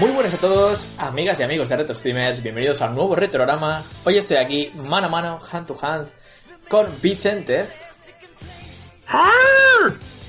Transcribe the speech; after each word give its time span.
Muy 0.00 0.10
buenas 0.12 0.32
a 0.32 0.38
todos, 0.38 0.90
amigas 0.98 1.40
y 1.40 1.42
amigos 1.42 1.68
de 1.68 1.76
Retro 1.76 1.92
Streamers, 1.92 2.40
bienvenidos 2.40 2.80
al 2.82 2.94
nuevo 2.94 3.16
Retrorama. 3.16 3.82
Hoy 4.04 4.16
estoy 4.16 4.36
aquí, 4.36 4.70
mano 4.88 5.08
a 5.08 5.10
mano, 5.10 5.38
hand 5.50 5.66
to 5.66 5.76
hand, 5.82 6.08
con 6.68 6.86
Vicente. 7.02 7.66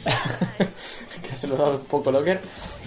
que 1.29 1.36
se 1.36 1.47
lo 1.47 1.54
ha 1.54 1.57
dado 1.59 1.77
un 1.77 1.86
poco 1.86 2.11
locker. 2.11 2.41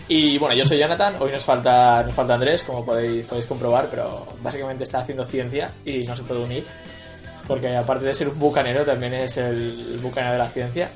Y 0.08 0.38
bueno, 0.38 0.56
yo 0.56 0.66
soy 0.66 0.78
Jonathan, 0.78 1.14
hoy 1.20 1.30
nos 1.30 1.44
falta, 1.44 2.02
nos 2.02 2.16
falta 2.16 2.34
Andrés, 2.34 2.64
como 2.64 2.84
podéis, 2.84 3.26
podéis 3.26 3.46
comprobar, 3.46 3.86
pero 3.88 4.26
básicamente 4.42 4.82
está 4.82 5.02
haciendo 5.02 5.24
ciencia 5.24 5.70
y 5.84 5.98
no 5.98 6.16
se 6.16 6.24
puede 6.24 6.40
unir. 6.40 6.66
Porque 7.46 7.76
aparte 7.76 8.06
de 8.06 8.14
ser 8.14 8.28
un 8.28 8.40
bucanero, 8.40 8.84
también 8.84 9.14
es 9.14 9.36
el 9.36 10.00
bucanero 10.02 10.32
de 10.32 10.38
la 10.38 10.48
ciencia. 10.48 10.90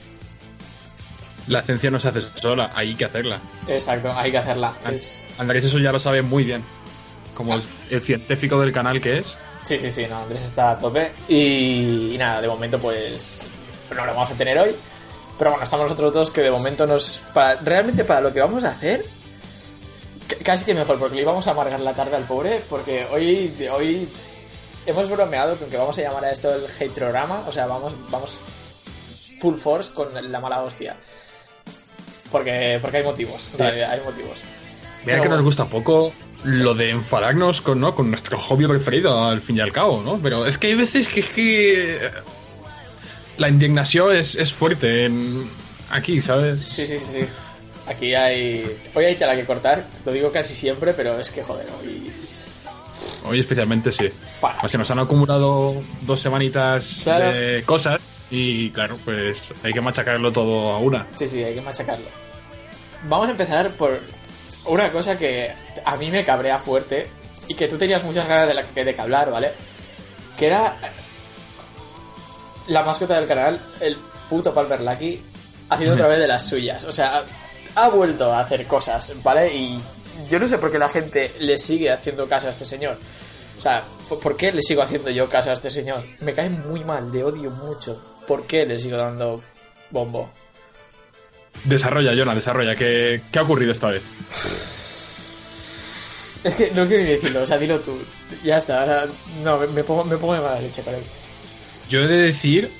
La 1.48 1.62
ciencia 1.62 1.90
no 1.90 2.00
se 2.00 2.08
hace 2.08 2.20
sola, 2.20 2.72
hay 2.74 2.94
que 2.94 3.04
hacerla. 3.04 3.38
Exacto, 3.68 4.12
hay 4.16 4.30
que 4.30 4.38
hacerla. 4.38 4.74
Es... 4.90 5.26
Andrés 5.38 5.64
eso 5.64 5.78
ya 5.78 5.92
lo 5.92 6.00
sabe 6.00 6.22
muy 6.22 6.44
bien. 6.44 6.64
Como 7.34 7.54
el, 7.54 7.62
el 7.90 8.00
científico 8.00 8.60
del 8.60 8.72
canal 8.72 9.00
que 9.00 9.18
es. 9.18 9.36
Sí, 9.62 9.78
sí, 9.78 9.90
sí, 9.90 10.06
no, 10.08 10.18
Andrés 10.18 10.42
está 10.42 10.72
a 10.72 10.78
tope. 10.78 11.12
Y, 11.28 12.14
y 12.14 12.18
nada, 12.18 12.40
de 12.40 12.48
momento 12.48 12.78
pues 12.78 13.48
no 13.94 14.04
lo 14.04 14.12
vamos 14.14 14.30
a 14.30 14.34
tener 14.34 14.58
hoy. 14.58 14.74
Pero 15.38 15.50
bueno, 15.50 15.64
estamos 15.64 15.84
nosotros 15.84 16.12
dos 16.14 16.30
que 16.30 16.40
de 16.40 16.50
momento 16.50 16.86
nos... 16.86 17.20
Para, 17.34 17.60
realmente 17.60 18.04
para 18.04 18.22
lo 18.22 18.32
que 18.32 18.40
vamos 18.40 18.64
a 18.64 18.70
hacer, 18.70 19.04
casi 20.42 20.64
que 20.64 20.74
mejor, 20.74 20.98
porque 20.98 21.16
le 21.16 21.22
íbamos 21.22 21.46
a 21.46 21.50
amargar 21.50 21.78
la 21.80 21.92
tarde 21.92 22.16
al 22.16 22.24
pobre, 22.24 22.60
porque 22.70 23.06
hoy, 23.12 23.54
hoy 23.72 24.08
hemos 24.86 25.08
bromeado 25.10 25.56
con 25.56 25.68
que 25.68 25.76
vamos 25.76 25.98
a 25.98 26.00
llamar 26.02 26.24
a 26.24 26.30
esto 26.30 26.48
el 26.54 26.64
haterorama, 26.64 27.44
o 27.46 27.52
sea, 27.52 27.66
vamos, 27.66 27.92
vamos 28.08 28.40
full 29.40 29.56
force 29.56 29.92
con 29.92 30.08
la 30.32 30.40
mala 30.40 30.62
hostia. 30.62 30.96
Porque, 32.30 32.78
porque 32.82 32.98
hay 32.98 33.02
motivos, 33.04 33.50
o 33.52 33.56
sea, 33.56 33.68
hay 33.90 34.00
motivos. 34.00 34.40
Mira 35.04 35.18
Pero 35.18 35.22
que 35.22 35.28
nos 35.28 35.42
gusta 35.42 35.64
poco 35.66 36.12
lo 36.44 36.74
de 36.74 36.90
enfadarnos 36.90 37.60
con, 37.60 37.80
¿no? 37.80 37.94
con 37.94 38.10
nuestro 38.10 38.36
hobby 38.38 38.66
preferido, 38.66 39.24
al 39.26 39.40
fin 39.40 39.56
y 39.56 39.60
al 39.60 39.72
cabo, 39.72 40.02
¿no? 40.04 40.18
Pero 40.22 40.46
es 40.46 40.58
que 40.58 40.68
hay 40.68 40.74
veces 40.74 41.08
que, 41.08 41.22
que 41.22 42.10
la 43.38 43.48
indignación 43.48 44.14
es, 44.16 44.34
es 44.34 44.52
fuerte 44.52 45.04
en- 45.06 45.48
aquí, 45.90 46.20
¿sabes? 46.22 46.58
Sí, 46.66 46.86
sí, 46.86 46.98
sí, 46.98 47.04
sí. 47.20 47.26
Aquí 47.86 48.14
hay... 48.14 48.66
Hoy 48.94 49.04
hay 49.04 49.14
tela 49.14 49.36
que 49.36 49.44
cortar, 49.44 49.84
lo 50.04 50.12
digo 50.12 50.32
casi 50.32 50.54
siempre, 50.54 50.92
pero 50.92 51.18
es 51.20 51.30
que 51.30 51.42
joder, 51.42 51.66
hoy... 51.80 52.10
Hoy 53.28 53.40
especialmente 53.40 53.92
sí. 53.92 54.04
Para. 54.40 54.58
Pues 54.60 54.72
se 54.72 54.78
nos 54.78 54.90
han 54.90 54.98
acumulado 55.00 55.82
dos 56.02 56.20
semanitas 56.20 57.00
Claro. 57.04 57.32
de 57.32 57.62
cosas 57.64 58.00
y 58.30 58.70
claro, 58.70 58.98
pues 59.04 59.44
hay 59.62 59.72
que 59.72 59.80
machacarlo 59.80 60.32
todo 60.32 60.72
a 60.72 60.78
una. 60.78 61.06
Sí, 61.16 61.28
sí, 61.28 61.42
hay 61.44 61.54
que 61.54 61.60
machacarlo. 61.60 62.06
Vamos 63.08 63.28
a 63.28 63.30
empezar 63.32 63.70
por 63.72 64.00
una 64.66 64.90
cosa 64.90 65.16
que 65.16 65.52
a 65.84 65.96
mí 65.96 66.10
me 66.10 66.24
cabrea 66.24 66.58
fuerte 66.58 67.06
y 67.48 67.54
que 67.54 67.68
tú 67.68 67.78
tenías 67.78 68.02
muchas 68.02 68.26
ganas 68.26 68.48
de, 68.48 68.54
la, 68.54 68.62
de 68.62 68.94
que 68.94 69.00
hablar, 69.00 69.30
¿vale? 69.30 69.52
Que 70.36 70.46
era 70.46 70.76
la 72.68 72.82
mascota 72.82 73.16
del 73.18 73.28
canal, 73.28 73.60
el 73.80 73.96
puto 74.28 74.52
Palmer 74.52 74.80
Lucky, 74.80 75.22
haciendo 75.70 75.94
otra 75.94 76.08
vez 76.08 76.18
de 76.18 76.26
las 76.28 76.44
suyas. 76.48 76.84
O 76.84 76.92
sea, 76.92 77.22
ha, 77.76 77.88
vuelto 77.88 78.32
a 78.32 78.40
hacer 78.40 78.66
cosas, 78.66 79.12
¿vale? 79.22 79.54
Y 79.54 79.80
yo 80.30 80.38
no 80.40 80.48
sé 80.48 80.58
por 80.58 80.72
qué 80.72 80.78
la 80.78 80.88
gente 80.88 81.32
le 81.38 81.58
sigue 81.58 81.92
haciendo 81.92 82.28
caso 82.28 82.48
a 82.48 82.50
este 82.50 82.66
señor. 82.66 82.98
O 83.58 83.62
sea, 83.62 83.82
¿por- 84.08 84.18
¿por 84.18 84.36
qué 84.36 84.50
le 84.52 84.62
sigo 84.62 84.82
haciendo 84.82 85.10
yo 85.10 85.28
caso 85.28 85.50
a 85.50 85.54
este 85.54 85.70
señor? 85.70 86.04
Me 86.20 86.34
cae 86.34 86.50
muy 86.50 86.82
mal, 86.84 87.12
le 87.12 87.22
odio 87.22 87.50
mucho. 87.50 88.15
¿Por 88.26 88.46
qué 88.46 88.66
le 88.66 88.78
sigo 88.80 88.96
dando 88.96 89.42
bombo? 89.90 90.30
Desarrolla, 91.64 92.12
Jonah, 92.16 92.34
desarrolla. 92.34 92.74
¿Qué, 92.74 93.20
qué 93.32 93.38
ha 93.38 93.42
ocurrido 93.42 93.72
esta 93.72 93.88
vez? 93.88 94.02
Es 96.44 96.54
que 96.54 96.70
no 96.70 96.86
quiero 96.86 97.02
ni 97.02 97.10
decirlo, 97.10 97.42
o 97.42 97.46
sea, 97.46 97.58
dilo 97.58 97.80
tú. 97.80 97.98
Ya 98.44 98.58
está, 98.58 98.82
o 98.82 98.86
sea, 98.86 99.06
no, 99.42 99.58
me, 99.58 99.66
me 99.68 99.82
pongo, 99.84 100.04
me 100.04 100.16
pongo 100.16 100.34
de 100.34 100.40
mala 100.40 100.60
leche 100.60 100.82
con 100.82 100.94
él. 100.94 101.02
Yo 101.88 102.02
he 102.02 102.06
de 102.06 102.16
decir 102.18 102.70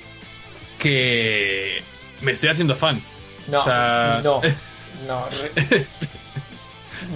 que 0.79 1.81
me 2.21 2.31
estoy 2.31 2.49
haciendo 2.49 2.75
fan. 2.75 3.01
No, 3.47 3.59
O 3.61 3.63
sea- 3.63 4.21
no, 4.23 4.41
no, 5.07 5.27
re- 5.29 5.85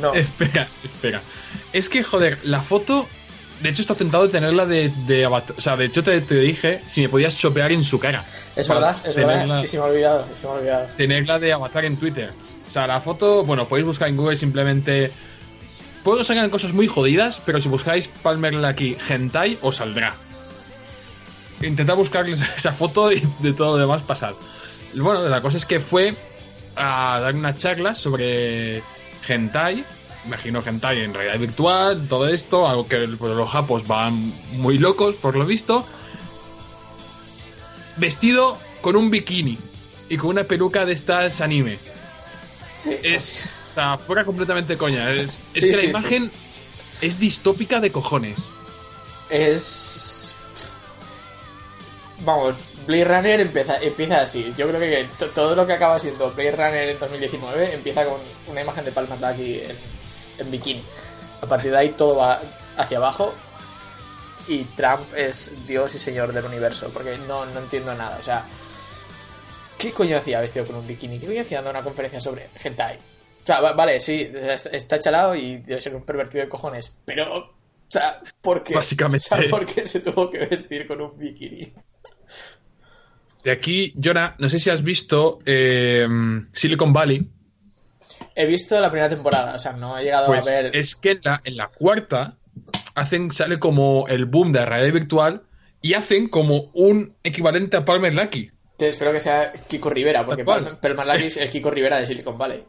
no. 0.02 0.14
Espera, 0.14 0.68
espera. 0.84 1.22
Es 1.74 1.88
que, 1.90 2.04
joder, 2.04 2.40
la 2.44 2.62
foto. 2.62 3.08
De 3.62 3.70
hecho, 3.70 3.82
está 3.82 3.96
tentado 3.96 4.26
de 4.26 4.30
tenerla 4.30 4.66
de, 4.66 4.92
de 5.06 5.26
avatar. 5.26 5.56
O 5.58 5.62
sea, 5.62 5.78
de 5.78 5.86
hecho, 5.86 6.04
te, 6.04 6.20
te 6.22 6.36
dije 6.36 6.82
si 6.90 7.02
me 7.02 7.10
podías 7.10 7.36
chopear 7.38 7.72
en 7.72 7.84
su 7.84 8.00
cara. 8.00 8.24
Es 8.56 8.68
verdad, 8.68 8.96
es 9.06 9.16
verdad, 9.16 9.64
y 9.64 9.68
se 9.68 9.78
me 9.78 9.84
ha 9.84 9.86
olvidado, 9.88 10.26
se 10.36 10.48
me 10.48 10.54
ha 10.54 10.56
olvidado. 10.56 10.88
tenerla 10.98 11.40
de 11.40 11.54
avatar 11.54 11.86
en 11.86 11.98
Twitter. 11.98 12.32
O 12.68 12.72
sea, 12.72 12.88
la 12.88 13.02
foto, 13.02 13.44
bueno, 13.44 13.68
podéis 13.68 13.86
buscar 13.86 14.08
en 14.08 14.18
Google 14.18 14.38
simplemente. 14.38 15.12
Puedo 16.04 16.24
sacar 16.24 16.50
cosas 16.50 16.74
muy 16.74 16.88
jodidas, 16.88 17.42
pero 17.46 17.62
si 17.62 17.70
buscáis 17.70 18.08
Palmer 18.08 18.56
Lucky 18.56 18.98
Hentai, 19.08 19.60
os 19.62 19.76
saldrá. 19.76 20.16
Intentad 21.62 21.96
buscar 21.96 22.28
esa 22.30 22.72
foto 22.72 23.12
y 23.12 23.22
de 23.40 23.54
todo 23.54 23.74
lo 23.74 23.82
demás 23.82 24.02
pasad. 24.02 24.34
Y 24.94 25.00
Bueno, 25.00 25.28
la 25.28 25.42
cosa 25.42 25.58
es 25.58 25.66
que 25.66 25.80
fue 25.80 26.16
a 26.76 27.20
dar 27.22 27.36
una 27.36 27.56
charla 27.56 27.94
sobre 27.96 28.82
hentai, 29.28 29.84
imagino 30.26 30.62
hentai 30.66 31.02
en 31.02 31.14
realidad 31.14 31.40
virtual, 31.40 32.08
todo 32.08 32.28
esto, 32.28 32.68
algo 32.68 32.88
que 32.88 33.08
pues, 33.18 33.34
los 33.36 33.50
japos 33.50 33.88
van 33.88 34.34
muy 34.54 34.78
locos 34.78 35.16
por 35.16 35.36
lo 35.36 35.46
visto, 35.46 35.86
vestido 37.98 38.58
con 38.82 38.96
un 38.96 39.10
bikini 39.10 39.58
y 40.10 40.18
con 40.18 40.30
una 40.32 40.44
peluca 40.44 40.86
de 40.86 40.94
estas 40.94 41.42
anime. 41.42 41.78
Sí, 42.78 42.98
Es, 43.04 43.46
o 43.72 43.74
sea, 43.76 43.98
fuera 43.98 44.26
completamente 44.26 44.76
coña. 44.78 45.10
Es, 45.12 45.30
es 45.30 45.40
Sí, 45.54 45.62
que 45.70 45.76
la 45.76 45.82
sí, 45.82 45.88
imagen 45.88 46.32
es 47.02 47.20
distópica 47.20 47.80
de 47.80 47.92
cojones. 47.92 48.38
es... 49.30 50.36
Vamos, 52.24 52.56
Blade 52.86 53.06
Runner 53.06 53.40
empieza, 53.40 53.78
empieza 53.80 54.22
así. 54.22 54.54
Yo 54.56 54.68
creo 54.68 54.80
que 54.80 55.08
to- 55.18 55.30
todo 55.30 55.56
lo 55.56 55.66
que 55.66 55.74
acaba 55.74 55.98
siendo 55.98 56.30
Blade 56.32 56.52
Runner 56.52 56.90
en 56.90 57.00
2019 57.00 57.74
empieza 57.74 58.06
con 58.06 58.18
una 58.48 58.62
imagen 58.62 58.84
de 58.86 58.92
Palmer 58.92 59.20
Lucky 59.20 59.56
en, 59.62 59.76
en 60.42 60.52
bikini. 60.52 60.84
A 61.42 61.46
partir 61.46 61.72
de 61.72 61.78
ahí 61.78 61.90
todo 61.90 62.18
va 62.18 62.40
hacia 62.78 62.98
abajo 62.98 63.34
y 64.48 64.64
Trump 64.76 65.02
es 65.16 65.52
Dios 65.68 65.94
y 65.96 66.00
Señor 66.00 66.34
del 66.34 66.46
universo, 66.46 66.90
porque 66.94 67.18
no, 67.28 67.46
no 67.46 67.60
entiendo 67.60 67.94
nada. 67.96 68.18
O 68.20 68.24
sea, 68.24 68.46
¿qué 69.78 69.92
coño 69.92 70.18
hacía 70.18 70.40
vestido 70.42 70.66
con 70.66 70.76
un 70.76 70.88
bikini? 70.88 71.20
¿Qué 71.20 71.28
coño 71.28 71.42
hacía 71.42 71.58
dando 71.60 71.72
una 71.72 71.82
conferencia 71.84 72.20
sobre 72.22 72.50
hentai? 72.64 72.98
O 72.98 73.46
sea, 73.46 73.60
va- 73.62 73.74
vale, 73.74 74.00
sí, 74.00 74.30
está 74.72 75.00
chalado 75.00 75.36
y 75.36 75.58
debe 75.58 75.82
ser 75.82 75.96
un 75.96 76.04
pervertido 76.04 76.44
de 76.44 76.50
cojones, 76.50 76.96
pero, 77.06 77.38
o 77.38 77.54
sea, 77.88 78.22
¿por 78.42 78.64
qué? 78.64 78.76
Básicamente. 78.76 79.26
O 79.32 79.36
sea, 79.38 79.50
¿por 79.50 79.66
qué 79.66 79.88
se 79.88 80.00
tuvo 80.02 80.30
que 80.30 80.40
vestir 80.46 80.86
con 80.88 81.02
un 81.02 81.18
bikini? 81.18 81.74
De 83.44 83.50
aquí, 83.52 83.94
Jonah, 84.02 84.36
no 84.38 84.48
sé 84.50 84.60
si 84.60 84.70
has 84.70 84.84
visto 84.84 85.40
eh, 85.46 86.08
Silicon 86.54 86.94
Valley. 86.94 87.28
He 88.36 88.46
visto 88.46 88.80
la 88.80 88.90
primera 88.90 89.10
temporada, 89.10 89.56
o 89.56 89.60
sea, 89.60 89.74
no 89.74 89.98
he 89.98 90.04
llegado 90.04 90.28
Pues 90.28 90.48
a 90.48 90.52
ver... 90.52 90.76
es 90.76 90.96
que 90.96 91.12
en 91.12 91.20
la, 91.24 91.42
en 91.44 91.58
la 91.58 91.68
cuarta 91.68 92.36
hacen, 92.96 93.32
sale 93.32 93.60
como 93.60 94.06
el 94.08 94.26
boom 94.26 94.52
de 94.52 94.60
la 94.60 94.66
realidad 94.66 94.94
virtual 94.94 95.42
y 95.82 95.94
hacen 95.96 96.28
como 96.30 96.70
un 96.74 97.14
equivalente 97.24 97.78
a 97.78 97.86
Palmer 97.86 98.14
Lucky. 98.14 98.52
Te 98.78 98.88
espero 98.88 99.12
que 99.12 99.20
sea 99.20 99.52
Kiko 99.68 99.90
Rivera, 99.90 100.26
porque 100.26 100.44
Palmer 100.46 100.78
Lucky 100.82 101.26
es 101.26 101.38
el 101.38 101.50
Kiko 101.52 101.70
Rivera 101.72 102.00
de 102.00 102.06
Silicon 102.06 102.38
Valley. 102.38 102.64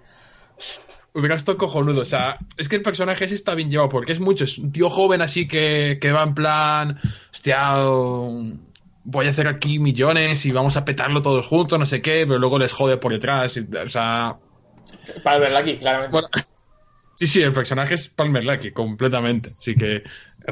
Hubiera 1.14 1.36
estado 1.36 1.58
cojonudo. 1.58 2.02
O 2.02 2.06
sea, 2.06 2.38
es 2.56 2.68
que 2.68 2.76
el 2.76 2.82
personaje 2.82 3.24
ese 3.26 3.34
está 3.34 3.54
bien 3.54 3.70
llevado 3.70 3.90
porque 3.90 4.12
es 4.12 4.20
mucho. 4.20 4.44
Es 4.44 4.58
un 4.58 4.72
tío 4.72 4.88
joven 4.88 5.20
así 5.22 5.46
que, 5.46 5.98
que 6.00 6.10
va 6.12 6.22
en 6.22 6.34
plan. 6.34 7.00
Hostia, 7.30 7.86
um, 7.86 8.58
voy 9.04 9.26
a 9.26 9.30
hacer 9.30 9.46
aquí 9.46 9.78
millones 9.78 10.44
y 10.46 10.52
vamos 10.52 10.76
a 10.76 10.84
petarlo 10.84 11.20
todos 11.20 11.46
juntos, 11.46 11.78
no 11.78 11.84
sé 11.86 12.00
qué, 12.00 12.24
pero 12.26 12.38
luego 12.38 12.58
les 12.58 12.72
jode 12.72 12.96
por 12.96 13.12
detrás. 13.12 13.56
y- 13.58 13.68
o 13.76 13.88
sea. 13.88 14.36
Palmer 15.22 15.52
Lucky, 15.52 15.78
claramente. 15.78 16.12
Bueno, 16.12 16.28
sí, 17.14 17.26
sí, 17.26 17.42
el 17.42 17.52
personaje 17.52 17.94
es 17.94 18.08
Palmer 18.08 18.44
Lucky, 18.44 18.72
completamente. 18.72 19.54
Así 19.58 19.74
que 19.74 20.02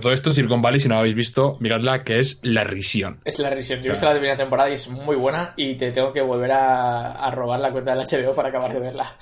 todo 0.00 0.12
esto, 0.12 0.32
Silicon 0.32 0.62
Valley, 0.62 0.80
si 0.80 0.88
no 0.88 0.94
lo 0.94 1.00
habéis 1.00 1.16
visto, 1.16 1.56
miradla, 1.60 2.04
que 2.04 2.18
es 2.18 2.40
la 2.42 2.64
risión. 2.64 3.20
Es 3.24 3.38
la 3.38 3.50
risión. 3.50 3.80
Yo 3.80 3.88
he 3.88 3.90
visto 3.90 4.06
la 4.06 4.12
primera 4.12 4.36
temporada 4.36 4.70
y 4.70 4.74
es 4.74 4.88
muy 4.88 5.16
buena 5.16 5.54
y 5.56 5.74
te 5.76 5.90
tengo 5.90 6.12
que 6.12 6.20
volver 6.20 6.52
a, 6.52 7.12
a 7.12 7.30
robar 7.30 7.60
la 7.60 7.72
cuenta 7.72 7.94
del 7.94 8.06
HBO 8.06 8.34
para 8.34 8.48
acabar 8.48 8.72
de 8.72 8.80
verla. 8.80 9.06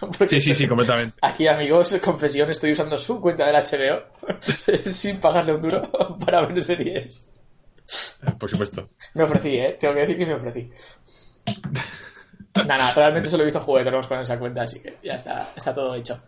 Porque 0.00 0.28
Sí, 0.28 0.40
sí, 0.40 0.54
sí, 0.54 0.66
completamente. 0.68 1.16
Aquí, 1.22 1.46
amigos, 1.46 1.96
confesión, 2.02 2.50
estoy 2.50 2.72
usando 2.72 2.96
su 2.98 3.20
cuenta 3.20 3.46
del 3.46 3.56
HBO 3.56 4.02
sin 4.84 5.20
pagarle 5.20 5.54
un 5.54 5.62
duro 5.62 6.18
para 6.24 6.46
ver 6.46 6.62
series. 6.62 7.28
Por 8.38 8.50
supuesto. 8.50 8.88
Me 9.14 9.24
ofrecí, 9.24 9.56
¿eh? 9.56 9.76
Tengo 9.78 9.94
que 9.94 10.00
decir 10.00 10.18
que 10.18 10.26
me 10.26 10.34
ofrecí. 10.34 10.70
Nada, 12.54 12.76
nada, 12.76 12.94
realmente 12.94 13.28
solo 13.28 13.42
he 13.42 13.46
visto 13.46 13.60
jugueteros 13.60 14.06
con 14.06 14.18
esa 14.20 14.38
cuenta, 14.38 14.62
así 14.62 14.80
que 14.80 14.98
ya 15.02 15.14
está, 15.14 15.52
está 15.56 15.74
todo 15.74 15.94
hecho. 15.94 16.20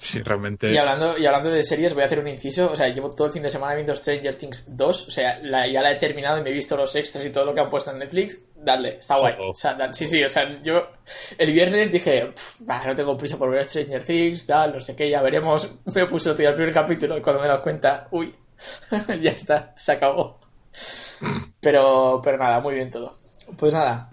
Sí, 0.00 0.22
realmente. 0.22 0.70
Y 0.70 0.76
hablando, 0.76 1.18
y 1.18 1.26
hablando 1.26 1.50
de 1.50 1.60
series, 1.64 1.92
voy 1.92 2.04
a 2.04 2.06
hacer 2.06 2.20
un 2.20 2.28
inciso. 2.28 2.70
O 2.70 2.76
sea, 2.76 2.86
llevo 2.88 3.10
todo 3.10 3.26
el 3.26 3.32
fin 3.32 3.42
de 3.42 3.50
semana 3.50 3.74
viendo 3.74 3.96
Stranger 3.96 4.36
Things 4.36 4.64
2. 4.76 5.08
O 5.08 5.10
sea, 5.10 5.40
la- 5.42 5.66
ya 5.66 5.82
la 5.82 5.90
he 5.90 5.96
terminado 5.96 6.38
y 6.38 6.42
me 6.42 6.50
he 6.50 6.52
visto 6.52 6.76
los 6.76 6.94
extras 6.94 7.26
y 7.26 7.30
todo 7.30 7.44
lo 7.46 7.52
que 7.52 7.60
han 7.60 7.68
puesto 7.68 7.90
en 7.90 7.98
Netflix. 7.98 8.40
Dale, 8.54 8.98
está 9.00 9.16
guay. 9.18 9.34
O 9.40 9.54
sea, 9.56 9.76
sí, 9.92 10.06
sí, 10.06 10.22
o 10.22 10.30
sea, 10.30 10.62
yo 10.62 10.88
el 11.36 11.52
viernes 11.52 11.90
dije, 11.90 12.26
"Pff, 12.26 12.56
bah, 12.60 12.82
no 12.86 12.94
tengo 12.94 13.16
prisa 13.16 13.36
por 13.36 13.50
ver 13.50 13.64
Stranger 13.64 14.04
Things, 14.04 14.46
tal, 14.46 14.72
no 14.74 14.80
sé 14.80 14.94
qué, 14.94 15.10
ya 15.10 15.20
veremos. 15.20 15.68
Me 15.92 16.06
puse 16.06 16.30
el 16.30 16.36
primer 16.36 16.72
capítulo 16.72 17.18
y 17.18 17.20
cuando 17.20 17.40
me 17.40 17.46
he 17.46 17.50
dado 17.50 17.62
cuenta, 17.62 18.06
uy, 18.12 18.32
ya 19.20 19.30
está, 19.32 19.74
se 19.76 19.92
acabó. 19.92 20.38
Pero, 21.60 22.20
pero 22.22 22.38
nada, 22.38 22.60
muy 22.60 22.74
bien 22.74 22.88
todo. 22.90 23.16
Pues 23.56 23.72
nada, 23.74 24.10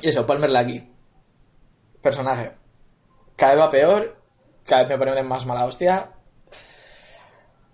y 0.00 0.08
eso, 0.08 0.26
Palmer 0.26 0.50
Lucky. 0.50 0.82
Personaje. 2.02 2.52
Cada 3.36 3.54
vez 3.54 3.62
va 3.64 3.70
peor, 3.70 4.22
cada 4.66 4.82
vez 4.82 4.98
me 4.98 5.06
ponen 5.06 5.26
más 5.26 5.46
mala 5.46 5.64
hostia. 5.64 6.10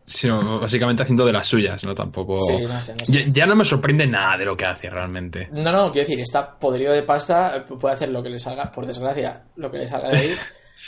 sino 0.06 0.60
básicamente 0.60 1.02
haciendo 1.02 1.26
de 1.26 1.32
las 1.32 1.46
suyas, 1.46 1.84
¿no? 1.84 1.94
Tampoco. 1.94 2.38
Sí, 2.40 2.64
no 2.66 2.80
sé, 2.80 2.94
no 2.94 3.06
sé. 3.06 3.12
Ya, 3.12 3.32
ya 3.32 3.46
no 3.46 3.56
me 3.56 3.64
sorprende 3.64 4.06
nada 4.06 4.38
de 4.38 4.44
lo 4.44 4.56
que 4.56 4.64
hace 4.64 4.90
realmente. 4.90 5.48
No, 5.52 5.72
no, 5.72 5.92
quiero 5.92 6.08
decir, 6.08 6.20
está 6.20 6.58
podrido 6.58 6.92
de 6.92 7.02
pasta, 7.02 7.64
puede 7.64 7.94
hacer 7.94 8.08
lo 8.10 8.22
que 8.22 8.30
le 8.30 8.38
salga, 8.38 8.70
por 8.70 8.86
desgracia, 8.86 9.44
lo 9.56 9.70
que 9.70 9.78
le 9.78 9.88
salga 9.88 10.10
de 10.10 10.18
ahí. 10.18 10.36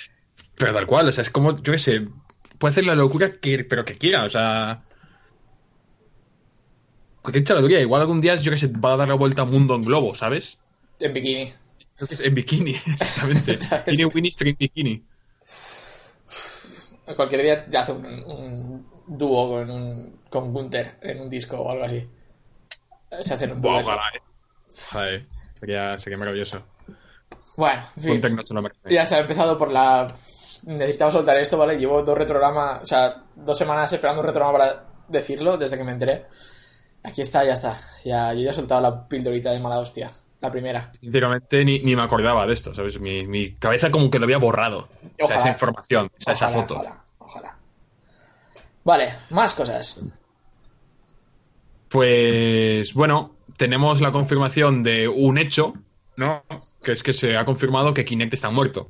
Pero 0.57 0.75
tal 0.75 0.87
cual, 0.87 1.09
o 1.09 1.13
sea, 1.13 1.23
es 1.23 1.31
como, 1.31 1.61
yo 1.63 1.73
qué 1.73 1.79
sé, 1.79 2.07
puede 2.59 2.73
hacer 2.73 2.85
la 2.85 2.95
locura 2.95 3.33
que, 3.33 3.65
pero 3.65 3.85
que 3.85 3.97
quiera, 3.97 4.25
o 4.25 4.31
sea. 4.31 4.85
Cualquier 7.23 7.45
chaladuría, 7.45 7.81
igual 7.81 8.03
algún 8.03 8.21
día, 8.21 8.35
yo 8.35 8.51
qué 8.51 8.59
sé, 8.59 8.67
va 8.67 8.95
a 8.95 8.97
dar 8.97 9.09
la 9.09 9.15
vuelta 9.15 9.43
al 9.43 9.49
mundo 9.49 9.77
en 9.77 9.83
globo, 9.83 10.15
¿sabes? 10.15 10.59
En 11.01 11.13
bikini. 11.13 11.53
Que 11.99 12.27
en 12.27 12.35
bikini, 12.35 12.71
exactamente. 12.87 13.59
Tiene 13.85 14.07
Winnie 14.07 14.33
String 14.33 14.57
Bikini. 14.59 15.05
Cualquier 17.17 17.43
día 17.43 17.81
hace 17.81 17.93
un, 17.93 18.07
un 18.07 18.87
dúo 19.07 19.51
con, 19.51 19.71
un, 19.71 20.21
con 20.29 20.53
Gunther 20.53 20.99
en 21.03 21.21
un 21.21 21.29
disco 21.29 21.59
o 21.59 21.71
algo 21.71 21.85
así. 21.85 22.09
Se 23.21 23.35
hacen 23.35 23.53
un 23.53 23.63
dúo. 23.63 23.79
Ojalá, 23.79 24.03
eh. 24.15 24.21
Joder, 24.93 25.27
sería, 25.61 25.99
sería 25.99 26.19
maravilloso. 26.19 26.63
Bueno, 27.57 27.85
en 27.97 28.03
fin. 28.03 28.45
Se. 28.45 28.95
Ya 28.95 29.03
está, 29.03 29.19
he 29.19 29.21
empezado 29.21 29.59
por 29.59 29.71
la... 29.71 30.11
Necesitaba 30.65 31.11
soltar 31.11 31.37
esto, 31.37 31.59
¿vale? 31.59 31.77
Llevo 31.77 32.03
dos 32.03 32.17
retrogramas, 32.17 32.83
o 32.83 32.87
sea, 32.87 33.25
dos 33.35 33.59
semanas 33.59 33.93
esperando 33.93 34.21
un 34.21 34.27
retrograma 34.27 34.59
para 34.59 34.85
decirlo 35.09 35.57
desde 35.57 35.77
que 35.77 35.85
me 35.85 35.93
enteré. 35.93 36.27
Aquí 37.05 37.23
está, 37.23 37.45
ya 37.45 37.55
está. 37.55 37.77
Ya, 38.05 38.33
yo 38.33 38.41
ya 38.41 38.51
he 38.51 38.55
soltado 38.55 38.81
la 38.81 39.09
pildorita 39.09 39.51
de 39.51 39.59
mala 39.59 39.79
hostia. 39.79 40.11
La 40.41 40.51
primera. 40.51 40.93
Sinceramente, 41.01 41.65
ni, 41.65 41.79
ni 41.81 41.95
me 41.95 42.03
acordaba 42.03 42.47
de 42.47 42.53
esto, 42.53 42.75
¿sabes? 42.75 42.99
Mi, 43.01 43.27
mi 43.27 43.53
cabeza 43.53 43.91
como 43.91 44.11
que 44.11 44.19
lo 44.19 44.25
había 44.25 44.39
borrado. 44.39 44.89
O 45.21 45.27
sea, 45.27 45.27
Ojalá. 45.27 45.41
esa 45.41 45.49
información, 45.51 46.07
o 46.07 46.21
sea, 46.21 46.35
esa 46.35 46.49
Ojalá, 46.49 46.63
foto. 46.63 46.75
Ojalá, 46.75 47.05
ojalá. 47.19 47.57
Vale, 48.85 49.13
más 49.31 49.55
cosas. 49.55 50.01
Pues 51.89 52.93
bueno, 52.95 53.37
tenemos 53.57 54.01
la 54.01 54.11
confirmación 54.11 54.83
de 54.83 55.07
un 55.09 55.39
hecho, 55.39 55.75
¿no? 56.17 56.43
Que 56.83 56.93
es 56.93 57.03
que 57.03 57.13
se 57.13 57.37
ha 57.37 57.45
confirmado 57.45 57.95
que 57.95 58.05
Kinect 58.05 58.35
está 58.35 58.51
muerto. 58.51 58.89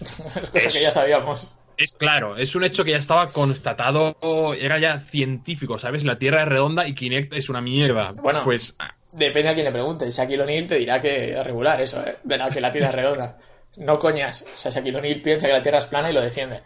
Es 0.00 0.12
cosa 0.50 0.68
que 0.70 0.82
ya 0.82 0.90
sabíamos. 0.90 1.59
Es 1.80 1.92
claro, 1.94 2.36
es 2.36 2.54
un 2.54 2.62
hecho 2.64 2.84
que 2.84 2.90
ya 2.90 2.98
estaba 2.98 3.32
constatado, 3.32 4.16
era 4.58 4.78
ya 4.78 5.00
científico, 5.00 5.78
¿sabes? 5.78 6.04
La 6.04 6.18
Tierra 6.18 6.42
es 6.42 6.48
redonda 6.48 6.86
y 6.86 6.94
Kinect 6.94 7.32
es 7.32 7.48
una 7.48 7.60
mierda. 7.62 8.12
Bueno. 8.22 8.40
pues 8.44 8.76
Depende 9.12 9.48
a 9.48 9.54
quién 9.54 9.64
le 9.64 9.72
pregunte. 9.72 10.10
Shaquille 10.10 10.42
O'Neal 10.42 10.66
te 10.66 10.76
dirá 10.76 11.00
que 11.00 11.32
es 11.38 11.42
regular 11.44 11.80
eso, 11.80 12.00
¿eh? 12.06 12.18
La 12.26 12.48
que 12.48 12.60
la 12.60 12.70
Tierra 12.70 12.90
es 12.90 12.94
redonda. 12.96 13.38
No 13.78 13.98
coñas. 13.98 14.42
O 14.42 14.58
sea, 14.58 14.70
Shaquille 14.70 14.98
O'Neal 14.98 15.20
piensa 15.22 15.46
que 15.46 15.52
la 15.54 15.62
Tierra 15.62 15.78
es 15.78 15.86
plana 15.86 16.10
y 16.10 16.12
lo 16.12 16.20
defiende. 16.20 16.60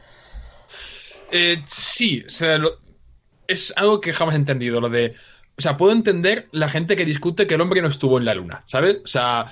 eh, 1.33 1.59
sí, 1.67 2.25
o 2.27 2.31
sea, 2.31 2.59
lo- 2.59 2.79
es 3.47 3.73
algo 3.77 4.01
que 4.01 4.13
jamás 4.13 4.35
he 4.35 4.39
entendido, 4.39 4.81
lo 4.81 4.89
de... 4.89 5.15
O 5.57 5.63
sea, 5.63 5.77
puedo 5.77 5.93
entender 5.93 6.49
la 6.51 6.69
gente 6.69 6.97
que 6.97 7.05
discute 7.05 7.47
que 7.47 7.55
el 7.55 7.61
hombre 7.61 7.81
no 7.81 7.87
estuvo 7.89 8.19
en 8.19 8.25
la 8.25 8.35
luna, 8.35 8.63
¿sabes? 8.67 8.97
O 9.05 9.07
sea, 9.07 9.47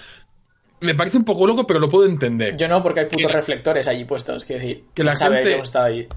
me 0.83 0.95
parece 0.95 1.17
un 1.17 1.25
poco 1.25 1.47
loco, 1.47 1.67
pero 1.67 1.81
lo 1.81 1.89
puedo 1.89 2.07
entender. 2.09 2.57
Yo 2.57 2.69
no, 2.69 2.83
porque 2.83 3.01
hay 3.01 3.07
putos 3.07 3.27
Que- 3.27 3.33
reflectores 3.33 3.89
allí 3.89 4.05
puestos. 4.05 4.47
Decir, 4.47 4.85
Que 4.95 5.05
la 5.05 5.17
sabe 5.17 5.37
gente- 5.37 5.49
que 5.51 5.55
hemos 5.57 5.69
estado 5.69 5.85
allí. 5.87 6.09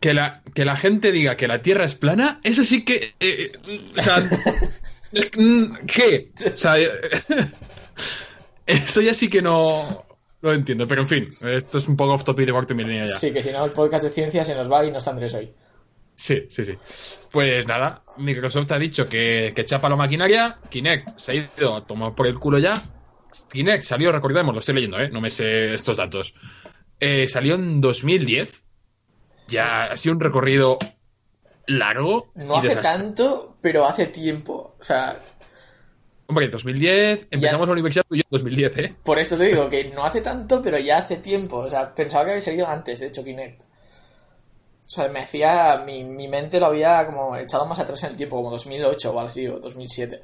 que 0.00 0.14
la, 0.14 0.42
que 0.54 0.64
la 0.64 0.76
gente 0.76 1.12
diga 1.12 1.36
que 1.36 1.46
la 1.46 1.62
Tierra 1.62 1.84
es 1.84 1.94
plana, 1.94 2.40
eso 2.42 2.64
sí 2.64 2.84
que... 2.84 3.14
eh, 3.20 3.52
eh, 3.66 3.80
o 3.96 4.02
sea, 4.02 4.28
¿qué? 5.86 6.30
O 6.54 6.58
sea, 6.58 6.78
eh, 6.80 6.88
eso 8.66 9.00
ya 9.00 9.14
sí 9.14 9.28
que 9.28 9.42
no 9.42 10.04
lo 10.40 10.52
entiendo, 10.52 10.88
pero 10.88 11.02
en 11.02 11.08
fin, 11.08 11.28
esto 11.46 11.78
es 11.78 11.86
un 11.86 11.96
poco 11.96 12.14
off 12.14 12.24
topic 12.24 12.46
de 12.66 12.74
milenio 12.74 13.06
ya. 13.06 13.16
Sí, 13.16 13.32
que 13.32 13.42
si 13.42 13.50
no, 13.50 13.64
el 13.64 13.70
podcast 13.72 14.04
de 14.04 14.10
ciencia 14.10 14.44
se 14.44 14.54
nos 14.56 14.70
va 14.70 14.84
y 14.84 14.90
no 14.90 14.98
está 14.98 15.10
Andrés 15.12 15.34
hoy. 15.34 15.52
Sí, 16.16 16.46
sí, 16.50 16.64
sí. 16.64 16.74
Pues 17.30 17.66
nada, 17.66 18.02
Microsoft 18.18 18.70
ha 18.72 18.78
dicho 18.78 19.08
que, 19.08 19.52
que 19.54 19.64
chapa 19.64 19.88
la 19.88 19.96
maquinaria, 19.96 20.58
Kinect 20.68 21.16
se 21.18 21.32
ha 21.32 21.34
ido 21.36 21.76
a 21.76 21.86
tomar 21.86 22.14
por 22.14 22.26
el 22.26 22.38
culo 22.38 22.58
ya. 22.58 22.74
Kinect 23.50 23.82
salió, 23.82 24.12
recordemos, 24.12 24.52
lo 24.54 24.60
estoy 24.60 24.74
leyendo, 24.74 24.98
¿eh? 25.00 25.08
No 25.10 25.20
me 25.20 25.30
sé 25.30 25.74
estos 25.74 25.96
datos. 25.96 26.34
Eh, 27.00 27.26
salió 27.28 27.54
en 27.56 27.80
2010. 27.80 28.64
Ya 29.48 29.84
ha 29.84 29.96
sido 29.96 30.14
un 30.14 30.20
recorrido 30.20 30.78
largo. 31.66 32.30
No 32.34 32.56
y 32.62 32.66
hace 32.66 32.76
tanto, 32.76 33.56
pero 33.60 33.86
hace 33.86 34.06
tiempo. 34.06 34.76
O 34.80 34.84
sea, 34.84 35.20
Hombre, 36.26 36.48
2010, 36.48 37.26
empezamos 37.30 37.66
la 37.68 37.72
universidad 37.72 38.04
tú 38.08 38.14
y 38.14 38.18
yo 38.18 38.22
en 38.30 38.38
2010, 38.38 38.78
¿eh? 38.78 38.94
por 39.02 39.18
esto 39.18 39.36
te 39.36 39.44
digo 39.44 39.68
que 39.68 39.84
no 39.90 40.02
hace 40.04 40.22
tanto, 40.22 40.62
pero 40.62 40.78
ya 40.78 40.98
hace 40.98 41.16
tiempo. 41.16 41.58
O 41.58 41.68
sea, 41.68 41.94
pensaba 41.94 42.24
que 42.24 42.30
había 42.30 42.40
salido 42.40 42.66
antes, 42.68 43.00
de 43.00 43.08
hecho, 43.08 43.22
Kinect. 43.22 43.60
O 43.60 44.88
sea, 44.88 45.08
me 45.08 45.20
hacía. 45.20 45.82
Mi, 45.84 46.04
mi 46.04 46.28
mente 46.28 46.58
lo 46.60 46.66
había 46.66 47.04
como 47.06 47.36
echado 47.36 47.66
más 47.66 47.78
atrás 47.78 48.02
en 48.04 48.10
el 48.10 48.16
tiempo, 48.16 48.36
como 48.36 48.50
2008 48.50 49.08
o 49.10 49.18
algo 49.18 49.28
así, 49.28 49.46
o 49.46 49.58
2007. 49.58 50.22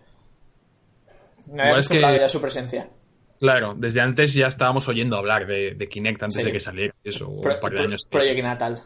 Me 1.47 1.63
había 1.63 1.83
que- 1.83 2.01
ya 2.01 2.29
su 2.29 2.41
presencia. 2.41 2.89
Claro, 3.39 3.75
desde 3.77 4.01
antes 4.01 4.35
ya 4.35 4.49
estábamos 4.49 4.89
oyendo 4.89 5.17
hablar 5.17 5.47
de, 5.47 5.75
de 5.75 5.89
Kinect 5.89 6.23
antes 6.23 6.39
Sí. 6.39 6.43
de 6.47 6.53
que 6.53 6.61
saliera, 6.61 6.95
eso, 7.05 7.29
un 7.29 7.41
Pro- 7.41 7.61
par 7.61 7.73
de 7.73 7.81
años. 7.83 8.07
Project 8.11 8.43
Natal. 8.43 8.81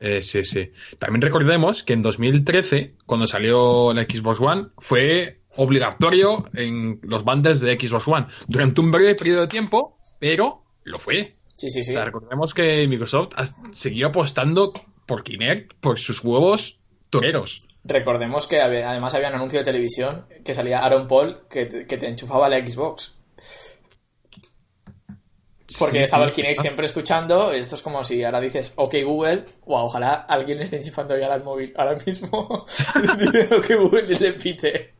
Eh, 0.00 0.20
sí, 0.22 0.44
sí. 0.44 0.72
También 0.98 1.22
recordemos 1.22 1.82
que 1.82 1.92
en 1.92 2.02
2013, 2.02 2.94
cuando 3.06 3.26
salió 3.26 3.92
la 3.94 4.02
Xbox 4.02 4.40
One, 4.40 4.66
fue 4.78 5.40
obligatorio 5.56 6.48
en 6.54 6.98
los 7.02 7.24
bundles 7.24 7.60
de 7.60 7.78
Xbox 7.78 8.08
One 8.08 8.26
durante 8.48 8.80
un 8.80 8.90
breve 8.90 9.14
periodo 9.14 9.42
de 9.42 9.46
tiempo, 9.48 9.98
pero 10.18 10.64
lo 10.84 10.98
fue. 10.98 11.34
Sí, 11.56 11.70
sí, 11.70 11.84
sí. 11.84 11.90
O 11.92 11.94
sea, 11.94 12.04
recordemos 12.06 12.52
que 12.54 12.86
Microsoft 12.88 13.34
siguió 13.70 14.08
apostando 14.08 14.72
por 15.06 15.22
Kinect, 15.22 15.74
por 15.80 15.98
sus 15.98 16.22
huevos 16.24 16.78
toreros. 17.10 17.60
Recordemos 17.84 18.46
que 18.46 18.60
además 18.60 19.14
había 19.14 19.28
un 19.28 19.34
anuncio 19.34 19.58
de 19.60 19.64
televisión 19.64 20.26
que 20.44 20.54
salía 20.54 20.80
Aaron 20.84 21.06
Paul 21.08 21.38
que 21.48 21.86
que 21.86 21.96
te 21.98 22.08
enchufaba 22.08 22.48
la 22.48 22.58
Xbox. 22.66 23.14
Porque 25.78 25.98
Sí, 25.98 26.04
estaba 26.04 26.24
el 26.26 26.32
Kinect 26.32 26.60
siempre 26.60 26.84
escuchando. 26.84 27.50
Esto 27.50 27.76
es 27.76 27.82
como 27.82 28.04
si 28.04 28.22
ahora 28.22 28.40
dices 28.40 28.74
OK 28.76 28.94
Google. 29.04 29.44
O 29.64 29.80
ojalá 29.80 30.12
alguien 30.28 30.58
le 30.58 30.64
esté 30.64 30.76
enchufando 30.76 31.16
ya 31.16 31.32
al 31.32 31.42
móvil 31.42 31.72
ahora 31.76 31.96
mismo. 32.04 32.38
OK 33.56 33.66
Google 33.78 34.12
y 34.12 34.16
le 34.16 34.32
pite. 34.34 34.92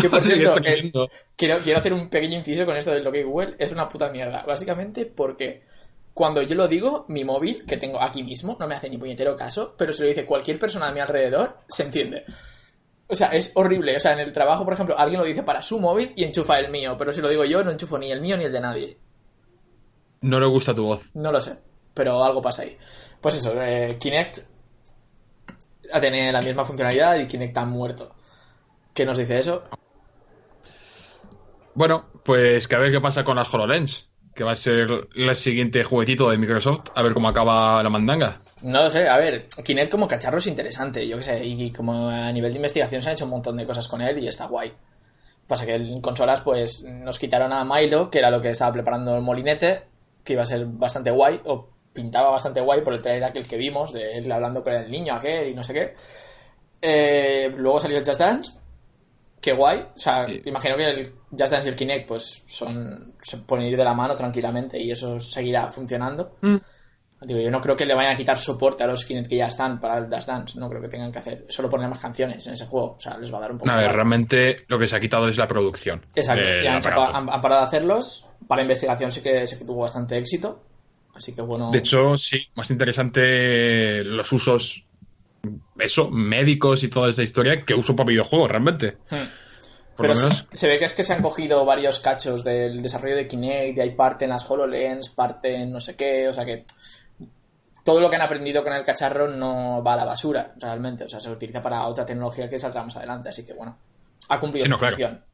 Que 0.00 0.08
por 0.08 0.22
cierto, 0.22 0.56
el- 0.62 0.92
quiero, 1.36 1.58
quiero 1.58 1.80
hacer 1.80 1.92
un 1.92 2.08
pequeño 2.08 2.38
inciso 2.38 2.64
con 2.64 2.76
esto 2.76 2.92
del 2.92 3.06
OK 3.06 3.16
Google. 3.24 3.54
Es 3.58 3.72
una 3.72 3.88
puta 3.88 4.08
mierda. 4.10 4.44
Básicamente 4.46 5.04
porque 5.06 5.64
cuando 6.12 6.42
yo 6.42 6.54
lo 6.54 6.68
digo, 6.68 7.06
mi 7.08 7.24
móvil, 7.24 7.64
que 7.66 7.76
tengo 7.76 8.00
aquí 8.00 8.22
mismo, 8.22 8.56
no 8.60 8.68
me 8.68 8.76
hace 8.76 8.88
ni 8.88 8.98
puñetero 8.98 9.34
caso. 9.34 9.74
Pero 9.76 9.92
si 9.92 10.02
lo 10.02 10.08
dice 10.08 10.24
cualquier 10.24 10.60
persona 10.60 10.86
a 10.88 10.92
mi 10.92 11.00
alrededor, 11.00 11.58
se 11.68 11.82
entiende. 11.82 12.24
O 13.06 13.14
sea, 13.14 13.28
es 13.28 13.52
horrible. 13.54 13.96
O 13.96 14.00
sea, 14.00 14.12
en 14.12 14.20
el 14.20 14.32
trabajo, 14.32 14.64
por 14.64 14.74
ejemplo, 14.74 14.98
alguien 14.98 15.20
lo 15.20 15.26
dice 15.26 15.42
para 15.42 15.62
su 15.62 15.78
móvil 15.78 16.12
y 16.16 16.24
enchufa 16.24 16.58
el 16.58 16.70
mío. 16.70 16.96
Pero 16.98 17.12
si 17.12 17.20
lo 17.20 17.28
digo 17.28 17.44
yo, 17.44 17.62
no 17.62 17.70
enchufo 17.70 17.98
ni 17.98 18.10
el 18.10 18.20
mío 18.20 18.36
ni 18.36 18.44
el 18.44 18.52
de 18.52 18.60
nadie. 18.60 18.98
No 20.22 20.40
le 20.40 20.46
gusta 20.46 20.74
tu 20.74 20.84
voz. 20.84 21.10
No 21.14 21.30
lo 21.30 21.40
sé. 21.40 21.56
Pero 21.92 22.24
algo 22.24 22.40
pasa 22.40 22.62
ahí. 22.62 22.76
Pues 23.20 23.36
eso, 23.36 23.54
eh, 23.60 23.96
Kinect 24.00 24.38
ha 25.92 26.00
tenido 26.00 26.32
la 26.32 26.42
misma 26.42 26.64
funcionalidad 26.64 27.18
y 27.18 27.26
Kinect 27.26 27.56
ha 27.58 27.64
muerto. 27.64 28.14
¿Qué 28.92 29.04
nos 29.04 29.18
dice 29.18 29.38
eso? 29.38 29.60
Bueno, 31.74 32.06
pues 32.24 32.68
que 32.68 32.74
a 32.74 32.78
ver 32.78 32.92
qué 32.92 33.00
pasa 33.00 33.24
con 33.24 33.36
las 33.36 33.52
HoloLens, 33.52 34.08
que 34.34 34.44
va 34.44 34.52
a 34.52 34.56
ser 34.56 34.88
el 35.14 35.34
siguiente 35.36 35.84
juguetito 35.84 36.28
de 36.30 36.38
Microsoft, 36.38 36.90
a 36.94 37.02
ver 37.02 37.14
cómo 37.14 37.28
acaba 37.28 37.82
la 37.82 37.88
mandanga. 37.90 38.40
No 38.62 38.82
lo 38.82 38.90
sé, 38.90 39.08
a 39.08 39.16
ver, 39.16 39.46
Kinect 39.64 39.90
como 39.92 40.08
cacharro 40.08 40.38
es 40.38 40.46
interesante, 40.46 41.06
yo 41.06 41.16
qué 41.18 41.22
sé, 41.22 41.44
y 41.44 41.70
como 41.70 42.08
a 42.08 42.32
nivel 42.32 42.52
de 42.52 42.56
investigación 42.58 43.00
se 43.02 43.08
han 43.10 43.14
hecho 43.14 43.24
un 43.26 43.30
montón 43.30 43.56
de 43.56 43.66
cosas 43.66 43.86
con 43.86 44.00
él 44.00 44.18
y 44.18 44.26
está 44.28 44.46
guay. 44.46 44.72
Pasa 45.46 45.66
que 45.66 45.74
en 45.74 46.00
consolas 46.00 46.40
pues 46.40 46.82
nos 46.82 47.18
quitaron 47.18 47.52
a 47.52 47.64
Milo, 47.64 48.10
que 48.10 48.18
era 48.18 48.30
lo 48.30 48.40
que 48.40 48.50
estaba 48.50 48.72
preparando 48.72 49.14
el 49.14 49.22
molinete, 49.22 49.82
que 50.24 50.32
iba 50.32 50.42
a 50.42 50.46
ser 50.46 50.64
bastante 50.66 51.10
guay, 51.10 51.40
o 51.44 51.68
pintaba 51.92 52.30
bastante 52.30 52.60
guay 52.60 52.80
por 52.80 52.94
el 52.94 53.02
trailer 53.02 53.24
aquel 53.24 53.46
que 53.46 53.56
vimos, 53.56 53.92
de 53.92 54.18
él 54.18 54.32
hablando 54.32 54.64
con 54.64 54.72
el 54.72 54.90
niño 54.90 55.14
aquel 55.14 55.48
y 55.48 55.54
no 55.54 55.62
sé 55.62 55.74
qué. 55.74 55.94
Eh, 56.82 57.52
luego 57.56 57.78
salió 57.80 57.98
Just 57.98 58.18
Dance, 58.18 58.52
que 59.40 59.52
guay, 59.52 59.78
o 59.94 59.98
sea, 59.98 60.26
Sí. 60.26 60.40
imagino 60.46 60.76
que 60.76 60.84
el 60.90 61.12
Just 61.38 61.52
Dance 61.52 61.66
y 61.68 61.70
el 61.70 61.76
Kinect 61.76 62.06
pues 62.08 62.42
son, 62.46 63.14
se 63.22 63.38
pueden 63.38 63.66
ir 63.66 63.76
de 63.76 63.84
la 63.84 63.94
mano 63.94 64.14
tranquilamente 64.16 64.80
y 64.80 64.90
eso 64.90 65.18
seguirá 65.20 65.70
funcionando. 65.70 66.36
Mm. 66.40 66.56
Digo, 67.22 67.40
yo 67.40 67.50
no 67.50 67.60
creo 67.60 67.74
que 67.74 67.86
le 67.86 67.94
vayan 67.94 68.12
a 68.12 68.16
quitar 68.16 68.36
soporte 68.36 68.84
a 68.84 68.86
los 68.86 69.02
Kinect 69.04 69.28
que 69.30 69.36
ya 69.36 69.46
están 69.46 69.80
para 69.80 69.96
el 69.96 70.10
Dash 70.10 70.26
Dance. 70.26 70.58
No 70.58 70.68
creo 70.68 70.82
que 70.82 70.88
tengan 70.88 71.10
que 71.10 71.20
hacer. 71.20 71.46
Solo 71.48 71.70
poner 71.70 71.88
más 71.88 71.98
canciones 71.98 72.46
en 72.46 72.52
ese 72.52 72.66
juego. 72.66 72.96
O 72.98 73.00
sea, 73.00 73.16
les 73.16 73.32
va 73.32 73.38
a 73.38 73.40
dar 73.40 73.52
un 73.52 73.58
poco 73.58 73.70
A 73.70 73.76
ver, 73.76 73.84
igual. 73.84 73.94
realmente 73.96 74.56
lo 74.68 74.78
que 74.78 74.86
se 74.88 74.96
ha 74.96 75.00
quitado 75.00 75.26
es 75.28 75.38
la 75.38 75.48
producción. 75.48 76.02
Exacto. 76.14 76.42
han, 76.44 76.58
aparato. 76.76 76.82
sacado- 76.82 77.16
han- 77.16 77.30
han 77.30 77.40
parado 77.40 77.60
de 77.62 77.66
hacerlos. 77.68 78.26
Para 78.46 78.60
investigación 78.60 79.10
sí 79.10 79.22
que, 79.22 79.46
sí 79.46 79.56
que 79.58 79.64
tuvo 79.64 79.80
bastante 79.82 80.18
éxito. 80.18 80.62
Así 81.14 81.34
que 81.34 81.40
bueno. 81.40 81.70
De 81.70 81.78
hecho, 81.78 82.18
sí, 82.18 82.46
más 82.56 82.70
interesante 82.70 84.04
los 84.04 84.30
usos, 84.32 84.84
eso, 85.78 86.10
médicos 86.10 86.82
y 86.84 86.88
toda 86.88 87.08
esa 87.08 87.22
historia 87.22 87.64
que 87.64 87.74
uso 87.74 87.94
para 87.96 88.08
videojuegos, 88.08 88.50
realmente. 88.50 88.98
Hmm. 89.10 89.16
Por 89.96 90.06
Pero 90.06 90.14
lo 90.14 90.20
menos, 90.20 90.48
se 90.50 90.68
ve 90.68 90.78
que 90.78 90.84
es 90.86 90.92
que 90.92 91.02
se 91.04 91.12
han 91.12 91.22
cogido 91.22 91.64
varios 91.64 92.00
cachos 92.00 92.42
del 92.42 92.82
desarrollo 92.82 93.16
de 93.16 93.28
Kinect, 93.28 93.78
y 93.78 93.80
hay 93.80 93.90
parte 93.90 94.24
en 94.24 94.30
las 94.30 94.50
HoloLens, 94.50 95.10
parte 95.10 95.54
en 95.54 95.70
no 95.72 95.80
sé 95.80 95.94
qué, 95.96 96.28
o 96.28 96.34
sea 96.34 96.44
que 96.44 96.64
todo 97.84 98.00
lo 98.00 98.10
que 98.10 98.16
han 98.16 98.22
aprendido 98.22 98.64
con 98.64 98.72
el 98.72 98.82
cacharro 98.82 99.28
no 99.28 99.82
va 99.84 99.92
a 99.94 99.96
la 99.98 100.04
basura, 100.04 100.54
realmente, 100.58 101.04
o 101.04 101.08
sea, 101.08 101.20
se 101.20 101.30
utiliza 101.30 101.62
para 101.62 101.86
otra 101.86 102.04
tecnología 102.06 102.48
que 102.48 102.58
saldrá 102.58 102.82
más 102.82 102.96
adelante, 102.96 103.28
así 103.28 103.44
que 103.44 103.52
bueno, 103.52 103.78
ha 104.30 104.40
cumplido 104.40 104.64
Sí, 104.64 104.68
su 104.68 104.72
no, 104.72 104.78
claro. 104.78 104.96
función, 104.96 105.24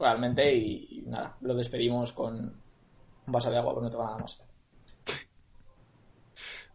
realmente, 0.00 0.52
y, 0.52 0.88
y 0.90 1.02
nada, 1.06 1.36
lo 1.42 1.54
despedimos 1.54 2.12
con 2.12 2.34
un 2.34 3.32
vaso 3.32 3.50
de 3.50 3.58
agua, 3.58 3.74
porque 3.74 3.84
no 3.84 3.90
tengo 3.90 4.04
nada 4.04 4.18
más. 4.18 4.38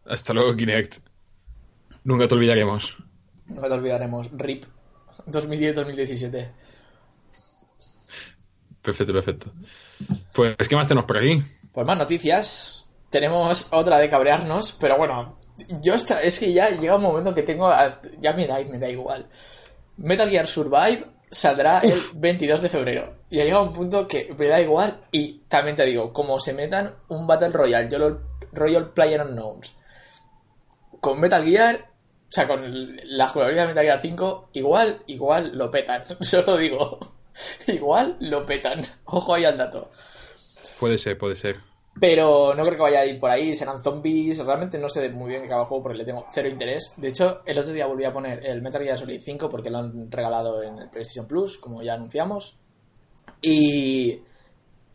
hasta 0.06 0.32
luego, 0.32 0.54
Kinect. 0.56 0.98
Nunca 2.04 2.28
te 2.28 2.34
olvidaremos. 2.34 2.96
No 3.46 3.62
te 3.62 3.72
olvidaremos, 3.72 4.30
RIP 4.32 4.64
2010-2017. 5.26 6.50
Perfecto, 8.84 9.12
perfecto. 9.14 9.50
Pues, 10.32 10.54
¿qué 10.68 10.76
más 10.76 10.86
tenemos 10.86 11.06
por 11.06 11.18
aquí? 11.18 11.40
Pues 11.72 11.86
más 11.86 11.96
noticias. 11.98 12.90
Tenemos 13.10 13.72
otra 13.72 13.98
de 13.98 14.08
cabrearnos, 14.08 14.72
pero 14.78 14.98
bueno, 14.98 15.34
yo 15.80 15.94
esta, 15.94 16.20
es 16.22 16.38
que 16.38 16.52
ya 16.52 16.68
llega 16.70 16.96
un 16.96 17.02
momento 17.02 17.32
que 17.34 17.42
tengo, 17.42 17.68
hasta- 17.68 18.08
ya 18.20 18.32
me 18.34 18.46
da, 18.46 18.58
me 18.64 18.78
da 18.78 18.88
igual. 18.90 19.26
Metal 19.96 20.28
Gear 20.28 20.46
Survive 20.46 21.04
saldrá 21.30 21.78
el 21.80 21.92
22 22.16 22.60
de 22.62 22.68
febrero. 22.68 23.14
Y 23.30 23.40
ha 23.40 23.44
llegado 23.44 23.62
un 23.62 23.72
punto 23.72 24.06
que 24.06 24.34
me 24.36 24.48
da 24.48 24.60
igual 24.60 25.00
y 25.12 25.40
también 25.48 25.76
te 25.76 25.84
digo, 25.86 26.12
como 26.12 26.38
se 26.40 26.52
metan 26.52 26.94
un 27.08 27.26
Battle 27.26 27.50
Royale, 27.50 27.88
yo 27.88 27.98
lo, 27.98 28.20
Royal 28.52 28.90
Player 28.92 29.22
Unknowns, 29.22 29.74
con 31.00 31.20
Metal 31.20 31.44
Gear, 31.44 31.76
o 32.28 32.32
sea, 32.34 32.46
con 32.48 32.96
la 33.04 33.28
jugabilidad 33.28 33.62
de 33.62 33.68
Metal 33.68 33.84
Gear 33.84 34.00
5, 34.02 34.50
igual, 34.54 35.02
igual 35.06 35.52
lo 35.56 35.70
petan. 35.70 36.02
Solo 36.20 36.56
digo, 36.56 36.98
igual 37.68 38.16
lo 38.20 38.44
petan. 38.44 38.80
Ojo 39.04 39.34
ahí 39.34 39.44
al 39.44 39.58
dato. 39.58 39.90
Puede 40.78 40.98
ser, 40.98 41.18
puede 41.18 41.36
ser. 41.36 41.56
Pero 42.00 42.54
no 42.54 42.62
creo 42.64 42.74
que 42.74 42.82
vaya 42.82 43.00
a 43.00 43.06
ir 43.06 43.20
por 43.20 43.30
ahí, 43.30 43.54
serán 43.54 43.80
zombies. 43.80 44.44
Realmente 44.44 44.78
no 44.78 44.88
sé 44.88 45.08
muy 45.10 45.28
bien 45.28 45.42
qué 45.42 45.46
acaba 45.46 45.62
el 45.62 45.68
juego 45.68 45.84
porque 45.84 45.98
le 45.98 46.04
tengo 46.04 46.26
cero 46.32 46.48
interés. 46.48 46.92
De 46.96 47.08
hecho, 47.08 47.42
el 47.46 47.58
otro 47.58 47.72
día 47.72 47.86
volví 47.86 48.04
a 48.04 48.12
poner 48.12 48.44
el 48.44 48.62
Metal 48.62 48.82
Gear 48.82 48.98
Solid 48.98 49.20
5 49.20 49.48
porque 49.48 49.70
lo 49.70 49.78
han 49.78 50.10
regalado 50.10 50.62
en 50.62 50.78
el 50.78 50.90
PlayStation 50.90 51.26
Plus, 51.26 51.58
como 51.58 51.82
ya 51.82 51.94
anunciamos. 51.94 52.58
Y. 53.40 54.20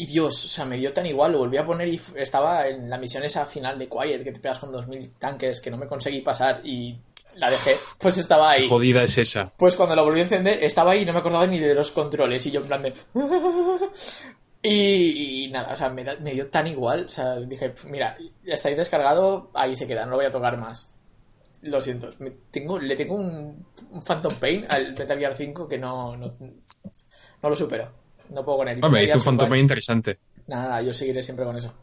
Y 0.01 0.05
Dios, 0.05 0.46
o 0.46 0.48
sea, 0.48 0.63
me 0.63 0.77
dio 0.77 0.93
tan 0.93 1.05
igual, 1.05 1.34
lo 1.34 1.39
volví 1.39 1.58
a 1.58 1.65
poner 1.65 1.89
y 1.89 2.00
estaba 2.15 2.69
en 2.69 2.89
la 2.89 2.98
misión 2.98 3.22
esa 3.25 3.46
final 3.46 3.77
de 3.77 3.89
Quiet 3.89 4.24
que 4.24 4.31
te 4.31 4.39
pegas 4.39 4.60
con 4.60 4.72
2000 4.72 5.12
tanques 5.15 5.60
que 5.60 5.69
no 5.69 5.75
me 5.75 5.88
conseguí 5.88 6.22
pasar 6.22 6.62
y 6.63 6.98
la 7.36 7.50
dejé. 7.50 7.75
Pues 7.98 8.17
estaba 8.17 8.51
ahí. 8.51 8.67
Jodida 8.67 9.03
es 9.03 9.17
esa. 9.17 9.51
Pues 9.57 9.75
cuando 9.75 9.95
lo 9.95 10.03
volví 10.03 10.19
a 10.19 10.24
encender, 10.24 10.63
estaba 10.63 10.91
ahí 10.91 11.01
y 11.01 11.05
no 11.05 11.13
me 11.13 11.19
acordaba 11.19 11.48
ni 11.48 11.59
de 11.59 11.74
los 11.75 11.91
controles. 11.91 12.45
Y 12.45 12.51
yo 12.51 12.62
en 12.62 12.67
plan 12.67 12.83
de. 12.83 12.93
y, 14.62 15.45
y 15.45 15.50
nada, 15.51 15.74
o 15.74 15.75
sea, 15.75 15.89
me, 15.89 16.03
da- 16.03 16.17
me 16.19 16.31
dio 16.31 16.48
tan 16.50 16.67
igual. 16.67 17.05
O 17.07 17.12
sea, 17.12 17.36
dije, 17.38 17.74
mira, 17.86 18.17
ya 18.45 18.53
está 18.55 18.69
ahí 18.69 18.75
descargado, 18.75 19.51
ahí 19.53 19.75
se 19.75 19.88
queda, 19.88 20.05
no 20.05 20.12
lo 20.12 20.17
voy 20.17 20.25
a 20.25 20.31
tocar 20.31 20.57
más. 20.57 20.93
Lo 21.62 21.81
siento, 21.81 22.09
me- 22.19 22.31
tengo, 22.51 22.79
le 22.79 22.95
tengo 22.95 23.15
un, 23.15 23.65
un 23.91 24.03
Phantom 24.03 24.33
Pain 24.36 24.65
al 24.69 24.93
Metal 24.98 25.17
Gear 25.17 25.36
5 25.36 25.67
que 25.67 25.77
no, 25.77 26.15
no, 26.17 26.33
no 26.39 27.50
lo 27.50 27.55
supero. 27.55 27.91
No 28.29 28.45
puedo 28.45 28.59
con 28.59 28.67
él. 28.67 28.79
Hombre, 28.83 29.03
hizo 29.05 29.17
un 29.17 29.24
Phantom 29.24 29.50
Pain 29.50 29.62
interesante. 29.62 30.19
Nada, 30.48 30.63
nada, 30.63 30.81
yo 30.81 30.93
seguiré 30.93 31.24
siempre 31.24 31.45
con 31.45 31.57
eso. 31.57 31.74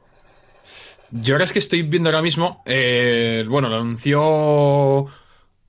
Yo 1.10 1.34
ahora 1.34 1.44
es 1.44 1.52
que 1.52 1.60
estoy 1.60 1.82
viendo 1.82 2.08
ahora 2.08 2.20
mismo, 2.22 2.62
eh, 2.66 3.44
bueno, 3.48 3.68
lo 3.68 3.76
anunció 3.76 5.06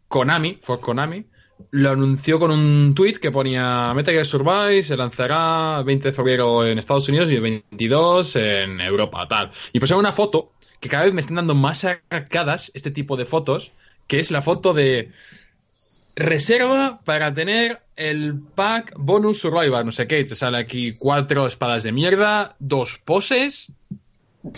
Konami, 0.08 0.58
fue 0.62 0.80
Konami, 0.80 1.26
lo 1.72 1.90
anunció 1.92 2.40
con 2.40 2.52
un 2.52 2.94
tweet 2.96 3.14
que 3.14 3.32
ponía 3.32 3.92
Metal 3.96 4.14
Gear 4.14 4.26
Survive 4.26 4.84
se 4.84 4.96
lanzará 4.96 5.78
el 5.80 5.86
20 5.86 6.10
de 6.10 6.14
febrero 6.14 6.66
en 6.66 6.78
Estados 6.80 7.10
Unidos 7.10 7.32
y 7.32 7.36
el 7.36 7.42
22 7.42 8.36
en 8.36 8.80
Europa, 8.80 9.28
tal. 9.28 9.52
Y 9.74 9.80
pusieron 9.80 10.00
una 10.02 10.12
foto 10.12 10.52
que 10.80 10.88
cada 10.90 11.06
vez 11.06 11.14
me 11.14 11.22
están 11.22 11.36
dando 11.38 11.56
más 11.56 11.84
arcadas 12.10 12.72
este 12.76 12.92
tipo 12.92 13.18
de 13.18 13.26
fotos, 13.26 13.72
que 14.06 14.20
es 14.20 14.30
la 14.32 14.42
foto 14.44 14.74
de 14.74 15.12
reserva 16.16 17.02
para 17.04 17.34
tener 17.34 17.82
el 17.96 18.40
pack 18.56 18.94
bonus 18.96 19.40
survivor, 19.40 19.84
no 19.86 19.92
sé 19.92 20.08
qué, 20.08 20.24
te 20.24 20.36
sale 20.36 20.58
aquí 20.58 20.94
cuatro 20.94 21.48
espadas 21.48 21.84
de 21.84 21.92
mierda, 21.92 22.56
dos 22.60 23.00
poses, 23.04 23.72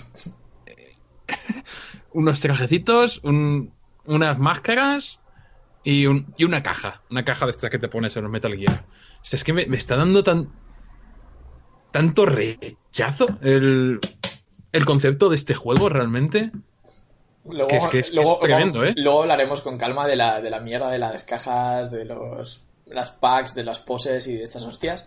unos 2.13 2.39
trajecitos, 2.39 3.19
un- 3.23 3.71
unas 4.05 4.37
máscaras 4.39 5.18
y, 5.83 6.05
un- 6.05 6.33
y 6.37 6.43
una 6.45 6.61
caja. 6.63 7.01
Una 7.09 7.23
caja 7.25 7.45
de 7.45 7.51
estas 7.51 7.69
que 7.69 7.79
te 7.79 7.87
pones 7.87 8.15
en 8.17 8.23
los 8.23 8.31
Metal 8.31 8.55
Gear. 8.55 8.85
O 9.21 9.25
sea, 9.25 9.37
es 9.37 9.43
que 9.43 9.53
me, 9.53 9.65
me 9.65 9.77
está 9.77 9.95
dando 9.97 10.23
tan 10.23 10.49
tanto 11.91 12.25
rechazo 12.25 13.27
el, 13.41 13.99
el 14.71 14.85
concepto 14.85 15.29
de 15.29 15.35
este 15.35 15.55
juego 15.55 15.89
realmente. 15.89 16.51
Luego, 17.45 17.67
Que 17.67 17.77
es- 17.77 17.87
que 17.87 17.99
es- 17.99 18.11
que 18.11 18.21
es 18.21 18.39
tremendo, 18.39 18.83
¿eh? 18.83 18.93
luego 18.95 19.21
hablaremos 19.23 19.61
con 19.61 19.77
calma 19.77 20.05
de 20.05 20.15
la, 20.15 20.41
de 20.41 20.49
la 20.51 20.59
mierda 20.59 20.91
de 20.91 20.99
las 20.99 21.23
cajas, 21.23 21.89
de 21.91 22.05
los 22.05 22.63
las 22.85 23.11
packs, 23.11 23.53
de 23.55 23.63
las 23.63 23.79
poses 23.79 24.25
y 24.27 24.33
de 24.35 24.43
estas 24.43 24.63
hostias. 24.63 25.05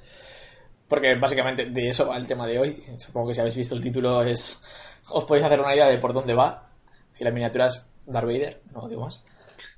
Porque 0.89 1.15
básicamente 1.17 1.67
de 1.67 1.89
eso 1.89 2.07
va 2.07 2.17
el 2.17 2.27
tema 2.27 2.47
de 2.47 2.59
hoy. 2.59 2.83
Supongo 2.99 3.29
que 3.29 3.35
si 3.35 3.41
habéis 3.41 3.57
visto 3.57 3.75
el 3.75 3.83
título 3.83 4.23
es 4.23 4.63
os 5.11 5.25
podéis 5.25 5.47
hacer 5.47 5.59
una 5.61 5.75
idea 5.75 5.87
de 5.89 5.99
por 5.99 6.13
dónde 6.13 6.35
va. 6.35 6.69
Si 7.13 7.25
la 7.25 7.31
miniatura 7.31 7.67
es 7.67 7.85
Darth 8.07 8.27
Vader, 8.27 8.61
no 8.73 8.89
digo 8.89 9.05
más. 9.05 9.23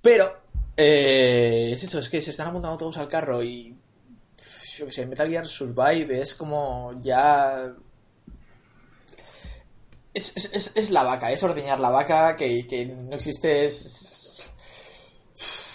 Pero 0.02 0.42
eh, 0.76 1.70
es 1.72 1.82
eso, 1.84 1.98
es 1.98 2.08
que 2.08 2.20
se 2.20 2.30
están 2.30 2.48
apuntando 2.48 2.76
todos 2.76 2.96
al 2.98 3.08
carro 3.08 3.42
y 3.42 3.76
yo 4.76 4.86
que 4.86 4.92
sé, 4.92 5.06
Metal 5.06 5.28
Gear 5.28 5.46
Survive 5.46 6.20
es 6.20 6.34
como 6.34 6.92
ya 7.02 7.72
es, 10.12 10.36
es, 10.36 10.52
es- 10.54 10.72
es 10.74 10.90
la 10.90 11.02
vaca, 11.02 11.30
es 11.32 11.42
ordeñar 11.42 11.80
la 11.80 11.90
vaca 11.90 12.36
que, 12.36 12.66
que 12.66 12.86
no 12.86 13.14
existe, 13.16 13.64
es... 13.64 14.54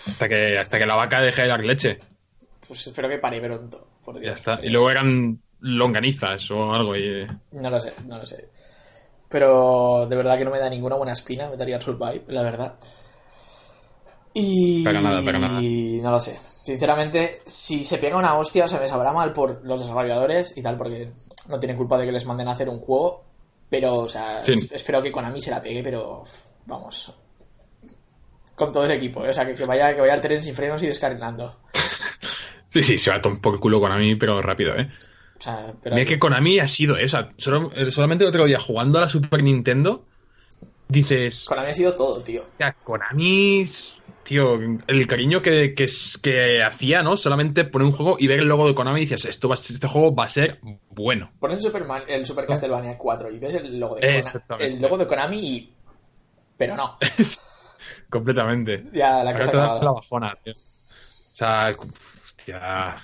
Hasta 0.08 0.27
que, 0.27 0.58
hasta 0.58 0.79
que 0.79 0.86
la 0.86 0.96
vaca 0.96 1.22
deje 1.22 1.44
de 1.44 1.48
dar 1.50 1.63
leche. 1.63 2.00
Pues 2.68 2.88
espero 2.88 3.08
que 3.10 3.18
pare 3.20 3.39
pronto, 3.41 3.88
por 4.03 4.15
Dios. 4.20 4.25
Ya 4.32 4.34
está. 4.36 4.56
porque- 4.56 4.68
Y 4.68 4.72
luego 4.72 4.89
eran 4.89 5.39
longanizas 5.60 6.50
o 6.51 6.74
algo. 6.74 6.96
Y... 6.96 7.27
No 7.51 7.70
lo 7.70 7.79
sé, 7.79 7.94
no 8.06 8.18
lo 8.18 8.25
sé. 8.25 8.50
Pero 9.27 10.08
de 10.10 10.15
verdad 10.15 10.38
que 10.38 10.46
no 10.46 10.51
me 10.51 10.60
da 10.60 10.70
ninguna 10.70 10.96
buena 10.96 11.12
espina 11.13 11.50
Metal 11.50 11.68
Gear 11.68 11.84
Survive, 11.84 12.24
la 12.27 12.41
verdad. 12.44 12.75
Y... 14.39 14.84
Para 14.84 15.01
nada, 15.01 15.22
para 15.24 15.39
nada. 15.39 15.62
Y 15.62 16.00
no 16.01 16.12
lo 16.12 16.19
sé. 16.19 16.39
Sinceramente, 16.63 17.41
si 17.46 17.84
se 17.84 17.98
pega 17.98 18.17
una 18.17 18.36
hostia, 18.36 18.67
se 18.67 18.79
me 18.79 18.88
sabrá 18.88 19.12
mal 19.12 19.34
por 19.34 19.62
los 19.65 19.81
desarrolladores 19.81 20.55
y 20.58 20.62
tal, 20.62 20.77
porque 20.77 21.12
no 21.48 21.60
tienen 21.60 21.77
culpa 21.77 21.98
de 21.98 22.05
que 22.05 22.12
les 22.12 22.25
manden 22.25 22.48
a 22.48 22.51
hacer 22.51 22.69
un 22.69 22.79
juego. 22.79 23.24
Pero, 23.69 23.96
o 24.00 24.10
sea, 24.10 24.43
Sí. 24.43 24.53
espero 24.72 25.01
que 25.01 25.12
Konami 25.12 25.41
se 25.41 25.51
la 25.51 25.62
pegue, 25.62 25.81
pero 25.84 26.24
vamos. 26.65 27.13
Con 28.55 28.74
todo 28.74 28.86
el 28.86 28.91
equipo, 28.91 29.25
¿eh? 29.25 29.29
o 29.29 29.34
sea, 29.34 29.46
que, 29.46 29.55
que 29.55 29.65
vaya, 29.65 29.93
que 29.96 30.01
vaya 30.01 30.13
al 30.13 30.22
tren 30.22 30.43
sin 30.43 30.53
frenos 30.55 30.81
y 30.84 30.88
descarrilando. 30.88 31.60
Sí, 32.72 32.84
sí, 32.84 33.00
se 33.00 33.10
va 33.10 33.15
a 33.15 33.22
tomar 33.24 33.38
un 33.38 33.41
poco 33.41 33.55
el 33.55 33.62
culo 33.62 33.79
con 33.79 33.91
a 33.91 33.98
mí, 33.98 34.13
pero 34.15 34.39
rápido, 34.43 34.75
¿eh? 34.77 34.88
O 35.39 35.41
sea, 35.41 35.74
pero 35.81 35.96
Mira 35.96 36.08
que 36.08 36.19
Konami 36.19 36.60
ha 36.60 36.67
sido 36.67 36.98
esa. 36.98 37.29
Solo- 37.38 37.72
eh, 37.75 37.91
solamente 37.91 38.24
el 38.25 38.29
otro 38.29 38.46
día 38.46 38.60
jugando 38.60 39.00
a 39.00 39.01
la 39.01 39.10
Super 39.10 39.41
Nintendo, 39.41 40.05
dices. 40.89 41.46
Konami 41.46 41.69
ha 41.69 41.74
sido 41.74 41.96
todo, 41.96 42.22
tío. 42.22 42.46
Sea, 42.58 42.74
Konami, 42.74 43.65
tío, 44.24 44.60
el 44.88 45.08
cariño 45.08 45.41
que, 45.41 45.74
que, 45.74 46.63
hacía, 46.63 47.03
¿no? 47.03 47.15
Solamente 47.15 47.63
poner 47.63 47.86
un 47.86 47.93
juego 47.93 48.17
y 48.19 48.27
ver 48.27 48.39
el 48.39 48.48
logo 48.48 48.67
de 48.67 48.75
Konami 48.75 49.00
y 49.00 49.03
dices, 49.03 49.25
esto 49.25 49.48
va, 49.48 49.55
este 49.55 49.88
juego 49.88 50.13
va 50.13 50.25
a 50.25 50.29
ser 50.29 50.60
bueno. 50.89 51.31
Pones 51.39 51.58
el, 51.58 51.63
Superman, 51.63 52.03
el 52.08 52.25
Super 52.25 52.46
Castlevania 52.46 52.98
4 52.98 53.31
y 53.31 53.39
ves 53.39 53.55
el 53.55 53.79
logo 53.79 53.96
de 53.96 54.22
Konami. 54.22 54.65
El 54.65 54.81
logo 54.81 54.98
de 54.98 55.08
Konami 55.08 55.38
y... 55.38 55.74
Pero 56.58 56.75
no. 56.75 56.98
Completamente. 58.10 58.81
Ya 58.91 59.24
la 59.24 59.38
cosa 59.38 59.51
da 59.51 59.81
la 59.81 59.91
bajona, 59.91 60.38
tío. 60.43 60.53
O 60.53 61.36
sea, 61.36 61.74
hostia. 61.77 62.98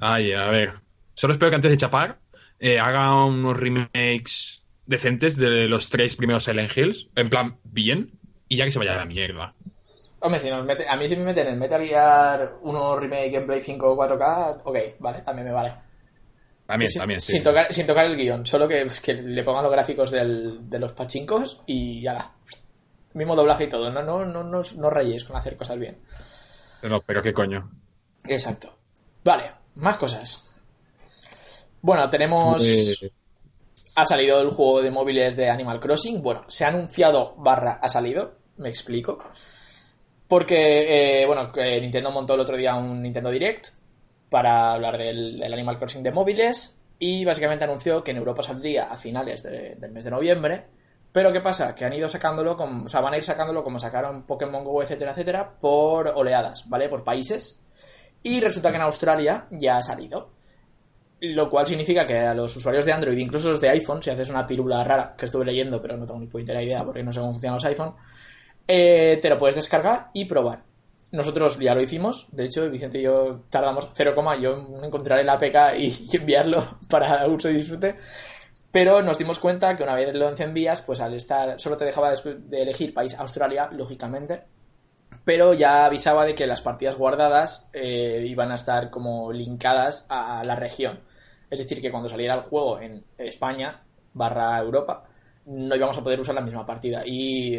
Ay, 0.00 0.32
a 0.32 0.46
ver. 0.46 0.72
Solo 1.12 1.34
espero 1.34 1.50
que 1.50 1.56
antes 1.56 1.70
de 1.70 1.76
chapar 1.76 2.18
eh, 2.58 2.78
haga 2.78 3.24
unos 3.24 3.58
remakes 3.58 4.63
decentes 4.86 5.36
de 5.36 5.68
los 5.68 5.88
tres 5.90 6.16
primeros 6.16 6.44
Silent 6.44 6.76
Hills. 6.76 7.08
En 7.16 7.30
plan, 7.30 7.58
bien. 7.64 8.12
Y 8.48 8.56
ya 8.56 8.64
que 8.64 8.72
se 8.72 8.78
vaya 8.78 8.92
a 8.94 8.96
la 8.98 9.04
mierda. 9.04 9.54
Hombre, 10.20 10.40
si 10.40 10.48
nos 10.50 10.64
mete, 10.64 10.88
a 10.88 10.96
mí 10.96 11.06
si 11.06 11.16
me 11.16 11.24
meten 11.24 11.48
en 11.48 11.58
Metal 11.58 11.84
Gear 11.84 12.54
1 12.62 12.96
Remake 12.96 13.34
en 13.36 13.46
Play 13.46 13.60
5 13.62 13.96
4K, 13.96 14.62
ok, 14.64 14.78
vale, 14.98 15.20
también 15.22 15.48
me 15.48 15.52
vale. 15.52 15.74
También, 16.66 16.90
sin, 16.90 16.98
también, 17.00 17.20
sí. 17.20 17.32
sin 17.32 17.42
tocar, 17.42 17.70
sin 17.72 17.86
tocar 17.86 18.06
el 18.06 18.16
guion, 18.16 18.46
solo 18.46 18.66
que, 18.66 18.86
que 19.02 19.12
le 19.14 19.42
pongan 19.44 19.64
los 19.64 19.72
gráficos 19.72 20.10
del- 20.10 20.68
de 20.70 20.78
los 20.78 20.92
pachincos 20.92 21.60
y 21.66 22.00
ya 22.00 22.14
la. 22.14 22.32
Mismo 23.12 23.36
doblaje 23.36 23.64
y 23.64 23.68
todo. 23.68 23.90
No, 23.90 24.02
no, 24.02 24.24
no, 24.24 24.42
no, 24.42 24.62
no 24.76 24.90
rayéis 24.90 25.24
con 25.24 25.36
hacer 25.36 25.56
cosas 25.58 25.78
bien. 25.78 25.98
Pero, 26.80 27.02
pero 27.02 27.22
qué 27.22 27.32
coño. 27.34 27.70
Exacto. 28.26 28.74
Vale, 29.22 29.52
más 29.74 29.98
cosas. 29.98 30.50
Bueno, 31.82 32.08
tenemos. 32.08 32.64
Eh, 32.66 33.12
Ha 33.96 34.04
salido 34.04 34.40
el 34.40 34.50
juego 34.50 34.82
de 34.82 34.90
móviles 34.90 35.36
de 35.36 35.50
Animal 35.50 35.80
Crossing. 35.80 36.22
Bueno, 36.22 36.44
se 36.48 36.64
ha 36.64 36.68
anunciado 36.68 37.34
barra 37.36 37.78
ha 37.82 37.88
salido. 37.88 38.34
Me 38.56 38.68
explico. 38.68 39.18
Porque, 40.28 41.22
eh, 41.22 41.26
bueno, 41.26 41.52
que 41.52 41.80
Nintendo 41.80 42.10
montó 42.10 42.34
el 42.34 42.40
otro 42.40 42.56
día 42.56 42.74
un 42.74 43.02
Nintendo 43.02 43.30
Direct 43.30 43.68
para 44.30 44.72
hablar 44.72 44.96
del, 44.98 45.42
Animal 45.52 45.78
Crossing 45.78 46.02
de 46.02 46.12
móviles. 46.12 46.80
Y 46.98 47.24
básicamente 47.24 47.64
anunció 47.64 48.02
que 48.02 48.12
en 48.12 48.16
Europa 48.18 48.42
saldría 48.42 48.84
a 48.84 48.96
finales 48.96 49.42
de- 49.42 49.74
del 49.76 49.90
mes 49.92 50.04
de 50.04 50.10
noviembre. 50.10 50.64
Pero 51.12 51.32
¿qué 51.32 51.40
pasa? 51.40 51.74
Que 51.74 51.84
han 51.84 51.92
ido 51.92 52.08
sacándolo, 52.08 52.56
o 52.58 52.88
sea, 52.88 53.00
van 53.00 53.14
a 53.14 53.16
ir 53.16 53.22
sacándolo 53.24 53.62
como 53.62 53.78
sacaron 53.78 54.24
Pokémon 54.26 54.64
Go, 54.64 54.82
etcétera, 54.82 55.12
etcétera, 55.12 55.58
por 55.60 56.08
oleadas, 56.08 56.68
¿vale? 56.68 56.88
Por 56.88 57.04
países. 57.04 57.60
Y 58.22 58.40
resulta 58.40 58.70
que 58.70 58.76
en 58.76 58.82
Australia 58.82 59.46
ya 59.50 59.76
ha 59.76 59.82
salido. 59.82 60.30
Lo 61.32 61.48
cual 61.48 61.66
significa 61.66 62.04
que 62.04 62.18
a 62.18 62.34
los 62.34 62.54
usuarios 62.54 62.84
de 62.84 62.92
Android, 62.92 63.16
incluso 63.16 63.48
los 63.48 63.60
de 63.60 63.70
iPhone, 63.70 64.02
si 64.02 64.10
haces 64.10 64.28
una 64.28 64.46
pirula 64.46 64.84
rara, 64.84 65.14
que 65.16 65.24
estuve 65.24 65.46
leyendo, 65.46 65.80
pero 65.80 65.96
no 65.96 66.06
tengo 66.06 66.20
ni 66.20 66.26
puñetera 66.26 66.62
idea 66.62 66.84
porque 66.84 67.02
no 67.02 67.12
sé 67.12 67.20
cómo 67.20 67.32
funcionan 67.32 67.54
los 67.54 67.64
iPhone, 67.64 67.94
eh, 68.68 69.18
te 69.22 69.30
lo 69.30 69.38
puedes 69.38 69.54
descargar 69.54 70.10
y 70.12 70.26
probar. 70.26 70.64
Nosotros 71.12 71.58
ya 71.58 71.74
lo 71.74 71.80
hicimos, 71.80 72.26
de 72.32 72.44
hecho, 72.44 72.68
Vicente 72.68 72.98
y 72.98 73.02
yo 73.02 73.44
tardamos 73.48 73.88
0, 73.94 74.14
yo 74.38 74.76
en 74.76 74.84
encontrar 74.84 75.20
el 75.20 75.28
APK 75.28 75.78
y, 75.78 76.16
enviarlo 76.16 76.78
para 76.90 77.26
uso 77.26 77.48
y 77.48 77.54
disfrute. 77.54 77.96
Pero 78.70 79.00
nos 79.00 79.16
dimos 79.16 79.38
cuenta 79.38 79.76
que 79.76 79.84
una 79.84 79.94
vez 79.94 80.12
lo 80.14 80.28
encendías, 80.28 80.82
pues 80.82 81.00
al 81.00 81.14
estar, 81.14 81.58
solo 81.58 81.76
te 81.78 81.86
dejaba 81.86 82.10
de, 82.10 82.34
de 82.34 82.62
elegir 82.62 82.92
país 82.92 83.14
Australia, 83.14 83.70
lógicamente, 83.72 84.42
pero 85.24 85.54
ya 85.54 85.86
avisaba 85.86 86.26
de 86.26 86.34
que 86.34 86.46
las 86.46 86.60
partidas 86.60 86.98
guardadas 86.98 87.70
eh, 87.72 88.26
iban 88.28 88.50
a 88.52 88.56
estar 88.56 88.90
como 88.90 89.32
linkadas 89.32 90.06
a 90.10 90.42
la 90.44 90.56
región. 90.56 91.00
Es 91.54 91.60
decir, 91.60 91.80
que 91.80 91.90
cuando 91.90 92.08
saliera 92.08 92.34
el 92.34 92.42
juego 92.42 92.80
en 92.80 93.04
España 93.16 93.80
barra 94.12 94.58
Europa, 94.58 95.04
no 95.46 95.76
íbamos 95.76 95.96
a 95.96 96.02
poder 96.02 96.20
usar 96.20 96.34
la 96.34 96.40
misma 96.40 96.66
partida. 96.66 97.02
Y 97.06 97.58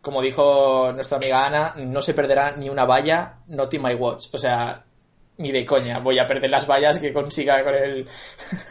como 0.00 0.22
dijo 0.22 0.92
nuestra 0.92 1.18
amiga 1.18 1.46
Ana, 1.46 1.74
no 1.76 2.00
se 2.00 2.14
perderá 2.14 2.56
ni 2.56 2.68
una 2.68 2.84
valla, 2.84 3.36
not 3.48 3.72
in 3.74 3.82
my 3.82 3.94
watch. 3.94 4.26
O 4.32 4.38
sea, 4.38 4.84
ni 5.38 5.52
de 5.52 5.64
coña, 5.64 6.00
voy 6.00 6.18
a 6.18 6.26
perder 6.26 6.50
las 6.50 6.66
vallas 6.66 6.98
que 6.98 7.12
consiga 7.12 7.62
con 7.62 7.74
el 7.74 8.08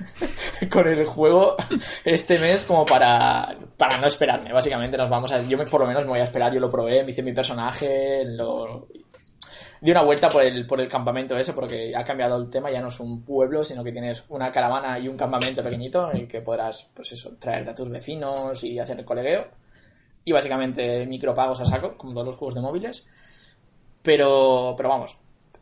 con 0.71 0.87
el 0.87 1.05
juego 1.05 1.55
este 2.03 2.37
mes 2.39 2.65
como 2.65 2.85
para, 2.85 3.55
para 3.77 3.97
no 3.99 4.07
esperarme. 4.07 4.51
Básicamente 4.51 4.97
nos 4.97 5.09
vamos 5.09 5.31
a... 5.31 5.41
Yo 5.41 5.63
por 5.65 5.81
lo 5.81 5.87
menos 5.87 6.03
me 6.03 6.09
voy 6.09 6.19
a 6.19 6.23
esperar, 6.23 6.53
yo 6.53 6.59
lo 6.59 6.69
probé, 6.69 7.03
me 7.03 7.11
hice 7.11 7.23
mi 7.23 7.33
personaje, 7.33 8.25
lo... 8.25 8.87
Di 9.81 9.91
una 9.91 10.01
vuelta 10.03 10.27
por 10.29 10.43
el, 10.43 10.65
por 10.65 10.81
el 10.81 10.87
campamento 10.87 11.37
ese 11.37 11.53
porque 11.53 11.93
ha 11.95 12.03
cambiado 12.03 12.37
el 12.37 12.49
tema, 12.49 12.71
ya 12.71 12.81
no 12.81 12.87
es 12.87 12.99
un 12.99 13.23
pueblo, 13.23 13.63
sino 13.63 13.83
que 13.83 13.91
tienes 13.91 14.25
una 14.29 14.51
caravana 14.51 14.97
y 14.99 15.07
un 15.07 15.15
campamento 15.17 15.63
pequeñito 15.63 16.11
en 16.11 16.17
el 16.21 16.27
que 16.27 16.41
podrás, 16.41 16.89
pues 16.93 17.11
eso, 17.11 17.35
traerte 17.39 17.71
a 17.71 17.75
tus 17.75 17.89
vecinos 17.89 18.63
y 18.63 18.79
hacer 18.79 18.97
el 18.99 19.05
colegueo. 19.05 19.47
Y 20.25 20.31
básicamente 20.31 21.05
micropagos 21.05 21.61
a 21.61 21.65
saco, 21.65 21.97
como 21.97 22.13
todos 22.13 22.27
los 22.27 22.35
juegos 22.37 22.55
de 22.55 22.61
móviles. 22.61 23.05
Pero, 24.01 24.73
pero 24.77 24.89
vamos, 24.89 25.17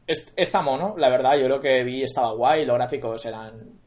es- 0.07 0.31
está 0.36 0.62
mono, 0.62 0.95
la 0.98 1.10
verdad, 1.10 1.38
yo 1.38 1.48
lo 1.48 1.60
que 1.60 1.84
vi 1.84 2.03
estaba 2.03 2.34
guay, 2.34 2.65
los 2.65 2.75
gráficos 2.75 3.25
eran 3.25 3.79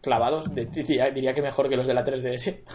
clavados, 0.00 0.46
diría, 0.54 1.32
que 1.34 1.42
mejor 1.42 1.68
que 1.68 1.76
los 1.76 1.86
de 1.86 1.94
la 1.94 2.04
3DS. 2.04 2.62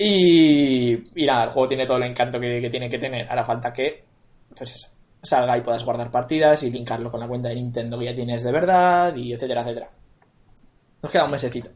Y, 0.00 1.22
y 1.22 1.26
nada, 1.26 1.42
el 1.44 1.50
juego 1.50 1.66
tiene 1.66 1.84
todo 1.84 1.96
el 1.96 2.04
encanto 2.04 2.38
que, 2.38 2.60
que 2.60 2.70
tiene 2.70 2.88
que 2.88 2.98
tener. 2.98 3.28
Ahora 3.28 3.44
falta 3.44 3.72
que, 3.72 4.04
pues 4.56 4.72
eso, 4.76 4.88
salga 5.22 5.56
y 5.56 5.60
puedas 5.62 5.84
guardar 5.84 6.10
partidas 6.10 6.62
y 6.62 6.70
linkarlo 6.70 7.10
con 7.10 7.20
la 7.20 7.28
cuenta 7.28 7.48
de 7.48 7.56
Nintendo 7.56 7.98
que 7.98 8.06
ya 8.06 8.14
tienes 8.14 8.42
de 8.42 8.52
verdad, 8.52 9.14
y 9.16 9.32
etcétera, 9.32 9.62
etcétera. 9.62 9.90
Nos 11.02 11.12
queda 11.12 11.24
un 11.24 11.30
mesecito. 11.30 11.70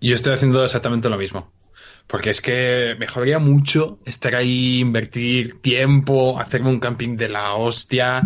Yo 0.00 0.14
estoy 0.14 0.32
haciendo 0.32 0.64
exactamente 0.64 1.08
lo 1.08 1.16
mismo. 1.16 1.52
Porque 2.06 2.30
es 2.30 2.40
que 2.40 2.96
mejoraría 2.98 3.38
mucho 3.38 4.00
estar 4.04 4.34
ahí, 4.34 4.80
invertir 4.80 5.60
tiempo, 5.62 6.38
hacerme 6.40 6.70
un 6.70 6.80
camping 6.80 7.16
de 7.16 7.28
la 7.28 7.54
hostia 7.54 8.22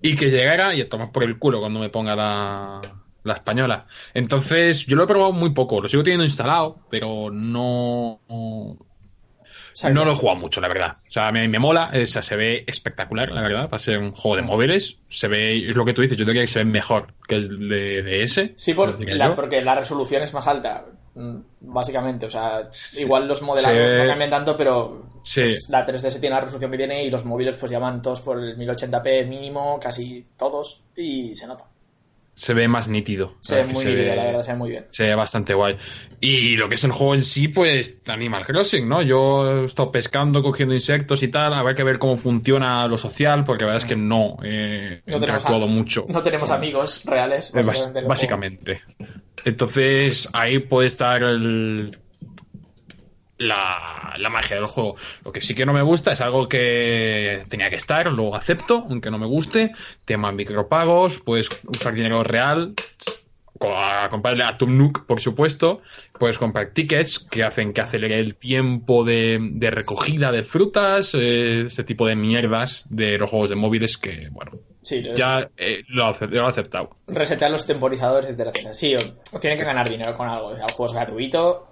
y 0.00 0.14
que 0.16 0.30
llegara 0.30 0.74
y 0.74 0.80
a 0.80 0.88
tomar 0.88 1.10
por 1.10 1.24
el 1.24 1.38
culo 1.38 1.60
cuando 1.60 1.80
me 1.80 1.88
ponga 1.88 2.14
la, 2.14 2.80
la 3.24 3.34
española. 3.34 3.86
Entonces, 4.12 4.86
yo 4.86 4.96
lo 4.96 5.04
he 5.04 5.08
probado 5.08 5.32
muy 5.32 5.50
poco, 5.50 5.80
lo 5.80 5.88
sigo 5.88 6.04
teniendo 6.04 6.24
instalado, 6.24 6.78
pero 6.90 7.30
no, 7.30 8.20
Exacto. 9.74 9.94
no 9.98 10.04
lo 10.04 10.12
he 10.12 10.14
jugado 10.14 10.38
mucho, 10.38 10.60
la 10.60 10.68
verdad. 10.68 10.96
O 11.08 11.12
sea, 11.12 11.32
me, 11.32 11.48
me 11.48 11.58
mola, 11.58 11.90
o 11.92 12.06
sea, 12.06 12.22
se 12.22 12.36
ve 12.36 12.64
espectacular, 12.66 13.30
la 13.32 13.42
verdad, 13.42 13.68
para 13.68 13.82
ser 13.82 13.98
un 13.98 14.10
juego 14.10 14.36
de 14.36 14.42
móviles. 14.42 14.98
Se 15.08 15.26
ve, 15.28 15.68
es 15.68 15.74
lo 15.74 15.84
que 15.84 15.92
tú 15.92 16.02
dices, 16.02 16.16
yo 16.16 16.24
diría 16.24 16.42
que 16.42 16.46
se 16.48 16.60
ve 16.60 16.64
mejor 16.64 17.08
que 17.26 17.34
el 17.36 17.68
de, 17.68 18.02
de 18.02 18.22
ese. 18.22 18.54
Sí, 18.56 18.72
por- 18.74 18.98
la- 19.04 19.34
porque 19.34 19.60
la 19.62 19.74
resolución 19.74 20.22
es 20.22 20.32
más 20.32 20.46
alta, 20.46 20.84
mm, 21.14 21.36
básicamente. 21.60 22.26
O 22.26 22.30
sea, 22.30 22.70
igual 22.98 23.26
los 23.26 23.42
modelados 23.42 23.90
Sí. 23.90 23.96
no 23.98 24.06
cambian 24.06 24.30
tanto, 24.30 24.56
pero 24.56 25.10
Sí. 25.24 25.40
pues, 25.42 25.66
la 25.68 25.84
3DS 25.84 26.20
tiene 26.20 26.34
la 26.36 26.40
resolución 26.42 26.70
que 26.70 26.76
tiene 26.78 27.04
y 27.04 27.10
los 27.10 27.24
móviles 27.24 27.56
pues 27.56 27.72
ya 27.72 27.78
van 27.80 28.00
todos 28.00 28.20
por 28.20 28.38
el 28.38 28.56
1080p 28.56 29.24
mínimo, 29.26 29.80
casi 29.82 30.24
todos, 30.36 30.84
y 30.96 31.34
se 31.34 31.46
nota. 31.48 31.64
Se 32.34 32.54
ve 32.54 32.68
más 32.68 32.88
nítido. 32.88 33.34
Se 33.40 33.56
ve 33.56 33.64
muy 33.66 33.84
nítido, 33.84 34.16
la 34.16 34.24
verdad, 34.24 34.42
se 34.42 34.52
ve 34.52 34.58
muy 34.58 34.70
bien. 34.70 34.86
Se 34.90 35.04
ve 35.04 35.14
bastante 35.14 35.54
guay. 35.54 35.76
Y 36.20 36.56
lo 36.56 36.68
que 36.68 36.74
es 36.74 36.84
el 36.84 36.92
juego 36.92 37.14
en 37.14 37.22
sí, 37.22 37.48
pues 37.48 38.00
Animal 38.08 38.44
Crossing, 38.46 38.88
¿no? 38.88 39.02
Yo 39.02 39.62
he 39.62 39.64
estado 39.66 39.92
pescando, 39.92 40.42
cogiendo 40.42 40.74
insectos 40.74 41.22
y 41.22 41.28
tal. 41.28 41.54
Habrá 41.54 41.74
que 41.74 41.84
ver 41.84 41.98
cómo 41.98 42.16
funciona 42.16 42.86
lo 42.88 42.98
social, 42.98 43.44
porque 43.44 43.64
la 43.64 43.72
verdad 43.72 43.82
es 43.84 43.88
que 43.88 43.96
no 43.96 44.36
eh, 44.42 45.00
he 45.06 45.10
No 45.10 45.18
interactuado 45.18 45.66
mucho. 45.66 46.06
no 46.08 46.22
tenemos 46.22 46.50
amigos 46.50 47.02
reales. 47.04 47.52
Básicamente. 48.06 48.80
Entonces, 49.44 50.28
ahí 50.32 50.58
puede 50.58 50.88
estar 50.88 51.22
el, 51.22 51.96
la, 53.38 54.14
la 54.16 54.28
magia 54.30 54.56
del 54.56 54.66
juego. 54.66 54.96
Lo 55.24 55.32
que 55.32 55.40
sí 55.40 55.54
que 55.54 55.66
no 55.66 55.72
me 55.72 55.82
gusta 55.82 56.12
es 56.12 56.20
algo 56.20 56.48
que 56.48 57.44
tenía 57.48 57.70
que 57.70 57.76
estar, 57.76 58.06
lo 58.12 58.34
acepto, 58.34 58.86
aunque 58.88 59.10
no 59.10 59.18
me 59.18 59.26
guste. 59.26 59.72
Tema 60.04 60.32
micropagos, 60.32 61.18
puedes 61.18 61.48
usar 61.66 61.94
dinero 61.94 62.22
real. 62.22 62.74
A 63.66 64.08
comprarle 64.10 64.42
a 64.44 64.58
Tumnuk, 64.58 65.06
por 65.06 65.20
supuesto. 65.20 65.80
Puedes 66.18 66.36
comprar 66.38 66.70
tickets 66.74 67.18
que 67.20 67.44
hacen 67.44 67.72
que 67.72 67.80
acelere 67.80 68.18
el 68.18 68.34
tiempo 68.34 69.04
de, 69.04 69.38
de 69.40 69.70
recogida 69.70 70.32
de 70.32 70.42
frutas, 70.42 71.14
eh, 71.14 71.62
este 71.66 71.84
tipo 71.84 72.06
de 72.06 72.14
mierdas 72.16 72.86
de 72.90 73.16
los 73.16 73.30
juegos 73.30 73.48
de 73.50 73.56
móviles 73.56 73.96
que, 73.96 74.28
bueno, 74.32 74.50
juego. 74.50 74.66
Sí, 74.82 75.00
los- 75.00 75.18
ya 75.18 75.48
eh, 75.56 75.82
lo, 75.88 76.14
lo 76.30 76.44
he 76.44 76.48
aceptado. 76.48 76.90
resetear 77.06 77.50
los 77.50 77.64
temporizadores, 77.66 78.26
etcétera, 78.26 78.50
etcétera. 78.50 78.74
Sí, 78.74 78.96
o- 78.96 79.38
tienen 79.40 79.58
que 79.58 79.64
ganar 79.64 79.88
dinero 79.88 80.14
con 80.14 80.28
algo. 80.28 80.50
El 80.54 80.60
juego 80.60 80.86
es 80.86 80.92
gratuito. 80.92 81.68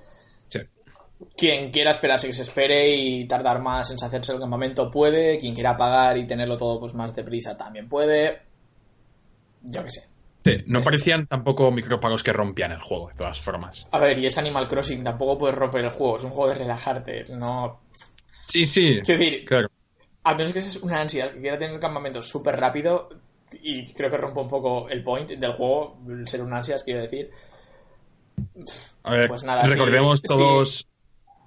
Quien 1.37 1.70
quiera 1.70 1.90
esperarse 1.90 2.26
que 2.26 2.32
se 2.32 2.42
espere 2.42 2.94
y 2.94 3.26
tardar 3.26 3.61
más 3.61 3.90
en 3.90 3.96
hacerse 4.02 4.32
el 4.32 4.40
campamento 4.40 4.90
puede. 4.90 5.38
Quien 5.38 5.54
quiera 5.54 5.76
pagar 5.76 6.18
y 6.18 6.26
tenerlo 6.26 6.56
todo 6.56 6.80
pues 6.80 6.94
más 6.94 7.14
deprisa 7.14 7.56
también 7.56 7.88
puede. 7.88 8.40
Yo 9.62 9.85
qué 9.85 9.90
sé. 9.90 10.08
Sí, 10.44 10.64
no 10.66 10.80
parecían 10.82 11.26
tampoco 11.28 11.70
micropagos 11.70 12.24
que 12.24 12.32
rompían 12.32 12.72
el 12.72 12.80
juego, 12.80 13.08
de 13.08 13.14
todas 13.14 13.38
formas. 13.40 13.87
A 13.92 14.00
ver, 14.00 14.18
y 14.18 14.26
es 14.26 14.37
Animal 14.38 14.66
Crossing, 14.66 15.04
tampoco 15.04 15.38
puedes 15.38 15.54
romper 15.56 15.85
el 15.85 15.90
juego, 15.90 16.16
es 16.16 16.24
un 16.24 16.30
juego 16.30 16.48
de 16.48 16.56
relajarte, 16.56 17.24
no... 17.37 17.82
Sí, 18.48 18.66
sí. 18.66 18.98
Quiero 19.04 19.20
decir, 19.20 19.44
Claro. 19.44 19.68
a 20.24 20.35
menos 20.35 20.52
que 20.52 20.61
seas 20.61 20.82
una 20.82 21.00
ansia 21.00 21.32
que 21.32 21.38
quiera 21.40 21.56
tener 21.56 21.74
el 21.74 21.80
campamento 21.80 22.20
súper 22.20 22.56
rápido, 22.58 23.08
y 23.62 23.87
creo 23.92 24.11
que 24.11 24.16
rompo 24.16 24.40
un 24.42 24.48
poco 24.48 24.88
el 24.88 25.04
point 25.04 25.30
del 25.30 25.52
juego, 25.52 26.00
ser 26.24 26.42
un 26.42 26.52
ansias, 26.52 26.82
quiero 26.82 27.02
decir. 27.02 27.30
A 29.04 29.12
ver, 29.12 29.28
Pues 29.28 29.44
nada, 29.44 29.62
recordemos 29.62 30.22
todos 30.22 30.88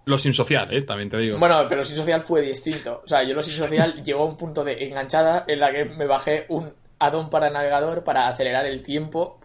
los 0.06 0.22
sin 0.22 0.34
social, 0.34 0.74
¿eh? 0.74 0.82
También 0.84 1.10
te 1.10 1.18
digo. 1.18 1.38
Bueno, 1.40 1.66
pero 1.68 1.84
Sin 1.84 1.98
Social 1.98 2.22
fue 2.22 2.42
distinto. 2.42 3.02
O 3.04 3.08
sea, 3.08 3.24
yo 3.24 3.34
lo 3.34 3.42
Sin 3.42 3.54
Social 3.54 4.02
llegó 4.04 4.24
a 4.24 4.26
un 4.26 4.38
punto 4.38 4.64
de 4.64 4.86
enganchada 4.86 5.46
en 5.48 5.60
la 5.60 5.72
que 5.72 5.86
me 5.86 6.06
bajé 6.06 6.46
un 6.50 6.74
add-on 7.00 7.30
para 7.30 7.50
navegador 7.50 8.04
para 8.04 8.28
acelerar 8.28 8.66
el 8.66 8.82
tiempo, 8.82 9.40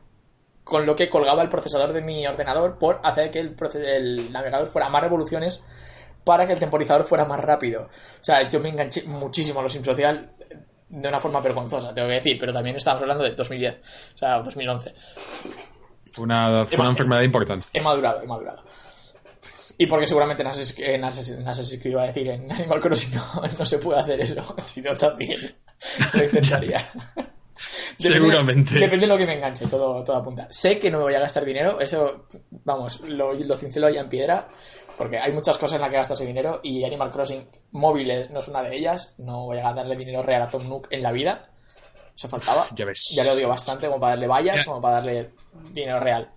con 0.63 0.87
lo 0.87 0.95
que 0.95 1.09
colgaba 1.09 1.43
el 1.43 1.49
procesador 1.49 1.93
de 1.93 2.03
mi 2.03 2.27
ordenador 2.27 2.79
por 2.79 3.01
hacer 3.03 3.31
que 3.31 3.41
el, 3.41 3.57
el 3.85 4.33
navegador 4.33 4.69
fuera 4.69 4.89
más 4.89 5.03
revoluciones 5.03 5.63
para 6.25 6.47
que 6.47 6.53
el 6.53 6.61
temporizador 6.61 7.05
fuera 7.05 7.25
más 7.25 7.41
rápido. 7.41 7.85
O 7.85 8.25
sea, 8.25 8.49
yo 8.49 8.61
me 8.61 8.69
enganché 8.69 9.05
muchísimo 9.05 9.61
a 9.61 9.63
los 9.63 9.73
Sin 9.73 9.85
Social 9.85 10.31
de 10.91 11.09
una 11.09 11.21
forma 11.21 11.41
vergonzosa, 11.41 11.95
tengo 11.95 12.09
que 12.09 12.15
decir, 12.15 12.37
pero 12.39 12.53
también 12.53 12.77
estamos 12.77 13.01
hablando 13.03 13.23
de 13.23 13.31
2010, 13.31 13.77
o 14.15 14.19
sea, 14.19 14.43
2011. 14.43 14.95
Fue 16.13 16.25
una, 16.25 16.67
fue 16.67 16.81
una 16.81 16.91
enfermedad 16.91 17.23
importante. 17.23 17.67
He 17.73 17.81
madurado, 17.81 18.21
he 18.23 18.27
madurado. 18.27 18.65
Y 19.83 19.87
porque 19.87 20.07
seguramente 20.07 20.43
en 20.43 20.49
Assassin's, 21.05 21.47
Assassin's 21.47 21.81
Creed 21.81 21.93
iba 21.93 22.03
a 22.03 22.07
decir, 22.09 22.29
en 22.29 22.53
Animal 22.53 22.81
Crossing 22.83 23.15
no, 23.15 23.43
no 23.59 23.65
se 23.65 23.79
puede 23.79 23.99
hacer 24.01 24.21
eso, 24.21 24.43
si 24.59 24.83
no 24.83 24.95
también 24.95 25.41
lo 26.13 26.23
intentaría. 26.23 26.87
Seguramente. 27.97 28.75
Depende 28.75 29.07
de 29.07 29.07
lo 29.07 29.17
que 29.17 29.25
me 29.25 29.35
enganche, 29.35 29.67
todo, 29.69 30.05
todo 30.05 30.17
apunta. 30.17 30.47
Sé 30.51 30.79
que 30.79 30.91
no 30.91 30.99
me 30.99 31.05
voy 31.05 31.15
a 31.15 31.21
gastar 31.21 31.47
dinero, 31.47 31.81
eso, 31.81 32.27
vamos, 32.51 33.01
lo, 33.09 33.33
lo 33.33 33.57
cincelo 33.57 33.89
ya 33.89 34.03
en 34.03 34.11
piedra, 34.11 34.47
Porque 34.99 35.17
hay 35.19 35.33
muchas 35.33 35.57
cosas 35.57 35.77
en 35.77 35.81
las 35.81 35.91
que 35.91 35.97
gastarse 35.97 36.27
dinero 36.27 36.61
y 36.63 36.85
Animal 36.85 37.11
Crossing 37.11 37.43
móviles 37.71 38.29
no 38.29 38.41
es 38.41 38.49
una 38.49 38.63
de 38.63 38.77
ellas. 38.77 39.15
No 39.17 39.47
voy 39.47 39.57
a 39.59 39.73
darle 39.73 39.97
dinero 39.97 40.23
real 40.23 40.43
a 40.43 40.51
Tom 40.51 40.69
Nook 40.69 40.89
en 40.91 41.03
la 41.03 41.11
vida. 41.11 41.51
Eso 42.15 42.29
faltaba. 42.29 42.67
Ya 42.77 42.85
ves. 42.85 43.09
Ya 43.15 43.25
le 43.25 43.31
odio 43.31 43.49
bastante 43.49 43.87
como 43.87 43.99
para 43.99 44.11
darle 44.13 44.27
vallas, 44.27 44.57
Ya. 44.57 44.65
como 44.67 44.83
para 44.83 44.97
darle 44.97 45.31
dinero 45.73 46.01
real. 46.01 46.31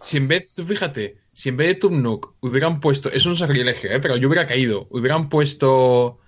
Si 0.00 0.16
en 0.16 0.28
vez, 0.28 0.54
tú 0.54 0.64
fíjate, 0.64 1.23
si 1.34 1.48
en 1.48 1.56
vez 1.56 1.80
de 1.80 1.90
Nook 1.90 2.36
hubieran 2.40 2.80
puesto, 2.80 3.10
es 3.10 3.26
un 3.26 3.36
sacrilegio, 3.36 3.90
¿eh? 3.90 4.00
pero 4.00 4.16
yo 4.16 4.28
hubiera 4.28 4.46
caído, 4.46 4.86
hubieran 4.90 5.28
puesto 5.28 6.20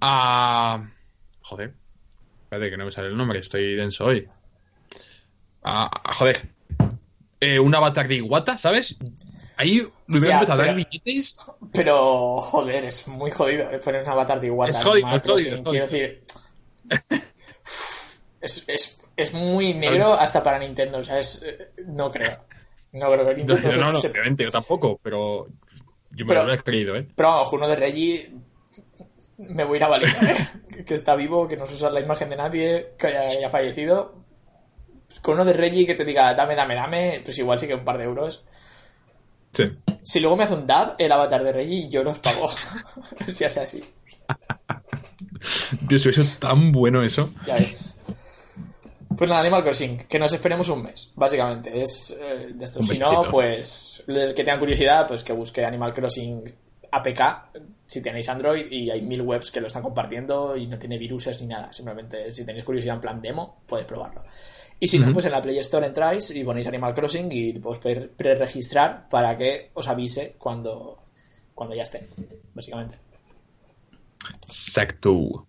a... 0.00 0.88
Joder, 1.42 1.74
espérate 2.44 2.70
que 2.70 2.76
no 2.76 2.84
me 2.84 2.92
sale 2.92 3.08
el 3.08 3.16
nombre, 3.16 3.40
estoy 3.40 3.74
denso 3.74 4.04
hoy. 4.06 4.28
A, 5.62 5.90
a- 5.92 6.12
joder, 6.14 6.48
eh, 7.40 7.58
un 7.58 7.74
avatar 7.74 8.06
de 8.06 8.16
Iwata, 8.16 8.56
¿sabes? 8.56 8.96
Ahí 9.56 9.78
le 10.06 10.18
hubieran 10.18 10.28
Ya, 10.28 10.34
empezado 10.34 10.62
a 10.62 10.66
dar 10.66 10.74
billetes. 10.76 11.38
Pero, 11.72 12.40
joder, 12.40 12.84
es 12.84 13.08
muy 13.08 13.30
jodido 13.32 13.70
eh, 13.70 13.78
poner 13.78 14.02
un 14.02 14.08
avatar 14.10 14.40
de 14.40 14.46
igual. 14.46 14.70
Es 14.70 14.82
jodido, 14.82 15.08
es 15.16 15.22
jodido, 15.22 15.54
es 15.54 15.60
Quiero 15.62 15.86
decir. 15.86 16.24
es, 18.40 18.64
es, 18.68 18.98
es 19.16 19.32
muy 19.34 19.74
negro 19.74 20.12
hasta 20.12 20.42
para 20.42 20.58
Nintendo, 20.58 20.98
o 20.98 21.02
sea, 21.04 21.18
es, 21.18 21.42
eh, 21.42 21.70
no 21.86 22.12
creo. 22.12 22.32
No 22.98 23.10
creo 23.12 23.26
que 23.34 23.44
No, 23.44 23.54
no, 23.56 23.92
no, 23.92 24.00
se- 24.00 24.08
obviamente, 24.10 24.44
yo 24.44 24.50
tampoco, 24.50 24.98
pero 25.02 25.46
yo 26.10 26.24
me 26.24 26.28
Pero- 26.28 26.40
lo 26.40 26.46
hubiera 26.46 26.62
creído, 26.62 26.94
¿eh? 26.96 27.06
Pero 27.14 27.28
vamos, 27.30 27.52
uno 27.52 27.68
de 27.68 27.76
Reggie 27.76 28.32
me 29.38 29.64
voy 29.64 29.74
a 29.74 29.76
ir 29.76 29.84
a 29.84 29.88
valer, 29.88 30.08
¿eh? 30.08 30.84
que 30.86 30.94
está 30.94 31.14
vivo, 31.14 31.46
que 31.46 31.56
no 31.56 31.66
se 31.66 31.74
usa 31.74 31.90
la 31.90 32.00
imagen 32.00 32.28
de 32.30 32.36
nadie, 32.36 32.94
que 32.98 33.06
haya, 33.08 33.20
haya 33.22 33.50
fallecido. 33.50 34.24
Con 35.22 35.34
uno 35.34 35.44
de 35.44 35.52
Reggie 35.52 35.86
que 35.86 35.94
te 35.94 36.04
diga 36.04 36.34
dame, 36.34 36.54
dame, 36.54 36.74
dame, 36.74 37.20
pues 37.24 37.38
igual 37.38 37.58
sí 37.60 37.66
que 37.66 37.74
un 37.74 37.84
par 37.84 37.98
de 37.98 38.04
euros. 38.04 38.44
Sí. 39.52 39.70
Si 40.02 40.20
luego 40.20 40.36
me 40.36 40.44
hace 40.44 40.54
un 40.54 40.66
dab 40.66 40.94
el 40.98 41.10
avatar 41.12 41.42
de 41.42 41.52
Reggie, 41.52 41.88
yo 41.88 42.02
los 42.02 42.18
pago. 42.18 42.46
si 43.32 43.44
hace 43.44 43.60
así. 43.60 43.84
Dios, 45.82 46.04
eso 46.06 46.20
es 46.20 46.38
tan 46.38 46.72
bueno 46.72 47.02
eso. 47.02 47.30
Ya 47.46 47.54
ves. 47.56 48.00
Pues 49.16 49.28
nada, 49.28 49.40
Animal 49.42 49.62
Crossing, 49.62 49.96
que 50.08 50.18
nos 50.18 50.32
esperemos 50.32 50.68
un 50.68 50.82
mes, 50.82 51.10
básicamente. 51.14 51.82
Es 51.82 52.16
eh, 52.20 52.50
de 52.54 52.64
esto. 52.64 52.82
Si 52.82 52.98
no, 52.98 53.22
pues 53.30 54.04
el 54.06 54.34
que 54.34 54.44
tenga 54.44 54.58
curiosidad, 54.58 55.06
pues 55.06 55.24
que 55.24 55.32
busque 55.32 55.64
Animal 55.64 55.92
Crossing 55.92 56.42
APK 56.90 57.20
si 57.86 58.02
tenéis 58.02 58.28
Android 58.28 58.70
y 58.70 58.90
hay 58.90 59.02
mil 59.02 59.22
webs 59.22 59.50
que 59.50 59.60
lo 59.60 59.66
están 59.68 59.82
compartiendo 59.82 60.56
y 60.56 60.66
no 60.66 60.78
tiene 60.78 60.98
viruses 60.98 61.40
ni 61.42 61.48
nada. 61.48 61.72
Simplemente 61.72 62.32
si 62.32 62.44
tenéis 62.44 62.64
curiosidad 62.64 62.96
en 62.96 63.00
plan 63.00 63.20
demo, 63.22 63.60
podéis 63.66 63.86
probarlo. 63.86 64.24
Y 64.78 64.86
si 64.88 64.98
no, 64.98 65.12
pues 65.12 65.24
en 65.24 65.32
la 65.32 65.40
Play 65.40 65.58
Store 65.58 65.86
entráis 65.86 66.30
y 66.32 66.44
ponéis 66.44 66.66
Animal 66.66 66.94
Crossing 66.94 67.30
y 67.32 67.52
lo 67.54 67.60
podéis 67.62 67.82
pre- 67.82 68.08
pre-registrar 68.08 69.08
para 69.08 69.36
que 69.36 69.70
os 69.74 69.88
avise 69.88 70.34
cuando, 70.38 70.98
cuando 71.54 71.74
ya 71.74 71.82
esté, 71.84 72.06
básicamente. 72.54 72.98
Exacto. 74.46 75.46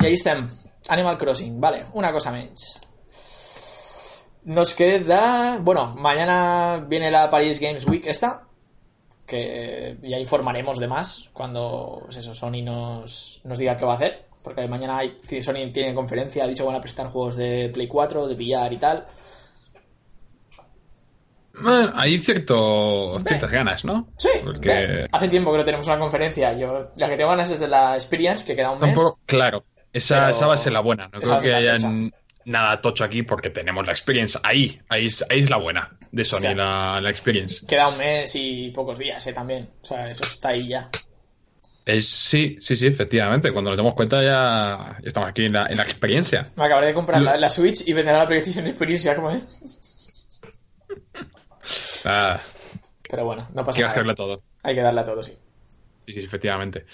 Y 0.00 0.06
ahí 0.06 0.12
estem. 0.14 0.48
Animal 0.88 1.18
Crossing, 1.18 1.60
vale, 1.60 1.84
una 1.92 2.12
cosa 2.12 2.32
menos. 2.32 2.80
Nos 4.44 4.74
queda. 4.74 5.58
Bueno, 5.60 5.94
mañana 5.96 6.84
viene 6.88 7.10
la 7.10 7.28
Paris 7.28 7.60
Games 7.60 7.86
Week 7.86 8.06
esta. 8.06 8.44
Que 9.26 9.98
ya 10.02 10.18
informaremos 10.18 10.78
de 10.78 10.88
más 10.88 11.28
cuando 11.34 12.00
pues 12.04 12.16
eso, 12.16 12.34
Sony 12.34 12.62
nos, 12.64 13.42
nos 13.44 13.58
diga 13.58 13.76
qué 13.76 13.84
va 13.84 13.92
a 13.92 13.96
hacer. 13.96 14.26
Porque 14.42 14.66
mañana 14.66 14.98
hay, 14.98 15.18
Sony 15.42 15.70
tiene 15.72 15.92
conferencia, 15.94 16.44
ha 16.44 16.46
dicho 16.46 16.62
que 16.64 16.68
van 16.68 16.76
a 16.76 16.80
presentar 16.80 17.08
juegos 17.12 17.36
de 17.36 17.68
Play 17.74 17.86
4, 17.88 18.26
de 18.26 18.34
VR 18.34 18.74
y 18.74 18.78
tal. 18.78 19.04
Eh, 21.66 21.90
Hay 21.94 22.18
cierto, 22.18 23.18
ciertas 23.20 23.50
ganas, 23.50 23.84
¿no? 23.84 24.08
Sí, 24.16 24.30
Porque 24.44 25.06
hace 25.10 25.28
tiempo 25.28 25.50
que 25.52 25.58
no 25.58 25.64
tenemos 25.64 25.86
una 25.88 25.98
conferencia. 25.98 26.56
Yo 26.56 26.92
la 26.96 27.10
que 27.10 27.16
tengo 27.16 27.30
ganas 27.30 27.50
es 27.50 27.60
de 27.60 27.68
la 27.68 27.94
Experience, 27.96 28.44
que 28.46 28.56
queda 28.56 28.70
un 28.70 28.78
mes. 28.80 28.98
claro, 29.26 29.64
esa, 29.98 30.16
Pero- 30.20 30.30
esa 30.30 30.46
va 30.46 30.54
a 30.54 30.56
ser 30.56 30.72
la 30.72 30.80
buena. 30.80 31.08
No 31.12 31.18
esa 31.20 31.20
creo 31.20 31.34
a 31.36 31.38
que 31.40 31.54
haya 31.54 31.76
nada 32.44 32.80
tocho 32.80 33.04
aquí 33.04 33.22
porque 33.22 33.50
tenemos 33.50 33.84
la 33.86 33.92
experience 33.92 34.38
ahí. 34.42 34.80
Ahí 34.88 35.06
es, 35.06 35.24
ahí 35.28 35.40
es 35.42 35.50
la 35.50 35.58
buena 35.58 35.96
de 36.10 36.24
Sony, 36.24 36.54
la, 36.56 36.98
la 37.00 37.10
experience. 37.10 37.66
Queda 37.66 37.88
un 37.88 37.98
mes 37.98 38.34
y 38.36 38.70
pocos 38.70 38.98
días, 38.98 39.26
eh, 39.26 39.32
también. 39.32 39.68
O 39.82 39.86
sea, 39.86 40.10
eso 40.10 40.24
está 40.24 40.48
ahí 40.50 40.68
ya. 40.68 40.88
Es, 41.84 42.06
sí, 42.08 42.56
sí, 42.60 42.76
sí, 42.76 42.86
efectivamente. 42.86 43.50
Cuando 43.52 43.70
nos 43.70 43.76
demos 43.78 43.94
cuenta 43.94 44.22
ya, 44.22 44.98
ya 45.00 45.06
estamos 45.08 45.28
aquí 45.30 45.44
en 45.46 45.52
la, 45.54 45.66
en 45.66 45.76
la 45.78 45.82
experiencia. 45.84 46.46
Me 46.56 46.64
acabaré 46.66 46.88
de 46.88 46.94
comprar 46.94 47.20
la, 47.22 47.36
la 47.36 47.48
Switch 47.50 47.86
y 47.86 47.92
vendrá 47.94 48.18
la 48.18 48.26
PlayStation 48.26 48.66
Experience 48.66 49.04
ya 49.04 49.14
como 49.16 49.30
es. 49.30 49.42
Ah, 52.04 52.40
Pero 53.08 53.24
bueno, 53.24 53.46
no 53.54 53.60
hay 53.60 53.66
pasa 53.66 53.76
que 53.76 53.82
nada. 53.82 53.92
hacerle 53.92 54.14
todo. 54.14 54.42
Hay 54.62 54.74
que 54.74 54.80
darle 54.82 55.00
a 55.00 55.04
todo, 55.04 55.22
sí. 55.22 55.36
Sí, 56.06 56.14
sí, 56.14 56.20
efectivamente. 56.20 56.86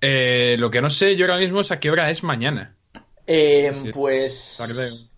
Eh, 0.00 0.56
lo 0.58 0.70
que 0.70 0.80
no 0.80 0.90
sé 0.90 1.16
yo 1.16 1.26
ahora 1.26 1.38
mismo 1.38 1.60
es 1.60 1.70
a 1.70 1.80
qué 1.80 1.90
hora 1.90 2.10
es 2.10 2.22
mañana. 2.22 2.76
Eh, 3.26 3.72
Sí. 3.74 3.90
pues... 3.92 4.56
Tarde. 4.58 5.10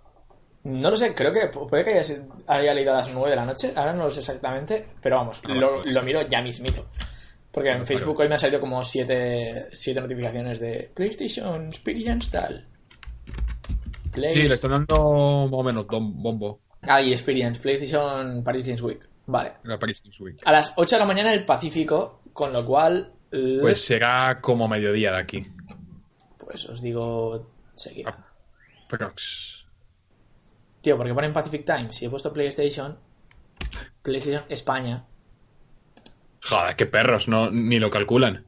No 0.64 0.90
lo 0.90 0.97
sé, 0.97 1.12
creo 1.14 1.33
que 1.33 1.49
puede 1.49 1.83
que 1.83 1.99
haya, 1.99 2.14
haya 2.47 2.73
leído 2.75 2.92
a 2.92 2.99
las 2.99 3.12
9 3.12 3.31
de 3.31 3.37
la 3.37 3.45
noche. 3.45 3.73
Ahora 3.75 3.92
no 3.92 4.05
lo 4.05 4.11
sé 4.12 4.21
exactamente, 4.21 4.87
pero 5.01 5.16
vamos, 5.16 5.40
Ah, 5.45 5.53
lo, 5.55 5.75
pues. 5.75 5.92
lo 5.92 6.03
miro 6.03 6.23
ya 6.29 6.40
mismito. 6.40 6.87
Porque 7.51 7.71
en 7.71 7.85
Facebook 7.85 8.14
claro. 8.14 8.21
hoy 8.23 8.29
me 8.29 8.35
han 8.35 8.38
salido 8.40 8.61
como 8.61 8.83
7 8.85 9.68
siete 9.73 10.01
notificaciones 10.01 10.61
de 10.61 10.90
PlayStation 10.95 11.66
Experience 11.66 12.31
tal. 12.31 12.66
Play... 14.12 14.31
Sí, 14.31 14.42
le 14.45 14.55
están 14.55 14.71
dando 14.71 15.49
más 15.51 15.61
o 15.61 15.62
menos 15.62 15.87
bombo 15.88 16.61
Ah, 16.83 17.01
y 17.03 17.12
Experience, 17.12 17.61
PlayStation 17.61 18.42
Paris 18.45 18.64
Games 18.64 18.83
Week. 18.83 19.01
Vale. 19.27 19.53
la 19.64 19.79
Paris 19.79 20.03
Games 20.03 20.21
Week. 20.21 20.37
A 20.45 20.53
las 20.53 20.73
8 20.77 20.97
de 20.97 21.01
la 21.01 21.07
mañana 21.07 21.33
en 21.33 21.40
el 21.40 21.45
Pacífico, 21.45 22.21
con 22.33 22.53
lo 22.53 22.64
cual... 22.64 23.12
Pues 23.61 23.85
será 23.85 24.40
como 24.40 24.68
mediodía 24.68 25.12
de 25.12 25.18
aquí. 25.18 25.47
pues 26.38 26.68
os 26.68 26.83
digo 26.83 27.51
seguida. 27.75 28.14
Ah. 28.14 28.27
Prox. 28.88 29.64
Tío, 30.83 30.97
porque 30.99 31.14
ponen 31.14 31.33
Pacific 31.33 31.64
Time. 31.64 31.88
Si 31.90 32.05
he 32.05 32.11
puesto 32.11 32.33
PlayStation, 32.33 32.99
PlayStation 34.03 34.42
España. 34.49 35.05
Joder, 36.42 36.77
qué 36.77 36.87
perros, 36.87 37.29
no, 37.29 37.51
ni 37.51 37.79
lo 37.79 37.90
calculan. 37.90 38.45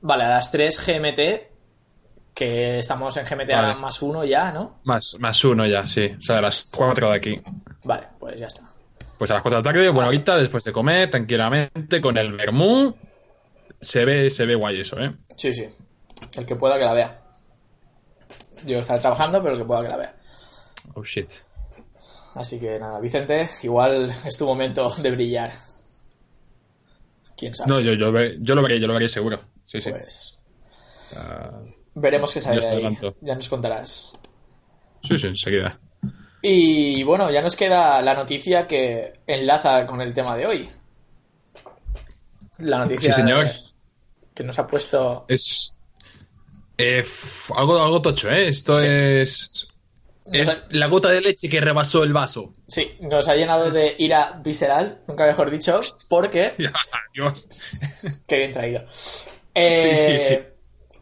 Vale, 0.00 0.24
a 0.24 0.28
las 0.28 0.50
3 0.50 0.86
GMT, 0.86 2.34
que 2.34 2.80
estamos 2.80 3.16
en 3.16 3.24
GMT 3.24 3.50
a 3.52 3.62
Vale. 3.62 3.80
más 3.80 4.02
uno 4.02 4.24
ya, 4.24 4.52
¿no? 4.52 4.80
Más, 4.84 5.16
más 5.18 5.42
uno 5.44 5.64
ya, 5.66 5.86
sí. 5.86 6.14
O 6.18 6.22
sea, 6.22 6.38
a 6.38 6.42
las 6.42 6.66
4 6.70 7.10
de 7.10 7.16
aquí. 7.16 7.40
Vale, 7.84 8.08
pues 8.18 8.38
ya 8.38 8.46
está. 8.46 8.62
Pues 9.16 9.30
a 9.30 9.34
las 9.34 9.42
4 9.42 9.56
de 9.56 9.62
la 9.62 9.72
tarde, 9.72 9.88
bueno, 9.88 10.06
ahorita 10.06 10.36
después 10.36 10.64
de 10.64 10.72
comer, 10.72 11.10
tranquilamente, 11.10 12.00
con 12.00 12.18
el 12.18 12.32
vermú. 12.32 12.94
Se 13.80 14.04
ve, 14.04 14.30
se 14.30 14.44
ve 14.46 14.54
guay 14.54 14.80
eso, 14.80 14.98
¿eh? 14.98 15.14
Sí, 15.36 15.52
sí. 15.54 15.68
El 16.34 16.44
que 16.44 16.56
pueda 16.56 16.78
que 16.78 16.84
la 16.84 16.92
vea. 16.94 17.22
Yo 18.66 18.80
estaré 18.80 19.00
trabajando, 19.00 19.40
pero 19.40 19.54
el 19.54 19.60
que 19.60 19.66
pueda 19.66 19.82
que 19.82 19.88
la 19.88 19.96
vea. 19.96 20.16
Oh 20.94 21.04
shit. 21.04 21.30
Así 22.34 22.58
que 22.58 22.78
nada, 22.78 23.00
Vicente, 23.00 23.48
igual 23.62 24.12
es 24.24 24.36
tu 24.36 24.46
momento 24.46 24.90
de 24.96 25.10
brillar. 25.10 25.52
¿Quién 27.36 27.54
sabe? 27.54 27.70
No, 27.70 27.80
yo, 27.80 27.92
yo, 27.92 28.12
yo 28.40 28.54
lo 28.54 28.62
veré, 28.62 28.80
yo 28.80 28.86
lo 28.86 28.94
veré 28.94 29.08
seguro. 29.08 29.40
Sí, 29.64 29.80
sí. 29.80 29.90
Pues 29.90 30.38
Ah, 31.16 31.62
veremos 31.94 32.32
qué 32.34 32.40
sale 32.40 32.60
de 32.60 32.86
ahí. 32.86 32.98
Ya 33.22 33.34
nos 33.34 33.48
contarás. 33.48 34.12
sí, 35.02 35.16
sí, 35.16 35.26
enseguida. 35.28 35.78
Y 36.42 37.02
bueno, 37.04 37.30
ya 37.30 37.40
nos 37.42 37.56
queda 37.56 38.02
la 38.02 38.14
noticia 38.14 38.66
que 38.66 39.20
enlaza 39.26 39.86
con 39.86 40.00
el 40.00 40.12
tema 40.14 40.36
de 40.36 40.46
hoy. 40.46 40.68
La 42.58 42.78
noticia 42.78 43.12
Sí, 43.12 43.20
señor. 43.20 43.46
Que 44.38 44.44
nos 44.44 44.58
ha 44.58 44.66
puesto. 44.66 45.24
Es. 45.28 45.76
eh, 46.78 47.04
algo, 47.56 47.82
algo 47.82 48.00
tocho, 48.00 48.30
¿eh? 48.30 48.46
Esto 48.48 48.78
Sí. 48.80 48.86
es. 48.88 49.66
Es 50.30 50.62
la 50.70 50.86
gota 50.88 51.08
de 51.10 51.22
leche 51.22 51.48
que 51.48 51.58
rebasó 51.60 52.04
el 52.04 52.12
vaso. 52.12 52.52
Sí, 52.68 52.96
nos 53.00 53.28
ha 53.28 53.34
llenado 53.34 53.70
de 53.70 53.94
ira 53.98 54.38
visceral, 54.44 55.00
nunca 55.08 55.26
mejor 55.26 55.50
dicho, 55.50 55.80
porque. 56.08 56.52
Dios. 57.14 57.46
Qué 58.28 58.36
bien 58.38 58.52
traído. 58.52 58.84
Eh, 59.54 60.18
Sí, 60.20 60.20
sí, 60.20 60.34
sí. 60.36 60.40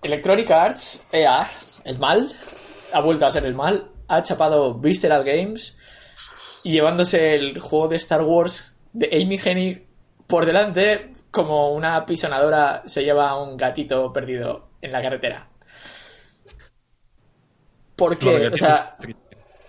Electronic 0.02 0.50
Arts, 0.50 1.08
EA, 1.12 1.46
el 1.84 1.98
mal, 1.98 2.32
ha 2.92 3.00
vuelto 3.00 3.26
a 3.26 3.30
ser 3.32 3.44
el 3.44 3.54
mal, 3.54 3.90
ha 4.08 4.22
chapado 4.22 4.74
Visceral 4.74 5.24
Games 5.24 5.76
y 6.62 6.70
llevándose 6.72 7.34
el 7.34 7.58
juego 7.58 7.88
de 7.88 7.96
Star 7.96 8.22
Wars 8.22 8.76
de 8.92 9.10
Amy 9.20 9.38
Hennig 9.44 9.84
por 10.28 10.46
delante 10.46 11.12
como 11.36 11.72
una 11.72 12.06
pisonadora 12.06 12.82
se 12.86 13.04
lleva 13.04 13.28
a 13.28 13.42
un 13.42 13.58
gatito 13.58 14.10
perdido 14.10 14.70
en 14.80 14.90
la 14.90 15.02
carretera. 15.02 15.46
Porque, 17.94 18.48
o 18.48 18.56
sea, 18.56 18.90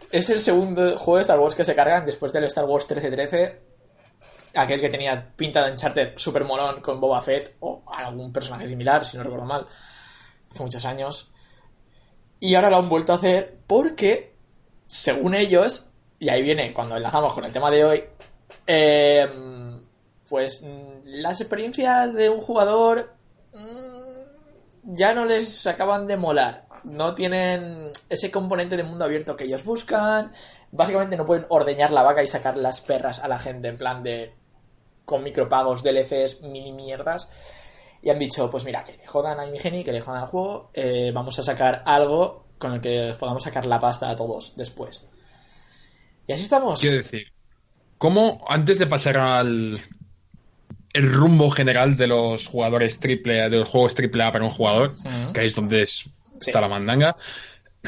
es 0.10 0.30
el 0.30 0.39
segundo 0.39 0.97
juego 0.97 1.17
de 1.17 1.21
Star 1.23 1.38
Wars 1.38 1.56
que 1.56 1.65
se 1.65 1.75
cargan 1.75 2.06
después 2.06 2.32
del 2.32 2.45
Star 2.45 2.63
Wars 2.63 2.89
1313. 2.89 3.60
Aquel 4.56 4.80
que 4.80 4.88
tenía 4.88 5.34
pinta 5.36 5.65
de 5.65 5.73
Uncharted 5.73 6.13
super 6.15 6.45
molón 6.45 6.80
con 6.80 7.01
Boba 7.01 7.21
Fett 7.21 7.58
o 7.60 7.84
algún 7.86 8.32
personaje 8.32 8.65
similar, 8.65 9.06
si 9.06 9.17
no 9.17 9.23
recuerdo 9.23 9.45
mal. 9.45 9.67
Hace 10.49 10.63
muchos 10.63 10.86
años. 10.86 11.34
Y 12.39 12.56
ahora 12.56 12.69
lo 12.69 12.77
han 12.77 12.88
vuelto 12.88 13.12
a 13.12 13.17
hacer 13.17 13.58
porque, 13.67 14.38
según 14.86 15.36
ellos, 15.36 15.91
y 16.17 16.30
ahí 16.30 16.43
viene 16.43 16.73
cuando 16.73 16.95
enlazamos 16.95 17.34
con 17.34 17.43
el 17.43 17.51
tema 17.51 17.69
de 17.69 17.84
hoy, 17.84 18.03
eh, 18.65 19.27
pues 20.30 20.65
las 21.21 21.41
experiencias 21.41 22.13
de 22.13 22.30
un 22.30 22.41
jugador 22.41 23.13
mm, 23.53 23.97
ya 24.84 25.13
no 25.13 25.25
les 25.25 25.65
acaban 25.67 26.08
de 26.08 26.17
molar. 26.17 26.67
No 26.84 27.15
tienen 27.15 27.91
ese 28.10 28.32
componente 28.32 28.77
de 28.77 28.84
mundo 28.84 29.06
abierto 29.06 29.36
que 29.36 29.45
ellos 29.45 29.63
buscan. 29.63 30.32
Básicamente 30.71 31.17
no 31.17 31.25
pueden 31.25 31.45
ordeñar 31.49 31.91
la 31.91 32.03
vaca 32.03 32.23
y 32.23 32.27
sacar 32.27 32.58
las 32.58 32.82
perras 32.82 33.19
a 33.19 33.27
la 33.27 33.39
gente 33.39 33.67
en 33.67 33.77
plan 33.77 34.03
de 34.03 34.34
con 35.06 35.23
micropagos, 35.23 35.84
DLCs, 35.84 36.41
mini 36.41 36.71
mierdas. 36.71 37.32
Y 38.01 38.10
han 38.10 38.19
dicho, 38.19 38.49
pues 38.51 38.63
mira, 38.65 38.84
que 38.84 38.95
le 38.95 39.08
jodan 39.08 39.39
a 39.39 39.47
Imigeni, 39.47 39.84
que 39.84 39.91
le 39.91 40.01
jodan 40.01 40.23
al 40.23 40.27
juego, 40.27 40.69
eh, 40.73 41.12
vamos 41.13 41.39
a 41.39 41.43
sacar 41.43 41.84
algo 41.86 42.45
con 42.58 42.73
el 42.73 42.82
que 42.82 43.15
podamos 43.19 43.43
sacar 43.43 43.65
la 43.65 43.80
pasta 43.80 44.10
a 44.10 44.15
todos 44.15 44.56
después. 44.56 45.10
Y 46.27 46.34
así 46.34 46.43
estamos. 46.43 46.82
Quiero 46.82 46.97
decir, 46.97 47.23
¿cómo 47.97 48.45
antes 48.47 48.80
de 48.80 48.88
pasar 48.88 49.17
al 49.17 49.82
el 50.93 51.12
rumbo 51.12 51.50
general 51.50 51.95
de 51.97 52.08
los 52.08 52.47
jugadores 52.47 53.00
triple, 53.00 53.50
de 53.50 53.58
los 53.60 53.69
juegos 53.69 53.93
triple 53.95 54.23
A 54.23 54.32
para 54.32 54.43
un 54.45 54.50
jugador, 54.50 54.95
que 55.34 55.39
ahí 55.41 55.47
es 55.47 55.56
donde 55.56 55.84
es- 55.84 56.06
Sí. 56.39 56.50
está 56.52 56.62
la 56.62 56.67
mandanga, 56.67 57.15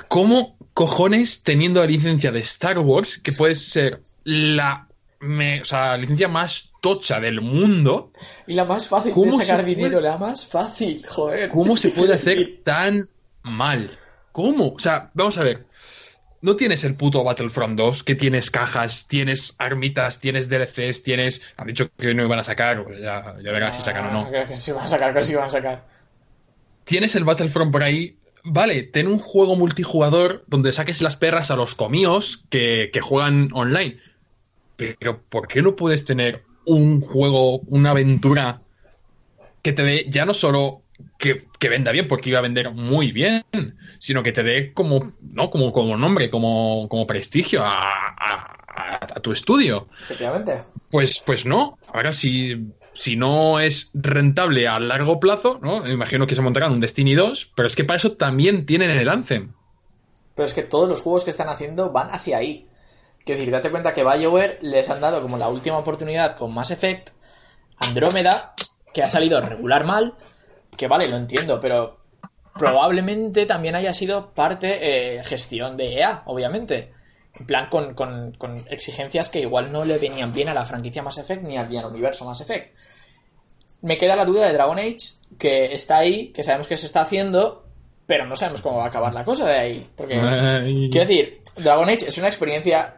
¿cómo 0.07 0.57
cojones 0.73 1.43
teniendo 1.43 1.81
la 1.81 1.88
licencia 1.88 2.31
de 2.31 2.39
Star 2.39 2.79
Wars, 2.79 3.19
que 3.19 3.31
puede 3.31 3.55
ser 3.55 4.01
la, 4.23 4.88
me- 5.19 5.62
o 5.62 5.65
sea, 5.65 5.89
la 5.91 5.97
licencia 5.97 6.27
más 6.27 6.71
tocha 6.81 7.19
del 7.19 7.41
mundo, 7.41 8.12
Y 8.47 8.53
la 8.53 8.65
más 8.65 8.88
fácil 8.88 9.09
de 9.12 9.15
¿Cómo 9.15 9.39
se 9.39 9.45
sacar 9.45 9.62
puede- 9.65 9.75
dinero, 9.75 9.99
la 10.01 10.17
más 10.17 10.45
fácil, 10.45 11.05
joder. 11.07 11.49
¿Cómo 11.49 11.75
se 11.75 11.89
puede 11.89 12.13
hacer 12.13 12.59
tan 12.63 13.07
mal? 13.43 13.91
¿Cómo? 14.31 14.69
O 14.69 14.79
sea, 14.79 15.12
vamos 15.13 15.38
a 15.38 15.43
ver. 15.43 15.65
No 16.41 16.56
tienes 16.56 16.84
el 16.86 16.95
puto 16.95 17.23
Battlefront 17.23 17.78
2, 17.78 18.04
que 18.04 18.15
tienes 18.15 18.49
cajas, 18.49 19.08
tienes 19.08 19.56
armitas, 19.58 20.19
tienes 20.19 20.47
DLCs, 20.47 21.04
tienes... 21.04 21.41
Han 21.58 21.67
dicho 21.67 21.89
que 21.97 22.13
no 22.13 22.23
iban 22.23 22.39
a 22.39 22.43
sacar, 22.43 22.86
ya, 22.99 23.36
ya 23.43 23.52
verás 23.52 23.78
si 23.78 23.84
sacan 23.84 24.08
o 24.08 24.12
no. 24.12 24.21
Ah, 24.21 24.32
Que, 24.32 24.45
que 24.45 24.56
sí 24.56 24.71
van 24.71 24.86
a 24.86 24.88
sacar, 24.88 25.13
que 25.13 25.21
sí 25.21 25.36
van 25.36 25.45
a 25.45 25.49
sacar. 25.49 25.86
Tienes 26.86 27.15
el 27.15 27.25
Battlefront 27.25 27.71
por 27.71 27.84
ahí. 27.84 28.17
Vale, 28.45 28.84
ten 28.84 29.08
un 29.08 29.19
juego 29.19 29.58
multijugador 29.58 30.45
donde 30.47 30.71
saques 30.71 31.02
las 31.02 31.17
perras 31.17 31.52
a 31.52 31.58
los 31.58 31.75
comíos 31.75 32.45
que, 32.49 32.89
que 32.93 33.02
juegan 33.02 33.49
online. 33.54 33.97
Pero 34.78 35.21
¿por 35.21 35.49
qué 35.49 35.62
no 35.62 35.75
puedes 35.75 36.06
tener 36.06 36.43
un 36.65 37.02
juego, 37.02 37.60
una 37.67 37.91
aventura 37.91 38.62
que 39.62 39.73
te 39.73 39.84
dé 39.84 40.06
ya 40.10 40.25
no 40.25 40.34
solo 40.34 40.84
que, 41.17 41.43
que 41.59 41.69
venda 41.69 41.91
bien, 41.91 42.07
porque 42.07 42.29
iba 42.29 42.39
a 42.39 42.43
vender 42.43 42.71
muy 42.71 43.12
bien, 43.12 43.43
sino 43.99 44.23
que 44.23 44.31
te 44.31 44.43
dé 44.43 44.73
como, 44.73 45.12
¿no? 45.21 45.49
como, 45.49 45.71
como 45.73 45.97
nombre, 45.97 46.29
como, 46.29 46.88
como 46.89 47.05
prestigio 47.07 47.63
a, 47.63 47.79
a- 47.79 48.55
a- 49.01 49.19
tu 49.21 49.31
estudio? 49.31 49.88
Efectivamente. 50.03 50.63
Pues, 50.91 51.19
pues 51.25 51.45
no. 51.45 51.77
Ahora, 51.93 52.12
si, 52.12 52.67
si 52.93 53.15
no 53.15 53.59
es 53.59 53.91
rentable 53.93 54.67
a 54.67 54.79
largo 54.79 55.19
plazo, 55.19 55.59
¿no? 55.62 55.81
Me 55.81 55.91
imagino 55.91 56.27
que 56.27 56.35
se 56.35 56.41
montarán 56.41 56.71
un 56.71 56.79
Destiny 56.79 57.15
2, 57.15 57.51
pero 57.55 57.67
es 57.67 57.75
que 57.75 57.83
para 57.83 57.97
eso 57.97 58.13
también 58.13 58.65
tienen 58.65 58.91
el 58.91 59.09
Anthem. 59.09 59.53
Pero 60.35 60.45
es 60.45 60.53
que 60.53 60.63
todos 60.63 60.88
los 60.88 61.01
juegos 61.01 61.23
que 61.25 61.31
están 61.31 61.49
haciendo 61.49 61.91
van 61.91 62.09
hacia 62.12 62.38
ahí. 62.38 62.67
Quiero 63.25 63.39
decir, 63.39 63.51
date 63.51 63.69
cuenta 63.69 63.93
que 63.93 64.03
BioWare 64.03 64.59
les 64.62 64.89
han 64.89 65.01
dado 65.01 65.21
como 65.21 65.38
la 65.38 65.49
última 65.49 65.77
oportunidad 65.77 66.35
con 66.38 66.53
Mass 66.53 66.71
Effect, 66.71 67.09
Andrómeda, 67.77 68.53
que 68.93 69.03
ha 69.03 69.09
salido 69.09 69.39
regular 69.41 69.85
mal, 69.85 70.15
que 70.79 70.87
vale, 70.87 71.09
lo 71.09 71.17
entiendo, 71.17 71.59
pero 71.59 71.97
probablemente 72.57 73.45
también 73.45 73.75
haya 73.75 73.93
sido 73.93 74.31
parte 74.33 75.17
eh, 75.17 75.23
gestión 75.25 75.75
de 75.75 75.95
EA, 75.99 76.23
obviamente. 76.25 76.93
En 77.37 77.45
plan, 77.45 77.67
con, 77.69 77.93
con- 77.93 78.31
con 78.37 78.65
exigencias 78.69 79.29
que 79.29 79.41
igual 79.41 79.71
no 79.71 79.83
le 79.83 79.97
venían 79.97 80.31
bien 80.33 80.47
a 80.49 80.53
la 80.53 80.65
franquicia 80.65 81.03
Mass 81.03 81.17
Effect 81.17 81.43
ni 81.43 81.57
al, 81.57 81.69
ni 81.69 81.77
al 81.77 81.85
universo 81.85 82.23
Mass 82.25 82.41
Effect. 82.41 82.73
Me 83.81 83.97
queda 83.97 84.15
la 84.15 84.23
duda 84.25 84.47
de 84.47 84.53
Dragon 84.53 84.79
Age, 84.79 84.97
que 85.37 85.73
está 85.73 85.97
ahí, 85.97 86.29
que 86.29 86.43
sabemos 86.43 86.67
que 86.67 86.77
se 86.77 86.85
está 86.85 87.01
haciendo, 87.01 87.65
pero 88.05 88.25
no 88.25 88.35
sabemos 88.35 88.61
cómo 88.61 88.77
va 88.77 88.85
a 88.85 88.87
acabar 88.87 89.13
la 89.13 89.23
cosa 89.25 89.47
de 89.47 89.57
ahí. 89.57 89.89
Porque 89.95 90.15
Ay. 90.15 90.89
Quiero 90.91 91.07
decir, 91.07 91.41
Dragon 91.57 91.87
Age 91.89 92.07
es 92.07 92.17
una 92.17 92.27
experiencia. 92.27 92.95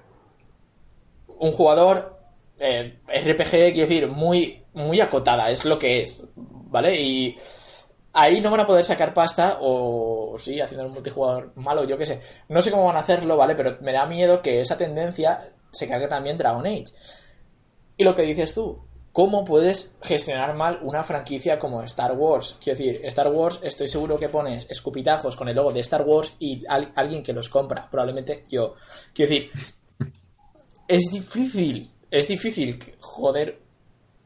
Un 1.39 1.51
jugador 1.51 2.19
eh, 2.59 2.99
RPG, 3.07 3.49
quiero 3.73 3.87
decir, 3.87 4.07
muy, 4.07 4.63
muy 4.73 5.01
acotada, 5.01 5.49
es 5.49 5.65
lo 5.65 5.77
que 5.77 6.01
es, 6.03 6.23
¿vale? 6.35 6.99
Y 7.01 7.35
ahí 8.13 8.41
no 8.41 8.52
van 8.52 8.62
a 8.62 8.67
poder 8.67 8.84
sacar 8.86 9.13
pasta, 9.13 9.58
o 9.62 10.36
sí, 10.38 10.60
haciendo 10.62 10.86
un 10.88 10.93
multijugador 10.93 11.54
malo, 11.56 11.84
yo 11.86 11.97
qué 11.97 12.06
sé. 12.06 12.21
No 12.50 12.62
sé 12.62 12.71
cómo 12.71 12.86
van 12.86 12.97
a 12.97 13.02
hacerlo, 13.02 13.38
¿vale? 13.38 13.56
Pero 13.56 13.78
me 13.82 13.93
da 13.93 14.06
miedo 14.06 14.41
que 14.41 14.62
esa 14.62 14.78
tendencia 14.78 15.54
se 15.71 15.88
cargue 15.88 16.08
también 16.08 16.38
Dragon 16.38 16.65
Age. 16.65 16.86
Y 17.97 18.04
lo 18.04 18.15
que 18.15 18.24
dices 18.24 18.54
tú, 18.54 18.80
¿cómo 19.12 19.45
puedes 19.45 19.97
gestionar 20.02 20.54
mal 20.56 20.80
una 20.82 21.04
franquicia 21.04 21.60
como 21.60 21.82
Star 21.84 22.13
Wars? 22.13 22.58
Quiero 22.63 22.78
decir, 22.80 23.02
Star 23.06 23.28
Wars, 23.32 23.60
estoy 23.62 23.88
seguro 23.88 24.17
que 24.17 24.30
pones 24.30 24.65
escupitajos 24.69 25.36
con 25.36 25.50
el 25.50 25.56
logo 25.56 25.71
de 25.71 25.82
Star 25.82 26.02
Wars 26.04 26.36
y 26.39 26.65
al- 26.67 26.91
alguien 26.95 27.24
que 27.24 27.34
los 27.34 27.50
compra, 27.50 27.88
probablemente 27.89 28.45
yo. 28.50 28.76
Quiero 29.13 29.32
decir, 29.32 29.52
es 30.88 31.12
difícil, 31.12 31.89
es 32.10 32.28
difícil, 32.28 32.80
joder, 33.00 33.60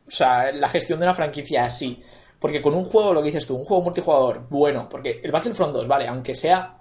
o 0.08 0.12
sea, 0.12 0.52
la 0.52 0.70
gestión 0.70 1.00
de 1.00 1.06
una 1.06 1.14
franquicia 1.14 1.64
así. 1.64 2.02
Porque 2.46 2.62
con 2.62 2.76
un 2.76 2.84
juego, 2.84 3.12
lo 3.12 3.24
que 3.24 3.30
dices 3.30 3.48
tú, 3.48 3.56
un 3.56 3.66
juego 3.66 3.82
multijugador, 3.82 4.48
bueno, 4.52 4.88
porque 4.88 5.20
el 5.24 5.32
Battlefront 5.32 5.74
2, 5.74 5.88
vale, 5.88 6.08
aunque 6.08 6.36
sea 6.36 6.78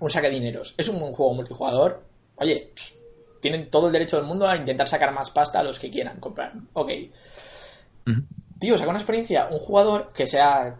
un 0.00 0.10
saque 0.10 0.28
dineros, 0.28 0.74
es 0.76 0.86
un 0.90 1.00
buen 1.00 1.14
juego 1.14 1.32
multijugador, 1.32 2.04
oye, 2.36 2.74
tienen 3.40 3.70
todo 3.70 3.86
el 3.86 3.94
derecho 3.94 4.18
del 4.18 4.26
mundo 4.26 4.46
a 4.46 4.54
intentar 4.54 4.86
sacar 4.86 5.10
más 5.14 5.30
pasta 5.30 5.60
a 5.60 5.62
los 5.62 5.78
que 5.78 5.88
quieran 5.88 6.20
comprar. 6.20 6.52
Ok. 6.74 6.90
Tío, 8.60 8.76
saca 8.76 8.90
una 8.90 8.98
experiencia, 8.98 9.48
un 9.50 9.58
jugador 9.60 10.12
que 10.12 10.26
sea. 10.26 10.76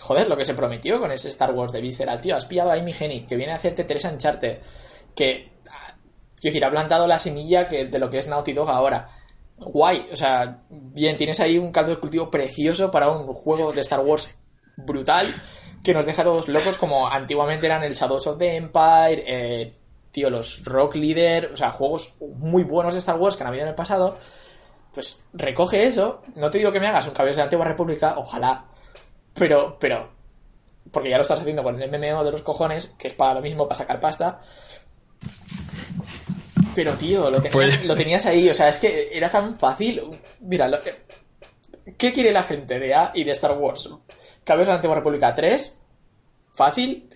Joder, 0.00 0.26
lo 0.26 0.36
que 0.38 0.46
se 0.46 0.54
prometió 0.54 0.98
con 0.98 1.12
ese 1.12 1.28
Star 1.28 1.52
Wars 1.52 1.72
de 1.72 1.82
Visceral, 1.82 2.18
tío. 2.18 2.34
Has 2.34 2.46
pillado 2.46 2.70
a 2.70 2.76
Amy 2.76 2.94
Hennig, 2.98 3.26
que 3.26 3.36
viene 3.36 3.52
a 3.52 3.56
hacerte 3.56 3.84
tres 3.84 4.06
Uncharted, 4.06 4.58
que. 5.14 5.52
ah, 5.70 5.94
Quiero 6.40 6.54
decir, 6.54 6.64
ha 6.64 6.70
plantado 6.70 7.06
la 7.06 7.18
semilla 7.18 7.68
que, 7.68 7.84
de 7.88 7.98
lo 7.98 8.08
que 8.08 8.20
es 8.20 8.26
Naughty 8.26 8.54
Dog 8.54 8.70
ahora. 8.70 9.10
Guay, 9.66 10.08
o 10.12 10.16
sea, 10.16 10.58
bien, 10.70 11.16
tienes 11.16 11.40
ahí 11.40 11.58
un 11.58 11.72
caldo 11.72 11.90
de 11.90 11.98
cultivo 11.98 12.30
precioso 12.30 12.90
para 12.90 13.08
un 13.08 13.26
juego 13.34 13.72
de 13.72 13.80
Star 13.82 14.00
Wars 14.00 14.38
brutal 14.76 15.26
que 15.82 15.94
nos 15.94 16.06
deja 16.06 16.22
todos 16.22 16.48
locos 16.48 16.78
como 16.78 17.08
antiguamente 17.08 17.66
eran 17.66 17.82
el 17.82 17.94
Shadows 17.94 18.26
of 18.28 18.38
the 18.38 18.56
Empire, 18.56 19.24
eh, 19.26 19.74
tío, 20.10 20.30
los 20.30 20.64
Rock 20.64 20.94
Leader, 20.94 21.50
o 21.52 21.56
sea, 21.56 21.72
juegos 21.72 22.16
muy 22.20 22.62
buenos 22.62 22.94
de 22.94 23.00
Star 23.00 23.18
Wars 23.18 23.36
que 23.36 23.42
han 23.42 23.48
habido 23.48 23.64
en 23.64 23.70
el 23.70 23.74
pasado. 23.74 24.16
Pues 24.94 25.20
recoge 25.32 25.84
eso, 25.84 26.22
no 26.36 26.50
te 26.50 26.58
digo 26.58 26.70
que 26.70 26.78
me 26.78 26.86
hagas 26.86 27.06
un 27.08 27.14
Caballeros 27.14 27.36
de 27.36 27.40
la 27.40 27.44
Antigua 27.44 27.66
República, 27.66 28.14
ojalá, 28.16 28.66
pero, 29.34 29.76
pero, 29.80 30.10
porque 30.90 31.10
ya 31.10 31.16
lo 31.16 31.22
estás 31.22 31.40
haciendo 31.40 31.62
con 31.62 31.80
el 31.80 31.90
MMO 31.90 32.22
de 32.24 32.32
los 32.32 32.42
cojones, 32.42 32.88
que 32.98 33.08
es 33.08 33.14
para 33.14 33.34
lo 33.34 33.40
mismo, 33.40 33.66
para 33.66 33.78
sacar 33.78 33.98
pasta. 33.98 34.40
Pero, 36.74 36.94
tío, 36.94 37.30
lo 37.30 37.36
tenías, 37.38 37.52
Pues- 37.52 37.84
lo 37.84 37.94
tenías 37.96 38.26
ahí, 38.26 38.48
o 38.48 38.54
sea, 38.54 38.68
es 38.68 38.78
que 38.78 39.10
era 39.12 39.30
tan 39.30 39.58
fácil. 39.58 40.00
Mira, 40.40 40.68
lo- 40.68 40.78
¿qué 41.98 42.12
quiere 42.12 42.32
la 42.32 42.42
gente 42.42 42.78
de 42.78 42.94
A 42.94 43.10
y 43.14 43.24
de 43.24 43.32
Star 43.32 43.52
Wars? 43.58 43.88
Caballeros 44.44 44.68
de 44.68 44.72
la 44.72 44.76
Antigua 44.76 44.96
República 44.96 45.34
3, 45.34 45.78
fácil. 46.54 47.08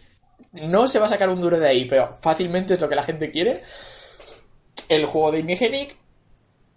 No 0.53 0.87
se 0.89 0.99
va 0.99 1.07
a 1.07 1.09
sacar 1.09 1.29
un 1.29 1.41
duro 1.41 1.59
de 1.59 1.69
ahí, 1.69 1.85
pero 1.87 2.15
fácilmente 2.21 2.75
es 2.75 2.81
lo 2.81 2.89
que 2.89 2.95
la 2.95 3.03
gente 3.03 3.31
quiere. 3.31 3.59
El 4.89 5.07
juego 5.07 5.33
de 5.33 5.41
Imigenic 5.41 5.97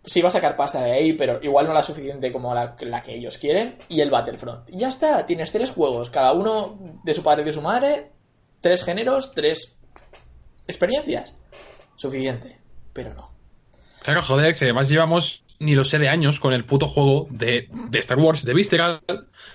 sí 0.03 0.21
va 0.21 0.29
a 0.29 0.31
sacar 0.31 0.55
pasta 0.55 0.81
de 0.83 0.91
ahí, 0.91 1.13
pero 1.13 1.39
igual 1.43 1.67
no 1.67 1.73
la 1.73 1.83
suficiente 1.83 2.31
como 2.31 2.53
la, 2.53 2.75
la 2.79 3.01
que 3.01 3.15
ellos 3.15 3.37
quieren. 3.37 3.77
Y 3.89 4.01
el 4.01 4.09
Battlefront. 4.09 4.69
Y 4.69 4.79
ya 4.79 4.87
está, 4.87 5.25
tienes 5.25 5.51
tres 5.51 5.71
juegos, 5.71 6.09
cada 6.09 6.31
uno 6.33 6.77
de 7.03 7.13
su 7.13 7.21
padre 7.23 7.43
y 7.43 7.45
de 7.45 7.53
su 7.53 7.61
madre, 7.61 8.11
tres 8.61 8.83
géneros, 8.83 9.33
tres 9.33 9.75
experiencias. 10.67 11.35
Suficiente, 11.95 12.58
pero 12.93 13.13
no. 13.13 13.31
Claro, 14.03 14.21
joder, 14.21 14.55
que 14.55 14.65
además 14.65 14.89
llevamos 14.89 15.43
ni 15.59 15.75
lo 15.75 15.83
sé 15.83 15.99
de 15.99 16.09
años 16.09 16.39
con 16.39 16.53
el 16.53 16.65
puto 16.65 16.87
juego 16.87 17.27
de, 17.29 17.69
de 17.89 17.99
Star 17.99 18.17
Wars, 18.17 18.45
de 18.45 18.53
Visceral. 18.53 19.01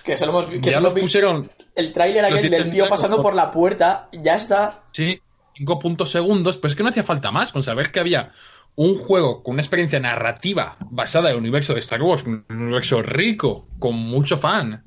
Que 0.03 0.15
solo 0.17 0.31
hemos 0.31 0.45
que 0.45 0.59
ya 0.59 0.73
solo 0.73 0.93
pusieron, 0.93 1.49
el 1.75 1.91
tráiler 1.91 2.25
aquel 2.25 2.49
del 2.49 2.69
tío 2.69 2.87
pasando 2.87 3.21
por 3.21 3.33
la 3.33 3.51
puerta, 3.51 4.07
ya 4.13 4.35
está. 4.35 4.83
sí, 4.91 5.21
5 5.57 5.79
puntos 5.79 6.11
segundos, 6.11 6.57
pero 6.57 6.69
es 6.69 6.75
que 6.75 6.83
no 6.83 6.89
hacía 6.89 7.03
falta 7.03 7.31
más 7.31 7.51
con 7.51 7.63
saber 7.63 7.91
que 7.91 7.99
había 7.99 8.31
un 8.75 8.97
juego 8.97 9.41
con 9.41 9.53
una 9.53 9.61
experiencia 9.61 9.99
narrativa 9.99 10.77
basada 10.81 11.29
en 11.29 11.35
el 11.35 11.39
universo 11.39 11.73
de 11.73 11.79
Star 11.79 12.01
Wars, 12.01 12.23
un 12.23 12.45
universo 12.49 13.01
rico, 13.01 13.67
con 13.79 13.95
mucho 13.95 14.37
fan, 14.37 14.83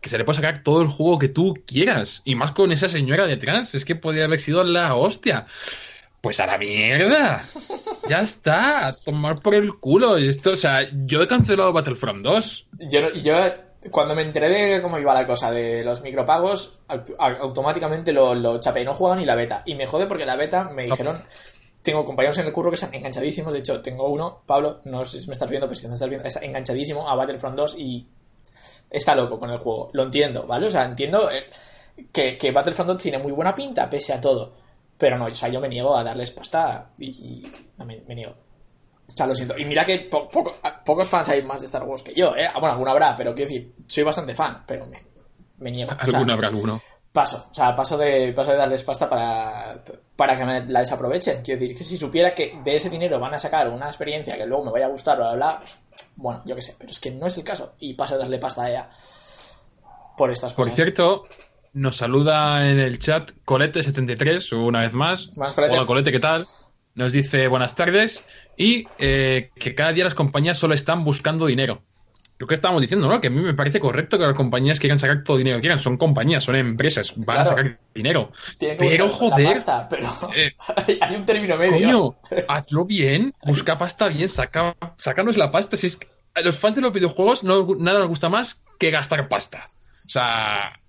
que 0.00 0.08
se 0.08 0.18
le 0.18 0.24
puede 0.24 0.36
sacar 0.36 0.62
todo 0.62 0.82
el 0.82 0.88
juego 0.88 1.18
que 1.18 1.28
tú 1.28 1.54
quieras, 1.66 2.20
y 2.24 2.34
más 2.34 2.52
con 2.52 2.72
esa 2.72 2.88
señora 2.88 3.26
detrás, 3.26 3.74
es 3.74 3.84
que 3.84 3.96
podría 3.96 4.24
haber 4.24 4.40
sido 4.40 4.64
la 4.64 4.94
hostia. 4.94 5.46
Pues 6.20 6.38
a 6.40 6.46
la 6.46 6.58
mierda. 6.58 7.42
Ya 8.08 8.20
está, 8.20 8.88
a 8.88 8.92
tomar 8.92 9.40
por 9.40 9.54
el 9.54 9.78
culo. 9.78 10.16
Esto, 10.18 10.52
o 10.52 10.56
sea, 10.56 10.86
yo 11.06 11.22
he 11.22 11.28
cancelado 11.28 11.72
Battlefront 11.72 12.22
2. 12.22 12.66
Yo, 12.90 13.00
no- 13.00 13.10
yo 13.14 13.34
cuando 13.90 14.14
me 14.14 14.20
enteré 14.22 14.48
de 14.48 14.82
cómo 14.82 14.98
iba 14.98 15.14
la 15.14 15.26
cosa 15.26 15.50
de 15.50 15.82
los 15.82 16.02
micropagos, 16.02 16.78
aut- 16.88 17.16
automáticamente 17.18 18.12
lo, 18.12 18.34
lo 18.34 18.60
chapé. 18.60 18.84
No 18.84 18.94
jugaba 18.94 19.16
ni 19.16 19.24
la 19.24 19.34
beta. 19.34 19.62
Y 19.64 19.74
me 19.74 19.86
jode 19.86 20.06
porque 20.06 20.26
la 20.26 20.36
beta 20.36 20.64
me 20.64 20.84
dijeron 20.84 21.22
tengo 21.82 22.04
compañeros 22.04 22.36
en 22.38 22.44
el 22.46 22.52
curro 22.52 22.68
que 22.70 22.74
están 22.74 22.92
enganchadísimos. 22.92 23.54
De 23.54 23.60
hecho, 23.60 23.80
tengo 23.80 24.06
uno, 24.10 24.42
Pablo, 24.44 24.82
no 24.84 25.02
sé 25.06 25.22
si 25.22 25.26
me 25.28 25.32
estás 25.32 25.48
viendo, 25.48 25.66
pero 25.66 25.80
si 25.80 25.88
me 25.88 25.94
estás 25.94 26.10
viendo, 26.10 26.28
está 26.28 26.40
enganchadísimo 26.44 27.08
a 27.08 27.14
Battlefront 27.14 27.56
2 27.56 27.76
y 27.78 28.06
está 28.90 29.14
loco 29.14 29.38
con 29.40 29.48
el 29.50 29.56
juego. 29.58 29.88
Lo 29.94 30.02
entiendo, 30.02 30.46
¿vale? 30.46 30.66
O 30.66 30.70
sea, 30.70 30.84
entiendo 30.84 31.30
eh, 31.30 31.46
que, 32.12 32.36
que 32.36 32.52
Battlefront 32.52 32.90
2 32.90 33.02
tiene 33.02 33.16
muy 33.18 33.32
buena 33.32 33.54
pinta, 33.54 33.88
pese 33.88 34.12
a 34.12 34.20
todo. 34.20 34.52
Pero 35.00 35.16
no, 35.18 35.24
o 35.24 35.34
sea, 35.34 35.48
yo 35.48 35.60
me 35.60 35.68
niego 35.68 35.96
a 35.96 36.04
darles 36.04 36.30
pasta 36.30 36.90
y, 36.98 37.06
y 37.08 37.42
no, 37.78 37.86
me, 37.86 38.00
me 38.06 38.14
niego. 38.14 38.34
O 39.08 39.12
sea, 39.12 39.26
lo 39.26 39.34
siento. 39.34 39.56
Y 39.58 39.64
mira 39.64 39.82
que 39.84 40.00
po- 40.10 40.28
poco- 40.28 40.56
pocos 40.84 41.08
fans 41.08 41.30
hay 41.30 41.42
más 41.42 41.60
de 41.62 41.66
Star 41.66 41.82
Wars 41.84 42.02
que 42.02 42.12
yo, 42.14 42.36
¿eh? 42.36 42.48
Bueno, 42.52 42.72
alguno 42.72 42.90
habrá, 42.90 43.16
pero 43.16 43.34
quiero 43.34 43.50
decir, 43.50 43.74
soy 43.88 44.04
bastante 44.04 44.34
fan, 44.34 44.62
pero 44.66 44.84
me, 44.86 45.02
me 45.56 45.70
niego. 45.70 45.90
O 45.90 45.94
sea, 45.94 46.04
Alguno 46.18 46.34
habrá 46.34 46.48
alguno. 46.48 46.82
Paso, 47.12 47.48
o 47.50 47.54
sea, 47.54 47.74
paso 47.74 47.96
de, 47.98 48.32
paso 48.34 48.52
de 48.52 48.58
darles 48.58 48.84
pasta 48.84 49.08
para, 49.08 49.82
para 50.14 50.36
que 50.36 50.44
me 50.44 50.64
la 50.66 50.80
desaprovechen. 50.80 51.42
Quiero 51.42 51.58
decir, 51.60 51.76
que 51.76 51.82
si 51.82 51.96
supiera 51.96 52.32
que 52.34 52.60
de 52.62 52.76
ese 52.76 52.88
dinero 52.90 53.18
van 53.18 53.34
a 53.34 53.40
sacar 53.40 53.68
una 53.68 53.86
experiencia 53.86 54.36
que 54.36 54.46
luego 54.46 54.66
me 54.66 54.70
vaya 54.70 54.86
a 54.86 54.90
gustar, 54.90 55.16
bla, 55.16 55.32
bla, 55.32 55.36
bla, 55.48 55.58
pues, 55.58 55.82
bueno, 56.16 56.42
yo 56.44 56.54
qué 56.54 56.62
sé, 56.62 56.76
pero 56.78 56.92
es 56.92 57.00
que 57.00 57.10
no 57.10 57.26
es 57.26 57.36
el 57.38 57.42
caso. 57.42 57.72
Y 57.80 57.94
paso 57.94 58.14
de 58.14 58.20
darle 58.20 58.38
pasta 58.38 58.62
a 58.64 58.70
ella 58.70 58.90
por 60.16 60.30
estas 60.30 60.52
Por 60.52 60.66
cosas. 60.66 60.76
cierto, 60.76 61.24
nos 61.72 61.96
saluda 61.96 62.70
en 62.70 62.78
el 62.78 62.98
chat 62.98 63.30
Colete73, 63.44 64.56
una 64.56 64.80
vez 64.80 64.92
más. 64.92 65.30
Colete. 65.34 65.76
Hola 65.76 65.86
Colete, 65.86 66.12
¿qué 66.12 66.20
tal? 66.20 66.46
Nos 66.94 67.12
dice 67.12 67.48
buenas 67.48 67.76
tardes 67.76 68.26
y 68.56 68.86
eh, 68.98 69.50
que 69.54 69.74
cada 69.74 69.92
día 69.92 70.04
las 70.04 70.14
compañías 70.14 70.58
solo 70.58 70.74
están 70.74 71.04
buscando 71.04 71.46
dinero. 71.46 71.82
Lo 72.38 72.46
que 72.46 72.54
estábamos 72.54 72.80
diciendo, 72.80 73.06
¿no? 73.06 73.20
Que 73.20 73.26
a 73.26 73.30
mí 73.30 73.40
me 73.40 73.52
parece 73.52 73.80
correcto 73.80 74.16
que 74.16 74.24
las 74.24 74.34
compañías 74.34 74.80
quieran 74.80 74.98
sacar 74.98 75.22
todo 75.22 75.36
el 75.36 75.42
dinero 75.42 75.58
que 75.58 75.60
quieran. 75.60 75.78
Son 75.78 75.98
compañías, 75.98 76.42
son 76.42 76.56
empresas, 76.56 77.12
van 77.16 77.38
a 77.38 77.44
sacar 77.44 77.78
dinero. 77.94 78.30
Que 78.58 78.74
Pero 78.78 79.10
joder, 79.10 79.44
pasta, 79.44 79.86
pero 79.88 80.08
eh, 80.34 80.54
hay 81.02 81.16
un 81.16 81.26
término 81.26 81.58
medio. 81.58 82.16
Coño, 82.22 82.44
hazlo 82.48 82.86
bien, 82.86 83.34
busca 83.44 83.76
pasta 83.76 84.08
bien, 84.08 84.30
saca, 84.30 84.74
sácanos 84.96 85.36
la 85.36 85.50
pasta. 85.50 85.76
Si 85.76 85.86
es 85.86 85.98
que 85.98 86.08
a 86.34 86.40
los 86.40 86.58
fans 86.58 86.76
de 86.76 86.80
los 86.80 86.94
videojuegos 86.94 87.44
no, 87.44 87.76
nada 87.78 87.98
nos 87.98 88.08
gusta 88.08 88.30
más 88.30 88.64
que 88.78 88.90
gastar 88.90 89.28
pasta. 89.28 89.68
O 90.06 90.08
sea, 90.08 90.79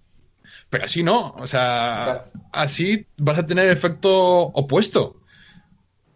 pero 0.71 0.85
así 0.85 1.03
no. 1.03 1.35
O 1.37 1.45
sea, 1.45 2.23
así 2.51 3.05
vas 3.17 3.37
a 3.37 3.45
tener 3.45 3.67
efecto 3.69 4.11
opuesto. 4.41 5.17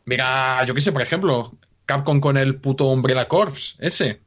Mira, 0.06 0.66
yo 0.66 0.74
qué 0.74 0.82
sé, 0.82 0.92
por 0.92 1.02
ejemplo, 1.04 1.56
Capcom 1.86 2.20
con 2.20 2.38
el 2.38 2.56
puto 2.56 2.86
Umbrella 2.86 3.28
Corps, 3.28 3.76
ese. 3.80 4.22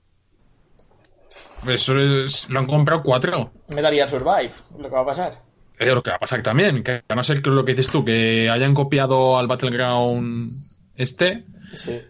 Eso 1.67 1.99
es, 1.99 2.49
lo 2.49 2.61
han 2.61 2.67
comprado 2.67 3.03
cuatro. 3.03 3.53
Metal 3.75 3.93
Gear 3.93 4.09
Survive, 4.09 4.53
lo 4.79 4.89
que 4.89 4.95
va 4.95 5.01
a 5.01 5.07
pasar. 5.07 5.43
Es 5.79 5.93
lo 5.93 6.03
que 6.03 6.11
va 6.11 6.17
a 6.17 6.21
pasar 6.21 6.43
también. 6.43 6.83
Que 6.85 7.03
a 7.09 7.15
no 7.15 7.25
ser 7.25 7.43
que 7.43 7.51
lo 7.51 7.65
que 7.65 7.75
dices 7.75 7.91
tú, 7.93 8.05
que 8.05 8.49
hayan 8.51 8.75
copiado 8.75 9.39
al 9.39 9.47
Battleground 9.49 10.67
este, 10.95 11.45
Sí. 11.73 12.01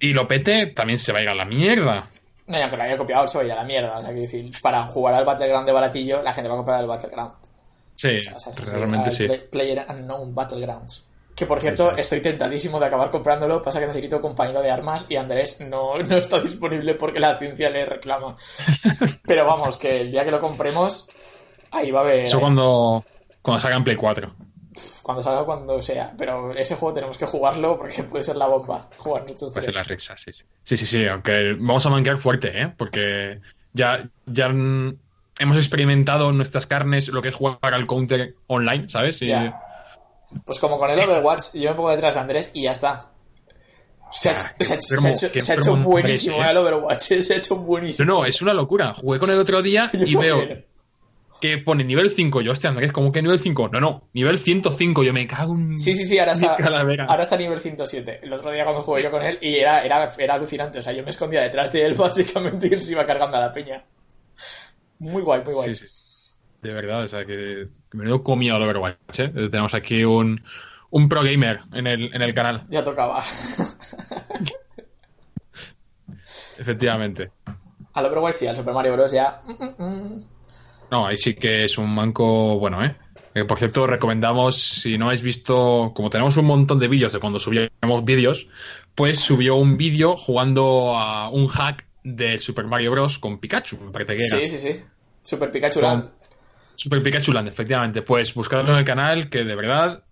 y 0.00 0.12
lo 0.12 0.26
pete, 0.26 0.66
también 0.66 0.98
se 0.98 1.12
va 1.12 1.20
a 1.20 1.22
ir 1.22 1.28
a 1.28 1.34
la 1.34 1.44
mierda. 1.44 2.08
No, 2.48 2.58
y 2.58 2.60
aunque 2.62 2.76
lo 2.76 2.82
haya 2.82 2.96
copiado, 2.96 3.28
se 3.28 3.38
va 3.38 3.52
a 3.52 3.56
la 3.56 3.64
mierda. 3.64 3.98
O 3.98 4.00
sea, 4.00 4.08
quiero 4.08 4.22
decir, 4.22 4.50
para 4.62 4.84
jugar 4.88 5.14
al 5.14 5.24
Battleground 5.24 5.66
de 5.66 5.72
baratillo, 5.72 6.22
la 6.22 6.32
gente 6.32 6.48
va 6.48 6.54
a 6.54 6.58
comprar 6.58 6.80
el 6.80 6.86
Battleground. 6.86 7.32
Sí, 7.94 8.18
O 8.34 8.38
sea, 8.40 8.52
realmente 8.64 9.06
al 9.06 9.12
sí. 9.12 9.26
Play- 9.26 9.48
Player 9.50 9.86
Unknown 9.88 10.34
Battlegrounds. 10.34 11.04
Que 11.34 11.46
por 11.46 11.60
cierto, 11.60 11.92
es. 11.92 11.98
estoy 11.98 12.20
tentadísimo 12.20 12.80
de 12.80 12.86
acabar 12.86 13.10
comprándolo. 13.12 13.62
Pasa 13.62 13.78
que 13.78 13.86
necesito 13.86 14.20
compañero 14.20 14.60
de 14.60 14.70
armas 14.72 15.06
y 15.08 15.14
Andrés 15.16 15.60
no, 15.60 15.96
no 15.98 16.16
está 16.16 16.40
disponible 16.40 16.94
porque 16.94 17.20
la 17.20 17.38
ciencia 17.38 17.70
le 17.70 17.84
reclama. 17.86 18.36
Pero 19.26 19.44
vamos, 19.46 19.76
que 19.76 20.00
el 20.00 20.10
día 20.10 20.24
que 20.24 20.30
lo 20.32 20.40
compremos, 20.40 21.06
ahí 21.70 21.90
va 21.92 22.00
a 22.00 22.02
haber. 22.04 22.20
Eso 22.22 22.40
cuando, 22.40 23.04
cuando 23.42 23.60
salga 23.60 23.76
en 23.76 23.84
Play 23.84 23.96
4. 23.96 24.34
Cuando 25.02 25.22
salga, 25.22 25.44
cuando 25.44 25.80
sea. 25.82 26.14
Pero 26.16 26.52
ese 26.52 26.76
juego 26.76 26.94
tenemos 26.94 27.16
que 27.16 27.26
jugarlo 27.26 27.78
porque 27.78 28.02
puede 28.04 28.22
ser 28.22 28.36
la 28.36 28.46
bomba. 28.46 28.88
Jugar 28.96 29.24
estos 29.28 29.52
Puede 29.52 29.66
ser 29.66 29.74
las 29.74 29.88
rixas, 29.88 30.20
sí, 30.20 30.32
sí. 30.32 30.44
Sí, 30.62 30.76
sí, 30.76 30.86
sí, 30.86 31.06
aunque 31.06 31.54
vamos 31.54 31.84
a 31.86 31.90
manquear 31.90 32.18
fuerte, 32.18 32.62
¿eh? 32.62 32.72
Porque 32.76 33.40
ya, 33.72 34.08
ya 34.26 34.46
hemos 34.46 35.58
experimentado 35.58 36.30
en 36.30 36.36
nuestras 36.36 36.66
carnes 36.66 37.08
lo 37.08 37.22
que 37.22 37.28
es 37.28 37.34
jugar 37.34 37.58
al 37.62 37.86
counter 37.86 38.34
online, 38.46 38.88
¿sabes? 38.88 39.22
Y, 39.22 39.28
Ya. 39.28 39.62
Pues 40.44 40.58
como 40.58 40.78
con 40.78 40.90
el 40.90 41.00
Overwatch, 41.00 41.54
yo 41.54 41.70
me 41.70 41.76
pongo 41.76 41.90
detrás 41.90 42.14
de 42.14 42.20
Andrés 42.20 42.50
y 42.52 42.64
ya 42.64 42.72
está. 42.72 43.10
Se 44.12 44.30
ha, 44.30 44.56
hecho, 45.54 45.76
buenísimo 45.76 46.42
el 46.42 46.56
Overwatch, 46.56 47.00
se 47.00 47.34
ha 47.34 47.36
hecho 47.36 47.56
No, 47.56 47.62
buenísimo. 47.62 48.06
no, 48.06 48.24
es 48.24 48.40
una 48.42 48.54
locura. 48.54 48.94
Jugué 48.94 49.18
con 49.18 49.30
el 49.30 49.38
otro 49.38 49.62
día 49.62 49.90
y 49.94 50.14
veo. 50.14 50.42
Que 51.40 51.58
pone 51.58 51.84
nivel 51.84 52.10
5. 52.10 52.40
Yo, 52.40 52.52
hostia, 52.52 52.70
Andrés, 52.70 52.92
¿cómo 52.92 53.12
que 53.12 53.22
nivel 53.22 53.38
5? 53.40 53.68
No, 53.68 53.80
no, 53.80 54.08
nivel 54.12 54.38
105. 54.38 55.02
Yo 55.02 55.12
me 55.12 55.26
cago 55.26 55.54
en. 55.54 55.78
Sí, 55.78 55.94
sí, 55.94 56.04
sí, 56.04 56.18
ahora 56.18 56.32
está, 56.32 56.56
ahora 57.06 57.22
está 57.22 57.36
nivel 57.36 57.60
107. 57.60 58.20
El 58.22 58.32
otro 58.32 58.50
día 58.50 58.64
cuando 58.64 58.82
jugué 58.82 59.02
yo 59.02 59.10
con 59.10 59.22
él 59.22 59.38
y 59.40 59.56
era, 59.56 59.84
era, 59.84 60.12
era 60.18 60.34
alucinante. 60.34 60.78
O 60.78 60.82
sea, 60.82 60.92
yo 60.92 61.02
me 61.04 61.10
escondía 61.10 61.42
detrás 61.42 61.72
de 61.72 61.84
él 61.86 61.94
básicamente 61.98 62.68
y 62.68 62.74
él 62.74 62.82
se 62.82 62.92
iba 62.92 63.06
cargando 63.06 63.36
a 63.36 63.40
la 63.40 63.52
peña. 63.52 63.84
Muy 64.98 65.22
guay, 65.22 65.42
muy 65.44 65.54
guay. 65.54 65.74
Sí, 65.74 65.86
sí. 65.86 66.34
De 66.62 66.72
verdad, 66.72 67.04
o 67.04 67.08
sea, 67.08 67.24
que 67.24 67.68
que 67.90 67.96
menudo 67.96 68.22
comido 68.22 68.56
al 68.56 68.62
Overwatch, 68.62 69.20
¿eh? 69.20 69.28
Tenemos 69.28 69.74
aquí 69.74 70.04
un, 70.04 70.42
un 70.90 71.08
pro 71.08 71.22
gamer 71.22 71.60
en 71.72 71.86
el, 71.86 72.12
en 72.12 72.20
el 72.20 72.34
canal, 72.34 72.66
Ya 72.68 72.82
tocaba. 72.82 73.22
efectivamente. 76.58 77.30
Al 77.92 78.06
Overwatch 78.06 78.34
sí, 78.34 78.46
al 78.48 78.56
Super 78.56 78.74
Mario 78.74 78.92
Bros. 78.94 79.12
ya. 79.12 79.40
mm, 79.44 79.64
mm, 79.64 80.14
mm. 80.16 80.37
No, 80.90 81.06
ahí 81.06 81.16
sí 81.16 81.34
que 81.34 81.64
es 81.64 81.76
un 81.78 81.94
manco 81.94 82.58
bueno, 82.58 82.82
¿eh? 82.84 82.96
Que, 83.34 83.44
por 83.44 83.58
cierto, 83.58 83.86
recomendamos, 83.86 84.56
si 84.60 84.96
no 84.98 85.06
habéis 85.06 85.22
visto, 85.22 85.92
como 85.94 86.10
tenemos 86.10 86.36
un 86.38 86.46
montón 86.46 86.78
de 86.78 86.88
vídeos 86.88 87.12
de 87.12 87.20
cuando 87.20 87.38
subíamos 87.38 88.04
vídeos, 88.04 88.48
pues 88.94 89.20
subió 89.20 89.56
un 89.56 89.76
vídeo 89.76 90.16
jugando 90.16 90.96
a 90.96 91.28
un 91.30 91.46
hack 91.46 91.86
del 92.02 92.40
Super 92.40 92.64
Mario 92.66 92.90
Bros. 92.92 93.18
con 93.18 93.38
Pikachu, 93.38 93.76
me 93.78 93.90
parece 93.92 94.16
que 94.16 94.24
era. 94.26 94.38
Sí, 94.38 94.48
sí, 94.48 94.58
sí. 94.58 94.84
Super 95.22 95.50
Pikachu 95.50 95.80
Land. 95.80 96.04
Con 96.04 96.12
Super 96.74 97.02
Pikachu 97.02 97.32
Land, 97.32 97.48
efectivamente. 97.48 98.02
Pues 98.02 98.32
buscadlo 98.34 98.72
en 98.72 98.78
el 98.78 98.84
canal, 98.84 99.28
que 99.28 99.44
de 99.44 99.54
verdad 99.54 100.02